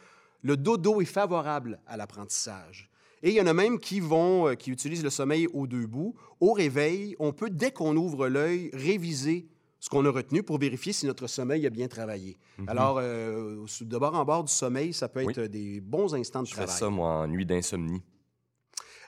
le 0.43 0.57
dodo 0.57 1.01
est 1.01 1.07
favorable 1.07 1.79
à 1.87 1.97
l'apprentissage. 1.97 2.91
Et 3.23 3.31
il 3.31 3.35
y 3.35 3.41
en 3.41 3.47
a 3.47 3.53
même 3.53 3.81
qui 3.81 4.01
vont, 4.01 4.49
euh, 4.49 4.55
qui 4.55 4.71
utilisent 4.71 5.05
le 5.05 5.11
sommeil 5.11 5.47
aux 5.53 5.67
deux 5.67 5.87
bouts. 5.87 6.15
Au 6.41 6.53
réveil, 6.53 7.17
on 7.19 7.33
peut, 7.33 7.51
dès 7.51 7.71
qu'on 7.71 7.97
ouvre 7.97 8.29
l'œil, 8.29 8.71
réviser 8.73 9.47
ce 9.81 9.89
qu'on 9.89 10.05
a 10.07 10.11
retenu 10.11 10.43
pour 10.43 10.59
vérifier 10.59 10.93
si 10.93 11.07
notre 11.07 11.27
sommeil 11.27 11.67
a 11.67 11.71
bien 11.71 11.87
travaillé. 11.89 12.37
Alors, 12.67 12.99
euh, 13.01 13.65
de 13.81 13.99
bord 13.99 14.15
en 14.15 14.25
bord 14.25 14.45
du 14.45 14.53
sommeil, 14.53 14.93
ça 14.93 15.09
peut 15.09 15.21
être 15.21 15.43
Oui. 15.43 15.49
des 15.49 15.81
bons 15.81 16.15
instants 16.15 16.43
de 16.43 16.47
Je 16.49 16.55
fais 16.55 16.65
travail. 16.65 16.79
ça, 16.81 16.91
moi, 16.91 17.11
en 17.11 17.29
nuit 17.29 17.47
d'insomnie. 17.47 18.03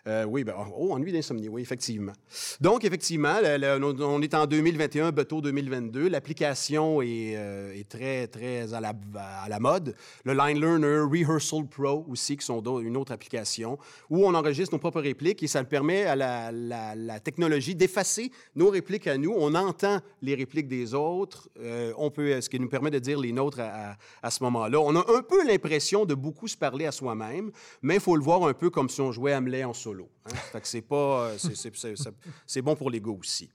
Euh, 0.07 0.25
oui, 0.25 0.45
ben, 0.45 0.55
oh, 0.77 0.93
ennui 0.93 1.13
d'insomnie, 1.13 1.49
oui, 1.49 1.63
effectivement. 1.63 2.13
Donc, 2.61 2.85
effectivement, 2.85 3.35
on- 3.43 4.23
est 4.23 4.35
en 4.35 4.47
2021, 4.47 5.13
bateau 5.13 5.41
2022. 5.41 6.09
L'application 6.09 7.03
est, 7.03 7.35
euh, 7.37 7.75
est 7.75 7.89
très, 7.89 8.27
très 8.27 8.73
à 8.75 8.81
la, 8.81 9.59
mode. 9.61 9.95
Le 10.25 10.33
Line 10.33 10.59
Learner, 10.61 11.01
Rehearsal 11.11 11.67
Pro 11.67 12.05
aussi, 12.09 12.37
qui 12.37 12.45
sont 12.47 12.61
une 12.81 12.97
autre 12.97 13.13
application, 13.13 13.79
où 14.09 14.25
on 14.27 14.35
enregistre 14.35 14.75
nos 14.75 14.79
propres 14.79 15.01
répliques 15.01 15.43
et 15.43 15.47
ça 15.47 15.63
permet 15.65 16.05
à 16.05 16.17
la 16.17 17.21
technologie 17.21 17.75
d'effacer 17.75 18.31
nos 18.55 18.71
répliques 18.71 19.07
à 19.07 19.17
nous. 19.19 19.35
On 19.37 19.55
entend 19.55 20.01
les 20.23 20.35
répliques 20.35 20.69
des 20.69 20.95
autres, 20.95 21.49
euh, 21.61 21.93
on 21.97 22.11
peut, 22.11 22.41
ce 22.41 22.49
qui 22.49 22.59
nous 22.61 22.69
permet 22.69 22.91
de 22.91 22.99
dire 22.99 23.19
les 23.21 23.33
nôtres 23.33 23.61
à, 23.61 23.91
à- 23.93 23.97
à 24.23 24.31
ce 24.31 24.43
moment-là. 24.45 24.81
On 24.81 24.95
a 24.97 25.01
un 25.01 25.23
peu 25.23 25.47
l'impression 25.47 26.05
de 26.07 26.15
beaucoup 26.15 26.49
se 26.49 26.57
parler 26.57 26.87
à 26.87 26.93
soi-même, 26.93 27.51
mais 27.83 27.95
il 27.95 28.01
faut 28.01 28.17
le 28.17 28.23
voir 28.23 28.45
un 28.45 28.55
peu 28.55 28.71
comme 28.71 28.89
si 28.89 29.01
on 29.01 29.13
jouait 29.13 29.35
Hamlet 29.35 29.65
en 29.65 29.75
solo. 29.75 29.90
Hein. 30.27 30.31
Fait 30.53 30.61
que 30.61 30.69
c'est 30.69 30.83
pas, 30.83 31.31
euh, 31.31 31.39
c'est- 31.39 32.63
bon 32.63 32.77
pour 32.77 32.91
l'ego 32.91 33.17
aussi. 33.21 33.51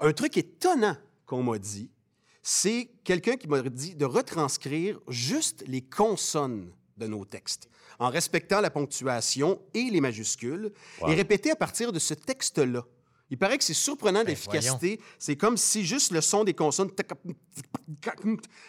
Un 0.00 0.12
truc 0.12 0.36
étonnant 0.36 0.96
qu'on 1.26 1.42
m'a 1.42 1.58
dit, 1.58 1.90
c'est 2.42 2.90
quelqu'un 3.04 3.36
qui 3.36 3.46
m'a 3.48 3.62
dit 3.62 3.94
de 3.94 4.04
retranscrire 4.04 4.98
juste 5.08 5.64
les 5.66 5.80
consonnes 5.82 6.72
de 6.96 7.06
nos 7.06 7.24
textes, 7.24 7.68
en 7.98 8.10
respectant 8.10 8.60
la 8.60 8.70
ponctuation 8.70 9.60
et 9.74 9.84
les 9.84 10.00
majuscules, 10.00 10.72
et 11.08 11.14
répéter 11.14 11.50
à 11.50 11.56
partir 11.56 11.92
de 11.92 11.98
ce 11.98 12.14
texte-là. 12.14 12.84
Il 13.30 13.38
paraît 13.38 13.56
que 13.56 13.64
c'est 13.64 13.72
surprenant 13.72 14.24
d'efficacité. 14.24 15.00
C'est 15.18 15.36
comme 15.36 15.56
si 15.56 15.86
juste 15.86 16.12
le 16.12 16.20
son 16.20 16.44
des 16.44 16.52
consonnes, 16.52 16.90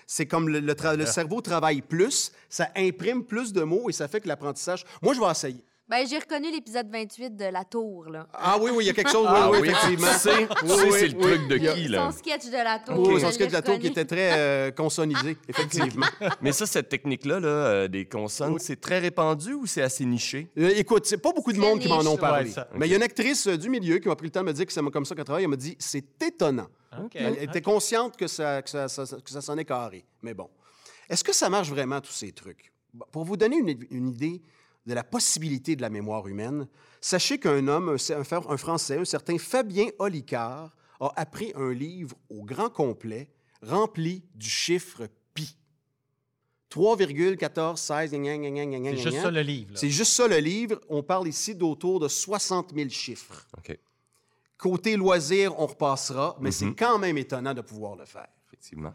c'est 0.08 0.26
comme 0.26 0.50
le, 0.50 0.60
le 0.60 0.74
tra- 0.74 0.96
le 0.96 1.06
cerveau 1.06 1.42
travaille 1.42 1.82
plus, 1.82 2.32
ça 2.50 2.70
imprime 2.76 3.24
plus 3.26 3.52
de 3.54 3.64
mots 3.64 3.90
et 3.90 3.94
ça 3.94 4.08
fait 4.08 4.22
que 4.22 4.28
l'apprentissage. 4.28 4.86
Moi, 5.02 5.14
je 5.14 5.20
vais 5.20 5.30
essayer. 5.32 5.64
Ben, 5.90 6.08
j'ai 6.08 6.18
reconnu 6.18 6.50
l'épisode 6.50 6.90
28 6.90 7.36
de 7.36 7.46
La 7.46 7.66
Tour, 7.66 8.06
là. 8.10 8.26
Ah 8.34 8.58
oui, 8.60 8.72
oui, 8.74 8.86
il 8.86 8.88
y 8.88 8.90
a 8.90 8.94
quelque 8.94 9.12
chose, 9.12 9.28
oui, 9.30 9.36
Ah 9.38 9.52
oui, 9.52 9.58
oui, 9.62 9.68
effectivement. 9.70 10.08
tu 10.08 10.18
sais, 10.18 10.48
tu 10.48 10.66
Oui, 10.66 10.70
sais, 10.70 10.84
oui, 10.86 10.92
c'est 10.98 11.08
le 11.10 11.16
oui. 11.18 11.22
truc 11.22 11.48
de 11.50 11.58
qui, 11.58 11.88
là? 11.90 12.10
Son 12.10 12.18
sketch 12.18 12.46
de 12.46 12.52
La 12.54 12.80
Tour. 12.80 13.00
Oui, 13.10 13.20
son 13.20 13.32
sketch 13.32 13.50
de 13.50 13.54
la 13.54 13.62
tour 13.62 13.78
qui 13.80 13.88
était 13.88 14.06
très 14.06 14.32
euh, 14.38 14.72
consonnisé, 14.72 15.38
effectivement. 15.50 16.06
Mais 16.42 16.54
ça, 16.54 16.66
cette 16.66 16.88
technique-là, 16.88 17.42
là, 17.42 17.48
euh, 17.48 17.88
des 17.90 18.06
consonnes, 18.06 18.58
c'est 18.60 18.80
très 18.80 19.00
répandu 19.00 19.54
ou 19.56 19.66
c'est 19.66 19.82
assez 19.82 20.06
niché? 20.06 20.48
Euh, 20.58 20.72
écoute, 20.78 21.06
c'est 21.06 21.18
pas 21.18 21.34
beaucoup 21.34 21.52
de 21.52 21.60
monde 21.60 21.80
qui 21.80 21.90
m'en 21.90 22.00
ont 22.00 22.18
parlé. 22.18 22.50
Ouais, 22.52 22.64
Mais 22.76 22.88
il 22.88 22.92
y 22.92 22.94
a 22.94 22.98
une 22.98 23.04
actrice 23.04 23.48
euh, 23.48 23.58
du 23.58 23.70
milieu 23.70 24.00
qui 24.00 24.08
m'a 24.08 24.16
pris 24.16 24.28
le 24.28 24.32
temps 24.32 24.42
de 24.42 24.46
me 24.48 24.54
dire 24.54 24.66
que 24.66 24.72
c'est 24.72 24.82
comme 24.90 25.06
ça 25.06 25.16
qu'elle 25.16 25.26
travaille. 25.26 25.44
Elle 25.44 25.50
m'a 25.50 25.58
dit 25.58 25.76
c'est 25.80 26.24
étonnant. 26.24 26.70
Elle 27.14 27.44
était 27.44 27.62
consciente 27.62 28.16
que 28.16 28.28
ça, 28.28 28.62
que 28.62 28.70
ça, 28.70 28.88
ça- 28.88 29.04
que 29.06 29.30
ça 29.30 29.42
sonnait 29.42 29.66
carré. 29.66 30.06
Mais 30.22 30.34
bon. 30.34 30.50
Est-ce 31.10 31.26
que 31.26 31.34
ça 31.34 31.50
marche 31.50 31.70
vraiment, 31.70 32.00
tous 32.00 32.14
ces 32.14 32.32
trucs? 32.32 32.72
Pour 33.12 33.26
vous 33.26 33.36
donner 33.36 33.58
une, 33.58 33.78
une 33.92 34.08
idée 34.10 34.42
de 34.86 34.94
la 34.94 35.04
possibilité 35.04 35.76
de 35.76 35.82
la 35.82 35.90
mémoire 35.90 36.28
humaine, 36.28 36.68
sachez 37.00 37.40
qu'un 37.40 37.68
homme, 37.68 37.90
un, 37.90 38.14
un 38.16 38.24
Fa- 38.24 38.42
un 38.50 38.58
Français, 38.58 38.98
un 38.98 39.06
certain 39.06 39.38
Fabien 39.38 39.88
Olicard, 40.00 40.76
a 41.00 41.12
appris 41.20 41.52
un 41.56 41.74
livre 41.74 42.16
au 42.30 42.44
grand 42.44 42.70
complet 42.70 43.30
rempli 43.62 44.24
du 44.36 44.50
chiffre 44.50 45.08
pi. 45.34 45.58
3,1416. 46.72 48.10
gna, 48.18 48.38
gna, 48.38 48.50
gna, 48.50 48.66
gna, 48.66 48.80
gna, 48.80 48.92
C'est 48.92 48.98
juste 49.12 49.22
ça 49.22 49.32
le 49.32 49.42
livre. 49.42 49.78
C'est 49.78 49.90
juste 49.90 50.12
ça 50.14 50.28
le 50.28 50.38
livre. 50.38 50.80
On 50.90 51.04
parle 51.04 51.28
ici 51.28 51.56
d'autour 51.56 52.00
de 52.00 52.08
60 52.08 52.74
000 52.76 52.90
chiffres. 52.90 53.48
OK, 53.58 53.78
Côté 54.58 54.96
loisir, 54.96 55.60
on 55.60 55.66
repassera, 55.68 56.38
mais 56.40 56.52
c'est 56.52 56.66
Mhm. 56.66 56.76
quand 56.76 56.98
même 57.00 57.18
étonnant 57.18 57.54
de 57.54 57.62
pouvoir 57.62 57.96
le 57.96 58.06
faire. 58.06 58.28
effectivement. 58.48 58.94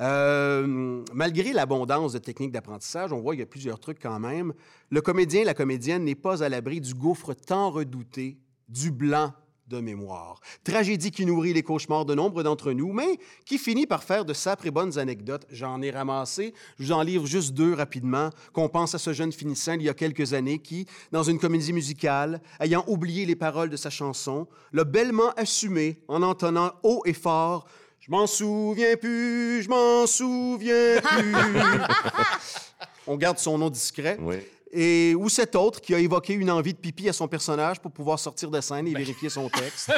Euh, 0.00 1.04
malgré 1.12 1.52
l'abondance 1.52 2.12
de 2.12 2.18
techniques 2.18 2.52
d'apprentissage, 2.52 3.12
on 3.12 3.20
voit 3.20 3.34
qu'il 3.34 3.40
y 3.40 3.44
a 3.44 3.46
plusieurs 3.46 3.78
trucs 3.78 4.00
quand 4.00 4.18
même. 4.18 4.54
Le 4.88 5.00
comédien, 5.00 5.44
la 5.44 5.54
comédienne 5.54 6.04
n'est 6.04 6.14
pas 6.14 6.42
à 6.42 6.48
l'abri 6.48 6.80
du 6.80 6.94
gouffre 6.94 7.34
tant 7.34 7.70
redouté 7.70 8.38
du 8.68 8.90
blanc 8.90 9.32
de 9.70 9.80
mémoire. 9.80 10.40
Tragédie 10.64 11.12
qui 11.12 11.24
nourrit 11.24 11.52
les 11.52 11.62
cauchemars 11.62 12.04
de 12.04 12.14
nombre 12.14 12.42
d'entre 12.42 12.72
nous, 12.72 12.92
mais 12.92 13.18
qui 13.46 13.56
finit 13.56 13.86
par 13.86 14.02
faire 14.02 14.24
de 14.24 14.32
sacrées 14.34 14.68
et 14.68 14.70
bonnes 14.70 14.98
anecdotes. 14.98 15.46
J'en 15.50 15.80
ai 15.80 15.90
ramassé. 15.90 16.52
Je 16.78 16.84
vous 16.84 16.92
en 16.92 17.02
livre 17.02 17.26
juste 17.26 17.54
deux 17.54 17.72
rapidement. 17.72 18.30
Qu'on 18.52 18.68
pense 18.68 18.94
à 18.94 18.98
ce 18.98 19.12
jeune 19.12 19.32
finissant 19.32 19.74
il 19.74 19.82
y 19.82 19.88
a 19.88 19.94
quelques 19.94 20.34
années 20.34 20.58
qui, 20.58 20.86
dans 21.12 21.22
une 21.22 21.38
comédie 21.38 21.72
musicale, 21.72 22.42
ayant 22.58 22.84
oublié 22.88 23.24
les 23.24 23.36
paroles 23.36 23.70
de 23.70 23.76
sa 23.76 23.90
chanson, 23.90 24.48
l'a 24.72 24.84
bellement 24.84 25.30
assumé 25.36 26.02
en 26.08 26.22
entonnant 26.22 26.72
haut 26.82 27.02
et 27.06 27.12
fort 27.12 27.66
Je 28.00 28.10
m'en 28.10 28.26
souviens 28.26 28.96
plus, 28.96 29.62
je 29.62 29.68
m'en 29.68 30.06
souviens 30.06 31.00
plus. 31.02 31.34
On 33.06 33.16
garde 33.16 33.38
son 33.38 33.58
nom 33.58 33.68
discret. 33.70 34.16
Oui. 34.20 34.36
Et 34.72 35.14
ou 35.16 35.28
cet 35.28 35.56
autre 35.56 35.80
qui 35.80 35.94
a 35.94 35.98
évoqué 35.98 36.32
une 36.32 36.50
envie 36.50 36.72
de 36.72 36.78
pipi 36.78 37.08
à 37.08 37.12
son 37.12 37.26
personnage 37.26 37.80
pour 37.80 37.90
pouvoir 37.90 38.18
sortir 38.18 38.50
de 38.50 38.60
scène 38.60 38.86
et 38.86 38.94
vérifier 38.94 39.28
son 39.28 39.48
texte? 39.48 39.92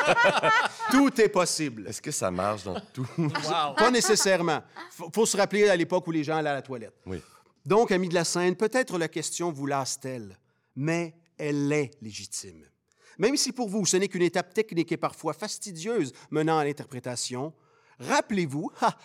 Tout 0.90 1.20
est 1.20 1.28
possible. 1.28 1.86
Est-ce 1.86 2.00
que 2.00 2.10
ça 2.10 2.30
marche 2.30 2.64
dans 2.64 2.80
tout? 2.94 3.06
Wow. 3.18 3.74
Pas 3.76 3.90
nécessairement. 3.90 4.62
Faut, 4.90 5.10
faut 5.14 5.26
se 5.26 5.36
rappeler 5.36 5.68
à 5.68 5.76
l'époque 5.76 6.06
où 6.06 6.10
les 6.12 6.24
gens 6.24 6.36
allaient 6.36 6.48
à 6.50 6.54
la 6.54 6.62
toilette. 6.62 6.94
oui. 7.06 7.20
Donc, 7.66 7.92
amis 7.92 8.08
de 8.08 8.14
la 8.14 8.24
scène, 8.24 8.56
peut-être 8.56 8.96
la 8.96 9.06
question 9.08 9.52
vous 9.52 9.66
lasse-t-elle, 9.66 10.38
mais 10.74 11.14
elle 11.36 11.70
est 11.70 11.90
légitime. 12.00 12.64
Même 13.20 13.36
si 13.36 13.52
pour 13.52 13.68
vous, 13.68 13.84
ce 13.84 13.98
n'est 13.98 14.08
qu'une 14.08 14.22
étape 14.22 14.54
technique 14.54 14.92
et 14.92 14.96
parfois 14.96 15.34
fastidieuse 15.34 16.14
menant 16.30 16.56
à 16.56 16.64
l'interprétation, 16.64 17.52
rappelez-vous 17.98 18.70
ha, 18.80 18.96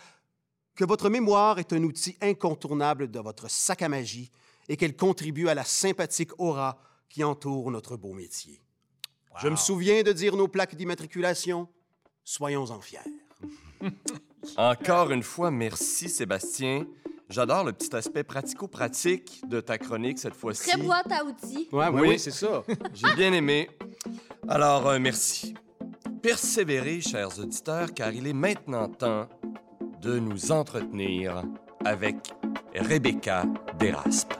que 0.74 0.86
votre 0.86 1.10
mémoire 1.10 1.60
est 1.60 1.74
un 1.74 1.84
outil 1.84 2.16
incontournable 2.22 3.12
de 3.12 3.20
votre 3.20 3.52
sac 3.52 3.82
à 3.82 3.90
magie 3.90 4.32
et 4.70 4.78
qu'elle 4.78 4.96
contribue 4.96 5.50
à 5.50 5.54
la 5.54 5.66
sympathique 5.66 6.32
aura 6.38 6.80
qui 7.10 7.26
entoure 7.26 7.72
notre 7.72 7.98
beau 7.98 8.14
métier. 8.14 8.62
Je 9.42 9.50
me 9.50 9.58
souviens 9.58 10.02
de 10.02 10.14
dire 10.14 10.38
nos 10.38 10.48
plaques 10.48 10.76
d'immatriculation. 10.76 11.68
Soyons-en 12.24 12.80
fiers. 12.80 13.00
Encore 14.56 15.12
une 15.12 15.24
fois, 15.24 15.52
merci 15.52 16.08
Sébastien. 16.08 16.88
J'adore 17.30 17.64
le 17.64 17.74
petit 17.74 17.96
aspect 17.96 18.24
pratico-pratique 18.24 19.42
de 19.48 19.60
ta 19.60 19.78
chronique 19.78 20.20
cette 20.20 20.36
fois-ci. 20.36 20.70
Très 20.70 20.78
boîte 20.82 21.12
à 21.12 21.24
outils. 21.26 21.68
Ouais, 21.72 21.88
Oui. 21.90 22.02
oui, 22.10 22.20
c'est 22.20 22.32
ça. 22.32 22.64
J'ai 22.94 23.14
bien 23.16 23.34
aimé. 23.34 23.70
Alors, 24.48 24.88
euh, 24.88 25.00
merci. 25.00 25.56
Persévérez, 26.22 27.02
chers 27.02 27.38
auditeurs, 27.40 27.94
car 27.94 28.12
il 28.12 28.28
est 28.28 28.34
maintenant 28.34 28.88
temps 28.88 29.28
de 30.02 30.20
nous 30.20 30.52
entretenir 30.52 31.44
avec 31.84 32.16
Rebecca 32.76 33.44
Deraspe. 33.80 34.34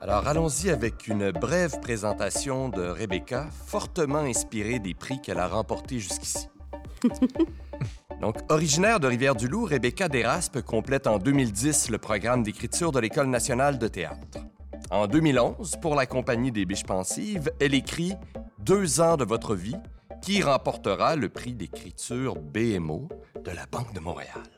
Alors, 0.00 0.26
allons-y 0.26 0.70
avec 0.70 1.06
une 1.06 1.30
brève 1.30 1.78
présentation 1.80 2.68
de 2.68 2.82
Rebecca, 2.82 3.48
fortement 3.66 4.18
inspirée 4.18 4.78
des 4.80 4.94
prix 4.94 5.20
qu'elle 5.20 5.38
a 5.38 5.46
remportés 5.46 5.98
jusqu'ici. 6.00 6.48
Donc, 8.20 8.36
originaire 8.50 9.00
de 9.00 9.06
Rivière-du-Loup, 9.06 9.64
Rebecca 9.64 10.08
Deraspe 10.08 10.60
complète 10.60 11.06
en 11.06 11.18
2010 11.18 11.90
le 11.90 11.98
programme 11.98 12.42
d'écriture 12.42 12.92
de 12.92 13.00
l'École 13.00 13.28
nationale 13.28 13.78
de 13.78 13.88
théâtre. 13.88 14.38
En 14.90 15.06
2011, 15.06 15.76
pour 15.80 15.94
la 15.94 16.06
compagnie 16.06 16.52
des 16.52 16.64
Biches 16.64 16.84
Pensives, 16.84 17.50
elle 17.60 17.74
écrit 17.74 18.14
Deux 18.58 19.00
ans 19.00 19.16
de 19.16 19.24
votre 19.24 19.54
vie, 19.54 19.76
qui 20.20 20.42
remportera 20.42 21.16
le 21.16 21.28
prix 21.28 21.54
d'écriture 21.54 22.34
BMO 22.34 23.08
de 23.42 23.50
la 23.50 23.66
Banque 23.66 23.94
de 23.94 24.00
Montréal. 24.00 24.50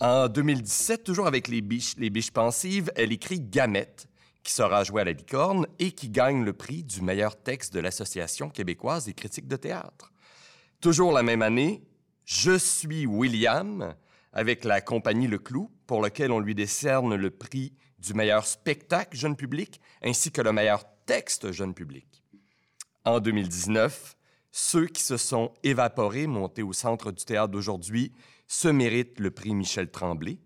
En 0.00 0.28
2017, 0.28 1.04
toujours 1.04 1.26
avec 1.26 1.48
les 1.48 1.60
Biches, 1.60 1.96
les 1.98 2.10
Biches 2.10 2.30
Pensives, 2.30 2.90
elle 2.96 3.12
écrit 3.12 3.40
Gamette, 3.40 4.06
qui 4.42 4.52
sera 4.52 4.84
joué 4.84 5.02
à 5.02 5.04
la 5.04 5.12
licorne 5.12 5.66
et 5.78 5.92
qui 5.92 6.08
gagne 6.08 6.44
le 6.44 6.52
prix 6.52 6.82
du 6.82 7.02
meilleur 7.02 7.36
texte 7.36 7.74
de 7.74 7.80
l'Association 7.80 8.48
québécoise 8.48 9.04
des 9.04 9.14
critiques 9.14 9.48
de 9.48 9.56
théâtre. 9.56 10.13
Toujours 10.84 11.12
la 11.12 11.22
même 11.22 11.40
année, 11.40 11.82
Je 12.26 12.58
suis 12.58 13.06
William 13.06 13.94
avec 14.34 14.64
la 14.64 14.82
compagnie 14.82 15.28
Le 15.28 15.38
Clou, 15.38 15.70
pour 15.86 16.02
lequel 16.02 16.30
on 16.30 16.40
lui 16.40 16.54
décerne 16.54 17.14
le 17.14 17.30
prix 17.30 17.72
du 17.98 18.12
meilleur 18.12 18.46
spectacle 18.46 19.16
jeune 19.16 19.34
public 19.34 19.80
ainsi 20.02 20.30
que 20.30 20.42
le 20.42 20.52
meilleur 20.52 20.84
texte 21.06 21.52
jeune 21.52 21.72
public. 21.72 22.22
En 23.06 23.18
2019, 23.18 24.14
ceux 24.52 24.86
qui 24.86 25.02
se 25.02 25.16
sont 25.16 25.54
évaporés, 25.62 26.26
montés 26.26 26.62
au 26.62 26.74
centre 26.74 27.12
du 27.12 27.24
théâtre 27.24 27.52
d'aujourd'hui, 27.52 28.12
se 28.46 28.68
méritent 28.68 29.20
le 29.20 29.30
prix 29.30 29.54
Michel 29.54 29.90
Tremblay. 29.90 30.36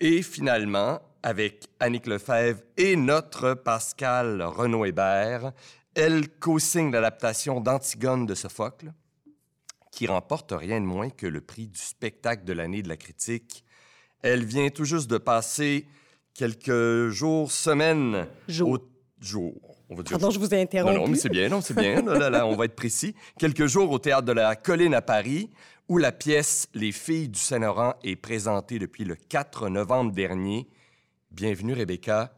Et 0.00 0.22
finalement, 0.22 1.00
avec 1.22 1.68
Annick 1.78 2.08
Lefebvre 2.08 2.62
et 2.76 2.96
notre 2.96 3.54
Pascal 3.54 4.42
Renaud-Hébert, 4.42 5.52
elle 5.94 6.28
co-signe 6.40 6.90
l'adaptation 6.90 7.60
d'Antigone 7.60 8.26
de 8.26 8.34
Sophocle, 8.34 8.92
qui 9.90 10.06
remporte 10.06 10.52
rien 10.52 10.80
de 10.80 10.86
moins 10.86 11.10
que 11.10 11.26
le 11.26 11.40
prix 11.40 11.66
du 11.66 11.78
spectacle 11.78 12.44
de 12.44 12.52
l'année 12.52 12.82
de 12.82 12.88
la 12.88 12.96
critique. 12.96 13.64
Elle 14.22 14.44
vient 14.44 14.68
tout 14.70 14.84
juste 14.84 15.10
de 15.10 15.18
passer 15.18 15.86
quelques 16.34 17.08
jours, 17.08 17.50
semaines 17.50 18.26
Jours. 18.48 18.70
au 18.70 18.78
jour. 19.20 19.54
On 19.88 19.96
va 19.96 20.02
dire 20.02 20.10
Pardon, 20.12 20.30
je 20.30 20.38
vous 20.38 20.54
ai 20.54 20.60
interrompu. 20.60 20.94
non, 20.94 21.02
non, 21.02 21.08
mais 21.08 21.16
c'est 21.18 21.28
bien, 21.28 21.48
non, 21.48 21.60
c'est 21.60 21.74
bien. 21.74 22.02
Là, 22.04 22.18
là, 22.18 22.30
là, 22.30 22.46
on 22.46 22.54
va 22.54 22.66
être 22.66 22.76
précis. 22.76 23.14
Quelques 23.38 23.66
jours 23.66 23.90
au 23.90 23.98
théâtre 23.98 24.22
de 24.26 24.32
la 24.32 24.54
Colline 24.56 24.94
à 24.94 25.02
Paris, 25.02 25.50
où 25.88 25.98
la 25.98 26.12
pièce 26.12 26.68
Les 26.74 26.92
filles 26.92 27.28
du 27.28 27.38
Saint-Laurent 27.40 27.94
est 28.04 28.14
présentée 28.16 28.78
depuis 28.78 29.04
le 29.04 29.16
4 29.16 29.68
novembre 29.68 30.12
dernier. 30.12 30.68
Bienvenue, 31.32 31.72
Rebecca, 31.72 32.32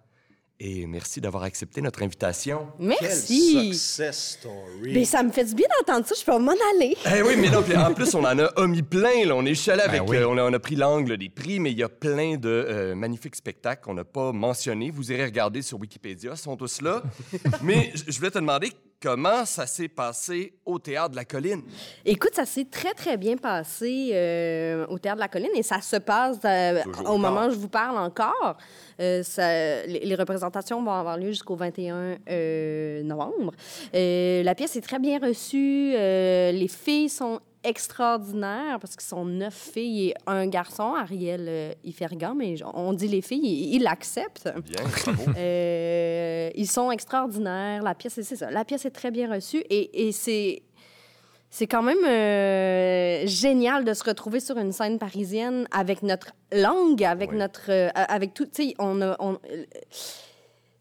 et 0.64 0.86
merci 0.86 1.20
d'avoir 1.20 1.42
accepté 1.42 1.80
notre 1.82 2.02
invitation. 2.04 2.68
Merci. 2.78 3.72
success 3.72 4.38
story. 4.40 4.92
Mais 4.94 5.04
ça 5.04 5.24
me 5.24 5.32
fait 5.32 5.44
du 5.44 5.54
bien 5.56 5.66
d'entendre 5.80 6.06
ça. 6.06 6.14
Je 6.18 6.24
peux 6.24 6.38
m'en 6.38 6.52
aller. 6.74 6.96
Eh 7.04 7.20
oui, 7.22 7.34
mais 7.36 7.50
non, 7.50 7.62
puis 7.62 7.76
en 7.76 7.92
plus, 7.92 8.14
on 8.14 8.20
en 8.24 8.38
a 8.38 8.48
omis 8.56 8.82
plein. 8.82 9.24
Là. 9.26 9.34
On 9.34 9.44
est 9.44 9.56
chalé 9.56 9.82
avec. 9.82 10.02
oui. 10.06 10.18
euh, 10.18 10.28
on, 10.28 10.38
a, 10.38 10.44
on 10.44 10.52
a 10.52 10.58
pris 10.60 10.76
l'angle 10.76 11.18
des 11.18 11.28
prix, 11.28 11.58
mais 11.58 11.72
il 11.72 11.78
y 11.78 11.82
a 11.82 11.88
plein 11.88 12.36
de 12.36 12.48
euh, 12.48 12.94
magnifiques 12.94 13.34
spectacles 13.34 13.82
qu'on 13.84 13.94
n'a 13.94 14.04
pas 14.04 14.30
mentionnés. 14.30 14.92
Vous 14.92 15.10
irez 15.10 15.24
regarder 15.24 15.62
sur 15.62 15.80
Wikipédia, 15.80 16.32
ils 16.34 16.38
sont 16.38 16.56
tous 16.56 16.80
là. 16.80 17.02
mais 17.62 17.90
je 17.94 18.12
je 18.12 18.18
voulais 18.18 18.30
te 18.30 18.38
demander 18.38 18.70
comment 19.02 19.44
ça 19.44 19.66
s'est 19.66 19.88
passé 19.88 20.52
au 20.64 20.78
Théâtre 20.78 21.10
de 21.10 21.16
la 21.16 21.24
Colline? 21.24 21.62
Écoute, 22.04 22.34
ça 22.34 22.44
s'est 22.46 22.66
très, 22.70 22.94
très 22.94 23.16
bien 23.16 23.36
passé 23.36 24.10
euh, 24.12 24.86
au 24.88 24.98
Théâtre 24.98 25.16
de 25.16 25.22
la 25.22 25.28
Colline 25.28 25.50
et 25.56 25.62
ça 25.62 25.80
se 25.80 25.96
passe 25.96 26.38
euh, 26.44 26.82
au 27.06 27.18
moment 27.18 27.46
où 27.46 27.50
je 27.50 27.56
vous 27.56 27.68
parle 27.68 27.98
encore. 27.98 28.56
Euh, 29.00 29.22
ça- 29.22 29.84
les, 29.86 30.00
les 30.04 30.14
représentations 30.14 30.82
vont 30.82 30.92
avoir 30.92 31.16
lieu 31.18 31.28
jusqu'au 31.28 31.56
21 31.56 32.16
euh, 32.30 33.02
novembre. 33.02 33.52
La 33.92 34.54
pièce 34.54 34.76
est 34.76 34.80
très 34.82 34.98
bien 34.98 35.18
reçue. 35.18 35.92
Les 35.92 36.68
filles 36.68 37.08
sont 37.08 37.40
extraordinaires 37.64 38.78
parce 38.80 38.96
qu'ils 38.96 39.06
sont 39.08 39.24
neuf 39.24 39.54
filles 39.54 40.08
et 40.10 40.14
un 40.26 40.46
garçon, 40.46 40.94
Ariel 40.94 41.46
euh, 41.48 41.72
Ifergan, 41.84 42.34
mais 42.34 42.56
on 42.74 42.92
dit 42.92 43.08
les 43.08 43.22
filles, 43.22 43.74
ils 43.74 43.82
l'acceptent. 43.82 44.48
Bien, 44.64 44.84
bravo. 45.04 45.22
Euh, 45.38 46.50
ils 46.54 46.66
sont 46.68 46.90
extraordinaires. 46.90 47.82
La 47.82 47.94
pièce, 47.94 48.18
c'est 48.20 48.36
ça. 48.36 48.50
La 48.50 48.64
pièce 48.64 48.84
est 48.84 48.90
très 48.90 49.10
bien 49.10 49.32
reçue 49.32 49.62
et, 49.70 50.06
et 50.08 50.12
c'est. 50.12 50.62
C'est 51.54 51.66
quand 51.66 51.82
même 51.82 52.02
euh, 52.06 53.26
génial 53.26 53.84
de 53.84 53.92
se 53.92 54.02
retrouver 54.04 54.40
sur 54.40 54.56
une 54.56 54.72
scène 54.72 54.98
parisienne 54.98 55.66
avec 55.70 56.02
notre 56.02 56.32
langue, 56.50 57.04
avec 57.04 57.32
Oui. 57.32 57.36
notre, 57.36 57.70
euh, 57.70 57.90
avec 57.94 58.32
tout. 58.32 58.46
Tu 58.46 58.68
sais, 58.70 58.74
on 58.78 59.02
a, 59.02 59.16
on- 59.18 59.38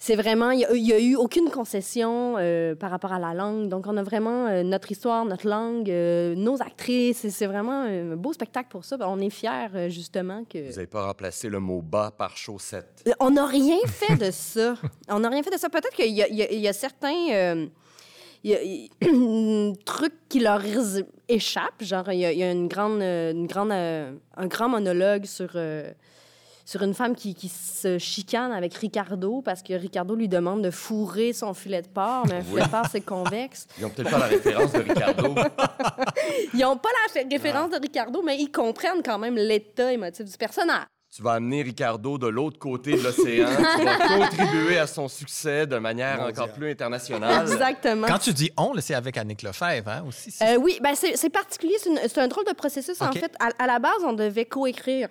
c'est 0.03 0.15
vraiment, 0.15 0.49
il 0.49 0.65
n'y 0.81 0.93
a, 0.93 0.99
eu 0.99 1.15
aucune 1.15 1.51
concession 1.51 2.33
euh, 2.39 2.73
par 2.73 2.89
rapport 2.89 3.13
à 3.13 3.19
la 3.19 3.35
langue. 3.35 3.69
Donc, 3.69 3.85
on 3.85 3.95
a 3.97 4.01
vraiment 4.01 4.47
euh, 4.47 4.63
notre 4.63 4.91
histoire, 4.91 5.23
notre 5.25 5.47
langue, 5.47 5.91
euh, 5.91 6.33
nos 6.33 6.59
actrices. 6.59 7.29
C'est 7.29 7.45
vraiment 7.45 7.81
un 7.83 8.15
beau 8.15 8.33
spectacle 8.33 8.69
pour 8.71 8.83
ça. 8.83 8.97
On 9.01 9.19
est 9.19 9.29
fiers, 9.29 9.89
justement, 9.89 10.43
que. 10.43 10.57
Vous 10.57 10.73
n'avez 10.73 10.87
pas 10.87 11.05
remplacé 11.05 11.49
le 11.49 11.59
mot 11.59 11.83
bas 11.83 12.09
par 12.17 12.35
chaussette. 12.35 13.07
On 13.19 13.29
n'a 13.29 13.45
rien 13.45 13.77
fait 13.85 14.15
de 14.15 14.31
ça. 14.31 14.73
On 15.07 15.19
n'a 15.19 15.29
rien 15.29 15.43
fait 15.43 15.51
de 15.51 15.59
ça. 15.59 15.69
Peut-être 15.69 15.95
qu'il 15.95 16.11
y, 16.11 16.23
a- 16.23 16.29
y 16.29 16.67
y 16.67 16.73
certains 16.73 17.67
il 18.43 18.49
y 18.49 18.55
a- 18.55 19.71
qui 20.29 20.39
leur 20.39 20.63
échappent. 21.27 21.83
Genre, 21.83 22.11
il 22.11 22.19
y 22.19 22.25
a, 22.25 22.31
il 22.31 22.39
y 22.39 22.43
a 22.43 22.51
une 22.51 22.67
grande, 22.67 23.03
une 23.03 23.45
grande, 23.45 23.71
euh, 23.71 24.13
un 24.35 24.47
grand 24.47 24.67
monologue 24.67 25.25
sur, 25.25 25.51
euh, 25.53 25.91
sur 26.65 26.81
une 26.83 26.93
femme 26.93 27.15
qui, 27.15 27.35
qui 27.35 27.49
se 27.49 27.97
chicane 27.97 28.51
avec 28.51 28.73
Ricardo 28.75 29.41
parce 29.41 29.61
que 29.63 29.73
Ricardo 29.73 30.15
lui 30.15 30.27
demande 30.27 30.63
de 30.63 30.71
fourrer 30.71 31.33
son 31.33 31.53
filet 31.53 31.81
de 31.81 31.87
porc, 31.87 32.25
mais 32.27 32.35
un 32.35 32.41
filet 32.41 32.63
de 32.63 32.69
porc, 32.69 32.85
c'est 32.91 33.01
convexe. 33.01 33.67
Ils 33.77 33.83
n'ont 33.83 33.89
peut-être 33.89 34.11
pas 34.11 34.19
la 34.19 34.25
référence 34.27 34.71
de 34.71 34.79
Ricardo. 34.79 35.35
Ils 36.53 36.59
n'ont 36.59 36.77
pas 36.77 36.89
la 37.15 37.21
référence 37.29 37.71
de 37.71 37.77
Ricardo, 37.81 38.21
mais 38.23 38.37
ils 38.37 38.51
comprennent 38.51 39.01
quand 39.03 39.17
même 39.19 39.35
l'état 39.35 39.91
émotif 39.91 40.25
du 40.25 40.37
personnage. 40.37 40.85
Tu 41.13 41.21
vas 41.21 41.33
amener 41.33 41.61
Ricardo 41.61 42.17
de 42.17 42.27
l'autre 42.27 42.57
côté 42.57 42.93
de 42.93 43.01
l'océan. 43.01 43.49
tu 43.77 43.83
vas 43.83 43.97
contribuer 44.29 44.77
à 44.77 44.87
son 44.87 45.09
succès 45.09 45.67
de 45.67 45.77
manière 45.77 46.21
Mondial. 46.21 46.29
encore 46.29 46.53
plus 46.53 46.71
internationale. 46.71 47.41
Exactement. 47.41 48.07
Quand 48.07 48.17
tu 48.19 48.31
dis 48.31 48.49
on, 48.55 48.73
c'est 48.79 48.93
avec 48.93 49.17
Annick 49.17 49.41
Lefebvre, 49.41 49.89
hein, 49.89 50.03
aussi. 50.07 50.33
Euh, 50.41 50.55
oui, 50.55 50.79
ben 50.81 50.95
c'est 50.95 51.29
particulier. 51.29 51.75
C'est 52.07 52.17
un 52.17 52.29
drôle 52.29 52.45
de 52.45 52.53
processus. 52.53 53.01
En 53.01 53.11
fait, 53.11 53.35
à, 53.41 53.49
à 53.61 53.67
la 53.67 53.79
base, 53.79 54.01
on 54.05 54.13
devait 54.13 54.45
coécrire 54.45 55.09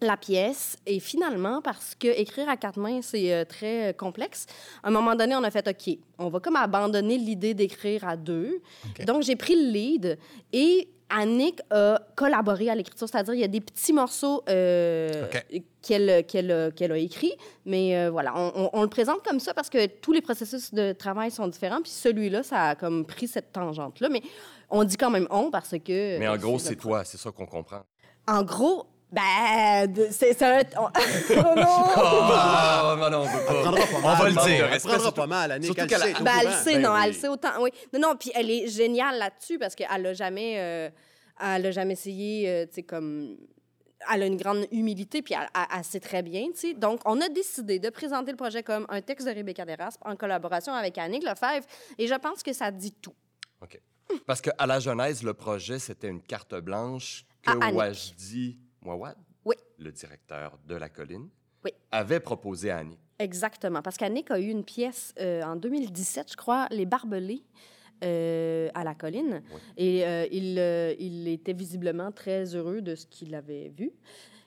La 0.00 0.16
pièce. 0.16 0.76
Et 0.86 1.00
finalement, 1.00 1.60
parce 1.62 1.94
que 1.94 2.08
écrire 2.08 2.48
à 2.48 2.56
quatre 2.56 2.78
mains, 2.78 3.02
c'est 3.02 3.32
euh, 3.32 3.44
très 3.44 3.90
euh, 3.90 3.92
complexe, 3.92 4.46
à 4.82 4.88
un 4.88 4.90
moment 4.90 5.14
donné, 5.14 5.36
on 5.36 5.42
a 5.44 5.50
fait 5.50 5.66
OK, 5.68 5.98
on 6.18 6.28
va 6.28 6.40
comme 6.40 6.56
abandonner 6.56 7.18
l'idée 7.18 7.52
d'écrire 7.54 8.06
à 8.08 8.16
deux. 8.16 8.62
Donc, 9.04 9.22
j'ai 9.22 9.36
pris 9.36 9.54
le 9.54 9.70
lead 9.70 10.18
et 10.52 10.88
Annick 11.12 11.60
a 11.70 12.00
collaboré 12.14 12.70
à 12.70 12.74
l'écriture, 12.76 13.08
c'est-à-dire 13.08 13.34
il 13.34 13.40
y 13.40 13.44
a 13.44 13.48
des 13.48 13.60
petits 13.60 13.92
morceaux 13.92 14.44
euh, 14.48 15.26
OK. 15.26 15.62
qu'elle 15.82 16.08
a- 16.50 16.96
écrits, 16.96 17.34
mais 17.66 17.96
euh, 17.98 18.10
voilà, 18.10 18.32
on, 18.36 18.52
on- 18.54 18.70
on 18.72 18.82
le 18.82 18.88
présente 18.88 19.20
comme 19.24 19.40
ça 19.40 19.52
parce 19.52 19.68
que 19.68 19.86
tous 19.86 20.12
les 20.12 20.20
processus 20.22 20.72
de 20.72 20.92
travail 20.92 21.32
sont 21.32 21.48
différents, 21.48 21.82
puis 21.82 21.90
celui-là, 21.90 22.44
ça 22.44 22.68
a 22.68 22.74
comme 22.76 23.04
pris 23.04 23.26
cette 23.26 23.50
tangente-là, 23.52 24.08
mais 24.08 24.22
on 24.70 24.84
dit 24.84 24.96
quand 24.96 25.10
même 25.10 25.26
on 25.30 25.50
parce 25.50 25.74
que... 25.84 26.18
Mais 26.18 26.28
en 26.28 26.36
gros, 26.36 26.60
c'est 26.60 26.76
toi, 26.76 27.04
c'est 27.04 27.18
ça 27.18 27.30
qu'on 27.32 27.46
comprend. 27.46 27.80
en 28.28 28.42
gros, 28.44 28.86
ben, 29.12 29.92
c'est 30.10 30.40
un. 30.42 30.60
on- 30.78 30.86
oh 31.30 31.54
non! 31.56 31.84
Ah, 31.96 32.96
non, 32.98 33.10
non, 33.10 33.18
on 33.20 33.24
veut 33.24 33.46
pas. 33.46 33.98
On 34.02 34.14
va 34.14 34.28
le 34.28 34.34
dire. 34.48 34.66
respect, 34.66 34.88
prendra 34.90 35.12
pas 35.12 35.26
mal, 35.26 35.52
Annick. 35.52 35.66
Surtout 35.66 35.80
elle 35.82 35.88
qu'elle 35.88 36.02
a- 36.02 36.08
elle 36.18 36.24
Ben, 36.24 36.32
elle 36.42 36.52
sait, 36.52 36.74
Ben 36.74 36.82
non, 36.82 36.92
oui. 36.94 37.00
elle 37.04 37.14
sait 37.14 37.28
autant. 37.28 37.50
Oui. 37.60 37.70
Non, 37.92 38.00
non, 38.00 38.16
puis 38.16 38.30
elle 38.34 38.50
est 38.50 38.68
géniale 38.68 39.18
là-dessus 39.18 39.58
parce 39.58 39.74
qu'elle 39.74 40.06
a 40.06 40.14
jamais. 40.14 40.54
euh, 40.58 40.90
elle 41.40 41.62
n'a 41.62 41.70
jamais 41.70 41.94
essayé, 41.94 42.48
euh, 42.48 42.66
tu 42.66 42.74
sais, 42.74 42.82
comme. 42.82 43.36
Elle 44.10 44.22
a 44.22 44.26
une 44.26 44.38
grande 44.38 44.66
humilité, 44.72 45.20
puis 45.20 45.34
elle, 45.34 45.48
elle- 45.54 45.76
elle 45.78 45.84
sait 45.84 46.00
très 46.00 46.22
bien, 46.22 46.46
tu 46.54 46.56
sais. 46.68 46.74
Donc, 46.74 47.00
on 47.04 47.20
a 47.20 47.28
décidé 47.28 47.78
de 47.78 47.90
présenter 47.90 48.30
le 48.30 48.36
projet 48.38 48.62
comme 48.62 48.86
un 48.88 49.02
texte 49.02 49.26
de 49.28 49.32
Rebecca 49.34 49.66
Deraspe 49.66 50.00
en 50.06 50.16
collaboration 50.16 50.72
avec 50.72 50.96
Annick 50.96 51.22
Lefebvre, 51.22 51.66
et 51.98 52.06
je 52.06 52.14
pense 52.14 52.42
que 52.42 52.52
ça 52.54 52.70
dit 52.70 52.92
tout. 52.92 53.14
Parce 54.26 54.40
qu'à 54.40 54.66
la 54.66 54.80
genèse, 54.80 55.22
le 55.22 55.34
projet, 55.34 55.78
c'était 55.78 56.08
une 56.08 56.20
carte 56.22 56.54
blanche 56.56 57.24
que. 57.42 57.72
Wajdi 57.74 58.58
Mouawad, 58.82 59.16
Oui. 59.44 59.56
le 59.78 59.92
directeur 59.92 60.58
de 60.66 60.74
La 60.74 60.88
Colline, 60.88 61.28
Oui. 61.64 61.72
avait 61.90 62.20
proposé 62.20 62.70
à 62.70 62.78
Annie. 62.78 62.98
Exactement, 63.18 63.82
parce 63.82 63.96
qu'Annick 63.96 64.30
a 64.30 64.38
eu 64.40 64.48
une 64.48 64.64
pièce 64.64 65.12
euh, 65.20 65.42
en 65.42 65.56
2017, 65.56 66.32
je 66.32 66.36
crois, 66.36 66.66
Les 66.70 66.86
Barbelés. 66.86 67.44
euh, 68.02 68.70
à 68.72 68.82
la 68.82 68.94
colline. 68.94 69.42
Oui. 69.52 69.60
Et 69.76 70.06
euh, 70.06 70.26
il, 70.32 70.56
il 70.98 71.28
était 71.28 71.52
visiblement 71.52 72.10
très 72.12 72.54
heureux 72.56 72.80
de 72.80 72.94
ce 72.94 73.04
qu'il 73.06 73.34
avait 73.34 73.68
vu 73.68 73.92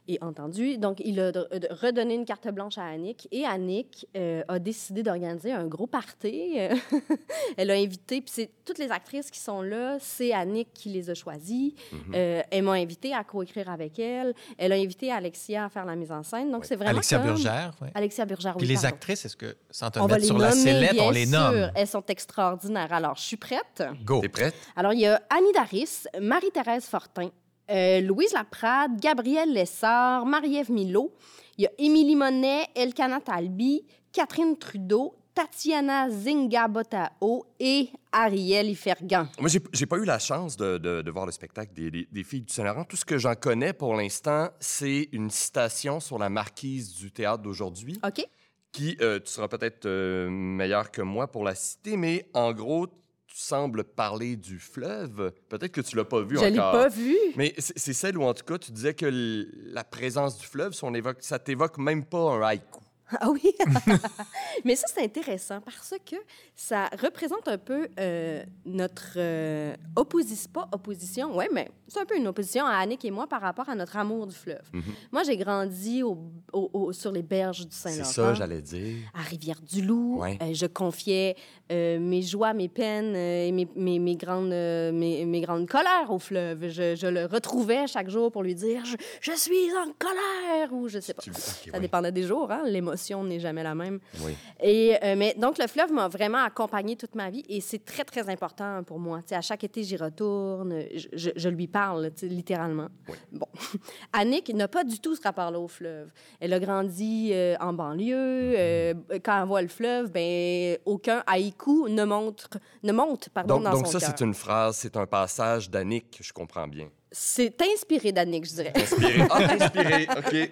et 0.07 0.17
entendu. 0.21 0.77
Donc, 0.77 1.01
il 1.03 1.19
a 1.19 1.31
redonné 1.71 2.15
une 2.15 2.25
carte 2.25 2.47
blanche 2.49 2.77
à 2.77 2.85
Annick. 2.85 3.27
Et 3.31 3.45
Annick 3.45 4.07
euh, 4.17 4.43
a 4.47 4.59
décidé 4.59 5.01
d'organiser 5.03 5.51
un 5.51 5.65
gros 5.67 5.87
party. 5.87 6.55
Euh, 6.59 6.75
Elle 7.57 7.71
a 7.71 7.75
invité, 7.75 8.21
puis 8.21 8.31
c'est 8.33 8.49
toutes 8.65 8.77
les 8.79 8.91
actrices 8.91 9.31
qui 9.31 9.39
sont 9.39 9.61
là, 9.61 9.97
c'est 9.99 10.33
Annick 10.33 10.73
qui 10.73 10.89
les 10.89 11.09
a 11.09 11.13
choisies. 11.13 11.75
Mhm. 11.91 11.99
Euh, 12.15 12.41
elle 12.51 12.63
m'a 12.63 12.73
invité 12.73 13.13
à 13.13 13.23
coécrire 13.23 13.69
avec 13.69 13.97
elle. 13.99 14.33
Elle 14.57 14.71
a 14.71 14.75
invité 14.75 15.11
Alexia 15.11 15.65
à 15.65 15.69
faire 15.69 15.85
la 15.85 15.95
mise 15.95 16.11
en 16.11 16.23
scène. 16.23 16.51
Donc, 16.51 16.65
c'est 16.65 16.75
vraiment 16.75 16.91
Alexia 16.91 17.17
comme- 17.19 17.27
Burgère, 17.27 17.73
oui. 17.81 17.87
Alexia 17.95 18.25
Burgère, 18.25 18.55
Puis 18.57 18.67
oui, 18.67 18.73
les 18.73 18.81
pardon. 18.81 18.87
actrices, 18.89 19.25
est-ce 19.25 19.37
que, 19.37 19.55
sans 19.69 19.89
te 19.89 19.99
On 19.99 20.03
va 20.07 20.15
mettre 20.15 20.21
les 20.21 20.27
sur 20.27 20.37
la 20.37 20.49
nommer, 20.49 20.61
sellette, 20.61 20.99
on 20.99 21.09
les 21.11 21.25
sûr. 21.25 21.39
nomme? 21.39 21.71
Elles 21.75 21.87
sont 21.87 22.05
extraordinaires. 22.07 22.91
Alors, 22.91 23.15
je 23.15 23.21
suis 23.23 23.37
prête. 23.37 23.83
Go. 24.03 24.19
T'es 24.21 24.29
prête? 24.29 24.55
Alors, 24.75 24.93
il 24.93 24.99
y 25.01 25.05
a 25.07 25.21
Annie 25.29 25.51
Daris, 25.53 26.03
Marie-Thérèse 26.19 26.85
Fortin, 26.85 27.29
euh, 27.69 28.01
Louise 28.01 28.33
Laprade, 28.33 28.99
Gabrielle 28.99 29.53
Lessard, 29.53 30.25
Marie-Ève 30.25 30.71
Milot. 30.71 31.13
Il 31.57 31.63
y 31.63 31.67
a 31.67 31.71
Émilie 31.77 32.15
Monet, 32.15 32.67
Elkana 32.75 33.19
Talbi, 33.21 33.83
Catherine 34.11 34.57
Trudeau, 34.57 35.15
Tatiana 35.35 36.09
Zingabotao 36.09 37.45
et 37.59 37.89
Ariel 38.11 38.69
Ifergan. 38.69 39.27
Moi, 39.39 39.49
j'ai 39.49 39.59
j'ai 39.71 39.85
pas 39.85 39.97
eu 39.97 40.05
la 40.05 40.19
chance 40.19 40.55
de, 40.57 40.77
de- 40.77 41.01
de 41.01 41.11
voir 41.11 41.25
le 41.25 41.31
spectacle 41.31 41.73
des, 41.73 41.89
des- 41.89 42.07
des 42.11 42.23
filles 42.23 42.41
du 42.41 42.53
Saint-Laurent. 42.53 42.83
Tout 42.85 42.95
ce 42.97 43.05
que 43.05 43.17
j'en 43.17 43.35
connais 43.35 43.73
pour 43.73 43.95
l'instant, 43.95 44.49
c'est 44.59 45.09
une 45.11 45.29
citation 45.29 45.99
sur 45.99 46.17
la 46.19 46.29
marquise 46.29 46.93
du 46.95 47.11
théâtre 47.11 47.41
d'aujourd'hui, 47.43 47.99
OK? 48.05 48.25
qui, 48.71 48.97
euh, 49.01 49.19
tu 49.19 49.31
seras 49.31 49.47
peut-être 49.47 49.85
euh, 49.85 50.29
meilleur 50.31 50.89
que 50.91 51.01
moi 51.03 51.27
pour 51.27 51.43
la 51.43 51.53
citer, 51.55 51.95
mais 51.97 52.27
en 52.33 52.53
gros, 52.53 52.87
tu 53.33 53.39
sembles 53.39 53.83
parler 53.83 54.35
du 54.35 54.59
fleuve. 54.59 55.31
Peut-être 55.49 55.71
que 55.71 55.81
tu 55.81 55.95
l'as 55.95 56.05
pas 56.05 56.21
vu 56.21 56.37
Je 56.37 56.45
l'ai 56.45 56.59
encore. 56.59 56.71
pas 56.73 56.87
vu. 56.87 57.15
Mais 57.35 57.55
c'est 57.57 57.93
celle 57.93 58.15
où, 58.15 58.23
en 58.23 58.33
tout 58.35 58.45
cas, 58.45 58.59
tu 58.59 58.71
disais 58.71 58.93
que 58.93 59.47
la 59.71 59.83
présence 59.83 60.37
du 60.37 60.45
fleuve, 60.45 60.73
ça 61.19 61.39
t'évoque 61.39 61.79
même 61.79 62.05
pas 62.05 62.31
un 62.31 62.41
haïku. 62.43 62.79
Ah 63.21 63.29
oui? 63.29 63.53
Mais 64.65 64.75
ça, 64.75 64.87
c'est 64.93 65.03
intéressant 65.03 65.61
parce 65.61 65.93
que 66.05 66.15
ça 66.55 66.89
représente 67.01 67.47
un 67.47 67.57
peu 67.57 67.87
euh, 67.99 68.43
notre 68.65 69.13
euh, 69.17 69.75
opposition, 69.95 70.49
pas 70.51 70.67
opposition, 70.71 71.35
ouais, 71.35 71.49
mais 71.51 71.69
c'est 71.87 71.99
un 71.99 72.05
peu 72.05 72.15
une 72.17 72.27
opposition 72.27 72.65
à 72.65 72.75
Annick 72.77 73.03
et 73.05 73.11
moi 73.11 73.27
par 73.27 73.41
rapport 73.41 73.69
à 73.69 73.75
notre 73.75 73.97
amour 73.97 74.27
du 74.27 74.35
fleuve. 74.35 74.61
Mhm. 74.73 74.83
Moi, 75.11 75.23
j'ai 75.23 75.37
grandi 75.37 76.03
au- 76.03 76.17
au- 76.51 76.69
au- 76.73 76.93
sur 76.93 77.11
les 77.11 77.21
berges 77.23 77.61
du 77.67 77.75
C'est 77.75 77.89
Saint-Laurent. 77.89 78.09
ça, 78.11 78.33
j'allais 78.33 78.61
dire. 78.61 78.95
à 79.13 79.21
Rivière-du-Loup. 79.21 80.19
Ouais. 80.21 80.37
Euh, 80.41 80.53
je 80.53 80.65
confiais 80.65 81.35
mes 81.69 82.21
joies, 82.21 82.53
mes 82.53 82.69
peines 82.69 83.15
et 83.15 83.51
mes, 83.51 83.67
mes- 83.75 83.97
mes 83.99 84.15
grandes, 84.15 84.49
mes, 84.93 85.25
mes 85.25 85.41
grandes 85.41 85.67
colères 85.67 86.09
au 86.11 86.19
fleuve. 86.19 86.69
Je, 86.69 86.95
je 86.95 87.07
le 87.07 87.25
retrouvais 87.25 87.87
chaque 87.87 88.09
jour 88.09 88.31
pour 88.31 88.43
lui 88.43 88.53
dire 88.53 88.85
je, 88.85 88.95
je 89.21 89.31
suis 89.35 89.71
en 89.75 89.91
colère 89.97 90.71
ou 90.71 90.87
je 90.87 90.99
sais 90.99 91.13
pas. 91.15 91.23
Ça 91.31 91.79
dépendait 91.79 92.11
des 92.11 92.23
jours, 92.23 92.51
hein? 92.51 92.61
l'émotion 92.65 93.02
n'est 93.23 93.39
jamais 93.39 93.63
la 93.63 93.75
même. 93.75 93.99
Oui. 94.21 94.35
Et, 94.61 94.95
euh, 95.03 95.15
mais 95.17 95.33
donc, 95.37 95.57
le 95.57 95.67
fleuve 95.67 95.91
m'a 95.91 96.07
vraiment 96.07 96.43
accompagnée 96.43 96.95
toute 96.95 97.15
ma 97.15 97.29
vie 97.29 97.43
et 97.49 97.61
c'est 97.61 97.83
très, 97.83 98.03
très 98.03 98.29
important 98.29 98.83
pour 98.83 98.99
moi. 98.99 99.19
Tu 99.19 99.29
sais, 99.29 99.35
à 99.35 99.41
chaque 99.41 99.63
été, 99.63 99.83
j'y 99.83 99.97
retourne, 99.97 100.83
je, 100.95 101.07
je- 101.13 101.29
je 101.35 101.49
lui 101.49 101.67
parle, 101.67 102.11
littéralement. 102.21 102.87
Oui. 103.09 103.15
Bon. 103.31 103.47
Annick 104.13 104.53
n'a 104.53 104.67
pas 104.67 104.83
du 104.83 104.99
tout 104.99 105.15
ce 105.15 105.21
rapport-là 105.21 105.59
au 105.59 105.67
fleuve. 105.67 106.11
Elle 106.39 106.53
a 106.53 106.59
grandi 106.59 107.31
euh, 107.33 107.55
en 107.59 107.73
banlieue. 107.73 108.13
euh, 108.57 108.93
quand 109.23 109.41
elle 109.41 109.47
voit 109.47 109.61
le 109.61 109.67
fleuve, 109.67 110.11
ben, 110.11 110.77
aucun 110.85 111.23
haïku 111.27 111.89
ne, 111.89 112.03
montre, 112.05 112.49
ne 112.83 112.91
monte 112.91 113.29
pardon, 113.29 113.55
Donc, 113.55 113.63
dans 113.63 113.71
donc 113.71 113.85
son 113.87 113.93
ça, 113.93 113.99
cœur. 113.99 114.09
c'est 114.17 114.23
une 114.23 114.33
phrase, 114.33 114.75
c'est 114.77 114.95
un 114.97 115.05
passage 115.05 115.69
d'Annick, 115.69 116.19
je 116.21 116.31
comprends 116.33 116.67
bien. 116.67 116.89
C'est 117.11 117.61
inspiré 117.61 118.11
d'Annick, 118.11 118.45
je 118.45 118.53
dirais. 118.55 118.73
Inspiré. 118.75 119.21
Ah, 119.29 119.37
inspiré, 119.53 120.07
OK. 120.17 120.51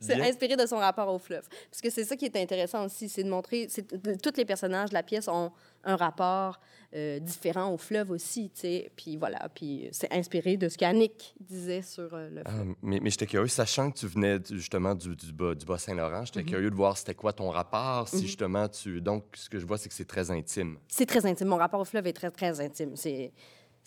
C'est 0.00 0.20
inspiré 0.20 0.56
de 0.56 0.66
son 0.66 0.76
rapport 0.76 1.08
au 1.12 1.18
fleuve. 1.18 1.48
Parce 1.70 1.80
que 1.80 1.90
c'est 1.90 2.04
ça 2.04 2.16
qui 2.16 2.26
est 2.26 2.36
intéressant 2.36 2.84
aussi, 2.84 3.08
c'est 3.08 3.24
de 3.24 3.30
montrer... 3.30 3.66
c'est- 3.70 3.86
Tous 4.20 4.36
les 4.36 4.44
personnages 4.44 4.90
de 4.90 4.94
la 4.94 5.02
pièce 5.02 5.26
ont 5.28 5.52
un 5.84 5.96
rapport 5.96 6.60
euh, 6.94 7.18
différent 7.18 7.72
au 7.72 7.78
fleuve 7.78 8.10
aussi, 8.10 8.50
tu 8.50 8.60
sais. 8.60 8.90
Puis 8.96 9.16
voilà, 9.16 9.48
puis 9.54 9.88
c'est 9.92 10.12
inspiré 10.12 10.56
de 10.56 10.68
ce 10.68 10.76
qu'Annick 10.78 11.34
disait 11.40 11.82
sur 11.82 12.12
euh, 12.14 12.28
le 12.30 12.42
Ah, 12.44 12.50
fleuve. 12.50 12.74
mais 12.82 13.00
mais 13.00 13.10
j'étais 13.10 13.26
curieux, 13.26 13.48
sachant 13.48 13.90
que 13.90 13.98
tu 13.98 14.06
venais 14.06 14.38
justement 14.50 14.94
du, 14.94 15.16
du 15.16 15.32
bas, 15.32 15.54
du 15.54 15.64
bas 15.66 15.78
Saint-Laurent, 15.78 16.24
j'étais 16.26 16.44
curieux 16.44 16.70
de 16.70 16.76
voir 16.76 16.96
c'était 16.96 17.14
quoi 17.14 17.32
ton 17.32 17.50
rapport, 17.50 18.08
si 18.08 18.16
Mhm. 18.16 18.22
justement 18.22 18.68
tu... 18.68 19.00
Donc, 19.00 19.24
ce 19.34 19.48
que 19.48 19.58
je 19.58 19.66
vois, 19.66 19.78
c'est 19.78 19.88
que 19.88 19.94
c'est 19.94 20.04
très 20.06 20.30
intime. 20.30 20.78
C'est 20.88 21.06
très 21.06 21.24
intime. 21.26 21.48
Mon 21.48 21.56
rapport 21.56 21.80
au 21.80 21.84
fleuve 21.84 22.06
est 22.06 22.12
très, 22.12 22.30
très 22.30 22.60
intime. 22.60 22.96
C'est... 22.96 23.32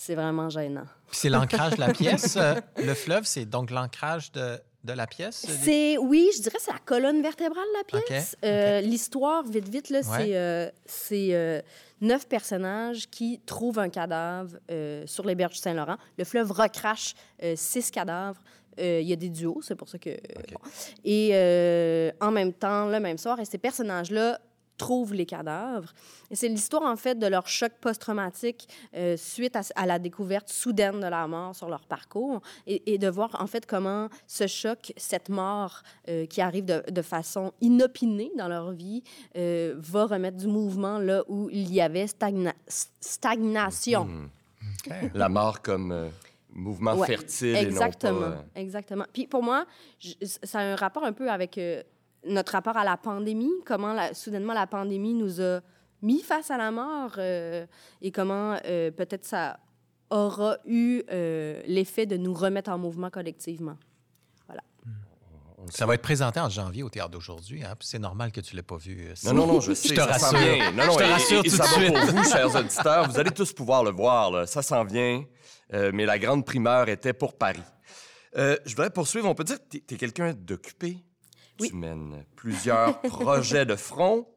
C'est 0.01 0.15
vraiment 0.15 0.47
gênant. 0.49 0.85
Puis 1.07 1.17
c'est 1.17 1.29
l'ancrage 1.29 1.73
de 1.75 1.81
la 1.81 1.91
pièce. 1.91 2.37
euh, 2.37 2.55
le 2.77 2.93
fleuve, 2.93 3.25
c'est 3.25 3.43
donc 3.45 3.69
l'ancrage 3.69 4.31
de, 4.31 4.57
de 4.91 4.97
la 4.97 5.07
pièce? 5.07 5.45
C'est, 5.63 5.97
oui, 5.97 6.29
je 6.35 6.41
dirais 6.41 6.57
c'est 6.59 6.71
la 6.71 6.79
colonne 6.79 7.21
vertébrale 7.21 7.63
de 7.63 7.77
la 7.77 8.01
pièce. 8.01 8.35
Euh, 8.43 8.81
L'histoire, 8.81 9.43
vite, 9.43 9.67
vite, 9.69 9.89
là, 9.89 9.99
Ouais. 9.99 10.17
c'est, 10.17 10.35
euh, 10.35 10.69
c'est 10.85 11.29
euh, 11.31 11.61
neuf 12.01 12.27
personnages 12.27 13.09
qui 13.09 13.39
trouvent 13.45 13.79
un 13.79 13.89
cadavre 13.89 14.57
sur 15.05 15.25
les 15.25 15.35
berges 15.35 15.53
du 15.53 15.59
Saint-Laurent. 15.59 15.97
Le 16.17 16.23
fleuve 16.23 16.51
recrache 16.51 17.13
six 17.55 17.91
cadavres. 17.91 18.41
Il 18.77 19.01
y 19.01 19.11
a 19.11 19.17
des 19.17 19.29
duos, 19.29 19.61
c'est 19.61 19.75
pour 19.75 19.89
ça 19.89 19.97
que... 19.97 20.09
bon. 20.09 20.59
Et 21.03 22.11
en 22.21 22.31
même 22.31 22.53
temps, 22.53 22.87
le 22.87 22.99
même 22.99 23.17
soir, 23.17 23.39
et 23.39 23.45
ces 23.45 23.57
personnages-là 23.57 24.39
trouvent 24.79 25.13
les 25.13 25.25
cadavres. 25.27 25.93
Et 26.31 26.35
c'est 26.35 26.47
l'histoire, 26.47 26.81
en 26.83 26.95
fait, 26.95 27.15
de 27.19 27.27
leur 27.27 27.47
choc 27.47 27.71
post-traumatique 27.81 28.67
euh, 28.95 29.15
suite 29.17 29.55
à, 29.55 29.61
à 29.75 29.85
la 29.85 29.99
découverte 29.99 30.49
soudaine 30.49 30.99
de 30.99 31.05
la 31.07 31.27
mort 31.27 31.53
sur 31.55 31.69
leur 31.69 31.85
parcours 31.85 32.41
et, 32.65 32.93
et 32.93 32.97
de 32.97 33.07
voir, 33.09 33.29
en 33.39 33.45
fait, 33.45 33.65
comment 33.67 34.09
ce 34.25 34.47
choc, 34.47 34.91
cette 34.97 35.29
mort 35.29 35.83
euh, 36.07 36.25
qui 36.25 36.41
arrive 36.41 36.65
de, 36.65 36.81
de 36.89 37.01
façon 37.03 37.51
inopinée 37.61 38.31
dans 38.37 38.47
leur 38.47 38.71
vie, 38.71 39.03
euh, 39.37 39.75
va 39.77 40.05
remettre 40.05 40.37
du 40.37 40.47
mouvement 40.47 40.97
là 40.97 41.23
où 41.27 41.49
il 41.51 41.71
y 41.73 41.81
avait 41.81 42.05
stagna- 42.07 42.53
stagnation. 42.99 44.07
OK. 44.87 44.93
La 45.13 45.29
mort 45.29 45.61
comme 45.61 45.91
euh, 45.91 46.07
mouvement 46.53 46.95
Ouais, 46.95 47.07
fertile 47.07 47.55
Exactement, 47.55 48.17
et 48.17 48.21
non 48.21 48.31
pas... 48.37 48.45
exactement. 48.55 49.05
Puis 49.13 49.27
pour 49.27 49.43
moi, 49.43 49.65
je- 49.99 50.13
ça 50.21 50.59
a 50.59 50.63
un 50.63 50.75
rapport 50.75 51.03
un 51.03 51.13
peu 51.13 51.29
avec 51.29 51.57
euh, 51.57 51.83
notre 52.25 52.51
rapport 52.53 52.77
à 52.77 52.83
la 52.83 52.97
pandémie, 52.97 53.51
comment 53.65 53.93
la- 53.93 54.13
soudainement 54.13 54.53
la 54.53 54.67
pandémie 54.67 55.13
nous 55.13 55.41
a 55.41 55.61
mis 56.01 56.21
face 56.21 56.49
à 56.51 56.57
la 56.57 56.71
mort 56.71 57.11
euh, 57.17 57.65
et 58.01 58.11
comment 58.11 58.57
euh, 58.65 58.91
peut-être 58.91 59.25
ça 59.25 59.59
aura 60.09 60.57
eu 60.65 61.03
euh, 61.11 61.61
l'effet 61.67 62.05
de 62.05 62.17
nous 62.17 62.33
remettre 62.33 62.71
en 62.71 62.77
mouvement 62.77 63.09
collectivement. 63.09 63.77
Ça 65.71 65.85
va 65.85 65.93
être 65.93 66.01
présenté 66.01 66.39
en 66.39 66.49
janvier 66.49 66.83
au 66.83 66.89
théâtre 66.89 67.09
d'aujourd'hui. 67.11 67.63
Hein? 67.63 67.75
C'est 67.81 67.99
normal 67.99 68.31
que 68.31 68.39
tu 68.39 68.55
ne 68.55 68.57
l'aies 68.59 68.63
pas 68.63 68.77
vu. 68.77 69.07
euh, 69.09 69.13
Non, 69.25 69.33
non, 69.33 69.45
non, 69.47 69.59
je 69.59 69.73
sais, 69.73 69.89
te 69.89 69.95
ça 69.95 70.05
rassure. 70.05 70.37
vient. 70.39 70.71
Non, 70.71 70.85
non, 70.85 70.91
Je 70.93 70.97
te 70.97 71.03
et- 71.03 71.11
rassure 71.11 71.37
et, 71.43 71.47
et 71.47 71.49
tout 71.49 71.55
ça 71.57 71.63
de 71.65 71.69
va 71.69 71.75
suite. 71.75 71.93
pour 71.93 72.15
vous, 72.23 72.23
chers 72.29 72.55
auditeurs. 72.55 73.09
Vous 73.09 73.19
allez 73.19 73.31
tous 73.31 73.51
pouvoir 73.53 73.83
le 73.83 73.91
voir, 73.91 74.31
là. 74.31 74.47
ça 74.47 74.61
s'en 74.61 74.83
vient. 74.85 75.23
Euh, 75.73 75.91
mais 75.93 76.05
la 76.05 76.17
grande 76.17 76.45
primeur 76.45 76.87
était 76.89 77.11
pour 77.13 77.37
Paris. 77.37 77.61
Euh, 78.37 78.55
je 78.65 78.69
voudrais 78.71 78.89
poursuivre. 78.89 79.27
On 79.27 79.35
peut 79.35 79.43
dire 79.43 79.57
que 79.59 79.77
tu 79.77 79.93
es, 79.93 79.97
quelqu'un 79.97 80.33
d'occupé? 80.33 80.97
Oui. 81.59 81.69
Tu 81.69 81.75
mènes 81.75 82.25
plusieurs 82.35 83.01
projets 83.01 83.65
de 83.65 83.75
front, 83.75 84.27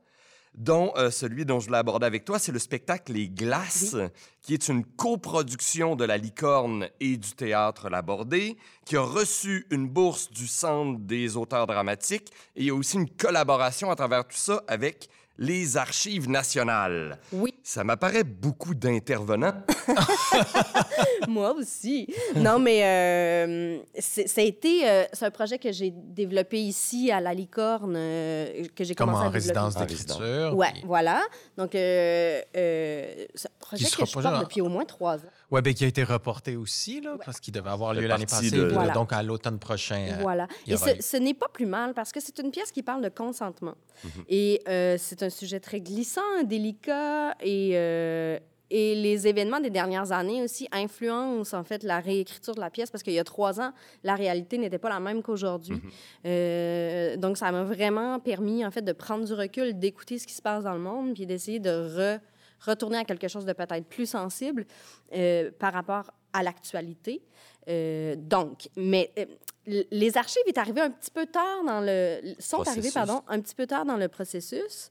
dont 0.55 0.93
euh, 0.97 1.11
celui 1.11 1.45
dont 1.45 1.61
je 1.61 1.67
voulais 1.67 1.79
aborder 1.79 2.07
avec 2.07 2.25
toi, 2.25 2.39
c'est 2.39 2.53
le 2.53 2.59
spectacle 2.59 3.13
Les 3.13 3.29
Glaces, 3.29 3.97
qui 4.43 4.55
est 4.55 4.69
une 4.69 4.85
coproduction 4.85 5.97
de 5.97 6.05
La 6.05 6.19
Licorne 6.19 6.89
et 7.01 7.17
du 7.17 7.33
Théâtre 7.33 7.89
Labordé, 7.89 8.57
qui 8.85 8.97
a 8.97 9.03
reçu 9.03 9.67
une 9.71 9.89
bourse 9.89 10.31
du 10.31 10.47
Centre 10.47 11.01
des 11.01 11.37
auteurs 11.37 11.67
dramatiques. 11.67 12.31
Et 12.57 12.61
il 12.61 12.67
y 12.67 12.71
a 12.71 12.75
aussi 12.75 12.97
une 12.97 13.09
collaboration 13.09 13.91
à 13.91 13.97
travers 13.97 14.27
tout 14.27 14.37
ça 14.37 14.63
avec 14.69 15.09
les 15.43 15.77
Archives 15.77 16.29
nationales. 16.31 17.19
Oui, 17.33 17.53
Ça 17.65 17.83
m'apparaît 17.83 18.23
beaucoup 18.23 18.75
d'intervenants. 18.77 19.55
moi 21.29 21.53
aussi. 21.55 22.07
Non, 22.37 22.59
mais 22.59 22.85
euh, 22.85 23.79
c'est- 23.99 24.29
ça 24.29 24.41
a 24.41 24.45
été, 24.45 24.89
euh, 24.89 25.05
c'est 25.13 25.25
un 25.27 25.31
projet 25.31 25.59
que 25.59 25.73
j'ai 25.73 25.93
développé 25.93 26.59
ici 26.61 27.11
à 27.11 27.21
la 27.21 27.35
Licorne, 27.35 27.95
euh, 27.97 28.65
que 28.75 28.85
j'ai 28.85 28.95
Comme 28.95 29.09
commencé 29.11 29.27
en 29.27 29.31
à 29.31 29.33
développer. 29.33 29.61
résidence 29.61 29.77
En 29.77 29.81
d'écriture. 29.81 30.57
Ouais, 30.57 30.73
puis- 30.75 30.83
voilà. 30.87 31.23
Donc, 31.57 31.75
euh, 31.75 32.41
euh, 32.57 33.25
c'est 33.35 33.49
un 33.49 33.51
projet 33.59 33.85
que 33.85 33.91
je 33.91 33.97
pas 34.15 34.23
porte 34.23 34.25
là. 34.25 34.41
depuis 34.41 34.61
au 34.61 34.69
moins 34.69 34.85
trois 34.85 35.17
ans. 35.17 35.31
Oui, 35.53 35.63
bien, 35.63 35.73
qui 35.75 35.85
a 35.85 35.87
été 35.89 36.03
reporté 36.03 36.57
aussi, 36.57 37.01
là, 37.01 37.17
parce 37.25 37.39
qu'il 37.39 37.53
devait 37.53 37.71
avoir 37.71 37.93
lieu 37.95 38.07
l'année 38.09 38.27
passée. 38.27 38.51
de- 38.51 38.65
Voilà. 38.73 38.93
Donc, 38.95 39.13
à 39.13 39.23
l'automne 39.23 39.59
prochain. 39.59 40.09
euh, 40.11 40.17
Voilà. 40.21 40.49
Et 40.67 40.77
ce, 40.77 41.17
n'est 41.19 41.35
pas 41.35 41.49
plus 41.53 41.67
mal 41.67 41.93
parce 41.95 42.11
que 42.11 42.21
c'est 42.21 42.39
une 42.41 42.51
pièce 42.51 42.73
qui 42.73 42.83
parle 42.83 43.03
de 43.03 43.09
consentement. 43.11 43.75
Mhm. 44.03 44.11
Et 44.29 44.63
euh, 44.69 44.97
c'est 44.99 45.23
un 45.23 45.31
sujet 45.31 45.61
très 45.61 45.81
glissant, 45.81 46.43
délicat 46.45 47.35
et. 47.41 47.73
euh, 47.75 48.39
et 48.75 48.95
les 48.95 49.29
événements 49.29 49.61
des 49.61 49.69
dernières 49.69 50.13
années 50.13 50.43
aussi 50.43 50.67
influencent 50.73 51.53
en 51.59 51.63
fait 51.63 51.83
la 51.83 52.01
réécriture 52.01 52.55
de 52.55 52.61
la 52.61 52.71
pièce 52.71 52.91
parce 52.91 53.03
qu'il 53.03 53.13
y 53.13 53.19
a 53.19 53.25
trois 53.25 53.61
ans, 53.61 53.73
la 54.03 54.15
réalité 54.15 54.57
n'était 54.57 54.79
pas 54.79 54.89
la 54.89 54.99
même 54.99 55.23
qu'aujourd'hui. 55.23 55.75
Mhm. 55.75 55.91
Euh, 56.25 57.17
donc 57.19 57.37
ça 57.37 57.53
m'a 57.53 57.65
vraiment 57.65 58.19
permis 58.19 58.65
en 58.65 58.71
fait 58.71 58.81
de 58.81 58.93
prendre 58.93 59.27
du 59.27 59.35
recul, 59.35 59.79
d'écouter 59.79 60.19
ce 60.19 60.27
qui 60.27 60.33
se 60.33 60.41
passe 60.41 60.65
dans 60.65 60.73
le 60.73 60.79
monde, 60.81 61.13
puis 61.13 61.27
d'essayer 61.27 61.61
de 61.61 61.69
re- 61.69 62.21
retourner 62.65 62.99
à 62.99 63.05
quelque 63.05 63.29
chose 63.29 63.45
de 63.45 63.53
peut-être 63.53 63.87
plus 63.87 64.07
sensible 64.07 64.67
euh, 65.15 65.51
par 65.59 65.73
rapport 65.73 66.11
à 66.33 66.43
l'actualité. 66.43 67.23
Euh, 67.69 68.15
donc, 68.17 68.69
mais 68.77 69.13
euh, 69.19 69.85
les 69.91 70.17
archives 70.17 70.43
est 70.47 70.59
arrivé 70.59 70.81
un 70.81 70.91
petit 70.91 71.11
peu 71.11 71.27
tard 71.27 71.65
dans 71.65 71.81
le 71.81 72.35
sont 72.39 72.63
arrivées 72.63 72.91
pardon 72.91 73.23
un 73.29 73.41
petit 73.41 73.55
peu 73.55 73.67
tard 73.67 73.85
dans 73.85 73.97
le 73.97 74.09
processus. 74.09 74.89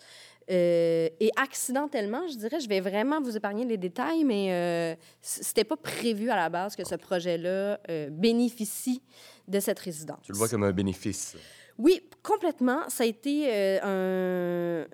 Euh, 0.49 1.09
et 1.19 1.31
accidentellement, 1.35 2.27
je 2.27 2.35
dirais, 2.35 2.59
je 2.59 2.67
vais 2.67 2.79
vraiment 2.79 3.21
vous 3.21 3.37
épargner 3.37 3.63
les 3.65 3.77
détails, 3.77 4.23
mais 4.23 4.97
c'était 5.21 5.63
pas 5.63 5.77
prévu 5.77 6.29
à 6.29 6.35
la 6.35 6.49
base 6.49 6.75
que 6.75 6.87
ce 6.87 6.95
projet-là 6.95 7.79
bénéficie 8.09 9.01
de 9.47 9.59
cette 9.59 9.79
résidence. 9.79 10.19
Tu 10.23 10.31
le 10.31 10.37
vois 10.37 10.49
comme 10.49 10.63
un 10.63 10.71
bénéfice. 10.71 11.35
Oui, 11.81 11.99
complètement. 12.21 12.81
Ça 12.89 13.03
a 13.03 13.07
été 13.07 13.47
euh, 13.49 13.79
un, 13.81 13.87
euh, 13.87 14.85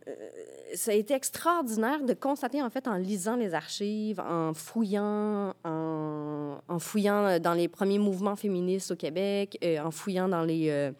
ça 0.75 0.91
a 0.91 0.93
été 0.93 1.13
extraordinaire 1.13 2.03
de 2.03 2.13
constater 2.13 2.61
en 2.61 2.69
fait 2.69 2.87
en 2.87 2.95
lisant 2.95 3.35
les 3.35 3.53
archives, 3.53 4.19
en 4.19 4.53
fouillant, 4.53 5.53
en, 5.65 6.79
fouillant 6.79 7.39
dans 7.39 7.53
les 7.53 7.67
premiers 7.67 7.99
mouvements 7.99 8.35
féministes 8.35 8.91
au 8.91 8.95
Québec, 8.95 9.57
euh, 9.63 9.79
en 9.79 9.91
fouillant 9.91 10.27
dans 10.29 10.43
les 10.43 10.69
euh, 10.69 10.91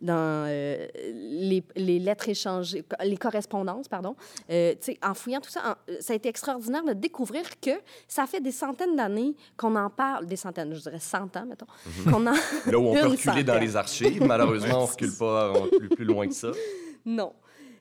dans 0.00 0.46
euh, 0.48 0.86
les, 1.12 1.64
les 1.76 1.98
lettres 1.98 2.28
échangées, 2.28 2.84
les 3.04 3.16
correspondances, 3.16 3.88
pardon. 3.88 4.16
Euh, 4.50 4.74
en 5.02 5.14
fouillant 5.14 5.40
tout 5.40 5.50
ça, 5.50 5.60
en- 5.88 5.92
ça 6.00 6.12
a 6.12 6.16
été 6.16 6.28
extraordinaire 6.28 6.84
de 6.84 6.92
découvrir 6.92 7.42
que 7.60 7.70
ça 8.08 8.26
fait 8.26 8.40
des 8.40 8.50
centaines 8.52 8.96
d'années 8.96 9.34
qu'on 9.56 9.76
en 9.76 9.90
parle, 9.90 10.26
des 10.26 10.36
centaines, 10.36 10.74
je 10.74 10.80
dirais 10.80 10.98
cent 11.00 11.36
ans, 11.36 11.46
mettons, 11.46 11.66
qu'on 12.10 12.26
en... 12.26 12.32
Là 12.66 12.78
où 12.78 12.88
on 12.88 12.94
peut 12.94 13.06
reculer 13.08 13.44
dans 13.44 13.58
les 13.58 13.76
archives, 13.76 14.22
malheureusement, 14.24 14.82
on 14.82 14.86
recule 14.86 15.12
pas 15.16 15.52
on 15.54 15.62
recule 15.62 15.88
plus 15.88 16.04
loin 16.04 16.26
que 16.28 16.34
ça. 16.34 16.48
Non. 17.06 17.34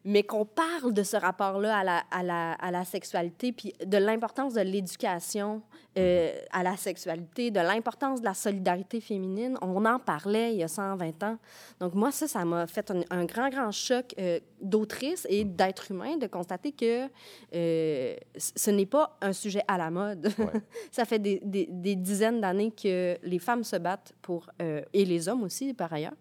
Mais 0.05 0.23
qu'on 0.23 0.43
parle 0.43 0.91
de 0.93 1.01
ce 1.01 1.15
rapport-là 1.15 1.77
à 1.77 1.83
la, 1.85 2.03
à, 2.11 2.23
la, 2.23 2.51
à 2.55 2.71
la 2.71 2.83
sexualité, 2.83 3.53
puis 3.53 3.73
de 3.85 3.97
l'importance 3.97 4.53
de 4.53 4.59
l'éducation 4.59 5.61
euh, 5.97 6.31
à 6.51 6.63
la 6.63 6.75
sexualité, 6.75 7.51
de 7.51 7.59
l'importance 7.59 8.19
de 8.19 8.25
la 8.25 8.33
solidarité 8.33 8.99
féminine. 8.99 9.57
On 9.61 9.85
en 9.85 9.99
parlait 9.99 10.53
il 10.53 10.57
y 10.59 10.63
a 10.63 10.67
120 10.67 11.21
ans. 11.23 11.37
Donc 11.79 11.93
moi, 11.93 12.11
ça, 12.11 12.27
ça 12.27 12.43
m'a 12.45 12.65
fait 12.67 12.89
un, 12.91 13.01
un 13.11 13.25
grand, 13.25 13.49
grand 13.49 13.71
choc 13.71 14.13
euh, 14.19 14.39
d'autrice 14.61 15.27
et 15.29 15.43
d'être 15.45 15.91
humain 15.91 16.17
de 16.17 16.25
constater 16.27 16.71
que 16.71 17.07
euh, 17.53 18.15
ce 18.37 18.71
n'est 18.71 18.85
pas 18.87 19.17
un 19.21 19.33
sujet 19.33 19.61
à 19.67 19.77
la 19.77 19.91
mode. 19.91 20.31
Ouais. 20.39 20.61
ça 20.91 21.05
fait 21.05 21.19
des, 21.19 21.39
des- 21.43 21.67
des 21.69 21.95
dizaines 21.95 22.41
d'années 22.41 22.71
que 22.71 23.17
les 23.21 23.39
femmes 23.39 23.63
se 23.63 23.75
battent 23.75 24.13
pour, 24.21 24.49
et 24.59 25.05
les 25.05 25.27
hommes 25.29 25.43
aussi, 25.43 25.73
par 25.73 25.91
ailleurs, 25.93 26.13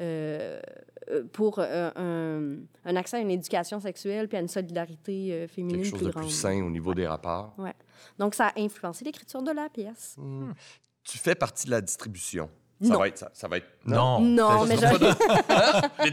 euh, 0.00 0.60
pour 1.32 1.58
un, 1.58 2.56
un 2.84 2.96
accès 2.96 3.18
à 3.18 3.20
une 3.20 3.30
éducation 3.30 3.78
sexuelle 3.80 4.26
puis 4.28 4.36
à 4.36 4.40
une 4.40 4.48
solidarité 4.48 5.46
féminine 5.48 5.82
Quelque 5.82 5.90
chose 5.90 5.98
plus 5.98 6.06
de 6.08 6.12
plus 6.12 6.30
sain 6.30 6.62
au 6.64 6.70
niveau 6.70 6.94
des 6.94 7.06
rapports. 7.06 7.54
Ouais. 7.58 7.74
Donc, 8.18 8.34
ça 8.34 8.48
a 8.48 8.60
influencé 8.60 9.04
l'écriture 9.04 9.42
de 9.42 9.52
la 9.52 9.68
pièce. 9.68 10.16
Tu 11.04 11.18
fais 11.18 11.34
partie 11.34 11.66
de 11.66 11.70
la 11.72 11.80
distribution. 11.80 12.48
Ça 12.82 12.88
Non. 12.88 12.98
va 12.98 13.08
être 13.08 13.18
ça. 13.18 13.30
Ça 13.32 13.46
va 13.46 13.58
être. 13.58 13.68
Non. 13.86 14.20
Non, 14.20 14.64
mais 14.66 14.76
j'aurais 14.76 15.14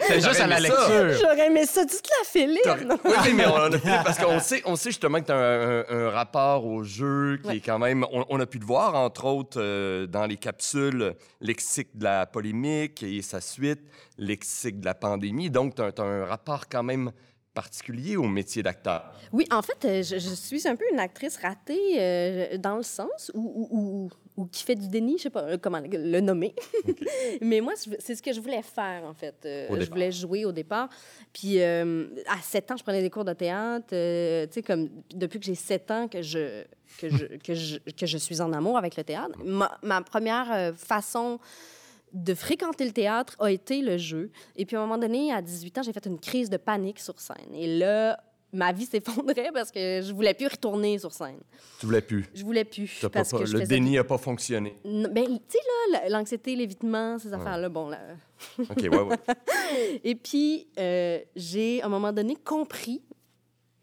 C'est 0.08 0.22
juste 0.22 0.40
à 0.40 0.48
la 0.48 0.60
lecture. 0.60 1.18
j'aurais 1.20 1.48
aimé 1.48 1.66
ça. 1.66 1.84
Tu 1.86 1.96
te 1.98 2.08
la 2.08 2.24
fais 2.26 2.46
lire. 2.46 2.86
non? 2.86 2.98
Oui, 3.04 3.34
mais 3.34 3.46
on 3.48 3.56
a 3.56 3.72
fait 3.72 4.04
parce 4.04 4.20
qu'on 4.20 4.40
sait, 4.40 4.62
on 4.66 4.76
sait 4.76 4.92
justement 4.92 5.20
que 5.20 5.26
tu 5.26 5.32
as 5.32 5.36
un, 5.38 5.80
un- 5.80 5.86
un 5.90 6.10
rapport 6.12 6.66
au 6.66 6.84
jeu 6.84 7.40
qui 7.42 7.48
Ouais. 7.48 7.58
est 7.58 7.62
quand 7.62 7.80
même. 7.80 8.06
On, 8.12 8.26
on 8.30 8.40
a 8.40 8.46
pu 8.46 8.60
le 8.60 8.66
voir, 8.66 8.94
entre 8.96 9.26
autres, 9.26 9.60
euh, 9.60 10.06
dans 10.06 10.26
les 10.28 10.38
capsules 10.38 11.16
lexique 11.42 11.98
de 11.98 12.04
la 12.04 12.26
polémique 12.28 13.02
et 13.04 13.22
sa 13.24 13.42
suite, 13.42 13.82
lexique 14.18 14.80
de 14.80 14.86
la 14.86 14.94
pandémie. 14.94 15.50
Donc, 15.50 15.76
tu 15.76 15.82
as, 15.82 15.92
un 16.04 16.26
rapport 16.26 16.70
quand 16.70 16.84
même 16.84 17.12
particulier 17.54 18.16
au 18.18 18.24
métier 18.24 18.64
d'acteur? 18.64 19.14
Oui, 19.32 19.46
en 19.52 19.62
fait, 19.62 19.86
euh, 19.86 20.04
je, 20.04 20.18
je 20.20 20.34
suis 20.34 20.68
un 20.68 20.76
peu 20.76 20.86
une 20.92 21.00
actrice 21.00 21.38
ratée 21.38 21.96
euh, 22.00 22.58
dans 22.58 22.78
le 22.78 22.84
sens 22.84 23.32
où, 23.34 24.10
où- 24.38 24.46
qui 24.52 24.64
fait 24.64 24.76
du 24.76 24.88
déni, 24.88 25.18
je 25.18 25.24
sais 25.24 25.30
pas 25.30 25.44
euh, 25.44 25.58
comment 25.62 25.80
le 25.86 26.20
nommer. 26.22 26.56
Mais 27.42 27.62
moi, 27.62 27.74
c'est 28.00 28.16
ce 28.16 28.22
que 28.24 28.34
je 28.34 28.40
voulais 28.40 28.62
faire, 28.64 29.04
en 29.04 29.14
fait. 29.14 29.36
Euh, 29.46 29.68
je 29.80 29.90
voulais 29.90 30.12
jouer 30.12 30.46
au 30.46 30.52
départ. 30.52 30.90
Puis 31.34 31.62
euh, 31.62 32.08
à 32.28 32.42
7 32.42 32.72
ans, 32.72 32.78
je 32.78 32.84
prenais 32.84 33.02
des 33.02 33.10
cours 33.10 33.26
de 33.26 33.34
théâtre. 33.34 33.88
tu 33.90 34.54
sais, 34.54 34.64
comme 34.66 34.90
depuis 35.14 35.40
que 35.40 35.46
j'ai 35.46 35.56
7 35.56 35.92
ans 35.92 36.08
que 36.08 36.22
je, 36.22 36.64
que, 37.00 37.10
je, 37.10 37.26
que, 37.38 37.54
je, 37.54 37.78
que 37.80 38.06
je 38.06 38.18
suis 38.18 38.42
en 38.42 38.52
amour 38.54 38.78
avec 38.78 38.96
le 38.96 39.04
théâtre. 39.04 39.38
Ma, 39.44 39.78
ma 39.84 40.02
première 40.02 40.74
façon 40.76 41.40
de 42.14 42.34
fréquenter 42.34 42.86
le 42.86 42.92
théâtre 42.92 43.36
a 43.40 43.52
été 43.52 43.82
le 43.82 43.98
jeu. 43.98 44.32
Et 44.56 44.66
puis 44.66 44.76
à 44.76 44.80
un 44.80 44.84
moment 44.86 44.98
donné, 44.98 45.32
à 45.34 45.42
18 45.42 45.78
ans, 45.78 45.82
j'ai 45.84 45.94
fait 45.94 46.06
une 46.06 46.20
crise 46.20 46.50
de 46.50 46.58
panique 46.58 47.00
sur 47.00 47.20
scène. 47.20 47.54
Et 47.54 47.78
là, 47.78 48.22
ma 48.54 48.74
vie 48.74 48.86
s'effondrait 48.92 49.52
parce 49.54 49.72
que 49.72 50.02
je 50.04 50.12
voulais 50.14 50.34
plus 50.34 50.48
retourner 50.48 51.00
sur 51.00 51.14
scène. 51.14 51.40
Tu 51.80 51.86
voulais 51.86 52.02
plus. 52.02 52.26
Je 52.34 52.44
voulais 52.44 52.66
plus. 52.66 53.00
Pas- 53.02 53.10
pas- 53.10 53.24
que 53.24 53.46
je 53.46 53.58
le 53.58 53.66
déni 53.66 53.96
n'a 53.96 54.04
pas 54.04 54.18
fonctionné. 54.18 54.76
N- 54.84 55.10
Ben, 55.12 55.26
tu 55.26 55.32
sais, 55.48 55.58
là, 55.92 56.00
la- 56.04 56.10
l'anxiété, 56.10 56.56
l'évitement, 56.56 57.18
ces 57.18 57.32
affaires-là, 57.34 57.70
bon, 57.70 57.88
là. 57.90 58.00
OK, 58.60 58.78
ouais, 58.78 58.90
ouais. 58.90 59.16
Et 60.04 60.16
puis, 60.16 60.68
euh, 60.80 61.20
j'ai, 61.36 61.82
à 61.82 61.86
un 61.86 61.90
moment 61.90 62.12
donné, 62.12 62.36
compris 62.36 63.02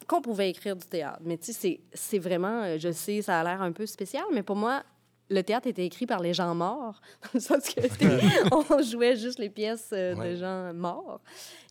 qu'on 0.07 0.21
pouvait 0.23 0.51
écrire 0.51 0.75
du 0.77 0.87
théâtre. 0.87 1.21
Mais 1.23 1.37
tu 1.39 1.47
sais, 1.47 1.53
c'est- 1.53 1.81
c'est 1.93 2.19
vraiment, 2.19 2.63
euh, 2.63 2.77
je 2.79 2.91
sais, 2.93 3.21
ça 3.23 3.41
a 3.41 3.45
l'air 3.45 3.61
un 3.63 3.73
peu 3.73 3.85
spécial, 3.87 4.25
mais 4.33 4.43
pour 4.43 4.57
moi, 4.57 4.83
le 5.31 5.43
théâtre 5.43 5.67
était 5.67 5.85
écrit 5.85 6.07
par 6.07 6.21
les 6.21 6.33
gens 6.33 6.55
morts, 6.55 7.01
dans 7.23 7.31
le 7.35 7.41
sens 7.41 7.69
que 7.69 7.81
on 8.79 8.83
jouait 8.83 9.17
juste 9.17 9.39
les 9.39 9.51
pièces 9.51 9.91
euh, 9.93 10.15
Ouais. 10.15 10.31
de 10.31 10.37
gens 10.37 10.73
morts. 10.73 11.21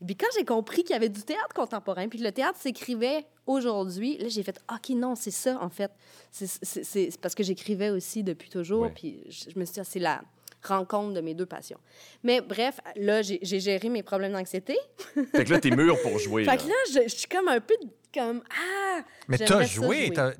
Et 0.01 0.05
puis 0.05 0.15
quand 0.15 0.27
j'ai 0.37 0.45
compris 0.45 0.83
qu'il 0.83 0.91
y 0.93 0.95
avait 0.95 1.09
du 1.09 1.21
théâtre 1.23 1.53
contemporain, 1.55 2.07
puis 2.07 2.19
que 2.19 2.23
le 2.23 2.31
théâtre 2.31 2.59
s'écrivait 2.59 3.25
aujourd'hui, 3.47 4.17
là, 4.19 4.27
j'ai 4.27 4.43
fait 4.43 4.59
«OK, 4.71 4.89
non, 4.95 5.15
c'est 5.15 5.31
ça, 5.31 5.57
en 5.61 5.69
fait. 5.69 5.91
C'est- 6.31 7.19
parce 7.19 7.33
que 7.35 7.43
j'écrivais 7.43 7.89
aussi 7.89 8.23
depuis 8.23 8.49
toujours, 8.49 8.81
Ouais. 8.83 8.91
puis 8.93 9.23
je, 9.29 9.49
je 9.53 9.59
me 9.59 9.65
suis 9.65 9.73
dit, 9.73 9.79
Ah, 9.79 9.83
c'est 9.85 9.99
la 9.99 10.21
rencontre 10.67 11.13
de 11.13 11.21
mes 11.21 11.33
deux 11.33 11.45
passions. 11.45 11.79
Mais 12.23 12.41
bref, 12.41 12.79
là, 12.95 13.21
j'ai 13.21 13.59
géré 13.59 13.89
mes 13.89 14.03
problèmes 14.03 14.33
d'anxiété. 14.33 14.77
Fait 15.35 15.43
que 15.45 15.51
là, 15.51 15.59
t'es 15.59 15.71
mûr 15.71 15.99
pour 16.01 16.17
jouer. 16.19 16.43
Fait 16.45 16.51
là. 16.51 16.57
que 16.57 16.67
là, 16.67 16.75
je, 16.93 17.09
je 17.09 17.15
suis 17.15 17.27
comme 17.27 17.47
un 17.47 17.59
peu 17.59 17.75
comme 18.13 18.41
Ah! 18.51 19.01
Mais 19.27 19.37
t'as 19.37 19.63
joué. 19.63 20.11
t'as- 20.13 20.33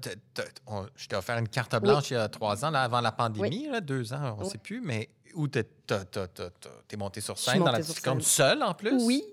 on- 0.67 0.85
je 0.95 1.07
t'ai 1.07 1.15
offert 1.15 1.37
une 1.37 1.47
carte 1.49 1.75
blanche 1.81 2.11
il 2.11 2.13
y 2.13 2.17
a 2.17 2.27
trois 2.29 2.63
ans, 2.65 2.71
là, 2.71 2.83
avant 2.83 3.01
la 3.01 3.11
pandémie, 3.11 3.67
là, 3.67 3.81
deux 3.81 4.13
ans, 4.13 4.35
on 4.37 4.39
ne 4.41 4.43
Oui. 4.45 4.49
sait 4.51 4.57
plus, 4.57 4.81
mais 4.81 5.09
où 5.35 5.47
t'es 5.47 5.65
monté 6.97 7.21
sur 7.21 7.37
scène 7.37 7.59
dans 7.59 7.71
la 7.71 7.79
petite 7.79 7.99
scène. 8.03 8.21
seule 8.21 8.63
en 8.63 8.73
plus? 8.73 9.03
Oui. 9.03 9.23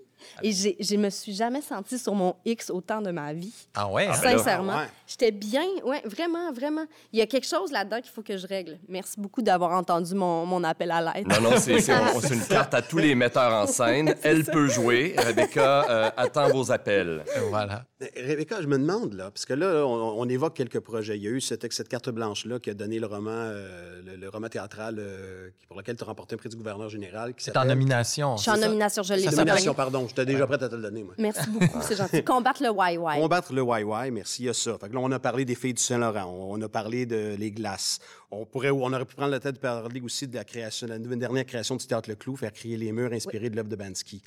Et 0.43 0.51
j'ai- 0.51 0.77
je 0.79 0.95
me 0.95 1.09
suis 1.09 1.33
jamais 1.33 1.61
sentie 1.61 1.97
sur 1.97 2.13
mon 2.13 2.35
X 2.45 2.69
autant 2.69 3.01
de 3.01 3.11
ma 3.11 3.33
vie. 3.33 3.53
Ah 3.73 3.87
ouais? 3.89 4.07
hein? 4.07 4.13
ben 4.21 4.31
là, 4.31 4.37
Sincèrement. 4.37 4.73
ah 4.75 4.81
ouais. 4.83 4.89
J'étais 5.07 5.31
bien. 5.31 5.63
Ouais, 5.83 6.01
vraiment, 6.05 6.51
vraiment. 6.51 6.85
Il 7.13 7.19
y 7.19 7.21
a 7.21 7.27
quelque 7.27 7.47
chose 7.47 7.71
là-dedans 7.71 8.01
qu'il 8.01 8.11
faut 8.11 8.21
que 8.23 8.37
je 8.37 8.47
règle. 8.47 8.77
Merci 8.89 9.19
beaucoup 9.19 9.41
d'avoir 9.41 9.71
entendu 9.71 10.15
mon, 10.15 10.45
mon 10.45 10.63
appel 10.63 10.91
à 10.91 11.01
l'aide. 11.13 11.27
Non, 11.27 11.41
non, 11.41 11.57
c'est 11.57 11.79
c'est- 11.81 11.93
on- 12.15 12.19
c'est 12.21 12.33
une 12.33 12.45
carte 12.45 12.73
à 12.73 12.81
tous 12.81 12.97
les 12.97 13.13
metteurs 13.15 13.53
en 13.53 13.67
scène. 13.67 14.15
Elle 14.23 14.43
peut 14.45 14.67
jouer. 14.67 15.15
Rebecca 15.17 15.85
euh, 15.89 16.09
attend 16.17 16.49
vos 16.49 16.71
appels. 16.71 17.23
Voilà. 17.49 17.85
Rebecca, 18.15 18.61
je 18.61 18.67
me 18.67 18.77
demande, 18.77 19.13
là, 19.13 19.31
parce 19.31 19.45
que 19.45 19.53
là, 19.53 19.85
on, 19.85 20.19
on 20.21 20.29
évoque 20.29 20.55
quelques 20.55 20.79
projets. 20.79 21.17
Il 21.17 21.23
y 21.23 21.27
a 21.27 21.31
eu 21.31 21.41
cette, 21.41 21.71
cette 21.71 21.87
carte 21.89 22.09
blanche-là 22.09 22.59
qui 22.59 22.69
a 22.69 22.73
donné 22.73 22.99
le 22.99 23.07
roman, 23.07 23.31
euh, 23.31 24.01
le, 24.05 24.15
le 24.15 24.29
roman 24.29 24.47
théâtral 24.49 24.95
euh, 24.99 25.49
pour 25.67 25.77
lequel 25.77 25.95
tu 25.95 26.03
as 26.03 26.07
remporté 26.07 26.35
un 26.35 26.37
prix 26.37 26.49
du 26.49 26.55
gouverneur 26.57 26.89
général. 26.89 27.33
qui 27.33 27.43
C'est 27.43 27.55
en 27.57 27.65
nomination. 27.65 28.37
Je 28.37 28.41
suis 28.43 28.51
en 28.51 28.55
ça? 28.55 28.61
nomination, 28.61 29.03
je 29.03 29.13
l'ai 29.13 29.25
Nomination, 29.25 29.73
pardon. 29.73 30.07
J'étais 30.15 30.31
déjà 30.33 30.47
prête 30.47 30.61
à 30.63 30.69
te 30.69 30.75
le 30.75 30.81
donner, 30.81 31.03
moi. 31.03 31.13
Merci 31.17 31.49
beaucoup, 31.49 31.81
c'est 31.81 31.95
gentil. 31.95 32.23
Combattre 32.25 32.61
le 32.63 32.69
YY. 32.69 33.21
Combattre 33.21 33.53
le 33.53 33.63
YY, 33.63 34.11
merci, 34.11 34.43
il 34.43 34.45
y 34.45 34.49
a 34.49 34.53
ça. 34.53 34.77
Fait 34.77 34.87
que 34.89 34.93
là, 34.93 34.99
on 35.01 35.11
a 35.11 35.19
parlé 35.19 35.43
des 35.45 35.55
filles 35.55 35.73
du 35.73 35.81
Saint-Laurent, 35.83 36.23
on, 36.25 36.53
on 36.57 36.61
a 36.61 36.69
parlé 36.69 37.05
de 37.05 37.35
les 37.37 37.51
glaces. 37.51 37.99
On, 38.31 38.45
pourrait, 38.45 38.69
on 38.71 38.81
aurait 38.91 39.05
pu 39.05 39.15
prendre 39.15 39.31
le 39.31 39.39
temps 39.39 39.51
de 39.51 39.57
parler 39.57 40.01
aussi 40.01 40.27
de 40.27 40.35
la 40.35 40.43
création, 40.43 40.87
la 40.87 40.97
nouvelle- 40.99 41.19
dernière 41.19 41.45
création 41.45 41.75
du 41.75 41.85
Théâtre 41.85 42.09
Le 42.09 42.15
Clou, 42.15 42.35
faire 42.35 42.53
crier 42.53 42.77
les 42.77 42.91
murs 42.91 43.11
inspirés 43.13 43.49
de 43.49 43.55
l'œuvre 43.55 43.69
de 43.69 43.75
Bansky. 43.75 44.21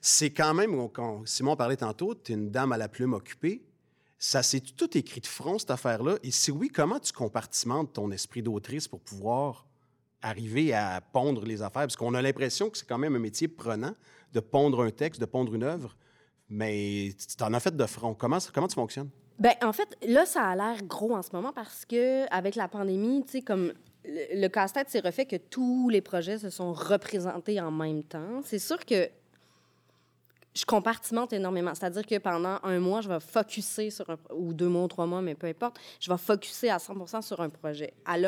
C'est 0.00 0.30
quand 0.30 0.54
même, 0.54 0.88
quand 0.90 1.22
Simon 1.26 1.56
parlait 1.56 1.76
tantôt, 1.76 2.14
tu 2.14 2.32
es 2.32 2.34
une 2.34 2.50
dame 2.50 2.72
à 2.72 2.76
la 2.76 2.88
plume 2.88 3.12
occupée. 3.14 3.62
Ça 4.18 4.42
s'est 4.42 4.60
tout 4.60 4.96
écrit 4.96 5.20
de 5.20 5.26
front, 5.26 5.58
cette 5.58 5.70
affaire-là. 5.72 6.14
Et 6.22 6.30
si 6.30 6.50
oui, 6.52 6.68
comment 6.68 7.00
tu 7.00 7.12
compartimentes 7.12 7.92
ton 7.92 8.10
esprit 8.12 8.42
d'autrice 8.42 8.86
pour 8.86 9.00
pouvoir 9.00 9.66
arriver 10.22 10.72
à 10.72 11.00
pondre 11.00 11.44
les 11.44 11.62
affaires? 11.62 11.82
Parce 11.82 11.96
qu'on 11.96 12.14
a 12.14 12.22
l'impression 12.22 12.70
que 12.70 12.78
c'est 12.78 12.88
quand 12.88 12.98
même 12.98 13.14
un 13.14 13.20
métier 13.20 13.48
prenant 13.48 13.92
de 14.32 14.40
pondre 14.40 14.82
un 14.82 14.90
texte, 14.90 15.20
de 15.20 15.26
pondre 15.26 15.54
une 15.54 15.64
œuvre, 15.64 15.96
mais 16.48 17.10
tu 17.18 17.36
t'en 17.36 17.52
as 17.52 17.60
fait 17.60 17.76
de 17.76 17.86
front. 17.86 18.14
Comment, 18.14 18.38
comment 18.54 18.68
tu 18.68 18.74
fonctionnes? 18.74 19.10
Ben, 19.38 19.52
en 19.62 19.72
fait, 19.72 19.96
là, 20.06 20.24
ça 20.24 20.44
a 20.44 20.56
l'air 20.56 20.82
gros 20.84 21.14
en 21.14 21.22
ce 21.22 21.30
moment 21.32 21.52
parce 21.52 21.84
que 21.84 22.32
avec 22.32 22.54
la 22.54 22.68
pandémie, 22.68 23.24
tu 23.24 23.32
sais, 23.32 23.42
comme 23.42 23.72
le, 24.04 24.40
le 24.40 24.48
casse-tête 24.48 24.88
s'est 24.88 25.00
refait 25.00 25.26
que 25.26 25.36
tous 25.36 25.88
les 25.88 26.00
projets 26.00 26.38
se 26.38 26.50
sont 26.50 26.72
représentés 26.72 27.60
en 27.60 27.70
même 27.70 28.02
temps. 28.04 28.40
C'est 28.44 28.58
sûr 28.58 28.84
que 28.84 29.08
je 30.54 30.64
compartimente 30.66 31.32
énormément. 31.32 31.74
C'est-à-dire 31.74 32.06
que 32.06 32.18
pendant 32.18 32.58
un 32.62 32.78
mois, 32.78 33.00
je 33.00 33.08
vais 33.08 33.20
focuser 33.20 33.90
sur 33.90 34.08
un... 34.10 34.18
ou 34.34 34.52
deux 34.52 34.68
mois, 34.68 34.86
trois 34.86 35.06
mois, 35.06 35.22
mais 35.22 35.34
peu 35.34 35.46
importe, 35.46 35.78
je 35.98 36.10
vais 36.10 36.18
focuser 36.18 36.70
à 36.70 36.78
100 36.78 37.22
sur 37.22 37.40
un 37.40 37.48
projet. 37.48 37.94
À 38.04 38.18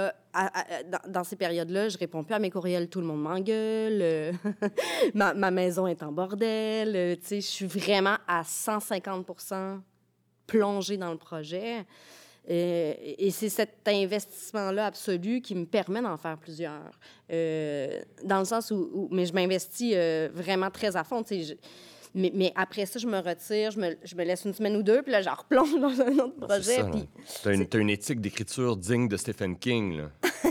dans, 1.08 1.24
ces 1.24 1.36
périodes-là, 1.36 1.90
je 1.90 1.98
réponds 1.98 2.24
plus 2.24 2.34
à 2.34 2.38
mes 2.38 2.50
courriels, 2.50 2.88
tout 2.88 3.00
le 3.00 3.06
monde 3.06 3.22
m'engueule, 3.22 4.00
euh, 4.00 4.32
ma, 5.14 5.34
ma 5.34 5.50
maison 5.50 5.86
est 5.86 6.02
en 6.02 6.12
bordel, 6.12 6.96
euh, 6.96 7.14
tu 7.14 7.26
sais, 7.26 7.40
je 7.40 7.46
suis 7.46 7.66
vraiment 7.66 8.16
à 8.26 8.42
150 8.42 9.26
plongée 10.46 10.96
dans 10.96 11.12
le 11.12 11.18
projet. 11.18 11.84
Euh, 12.50 12.94
et 12.98 13.30
c'est 13.30 13.48
cet 13.48 13.86
investissement-là 13.86 14.86
absolu 14.86 15.40
qui 15.40 15.54
me 15.54 15.64
permet 15.64 16.02
d'en 16.02 16.18
faire 16.18 16.36
plusieurs. 16.36 16.90
Dans 17.28 18.38
le 18.38 18.44
sens 18.44 18.70
où, 18.70 19.08
mais 19.10 19.24
je 19.24 19.32
m'investis 19.32 19.94
vraiment 20.34 20.70
très 20.70 20.94
à 20.96 21.04
fond. 21.04 21.22
Mais, 22.14 22.30
mais 22.34 22.52
après 22.54 22.86
ça, 22.86 22.98
je 22.98 23.06
me 23.06 23.18
retire, 23.18 23.70
je 23.70 23.80
me, 23.80 23.96
je 24.04 24.14
me 24.14 24.24
laisse 24.24 24.44
une 24.44 24.54
semaine 24.54 24.76
ou 24.76 24.82
deux, 24.82 25.02
puis 25.02 25.12
là, 25.12 25.20
je 25.22 25.28
replonge 25.28 25.74
dans 25.80 26.00
un 26.00 26.18
autre 26.18 26.34
C'est 26.62 26.80
projet. 26.80 26.90
puis... 26.90 27.08
T'as 27.42 27.52
une, 27.54 27.66
t'as 27.66 27.78
une 27.78 27.90
éthique 27.90 28.20
d'écriture 28.20 28.76
digne 28.76 29.08
de 29.08 29.16
Stephen 29.16 29.58
King. 29.58 29.96
Là. 29.98 30.10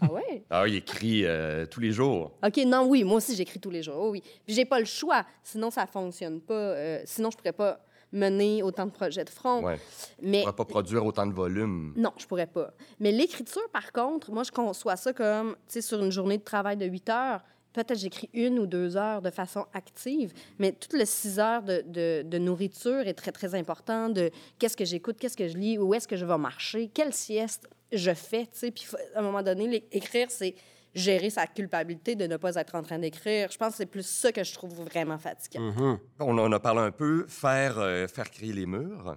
Ah 0.00 0.12
ouais? 0.12 0.44
Ah, 0.50 0.64
il 0.66 0.76
écrit 0.76 1.24
euh, 1.24 1.66
tous 1.66 1.80
les 1.80 1.90
jours. 1.92 2.32
OK, 2.44 2.56
non, 2.66 2.86
oui, 2.86 3.04
moi 3.04 3.16
aussi, 3.16 3.34
j'écris 3.34 3.58
tous 3.60 3.70
les 3.70 3.82
jours. 3.82 3.96
Oh, 3.98 4.10
oui. 4.10 4.22
Puis 4.44 4.54
j'ai 4.54 4.64
pas 4.64 4.78
le 4.78 4.84
choix, 4.84 5.24
sinon 5.42 5.70
ça 5.70 5.86
fonctionne 5.86 6.40
pas. 6.40 6.54
Euh, 6.54 7.00
sinon, 7.04 7.30
je 7.30 7.36
pourrais 7.36 7.52
pas 7.52 7.80
mener 8.12 8.62
autant 8.62 8.86
de 8.86 8.90
projets 8.90 9.24
de 9.24 9.30
front. 9.30 9.62
Ouais. 9.62 9.78
Mais 10.22 10.38
On 10.38 10.42
pourrait 10.44 10.56
pas 10.56 10.64
produire 10.64 11.04
autant 11.06 11.26
de 11.26 11.32
volume. 11.34 11.92
Non, 11.96 12.12
je 12.18 12.26
pourrais 12.26 12.46
pas. 12.46 12.72
Mais 13.00 13.10
l'écriture, 13.12 13.68
par 13.72 13.92
contre, 13.92 14.30
moi, 14.30 14.42
je 14.42 14.52
conçois 14.52 14.96
ça 14.96 15.12
comme, 15.12 15.52
tu 15.66 15.74
sais, 15.74 15.80
sur 15.82 16.02
une 16.02 16.12
journée 16.12 16.38
de 16.38 16.44
travail 16.44 16.76
de 16.76 16.86
8 16.86 17.08
heures, 17.10 17.40
peut-être 17.84 17.98
j'écris 18.00 18.28
une 18.34 18.58
ou 18.58 18.66
deux 18.66 18.96
heures 18.96 19.22
de 19.22 19.30
façon 19.30 19.66
active, 19.74 20.32
mais 20.58 20.72
tout 20.72 20.96
le 20.96 21.04
6 21.04 21.38
heures 21.38 21.62
de, 21.62 21.82
de- 21.86 22.22
de 22.26 22.38
nourriture 22.38 23.06
est 23.06 23.14
très, 23.14 23.32
très 23.32 23.54
important, 23.54 24.08
de 24.08 24.30
qu'est-ce 24.58 24.76
que 24.76 24.84
j'écoute, 24.84 25.16
qu'est-ce 25.18 25.36
que 25.36 25.48
je 25.48 25.56
lis, 25.56 25.78
où 25.78 25.94
est-ce 25.94 26.08
que 26.08 26.16
je 26.16 26.24
vais 26.26 26.38
marcher, 26.38 26.88
quelle 26.92 27.12
sieste 27.12 27.68
je 27.92 28.12
fais, 28.14 28.44
tu 28.46 28.58
sais. 28.58 28.70
Puis, 28.70 28.86
à 29.14 29.20
un 29.20 29.22
moment 29.22 29.42
donné, 29.42 29.84
écrire, 29.92 30.28
c'est 30.30 30.54
gérer 30.94 31.28
sa 31.30 31.46
culpabilité 31.46 32.16
de 32.16 32.26
ne 32.26 32.36
pas 32.38 32.54
être 32.54 32.74
en 32.74 32.82
train 32.82 32.98
d'écrire. 32.98 33.48
Je 33.52 33.58
pense 33.58 33.72
que 33.72 33.76
c'est 33.76 33.86
plus 33.86 34.06
ça 34.06 34.32
que 34.32 34.42
je 34.42 34.52
trouve 34.54 34.72
vraiment 34.82 35.18
fatigant. 35.18 35.60
Mhm. 35.60 35.98
On 36.20 36.38
en 36.38 36.50
a 36.52 36.58
parlé 36.58 36.80
un 36.80 36.90
peu. 36.90 37.26
Faire, 37.28 37.78
euh, 37.78 38.08
faire 38.08 38.30
crier 38.30 38.54
les 38.54 38.64
murs. 38.66 39.14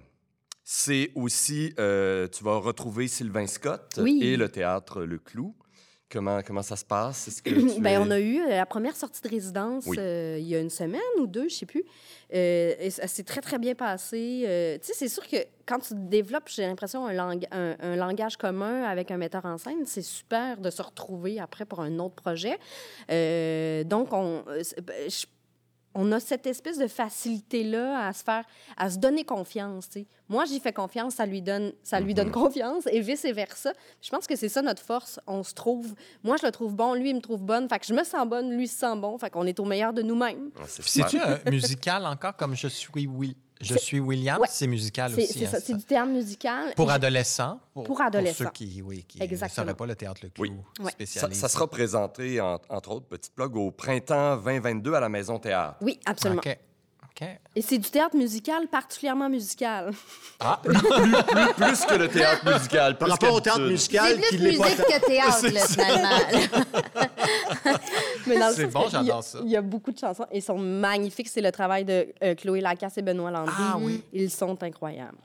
C'est 0.62 1.10
aussi, 1.14 1.72
euh, 1.78 2.28
tu 2.28 2.44
vas 2.44 2.56
retrouver 2.58 3.08
Sylvain 3.08 3.46
Scott 3.46 3.98
Oui. 3.98 4.20
et 4.22 4.36
le 4.36 4.48
théâtre 4.50 5.02
Le 5.02 5.18
Clou. 5.18 5.54
Comment, 6.12 6.40
comment 6.42 6.62
ça 6.62 6.74
se 6.74 6.84
passe? 6.84 7.28
Est-ce 7.28 7.40
que 7.42 7.50
tu 7.74 7.80
Ben, 7.80 7.90
es- 7.92 7.98
on 7.98 8.10
a 8.10 8.18
eu 8.18 8.40
euh, 8.40 8.48
la 8.48 8.66
première 8.66 8.96
sortie 8.96 9.22
de 9.22 9.28
résidence 9.28 9.84
Oui. 9.86 9.96
euh, 10.00 10.38
il 10.40 10.46
y 10.48 10.56
a 10.56 10.60
une 10.60 10.70
semaine 10.70 11.00
ou 11.20 11.26
deux, 11.26 11.48
je 11.48 11.54
sais 11.54 11.66
plus. 11.66 11.84
Euh, 12.34 12.74
et 12.80 12.90
ça 12.90 13.06
s'est 13.06 13.22
très, 13.22 13.40
très 13.40 13.58
bien 13.58 13.74
passé. 13.76 14.44
Euh, 14.46 14.76
tu 14.78 14.86
sais, 14.88 14.92
c'est 14.96 15.08
sûr 15.08 15.26
que 15.26 15.36
quand 15.66 15.78
tu 15.78 15.94
développes, 15.94 16.48
j'ai 16.48 16.66
l'impression, 16.66 17.06
un, 17.06 17.12
lang- 17.12 17.46
un, 17.52 17.76
un 17.80 17.94
langage 17.96 18.36
commun 18.36 18.82
avec 18.84 19.10
un 19.12 19.18
metteur 19.18 19.44
en 19.44 19.56
scène, 19.56 19.86
c'est 19.86 20.02
super 20.02 20.56
de 20.58 20.70
se 20.70 20.82
retrouver 20.82 21.38
après 21.38 21.64
pour 21.64 21.80
un 21.80 21.98
autre 22.00 22.16
projet. 22.16 22.58
Donc, 23.84 24.12
on, 24.12 24.42
ben, 24.46 25.08
je- 25.10 25.26
on 25.94 26.12
a 26.12 26.20
cette 26.20 26.46
espèce 26.46 26.78
de 26.78 26.86
facilité-là 26.86 28.06
à 28.06 28.12
se 28.12 28.22
faire, 28.22 28.44
à 28.76 28.90
se 28.90 28.98
donner 28.98 29.24
confiance. 29.24 29.88
tu 29.88 30.00
sais. 30.00 30.06
Moi, 30.28 30.44
j'y 30.44 30.60
fais 30.60 30.72
confiance, 30.72 31.14
ça 31.14 31.26
lui 31.26 31.42
donne, 31.42 31.72
ça 31.82 31.98
lui 32.00 32.14
donne 32.14 32.30
confiance, 32.30 32.86
et 32.86 33.00
vice 33.00 33.24
versa. 33.24 33.72
Je 34.00 34.10
pense 34.10 34.26
que 34.26 34.36
c'est 34.36 34.48
ça 34.48 34.62
notre 34.62 34.82
force. 34.82 35.18
On 35.26 35.42
se 35.42 35.54
trouve. 35.54 35.94
Moi, 36.22 36.36
je 36.40 36.46
le 36.46 36.52
trouve 36.52 36.74
bon, 36.74 36.94
lui, 36.94 37.10
il 37.10 37.16
me 37.16 37.20
trouve 37.20 37.42
bonne. 37.42 37.68
Fait 37.68 37.78
que 37.78 37.86
je 37.86 37.94
me 37.94 38.04
sens 38.04 38.28
bonne, 38.28 38.56
lui 38.56 38.68
se 38.68 38.78
sent 38.78 38.96
bon. 38.96 39.18
Fait 39.18 39.30
qu'on 39.30 39.46
est 39.46 39.58
au 39.58 39.64
meilleur 39.64 39.92
de 39.92 40.02
nous-mêmes. 40.02 40.50
C'est-tu 40.66 41.18
un 41.18 41.38
musical 41.50 42.06
encore 42.06 42.36
comme 42.36 42.54
Je 42.54 42.68
suis, 42.68 43.06
Will... 43.06 43.34
je 43.60 43.76
suis 43.78 44.00
William? 44.00 44.40
Ouais. 44.40 44.48
C'est 44.50 44.66
musical 44.66 45.12
aussi. 45.12 45.26
c'est 45.26 45.46
hein, 45.46 45.50
ça, 45.50 45.60
c'est 45.60 45.74
du 45.74 45.84
théâtre 45.84 46.10
musical. 46.10 46.72
Pour 46.74 46.88
Je- 46.88 46.94
adolescents. 46.94 47.60
Pour 47.74 48.00
adolescents. 48.00 48.44
Pour 48.44 48.52
ceux 48.58 48.66
qui, 48.66 48.82
oui, 48.82 49.04
qui 49.06 49.18
ne 49.18 49.24
Exactement. 49.24 49.64
sauraient 49.66 49.76
pas 49.76 49.86
le 49.86 49.94
théâtre 49.96 50.20
Le 50.24 50.30
Clou 50.30 50.44
Oui. 50.44 50.52
Ouais. 50.98 51.06
Ça, 51.06 51.48
sera 51.48 51.66
présenté, 51.68 52.40
en- 52.40 52.58
entre 52.68 52.90
autres, 52.92 53.06
petit 53.06 53.30
plug, 53.30 53.56
au 53.56 53.70
printemps 53.70 54.36
2022 54.36 54.94
à 54.94 55.00
la 55.00 55.08
Maison 55.08 55.38
Théâtre. 55.38 55.76
Oui, 55.80 55.98
absolument. 56.06 56.42
Et 57.56 57.62
c'est 57.62 57.78
du 57.78 57.90
théâtre 57.90 58.16
musical, 58.16 58.66
particulièrement 58.68 59.28
musical. 59.28 59.92
Ah, 60.38 60.60
Plus 60.64 61.84
que 61.84 61.94
le 61.98 62.08
théâtre 62.08 62.50
musical. 62.50 62.96
Par 62.96 63.06
plus 63.06 63.12
rapport 63.12 63.34
au 63.34 63.40
théâtre 63.40 63.60
musical, 63.60 64.18
C'est 64.18 64.36
plus 64.36 64.38
l'est 64.38 64.56
pas 64.58 64.64
musique 64.70 64.84
que 64.86 65.06
théâtre, 65.06 65.46
là, 65.52 65.66
finalement. 65.66 66.60
Mais 68.26 68.38
dans 68.38 68.48
le 68.48 68.54
C'est 68.54 68.70
sens 68.70 68.72
bon, 68.72 68.82
que 68.84 68.88
il 68.88 68.92
y 68.92 68.96
a- 68.96 69.02
j'adore 69.02 69.24
ça. 69.24 69.38
Il 69.44 69.50
y 69.50 69.56
a 69.56 69.62
beaucoup 69.62 69.92
de 69.92 69.98
chansons 69.98 70.26
et 70.30 70.40
sont 70.40 70.58
magnifiques. 70.58 71.28
C'est 71.28 71.40
le 71.40 71.52
travail 71.52 71.84
de 71.84 72.06
euh, 72.22 72.34
Chloé 72.34 72.60
Lacasse 72.60 72.98
et 72.98 73.02
Benoît 73.02 73.30
Landry. 73.30 73.52
Ah 73.58 73.76
oui. 73.78 74.02
Ils 74.12 74.30
sont 74.30 74.62
incroyables. 74.62 75.18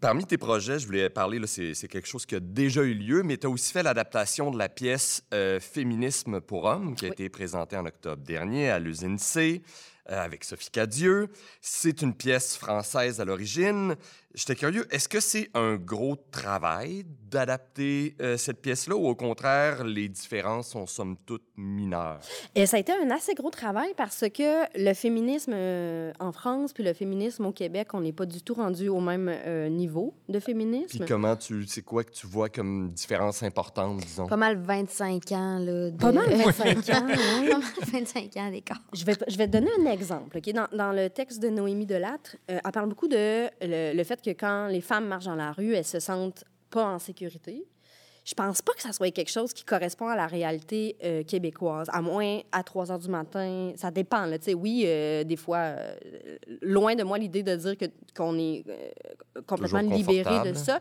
Parmi 0.00 0.26
tes 0.26 0.36
projets, 0.36 0.78
je 0.78 0.86
voulais 0.86 1.08
parler, 1.08 1.38
là, 1.38 1.46
c'est, 1.46 1.72
quelque 1.88 2.06
chose 2.06 2.26
qui 2.26 2.34
a 2.34 2.40
déjà 2.40 2.82
eu 2.82 2.92
lieu, 2.92 3.22
mais 3.22 3.38
tu 3.38 3.46
as 3.46 3.50
aussi 3.50 3.72
fait 3.72 3.82
l'adaptation 3.82 4.50
de 4.50 4.58
la 4.58 4.68
pièce 4.68 5.22
euh, 5.32 5.58
Féminisme 5.60 6.40
pour 6.42 6.64
hommes, 6.64 6.94
qui 6.94 7.06
a 7.06 7.08
Oui. 7.08 7.12
été 7.14 7.28
présentée 7.30 7.76
en 7.78 7.86
octobre 7.86 8.22
dernier 8.22 8.68
à 8.68 8.78
l'usine 8.78 9.18
C, 9.18 9.62
avec 10.06 10.44
Sophie 10.44 10.70
Cadieux. 10.70 11.28
C'est 11.60 12.02
une 12.02 12.14
pièce 12.14 12.56
française 12.56 13.20
à 13.20 13.24
l'origine. 13.24 13.96
J'étais 14.34 14.56
curieux, 14.56 14.86
est-ce 14.90 15.08
que 15.08 15.20
c'est 15.20 15.48
un 15.54 15.76
gros 15.76 16.16
travail 16.16 17.04
d'adapter 17.30 18.16
euh, 18.20 18.36
cette 18.36 18.60
pièce-là 18.62 18.96
ou 18.96 19.06
au 19.06 19.14
contraire, 19.14 19.84
les 19.84 20.08
différences 20.08 20.68
sont 20.70 20.86
somme 20.86 21.16
toute 21.24 21.44
mineures? 21.56 22.18
Et 22.54 22.66
ça 22.66 22.76
a 22.76 22.80
été 22.80 22.92
un 22.92 23.10
assez 23.10 23.34
gros 23.34 23.50
travail 23.50 23.92
parce 23.96 24.24
que 24.34 24.64
le 24.76 24.92
féminisme 24.94 25.52
euh, 25.54 26.12
en 26.18 26.32
France 26.32 26.72
puis 26.72 26.82
le 26.82 26.92
féminisme 26.94 27.44
au 27.46 27.52
Québec, 27.52 27.88
on 27.94 28.00
n'est 28.00 28.12
pas 28.12 28.26
du 28.26 28.42
tout 28.42 28.54
rendu 28.54 28.88
au 28.88 29.00
même 29.00 29.28
euh, 29.30 29.68
niveau 29.68 30.14
de 30.28 30.38
Puis 30.38 30.46
féminisme. 30.46 31.04
comment 31.06 31.36
tu, 31.36 31.64
c'est 31.66 31.82
quoi 31.82 32.02
que 32.02 32.10
tu 32.12 32.26
vois 32.26 32.48
comme 32.48 32.90
différence 32.90 33.42
importante, 33.42 33.98
disons? 34.00 34.26
Pas 34.26 34.36
mal 34.36 34.56
25 34.56 35.30
ans, 35.32 35.58
là. 35.58 35.90
de- 35.90 35.96
Pas 35.96 36.10
mal 36.12 36.28
25 36.34 36.68
ans. 36.90 37.06
ouais. 37.06 37.50
Pas 37.50 37.58
mal 37.58 37.62
25 37.92 38.36
ans 38.38 38.50
d'écart. 38.50 38.80
Je 38.92 39.04
vais, 39.04 39.14
je 39.28 39.36
vais 39.36 39.46
te 39.46 39.52
donner 39.52 39.70
un 39.80 39.90
exemple. 39.92 40.38
ok? 40.38 40.52
Dans, 40.52 40.66
dans 40.76 40.92
le 40.92 41.08
texte 41.08 41.40
de 41.40 41.48
Noémie 41.50 41.86
Delattre, 41.86 42.36
euh, 42.50 42.58
elle 42.64 42.72
parle 42.72 42.88
beaucoup 42.88 43.08
de 43.08 43.44
le, 43.62 43.94
le 43.96 44.04
fait 44.04 44.20
que 44.24 44.30
quand 44.30 44.68
les 44.68 44.80
femmes 44.80 45.06
marchent 45.06 45.26
dans 45.26 45.34
la 45.34 45.52
rue, 45.52 45.74
elles 45.74 45.84
se 45.84 46.00
sentent 46.00 46.44
pas 46.70 46.86
en 46.86 46.98
sécurité. 46.98 47.66
Je 48.24 48.32
pense 48.32 48.62
pas 48.62 48.72
que 48.72 48.80
ça 48.80 48.92
soit 48.92 49.10
quelque 49.10 49.30
chose 49.30 49.52
qui 49.52 49.64
correspond 49.64 50.08
à 50.08 50.16
la 50.16 50.26
réalité 50.26 50.96
euh, 51.04 51.22
québécoise, 51.24 51.88
à 51.92 52.00
moins 52.00 52.40
à 52.52 52.62
3 52.62 52.90
heures 52.90 52.98
du 52.98 53.08
matin. 53.08 53.72
Ça 53.76 53.90
dépend. 53.90 54.24
Là. 54.24 54.38
Oui, 54.56 54.84
euh, 54.86 55.24
des 55.24 55.36
fois, 55.36 55.58
euh, 55.58 55.96
loin 56.62 56.94
de 56.94 57.02
moi 57.02 57.18
l'idée 57.18 57.42
de 57.42 57.54
dire 57.54 57.76
que, 57.76 57.84
qu'on 58.16 58.38
est 58.38 58.64
complètement 59.46 59.80
libéré 59.80 60.50
de 60.50 60.56
ça. 60.56 60.80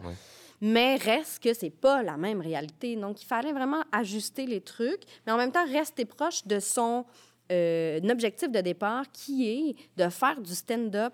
Mais 0.62 0.96
reste 0.96 1.44
que 1.44 1.54
c'est 1.54 1.70
pas 1.70 2.02
la 2.02 2.16
même 2.16 2.40
réalité. 2.40 2.96
Donc, 2.96 3.22
il 3.22 3.26
fallait 3.26 3.52
vraiment 3.52 3.84
ajuster 3.92 4.46
les 4.46 4.62
trucs, 4.62 5.02
mais 5.26 5.34
en 5.34 5.38
même 5.38 5.52
temps, 5.52 5.66
rester 5.66 6.06
proche 6.06 6.48
de 6.48 6.60
son 6.62 7.06
objectif 7.52 8.50
de 8.50 8.62
départ 8.62 9.04
qui 9.12 9.50
est 9.50 10.02
de 10.02 10.10
faire 10.10 10.40
du 10.40 10.56
stand-up 10.56 11.14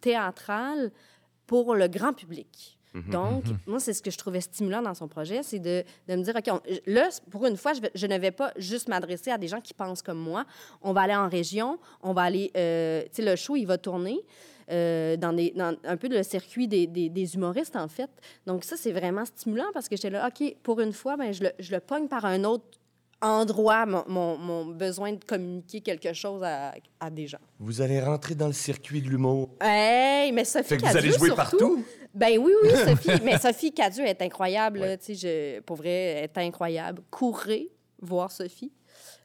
théâtral 0.00 0.90
pour 1.46 1.74
le 1.74 1.88
grand 1.88 2.12
public. 2.12 2.78
Donc, 3.10 3.44
moi, 3.66 3.78
c'est 3.78 3.92
ce 3.92 4.00
que 4.00 4.10
je 4.10 4.16
trouvais 4.16 4.40
stimulant 4.40 4.80
dans 4.80 4.94
son 4.94 5.06
projet, 5.06 5.42
c'est 5.42 5.58
de, 5.58 5.84
de 6.08 6.16
me 6.16 6.22
dire, 6.22 6.34
OK, 6.34 6.44
on- 6.50 6.60
là, 6.86 7.10
pour 7.30 7.44
une 7.44 7.58
fois, 7.58 7.74
je, 7.74 7.82
vais- 7.82 7.90
je 7.94 8.06
ne 8.06 8.16
vais 8.16 8.30
pas 8.30 8.52
juste 8.56 8.88
m'adresser 8.88 9.30
à 9.30 9.36
des 9.36 9.48
gens 9.48 9.60
qui 9.60 9.74
pensent 9.74 10.00
comme 10.00 10.18
moi. 10.18 10.46
On 10.80 10.94
va 10.94 11.02
aller 11.02 11.14
en 11.14 11.28
région, 11.28 11.78
on 12.02 12.14
va 12.14 12.22
aller, 12.22 12.50
euh, 12.56 13.02
tu 13.02 13.08
sais, 13.16 13.22
le 13.22 13.36
show, 13.36 13.54
il 13.56 13.66
va 13.66 13.76
tourner 13.76 14.18
euh, 14.70 15.16
dans, 15.18 15.34
des, 15.34 15.50
dans 15.50 15.76
un 15.84 15.96
peu 15.98 16.08
le 16.08 16.22
circuit 16.22 16.68
des, 16.68 16.86
des- 16.86 17.10
des 17.10 17.34
humoristes, 17.34 17.76
en 17.76 17.86
fait. 17.88 18.10
Donc, 18.46 18.64
ça, 18.64 18.76
c'est 18.78 18.92
vraiment 18.92 19.26
stimulant 19.26 19.66
parce 19.74 19.88
que 19.90 19.96
j'étais 19.96 20.08
là, 20.10 20.26
OK, 20.28 20.56
pour 20.62 20.80
une 20.80 20.94
fois, 20.94 21.18
ben, 21.18 21.32
je, 21.34 21.44
le, 21.44 21.50
je 21.58 21.72
le 21.74 21.80
pogne 21.80 22.08
par 22.08 22.24
un 22.24 22.44
autre 22.44 22.64
endroit, 23.22 23.86
mon, 23.86 24.04
mon- 24.08 24.36
mon 24.38 24.66
besoin 24.66 25.12
de 25.12 25.24
communiquer 25.24 25.80
quelque 25.80 26.12
chose 26.12 26.42
à, 26.44 26.74
à 27.00 27.10
des 27.10 27.26
gens. 27.26 27.38
Vous 27.58 27.80
allez 27.80 28.00
rentrer 28.00 28.34
dans 28.34 28.46
le 28.46 28.52
circuit 28.52 29.00
de 29.00 29.08
l'humour. 29.08 29.50
Hey, 29.60 30.32
mais 30.32 30.44
Sophie 30.44 30.68
Fait 30.68 30.76
que 30.76 30.86
vous 30.86 30.96
allez 30.96 31.12
jouer 31.12 31.28
surtout. 31.28 31.36
partout? 31.36 31.84
Ben 32.14 32.38
oui, 32.38 32.52
oui, 32.62 32.70
Sophie. 32.86 33.22
mais 33.24 33.38
Sophie 33.38 33.72
Cadieux 33.72 34.04
est 34.06 34.20
incroyable. 34.22 34.80
là, 34.80 34.96
sais, 35.00 35.14
je- 35.14 35.60
pour 35.60 35.76
vrai, 35.76 35.90
elle 35.90 36.24
est 36.24 36.38
incroyable. 36.38 37.02
Courez 37.10 37.70
voir 38.00 38.30
Sophie 38.30 38.72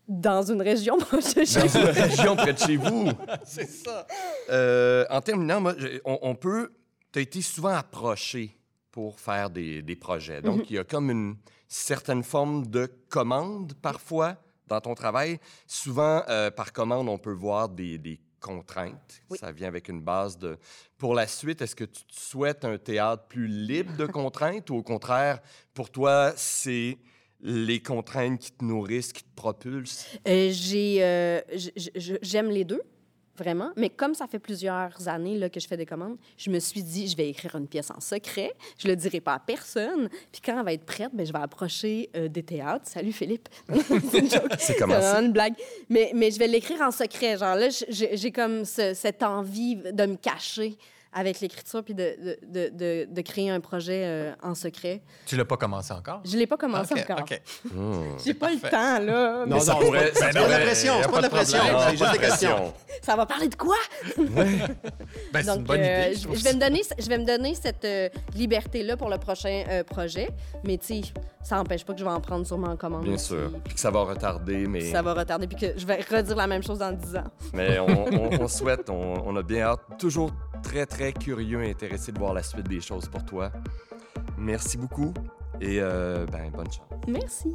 dans 0.07 0.41
une 0.43 0.61
région 0.61 0.97
proche 0.99 1.33
de 1.35 1.45
chez 1.45 1.59
dans 1.59 1.67
vous. 1.67 1.79
une 1.79 1.85
région 1.85 2.35
près 2.35 2.53
de 2.53 2.59
chez 2.59 2.77
vous. 2.77 3.09
c'est 3.45 3.69
ça. 3.69 4.07
Euh, 4.49 5.05
en 5.09 5.21
terminant, 5.21 5.61
moi, 5.61 5.73
j'ai- 5.77 6.01
on, 6.05 6.17
on 6.21 6.35
peut. 6.35 6.71
Tu 7.11 7.19
as 7.19 7.21
été 7.23 7.41
souvent 7.41 7.69
approché 7.69 8.57
pour 8.89 9.19
faire 9.19 9.49
des, 9.49 9.81
des 9.81 9.95
projets. 9.95 10.41
Donc, 10.41 10.69
il 10.69 10.75
y 10.75 10.79
a 10.79 10.83
comme 10.83 11.09
une 11.11 11.35
certaine 11.71 12.23
forme 12.23 12.67
de 12.67 12.91
commande 13.09 13.73
parfois 13.75 14.35
dans 14.67 14.81
ton 14.81 14.93
travail. 14.93 15.39
Souvent, 15.67 16.21
euh, 16.27 16.51
par 16.51 16.73
commande, 16.73 17.07
on 17.07 17.17
peut 17.17 17.31
voir 17.31 17.69
des, 17.69 17.97
des 17.97 18.19
contraintes. 18.39 19.21
Oui. 19.29 19.37
Ça 19.39 19.51
vient 19.51 19.69
avec 19.69 19.87
une 19.87 20.01
base 20.01 20.37
de... 20.37 20.57
Pour 20.97 21.13
la 21.13 21.27
suite, 21.27 21.61
est-ce 21.61 21.75
que 21.75 21.85
tu 21.85 22.03
te 22.03 22.13
souhaites 22.13 22.65
un 22.65 22.77
théâtre 22.77 23.23
plus 23.27 23.47
libre 23.47 23.95
de 23.95 24.05
contraintes 24.05 24.69
ou 24.69 24.75
au 24.75 24.83
contraire, 24.83 25.39
pour 25.73 25.89
toi, 25.89 26.33
c'est 26.35 26.97
les 27.39 27.81
contraintes 27.81 28.39
qui 28.39 28.51
te 28.51 28.65
nourrissent, 28.65 29.13
qui 29.13 29.23
te 29.23 29.35
propulsent? 29.35 30.05
Euh, 30.27 30.49
j'ai, 30.51 31.03
euh, 31.03 31.41
j'aime 32.21 32.49
les 32.49 32.65
deux, 32.65 32.81
vraiment? 33.37 33.71
Mais 33.75 33.89
comme 33.89 34.13
ça 34.13 34.27
fait 34.27 34.39
plusieurs 34.39 35.07
années 35.07 35.37
là, 35.37 35.49
que 35.49 35.59
je 35.59 35.67
fais 35.67 35.77
des 35.77 35.85
commandes, 35.85 36.17
je 36.37 36.49
me 36.49 36.59
suis 36.59 36.83
dit, 36.83 37.07
je 37.07 37.15
vais 37.17 37.29
écrire 37.29 37.55
une 37.55 37.67
pièce 37.67 37.91
en 37.91 37.99
secret. 37.99 38.53
Je 38.77 38.87
le 38.87 38.95
dirai 38.95 39.19
pas 39.21 39.33
à 39.35 39.39
personne. 39.39 40.09
Puis 40.31 40.41
quand 40.43 40.57
elle 40.57 40.65
va 40.65 40.73
être 40.73 40.85
prête, 40.85 41.11
ben, 41.13 41.25
je 41.25 41.31
vais 41.33 41.39
approcher 41.39 42.09
euh, 42.15 42.27
des 42.27 42.43
théâtres. 42.43 42.87
Salut 42.87 43.11
Philippe. 43.11 43.49
c'est 44.11 44.19
une 44.19 44.29
joke. 44.29 44.51
C'est 44.59 44.81
une 44.81 45.31
blague. 45.31 45.53
Mais, 45.89 46.11
mais 46.15 46.31
je 46.31 46.39
vais 46.39 46.47
l'écrire 46.47 46.81
en 46.81 46.91
secret. 46.91 47.37
Genre 47.37 47.55
là, 47.55 47.67
j'ai, 47.89 48.15
j'ai 48.17 48.31
comme 48.31 48.65
ce- 48.65 48.93
cette 48.93 49.23
envie 49.23 49.75
de 49.75 50.05
me 50.05 50.15
cacher 50.15 50.77
avec 51.13 51.39
l'écriture 51.41 51.83
puis 51.83 51.93
de, 51.93 52.15
de, 52.21 52.37
de, 52.47 52.69
de, 52.69 53.07
de 53.13 53.21
créer 53.21 53.49
un 53.49 53.59
projet 53.59 54.03
euh, 54.05 54.31
en 54.41 54.55
secret. 54.55 55.01
Tu 55.25 55.35
l'as 55.35 55.45
pas 55.45 55.57
commencé 55.57 55.91
encore? 55.93 56.21
Je 56.23 56.37
l'ai 56.37 56.47
pas 56.47 56.57
commencé 56.57 56.93
encore. 56.99 57.19
OK. 57.21 57.41
J'ai 58.23 58.33
pas 58.33 58.49
le 58.51 58.57
Parfait. 58.59 58.75
temps, 58.77 58.99
là. 58.99 59.45
Non, 59.45 59.59
ça 59.59 59.73
non, 59.73 59.79
pourrait- 59.79 60.11
c'est 60.13 60.19
ça 60.19 60.25
pas, 60.27 60.31
c'est 60.31 60.39
pas 60.39 60.45
de 60.47 60.51
la 60.51 60.59
pression, 60.59 60.93
c'est 61.01 61.11
pas 61.11 61.17
de 61.17 61.21
la 61.23 61.29
pression, 61.29 61.59
c'est 61.89 61.97
juste 61.97 62.11
des 62.13 62.17
questions. 62.19 62.73
Ça 63.01 63.15
va 63.15 63.25
parler 63.25 63.47
de 63.47 63.55
quoi? 63.55 63.77
Ben, 65.33 65.41
c'est 65.43 65.49
une 65.49 65.57
Donc, 65.57 65.63
bonne 65.65 65.79
euh, 65.81 66.07
idée. 66.07 66.15
je, 66.15 66.23
trouve 66.23 66.37
je 66.37 66.43
vais 66.43 66.53
me 66.53 66.59
donner, 66.59 66.81
je 66.99 67.07
vais 67.09 67.17
me 67.17 67.25
donner 67.25 67.55
cette 67.55 67.85
euh, 67.85 68.09
liberté-là 68.35 68.97
pour 68.97 69.09
le 69.09 69.17
prochain 69.17 69.63
euh, 69.69 69.83
projet. 69.83 70.29
Mais 70.63 70.77
tu 70.77 71.01
sais, 71.01 71.01
ça 71.43 71.55
n'empêche 71.55 71.83
pas 71.85 71.93
que 71.93 71.99
je 71.99 72.03
vais 72.05 72.11
en 72.11 72.21
prendre 72.21 72.45
sûrement 72.45 72.67
en 72.69 72.77
commande. 72.77 73.03
Bien 73.03 73.17
sûr. 73.17 73.49
puis 73.51 73.61
Puis 73.65 73.73
que 73.75 73.79
ça 73.79 73.89
va 73.91 74.03
retarder, 74.03 74.67
mais... 74.67 74.91
Ça 74.91 75.01
va 75.01 75.13
retarder, 75.13 75.47
puis 75.47 75.57
que 75.57 75.77
je 75.79 75.85
vais 75.85 75.99
redire 76.09 76.35
la 76.35 76.47
même 76.47 76.63
chose 76.63 76.79
dans 76.79 76.91
10 76.91 77.15
ans. 77.15 77.23
Mais 77.53 77.79
on, 77.79 77.87
on- 78.13 78.41
on 78.43 78.47
souhaite, 78.47 78.89
on, 78.89 79.23
on 79.25 79.35
a 79.35 79.41
bien 79.41 79.61
hâte, 79.63 79.79
toujours 79.97 80.31
très, 80.63 80.85
très 80.85 81.00
curieux 81.09 81.63
et 81.63 81.71
intéressé 81.71 82.11
de 82.11 82.19
voir 82.19 82.33
la 82.33 82.43
suite 82.43 82.67
des 82.67 82.81
choses 82.81 83.07
pour 83.09 83.25
toi. 83.25 83.51
Merci 84.37 84.77
beaucoup 84.77 85.13
et 85.59 85.79
euh, 85.79 86.25
ben, 86.31 86.51
bonne 86.51 86.71
chance. 86.71 86.87
Merci. 87.07 87.53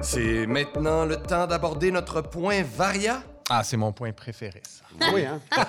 C'est 0.00 0.46
maintenant 0.46 1.04
le 1.04 1.16
temps 1.16 1.46
d'aborder 1.46 1.90
notre 1.90 2.20
point 2.22 2.62
varia. 2.62 3.22
Ah, 3.52 3.64
c'est 3.64 3.76
mon 3.76 3.92
point 3.92 4.12
préféré, 4.12 4.62
ça. 4.66 4.84
Oui, 5.12 5.24
hein? 5.24 5.40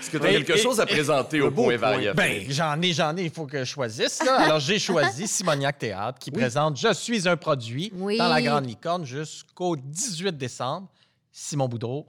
Est-ce 0.00 0.10
que 0.10 0.18
tu 0.18 0.26
as 0.26 0.30
quelque 0.30 0.52
et- 0.52 0.58
chose 0.58 0.80
à 0.80 0.86
présenter 0.86 1.40
au 1.40 1.50
beau 1.50 1.64
point 1.64 1.78
point. 1.78 1.90
varia? 1.90 2.14
Ben, 2.14 2.44
j'en 2.48 2.80
ai, 2.80 2.92
j'en 2.92 3.16
ai, 3.16 3.24
il 3.24 3.30
faut 3.30 3.46
que 3.46 3.58
je 3.58 3.64
choisisse. 3.64 4.22
Là. 4.24 4.36
Alors, 4.40 4.58
j'ai 4.60 4.78
choisi 4.78 5.26
Simoniac 5.28 5.78
Théâtre 5.78 6.18
qui 6.18 6.30
présente 6.30 6.76
Je 6.78 6.92
suis 6.94 7.28
un 7.28 7.36
produit 7.36 7.92
Oui. 7.94 8.16
dans 8.18 8.28
la 8.28 8.40
Grande 8.42 8.66
Licorne 8.66 9.04
jusqu'au 9.04 9.76
18 9.76 10.36
décembre. 10.36 10.88
Simon 11.32 11.68
Boudreau, 11.68 12.08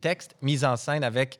texte, 0.00 0.34
mise 0.42 0.64
en 0.64 0.76
scène 0.76 1.04
avec 1.04 1.38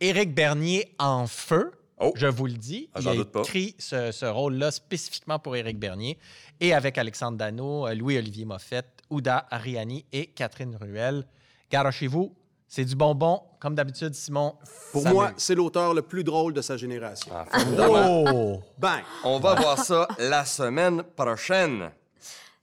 Éric 0.00 0.34
Bernier 0.34 0.94
en 0.98 1.26
feu. 1.26 1.72
Oh. 1.98 2.12
Je 2.16 2.26
vous 2.26 2.46
le 2.46 2.54
dis. 2.54 2.88
Ah, 2.94 2.98
il 3.00 3.02
j'en 3.04 3.10
a 3.12 3.16
doute 3.16 3.32
pas. 3.32 3.40
écrit 3.42 3.74
ce, 3.78 4.10
ce 4.12 4.26
rôle-là 4.26 4.70
spécifiquement 4.70 5.38
pour 5.38 5.54
Éric 5.56 5.78
Bernier 5.78 6.18
et 6.60 6.74
avec 6.74 6.96
Alexandre 6.98 7.36
Dano, 7.38 7.86
euh, 7.86 7.94
Louis-Olivier 7.94 8.44
Moffett, 8.46 8.86
Ouda 9.10 9.46
Ariani 9.50 10.04
et 10.12 10.26
Catherine 10.26 10.76
Ruel. 10.80 11.24
Garochez-vous, 11.70 12.32
c'est 12.66 12.84
du 12.84 12.96
bonbon. 12.96 13.40
Comme 13.60 13.74
d'habitude, 13.74 14.14
Simon. 14.14 14.54
Pour 14.92 15.06
moi, 15.06 15.32
c'est 15.36 15.54
l'auteur 15.54 15.92
le 15.94 16.02
plus 16.02 16.24
drôle 16.24 16.54
de 16.54 16.62
sa 16.62 16.76
génération. 16.76 17.30
Ah. 17.34 17.44
Oh! 17.88 18.60
Bang! 18.78 19.02
On 19.22 19.38
va 19.38 19.54
voir 19.54 19.78
ça 19.78 20.08
la 20.18 20.44
semaine 20.44 21.02
prochaine. 21.14 21.90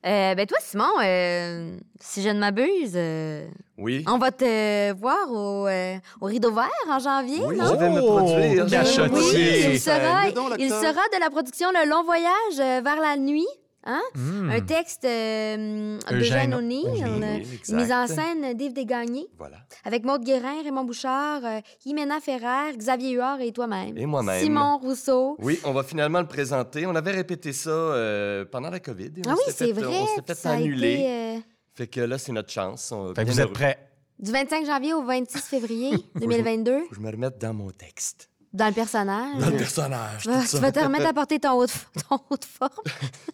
Euh, 0.05 0.35
ben 0.35 0.45
toi, 0.45 0.57
Simon, 0.61 0.89
euh, 1.03 1.77
si 1.99 2.21
je 2.21 2.29
ne 2.29 2.39
m'abuse, 2.39 2.93
euh, 2.95 3.47
Oui. 3.77 4.03
on 4.07 4.17
va 4.17 4.31
te 4.31 4.93
voir 4.93 5.29
au, 5.31 5.67
euh, 5.67 5.97
au 6.21 6.25
Rideau 6.27 6.51
Vert 6.51 6.69
en 6.89 6.99
janvier, 6.99 7.43
Oui, 7.43 7.57
non? 7.57 7.65
je 7.71 7.75
vais 7.75 7.89
me 7.89 7.99
produire. 8.01 8.65
Oh. 8.65 9.15
Oui, 9.15 9.71
il 9.73 9.79
sera, 9.79 10.27
il 10.27 10.33
de 10.33 11.19
la 11.19 11.29
production 11.29 11.69
Le 11.71 11.89
Long 11.89 12.03
Voyage 12.03 12.59
euh, 12.59 12.81
vers 12.83 13.01
la 13.01 13.17
nuit. 13.17 13.47
Hein? 13.89 14.01
Hmm. 14.15 14.49
Un 14.49 14.59
texte 14.59 15.05
euh, 15.05 15.97
Eugène 16.11 16.19
d'Eugène 16.19 16.53
O'Neill, 16.55 17.43
mise 17.69 17.91
en 17.91 18.05
scène 18.05 18.53
d'Yves 18.53 18.73
Desgagnés, 18.73 19.27
Voilà. 19.37 19.57
avec 19.85 20.03
Maude 20.03 20.23
Guérin, 20.25 20.61
Raymond 20.61 20.83
Bouchard, 20.83 21.39
euh, 21.45 21.61
Jimena 21.85 22.19
Ferrer, 22.19 22.75
Xavier 22.75 23.11
Huard 23.11 23.39
et 23.39 23.51
toi-même. 23.53 23.97
Et 23.97 24.05
moi-même. 24.05 24.43
Simon 24.43 24.77
Rousseau. 24.77 25.37
Oui, 25.39 25.57
on 25.63 25.71
va 25.71 25.83
finalement 25.83 26.19
le 26.19 26.27
présenter. 26.27 26.85
On 26.85 26.95
avait 26.95 27.11
répété 27.11 27.53
ça 27.53 27.69
euh, 27.69 28.43
pendant 28.43 28.69
la 28.69 28.79
COVID. 28.81 29.05
et 29.05 29.21
on 29.25 29.31
Ah 29.31 29.35
oui, 29.37 29.53
c'est 29.55 29.71
vrai. 29.71 29.85
On 29.87 30.05
s'était 30.07 30.21
peut-être 30.21 30.37
ça 30.37 30.49
a 30.51 30.53
annulé. 30.55 30.93
été, 30.93 31.09
euh, 31.09 31.39
Fait 31.75 31.87
que 31.87 32.01
là, 32.01 32.17
c'est 32.17 32.33
notre 32.33 32.51
chance. 32.51 32.91
On- 32.91 33.13
Fait 33.15 33.21
que 33.23 33.31
bien 33.31 33.33
vous 33.33 33.41
êtes 33.41 33.53
prêts? 33.53 33.77
du 34.19 34.31
25 34.31 34.65
janvier 34.65 34.93
au 34.93 35.03
26 35.03 35.39
février 35.43 35.91
2022, 36.19 36.79
Faut 36.81 36.89
que 36.89 36.95
je 36.95 36.99
me 37.01 37.11
remette 37.11 37.37
dans 37.39 37.53
mon 37.53 37.69
texte. 37.71 38.29
Dans 38.57 38.67
le 38.67 38.73
personnage. 38.73 39.37
Dans 39.39 39.49
le 39.49 39.57
personnage, 39.57 40.23
tout 40.23 40.31
tu 40.41 40.47
ça. 40.47 40.59
vas 40.59 40.71
te 40.71 40.79
remettre 40.79 41.05
à 41.07 41.13
porter 41.13 41.39
ton 41.39 41.53
haut 41.53 41.65
de, 41.65 41.71
ton 42.09 42.19
haut 42.29 42.35
de 42.37 42.45
forme. 42.45 42.83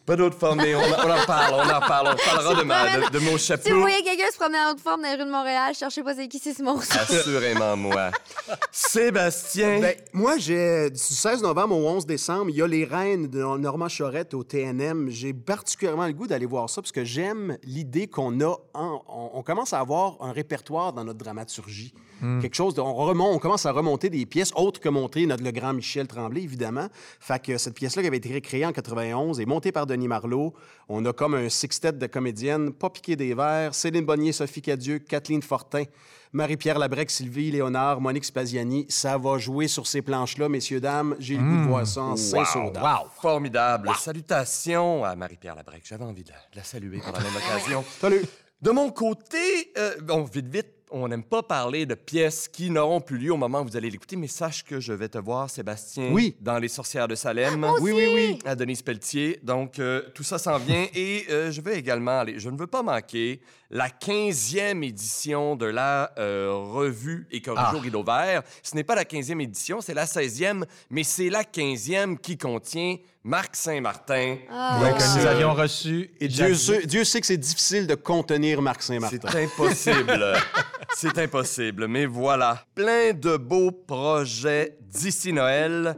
Pas 0.05 0.15
d'autre 0.15 0.37
forme, 0.37 0.57
mais 0.61 0.75
on, 0.75 0.79
en- 0.79 0.83
on 1.07 1.11
en 1.11 1.25
parle, 1.25 1.53
on 1.55 1.69
en 1.75 1.79
parle. 1.79 2.13
On 2.13 2.29
parlera 2.35 2.55
de, 2.55 2.63
ma, 2.63 2.97
de, 2.97 3.09
de 3.09 3.19
mon 3.19 3.37
Si 3.37 3.45
chapeau. 3.47 3.73
vous 3.73 3.81
voyez 3.81 4.03
quelqu'un 4.03 4.29
se 4.31 4.37
promener 4.37 4.59
en 4.59 4.71
haute 4.71 4.79
forme 4.81 5.01
dans 5.01 5.07
les 5.09 5.15
rues 5.15 5.25
de 5.25 5.31
Montréal, 5.31 5.73
cherchez 5.73 6.03
pas 6.03 6.13
c'est 6.15 6.27
qui, 6.27 6.39
c'est 6.39 6.53
Simon 6.53 6.73
Rousseau. 6.73 6.99
Assurément, 6.99 7.75
moi. 7.77 8.11
Sébastien. 8.71 9.79
Ben, 9.79 9.95
moi, 10.13 10.37
j'ai 10.37 10.89
du 10.89 10.97
16 10.99 11.41
novembre 11.41 11.75
au 11.77 11.87
11 11.87 12.05
décembre, 12.05 12.49
il 12.49 12.55
y 12.57 12.61
a 12.61 12.67
les 12.67 12.83
reines 12.85 13.27
de 13.27 13.39
Normand 13.57 13.87
Chorette 13.87 14.33
au 14.33 14.43
TNM. 14.43 15.09
J'ai 15.09 15.33
particulièrement 15.33 16.05
le 16.07 16.13
goût 16.13 16.27
d'aller 16.27 16.45
voir 16.45 16.69
ça 16.69 16.81
parce 16.81 16.91
que 16.91 17.03
j'aime 17.05 17.57
l'idée 17.63 18.07
qu'on 18.07 18.39
a. 18.41 18.55
en- 18.73 19.01
on, 19.07 19.31
on 19.35 19.43
commence 19.43 19.73
à 19.73 19.79
avoir 19.79 20.17
un 20.21 20.31
répertoire 20.31 20.91
dans 20.93 21.03
notre 21.03 21.19
dramaturgie. 21.19 21.93
Quelque 22.41 22.55
chose 22.55 22.73
de, 22.73 22.81
on, 22.81 22.93
remonte, 22.93 23.35
on 23.35 23.39
commence 23.39 23.65
à 23.65 23.71
remonter 23.71 24.09
des 24.09 24.25
pièces 24.25 24.51
autres 24.55 24.79
que 24.79 24.89
montrer 24.89 25.25
notre 25.25 25.43
le 25.43 25.51
grand 25.51 25.73
Michel 25.73 26.07
Tremblay, 26.07 26.41
évidemment. 26.41 26.87
Fait 27.19 27.41
que 27.41 27.57
cette 27.57 27.75
pièce-là 27.75 28.01
qui 28.01 28.07
avait 28.07 28.17
été 28.17 28.39
créée 28.41 28.65
en 28.65 28.71
91 28.71 29.39
est 29.39 29.45
montée 29.45 29.71
par 29.71 29.85
Denis 29.85 30.07
Marlot. 30.07 30.53
On 30.87 31.03
a 31.05 31.13
comme 31.13 31.33
un 31.35 31.49
sextet 31.49 31.91
de 31.93 32.07
comédiennes, 32.07 32.71
pas 32.71 32.89
piqué 32.89 33.15
des 33.15 33.33
verres, 33.33 33.75
Céline 33.75 34.05
Bonnier, 34.05 34.31
Sophie 34.31 34.61
Cadieux, 34.61 34.99
Kathleen 34.99 35.41
Fortin, 35.41 35.83
Marie-Pierre 36.31 36.79
Labrec, 36.79 37.11
Sylvie 37.11 37.51
Léonard, 37.51 38.01
Monique 38.01 38.25
Spaziani. 38.25 38.85
Ça 38.89 39.17
va 39.17 39.37
jouer 39.37 39.67
sur 39.67 39.85
ces 39.85 40.01
planches-là, 40.01 40.49
messieurs, 40.49 40.79
dames. 40.79 41.15
J'ai 41.19 41.35
le 41.35 41.43
goût 41.43 41.57
de 41.57 41.67
voir 41.67 41.85
ça 41.85 42.01
en 42.01 42.15
Saint-Saudard. 42.15 43.03
Wow, 43.03 43.09
formidable. 43.21 43.89
Salutations 43.99 45.03
à 45.03 45.15
Marie-Pierre 45.15 45.55
Labrec. 45.55 45.83
J'avais 45.85 46.05
envie 46.05 46.23
de 46.23 46.29
la, 46.29 46.35
de 46.35 46.57
la 46.57 46.63
saluer 46.63 46.99
par 46.99 47.11
la 47.11 47.19
même 47.23 47.35
occasion. 47.35 47.83
Salut! 47.99 48.23
De 48.63 48.71
mon 48.71 48.91
côté, 48.91 49.73
euh, 49.77 49.95
bon, 50.01 50.23
vite, 50.23 50.47
vite, 50.47 50.72
on 50.93 51.07
n'aime 51.07 51.23
pas 51.23 51.41
parler 51.43 51.85
de 51.85 51.95
pièces 51.95 52.47
qui 52.47 52.69
n'auront 52.69 53.01
plus 53.01 53.17
lieu 53.17 53.33
au 53.33 53.37
moment 53.37 53.61
où 53.61 53.65
vous 53.65 53.75
allez 53.75 53.89
l'écouter, 53.89 54.15
mais 54.15 54.27
sache 54.27 54.63
que 54.63 54.79
je 54.79 54.93
vais 54.93 55.09
te 55.09 55.17
voir, 55.17 55.49
Sébastien, 55.49 56.11
Oui. 56.11 56.35
dans 56.39 56.59
Les 56.59 56.67
Sorcières 56.67 57.07
de 57.07 57.15
Salem. 57.15 57.65
Oui, 57.81 57.91
oui, 57.91 58.07
oui. 58.13 58.39
À 58.45 58.55
Denise 58.55 58.81
Pelletier. 58.83 59.39
Donc, 59.43 59.79
euh, 59.79 60.03
tout 60.13 60.23
ça 60.23 60.37
s'en 60.37 60.57
vient. 60.59 60.85
Et 60.93 61.25
euh, 61.29 61.51
je 61.51 61.61
vais 61.61 61.77
également 61.79 62.19
aller, 62.19 62.39
je 62.39 62.49
ne 62.49 62.57
veux 62.57 62.67
pas 62.67 62.83
manquer 62.83 63.41
la 63.75 63.89
15e 63.89 64.83
édition 64.83 65.55
de 65.55 65.65
la 65.65 66.11
euh, 66.19 66.51
revue 66.53 67.27
Écorrigeau 67.31 67.77
Ah. 67.77 67.79
Rideau 67.81 68.03
Vert. 68.03 68.43
Ce 68.61 68.75
n'est 68.75 68.83
pas 68.83 68.93
la 68.93 69.03
15e 69.03 69.41
édition, 69.41 69.81
c'est 69.81 69.95
la 69.95 70.05
16e, 70.05 70.63
mais 70.91 71.03
c'est 71.03 71.29
la 71.31 71.41
15e 71.43 72.19
qui 72.19 72.37
contient 72.37 72.97
Marc 73.23 73.55
Saint-Martin. 73.55 74.35
Ah. 74.51 74.79
Donc, 74.79 74.97
que 74.99 75.17
nous 75.19 75.25
euh, 75.25 75.31
avions 75.31 75.53
reçu. 75.55 76.11
Et 76.19 76.27
Dieu, 76.27 76.53
sait- 76.53 76.85
Dieu 76.85 77.03
sait 77.03 77.19
que 77.19 77.25
c'est 77.25 77.37
difficile 77.37 77.87
de 77.87 77.95
contenir 77.95 78.61
Marc 78.61 78.83
Saint-Martin. 78.83 79.17
C'est 79.31 79.43
impossible. 79.43 80.33
C'est 80.95 81.17
impossible. 81.17 81.87
Mais 81.87 82.05
voilà. 82.05 82.63
Plein 82.75 83.13
de 83.13 83.37
beaux 83.37 83.71
projets 83.71 84.77
d'ici 84.81 85.33
Noël. 85.33 85.97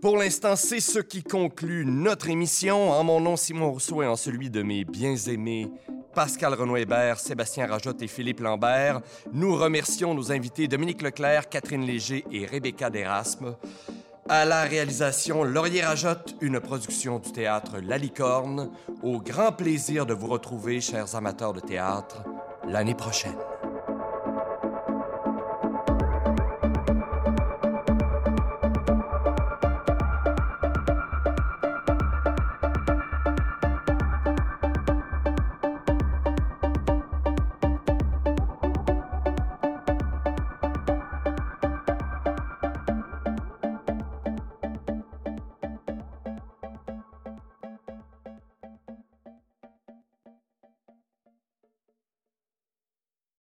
Pour 0.00 0.16
l'instant, 0.16 0.56
c'est 0.56 0.80
ce 0.80 0.98
qui 0.98 1.22
conclut 1.22 1.84
notre 1.84 2.28
émission. 2.30 2.90
En 2.92 3.04
mon 3.04 3.20
nom, 3.20 3.36
Simon 3.36 3.70
Rousseau, 3.72 4.02
et 4.02 4.06
en 4.06 4.16
celui 4.16 4.48
de 4.50 4.62
mes 4.62 4.84
bien-aimés 4.84 5.70
Pascal 6.14 6.54
Renaud-Hébert, 6.54 7.18
Sébastien 7.18 7.66
Rajotte 7.66 8.02
et 8.02 8.06
Philippe 8.06 8.40
Lambert, 8.40 9.00
nous 9.32 9.56
remercions 9.56 10.14
nos 10.14 10.30
invités 10.30 10.68
Dominique 10.68 11.02
Leclerc, 11.02 11.48
Catherine 11.48 11.84
Léger 11.84 12.24
et 12.30 12.46
Rebecca 12.46 12.88
Derasme. 12.88 13.56
À 14.28 14.44
la 14.44 14.62
réalisation, 14.62 15.42
Laurier 15.42 15.82
Rajotte, 15.82 16.36
une 16.40 16.60
production 16.60 17.18
du 17.18 17.32
théâtre 17.32 17.72
La 17.82 17.98
Licorne. 17.98 18.70
Au 19.02 19.18
grand 19.18 19.52
plaisir 19.52 20.06
de 20.06 20.14
vous 20.14 20.28
retrouver, 20.28 20.80
chers 20.80 21.14
amateurs 21.16 21.52
de 21.52 21.60
théâtre, 21.60 22.22
l'année 22.66 22.94
prochaine. 22.94 23.36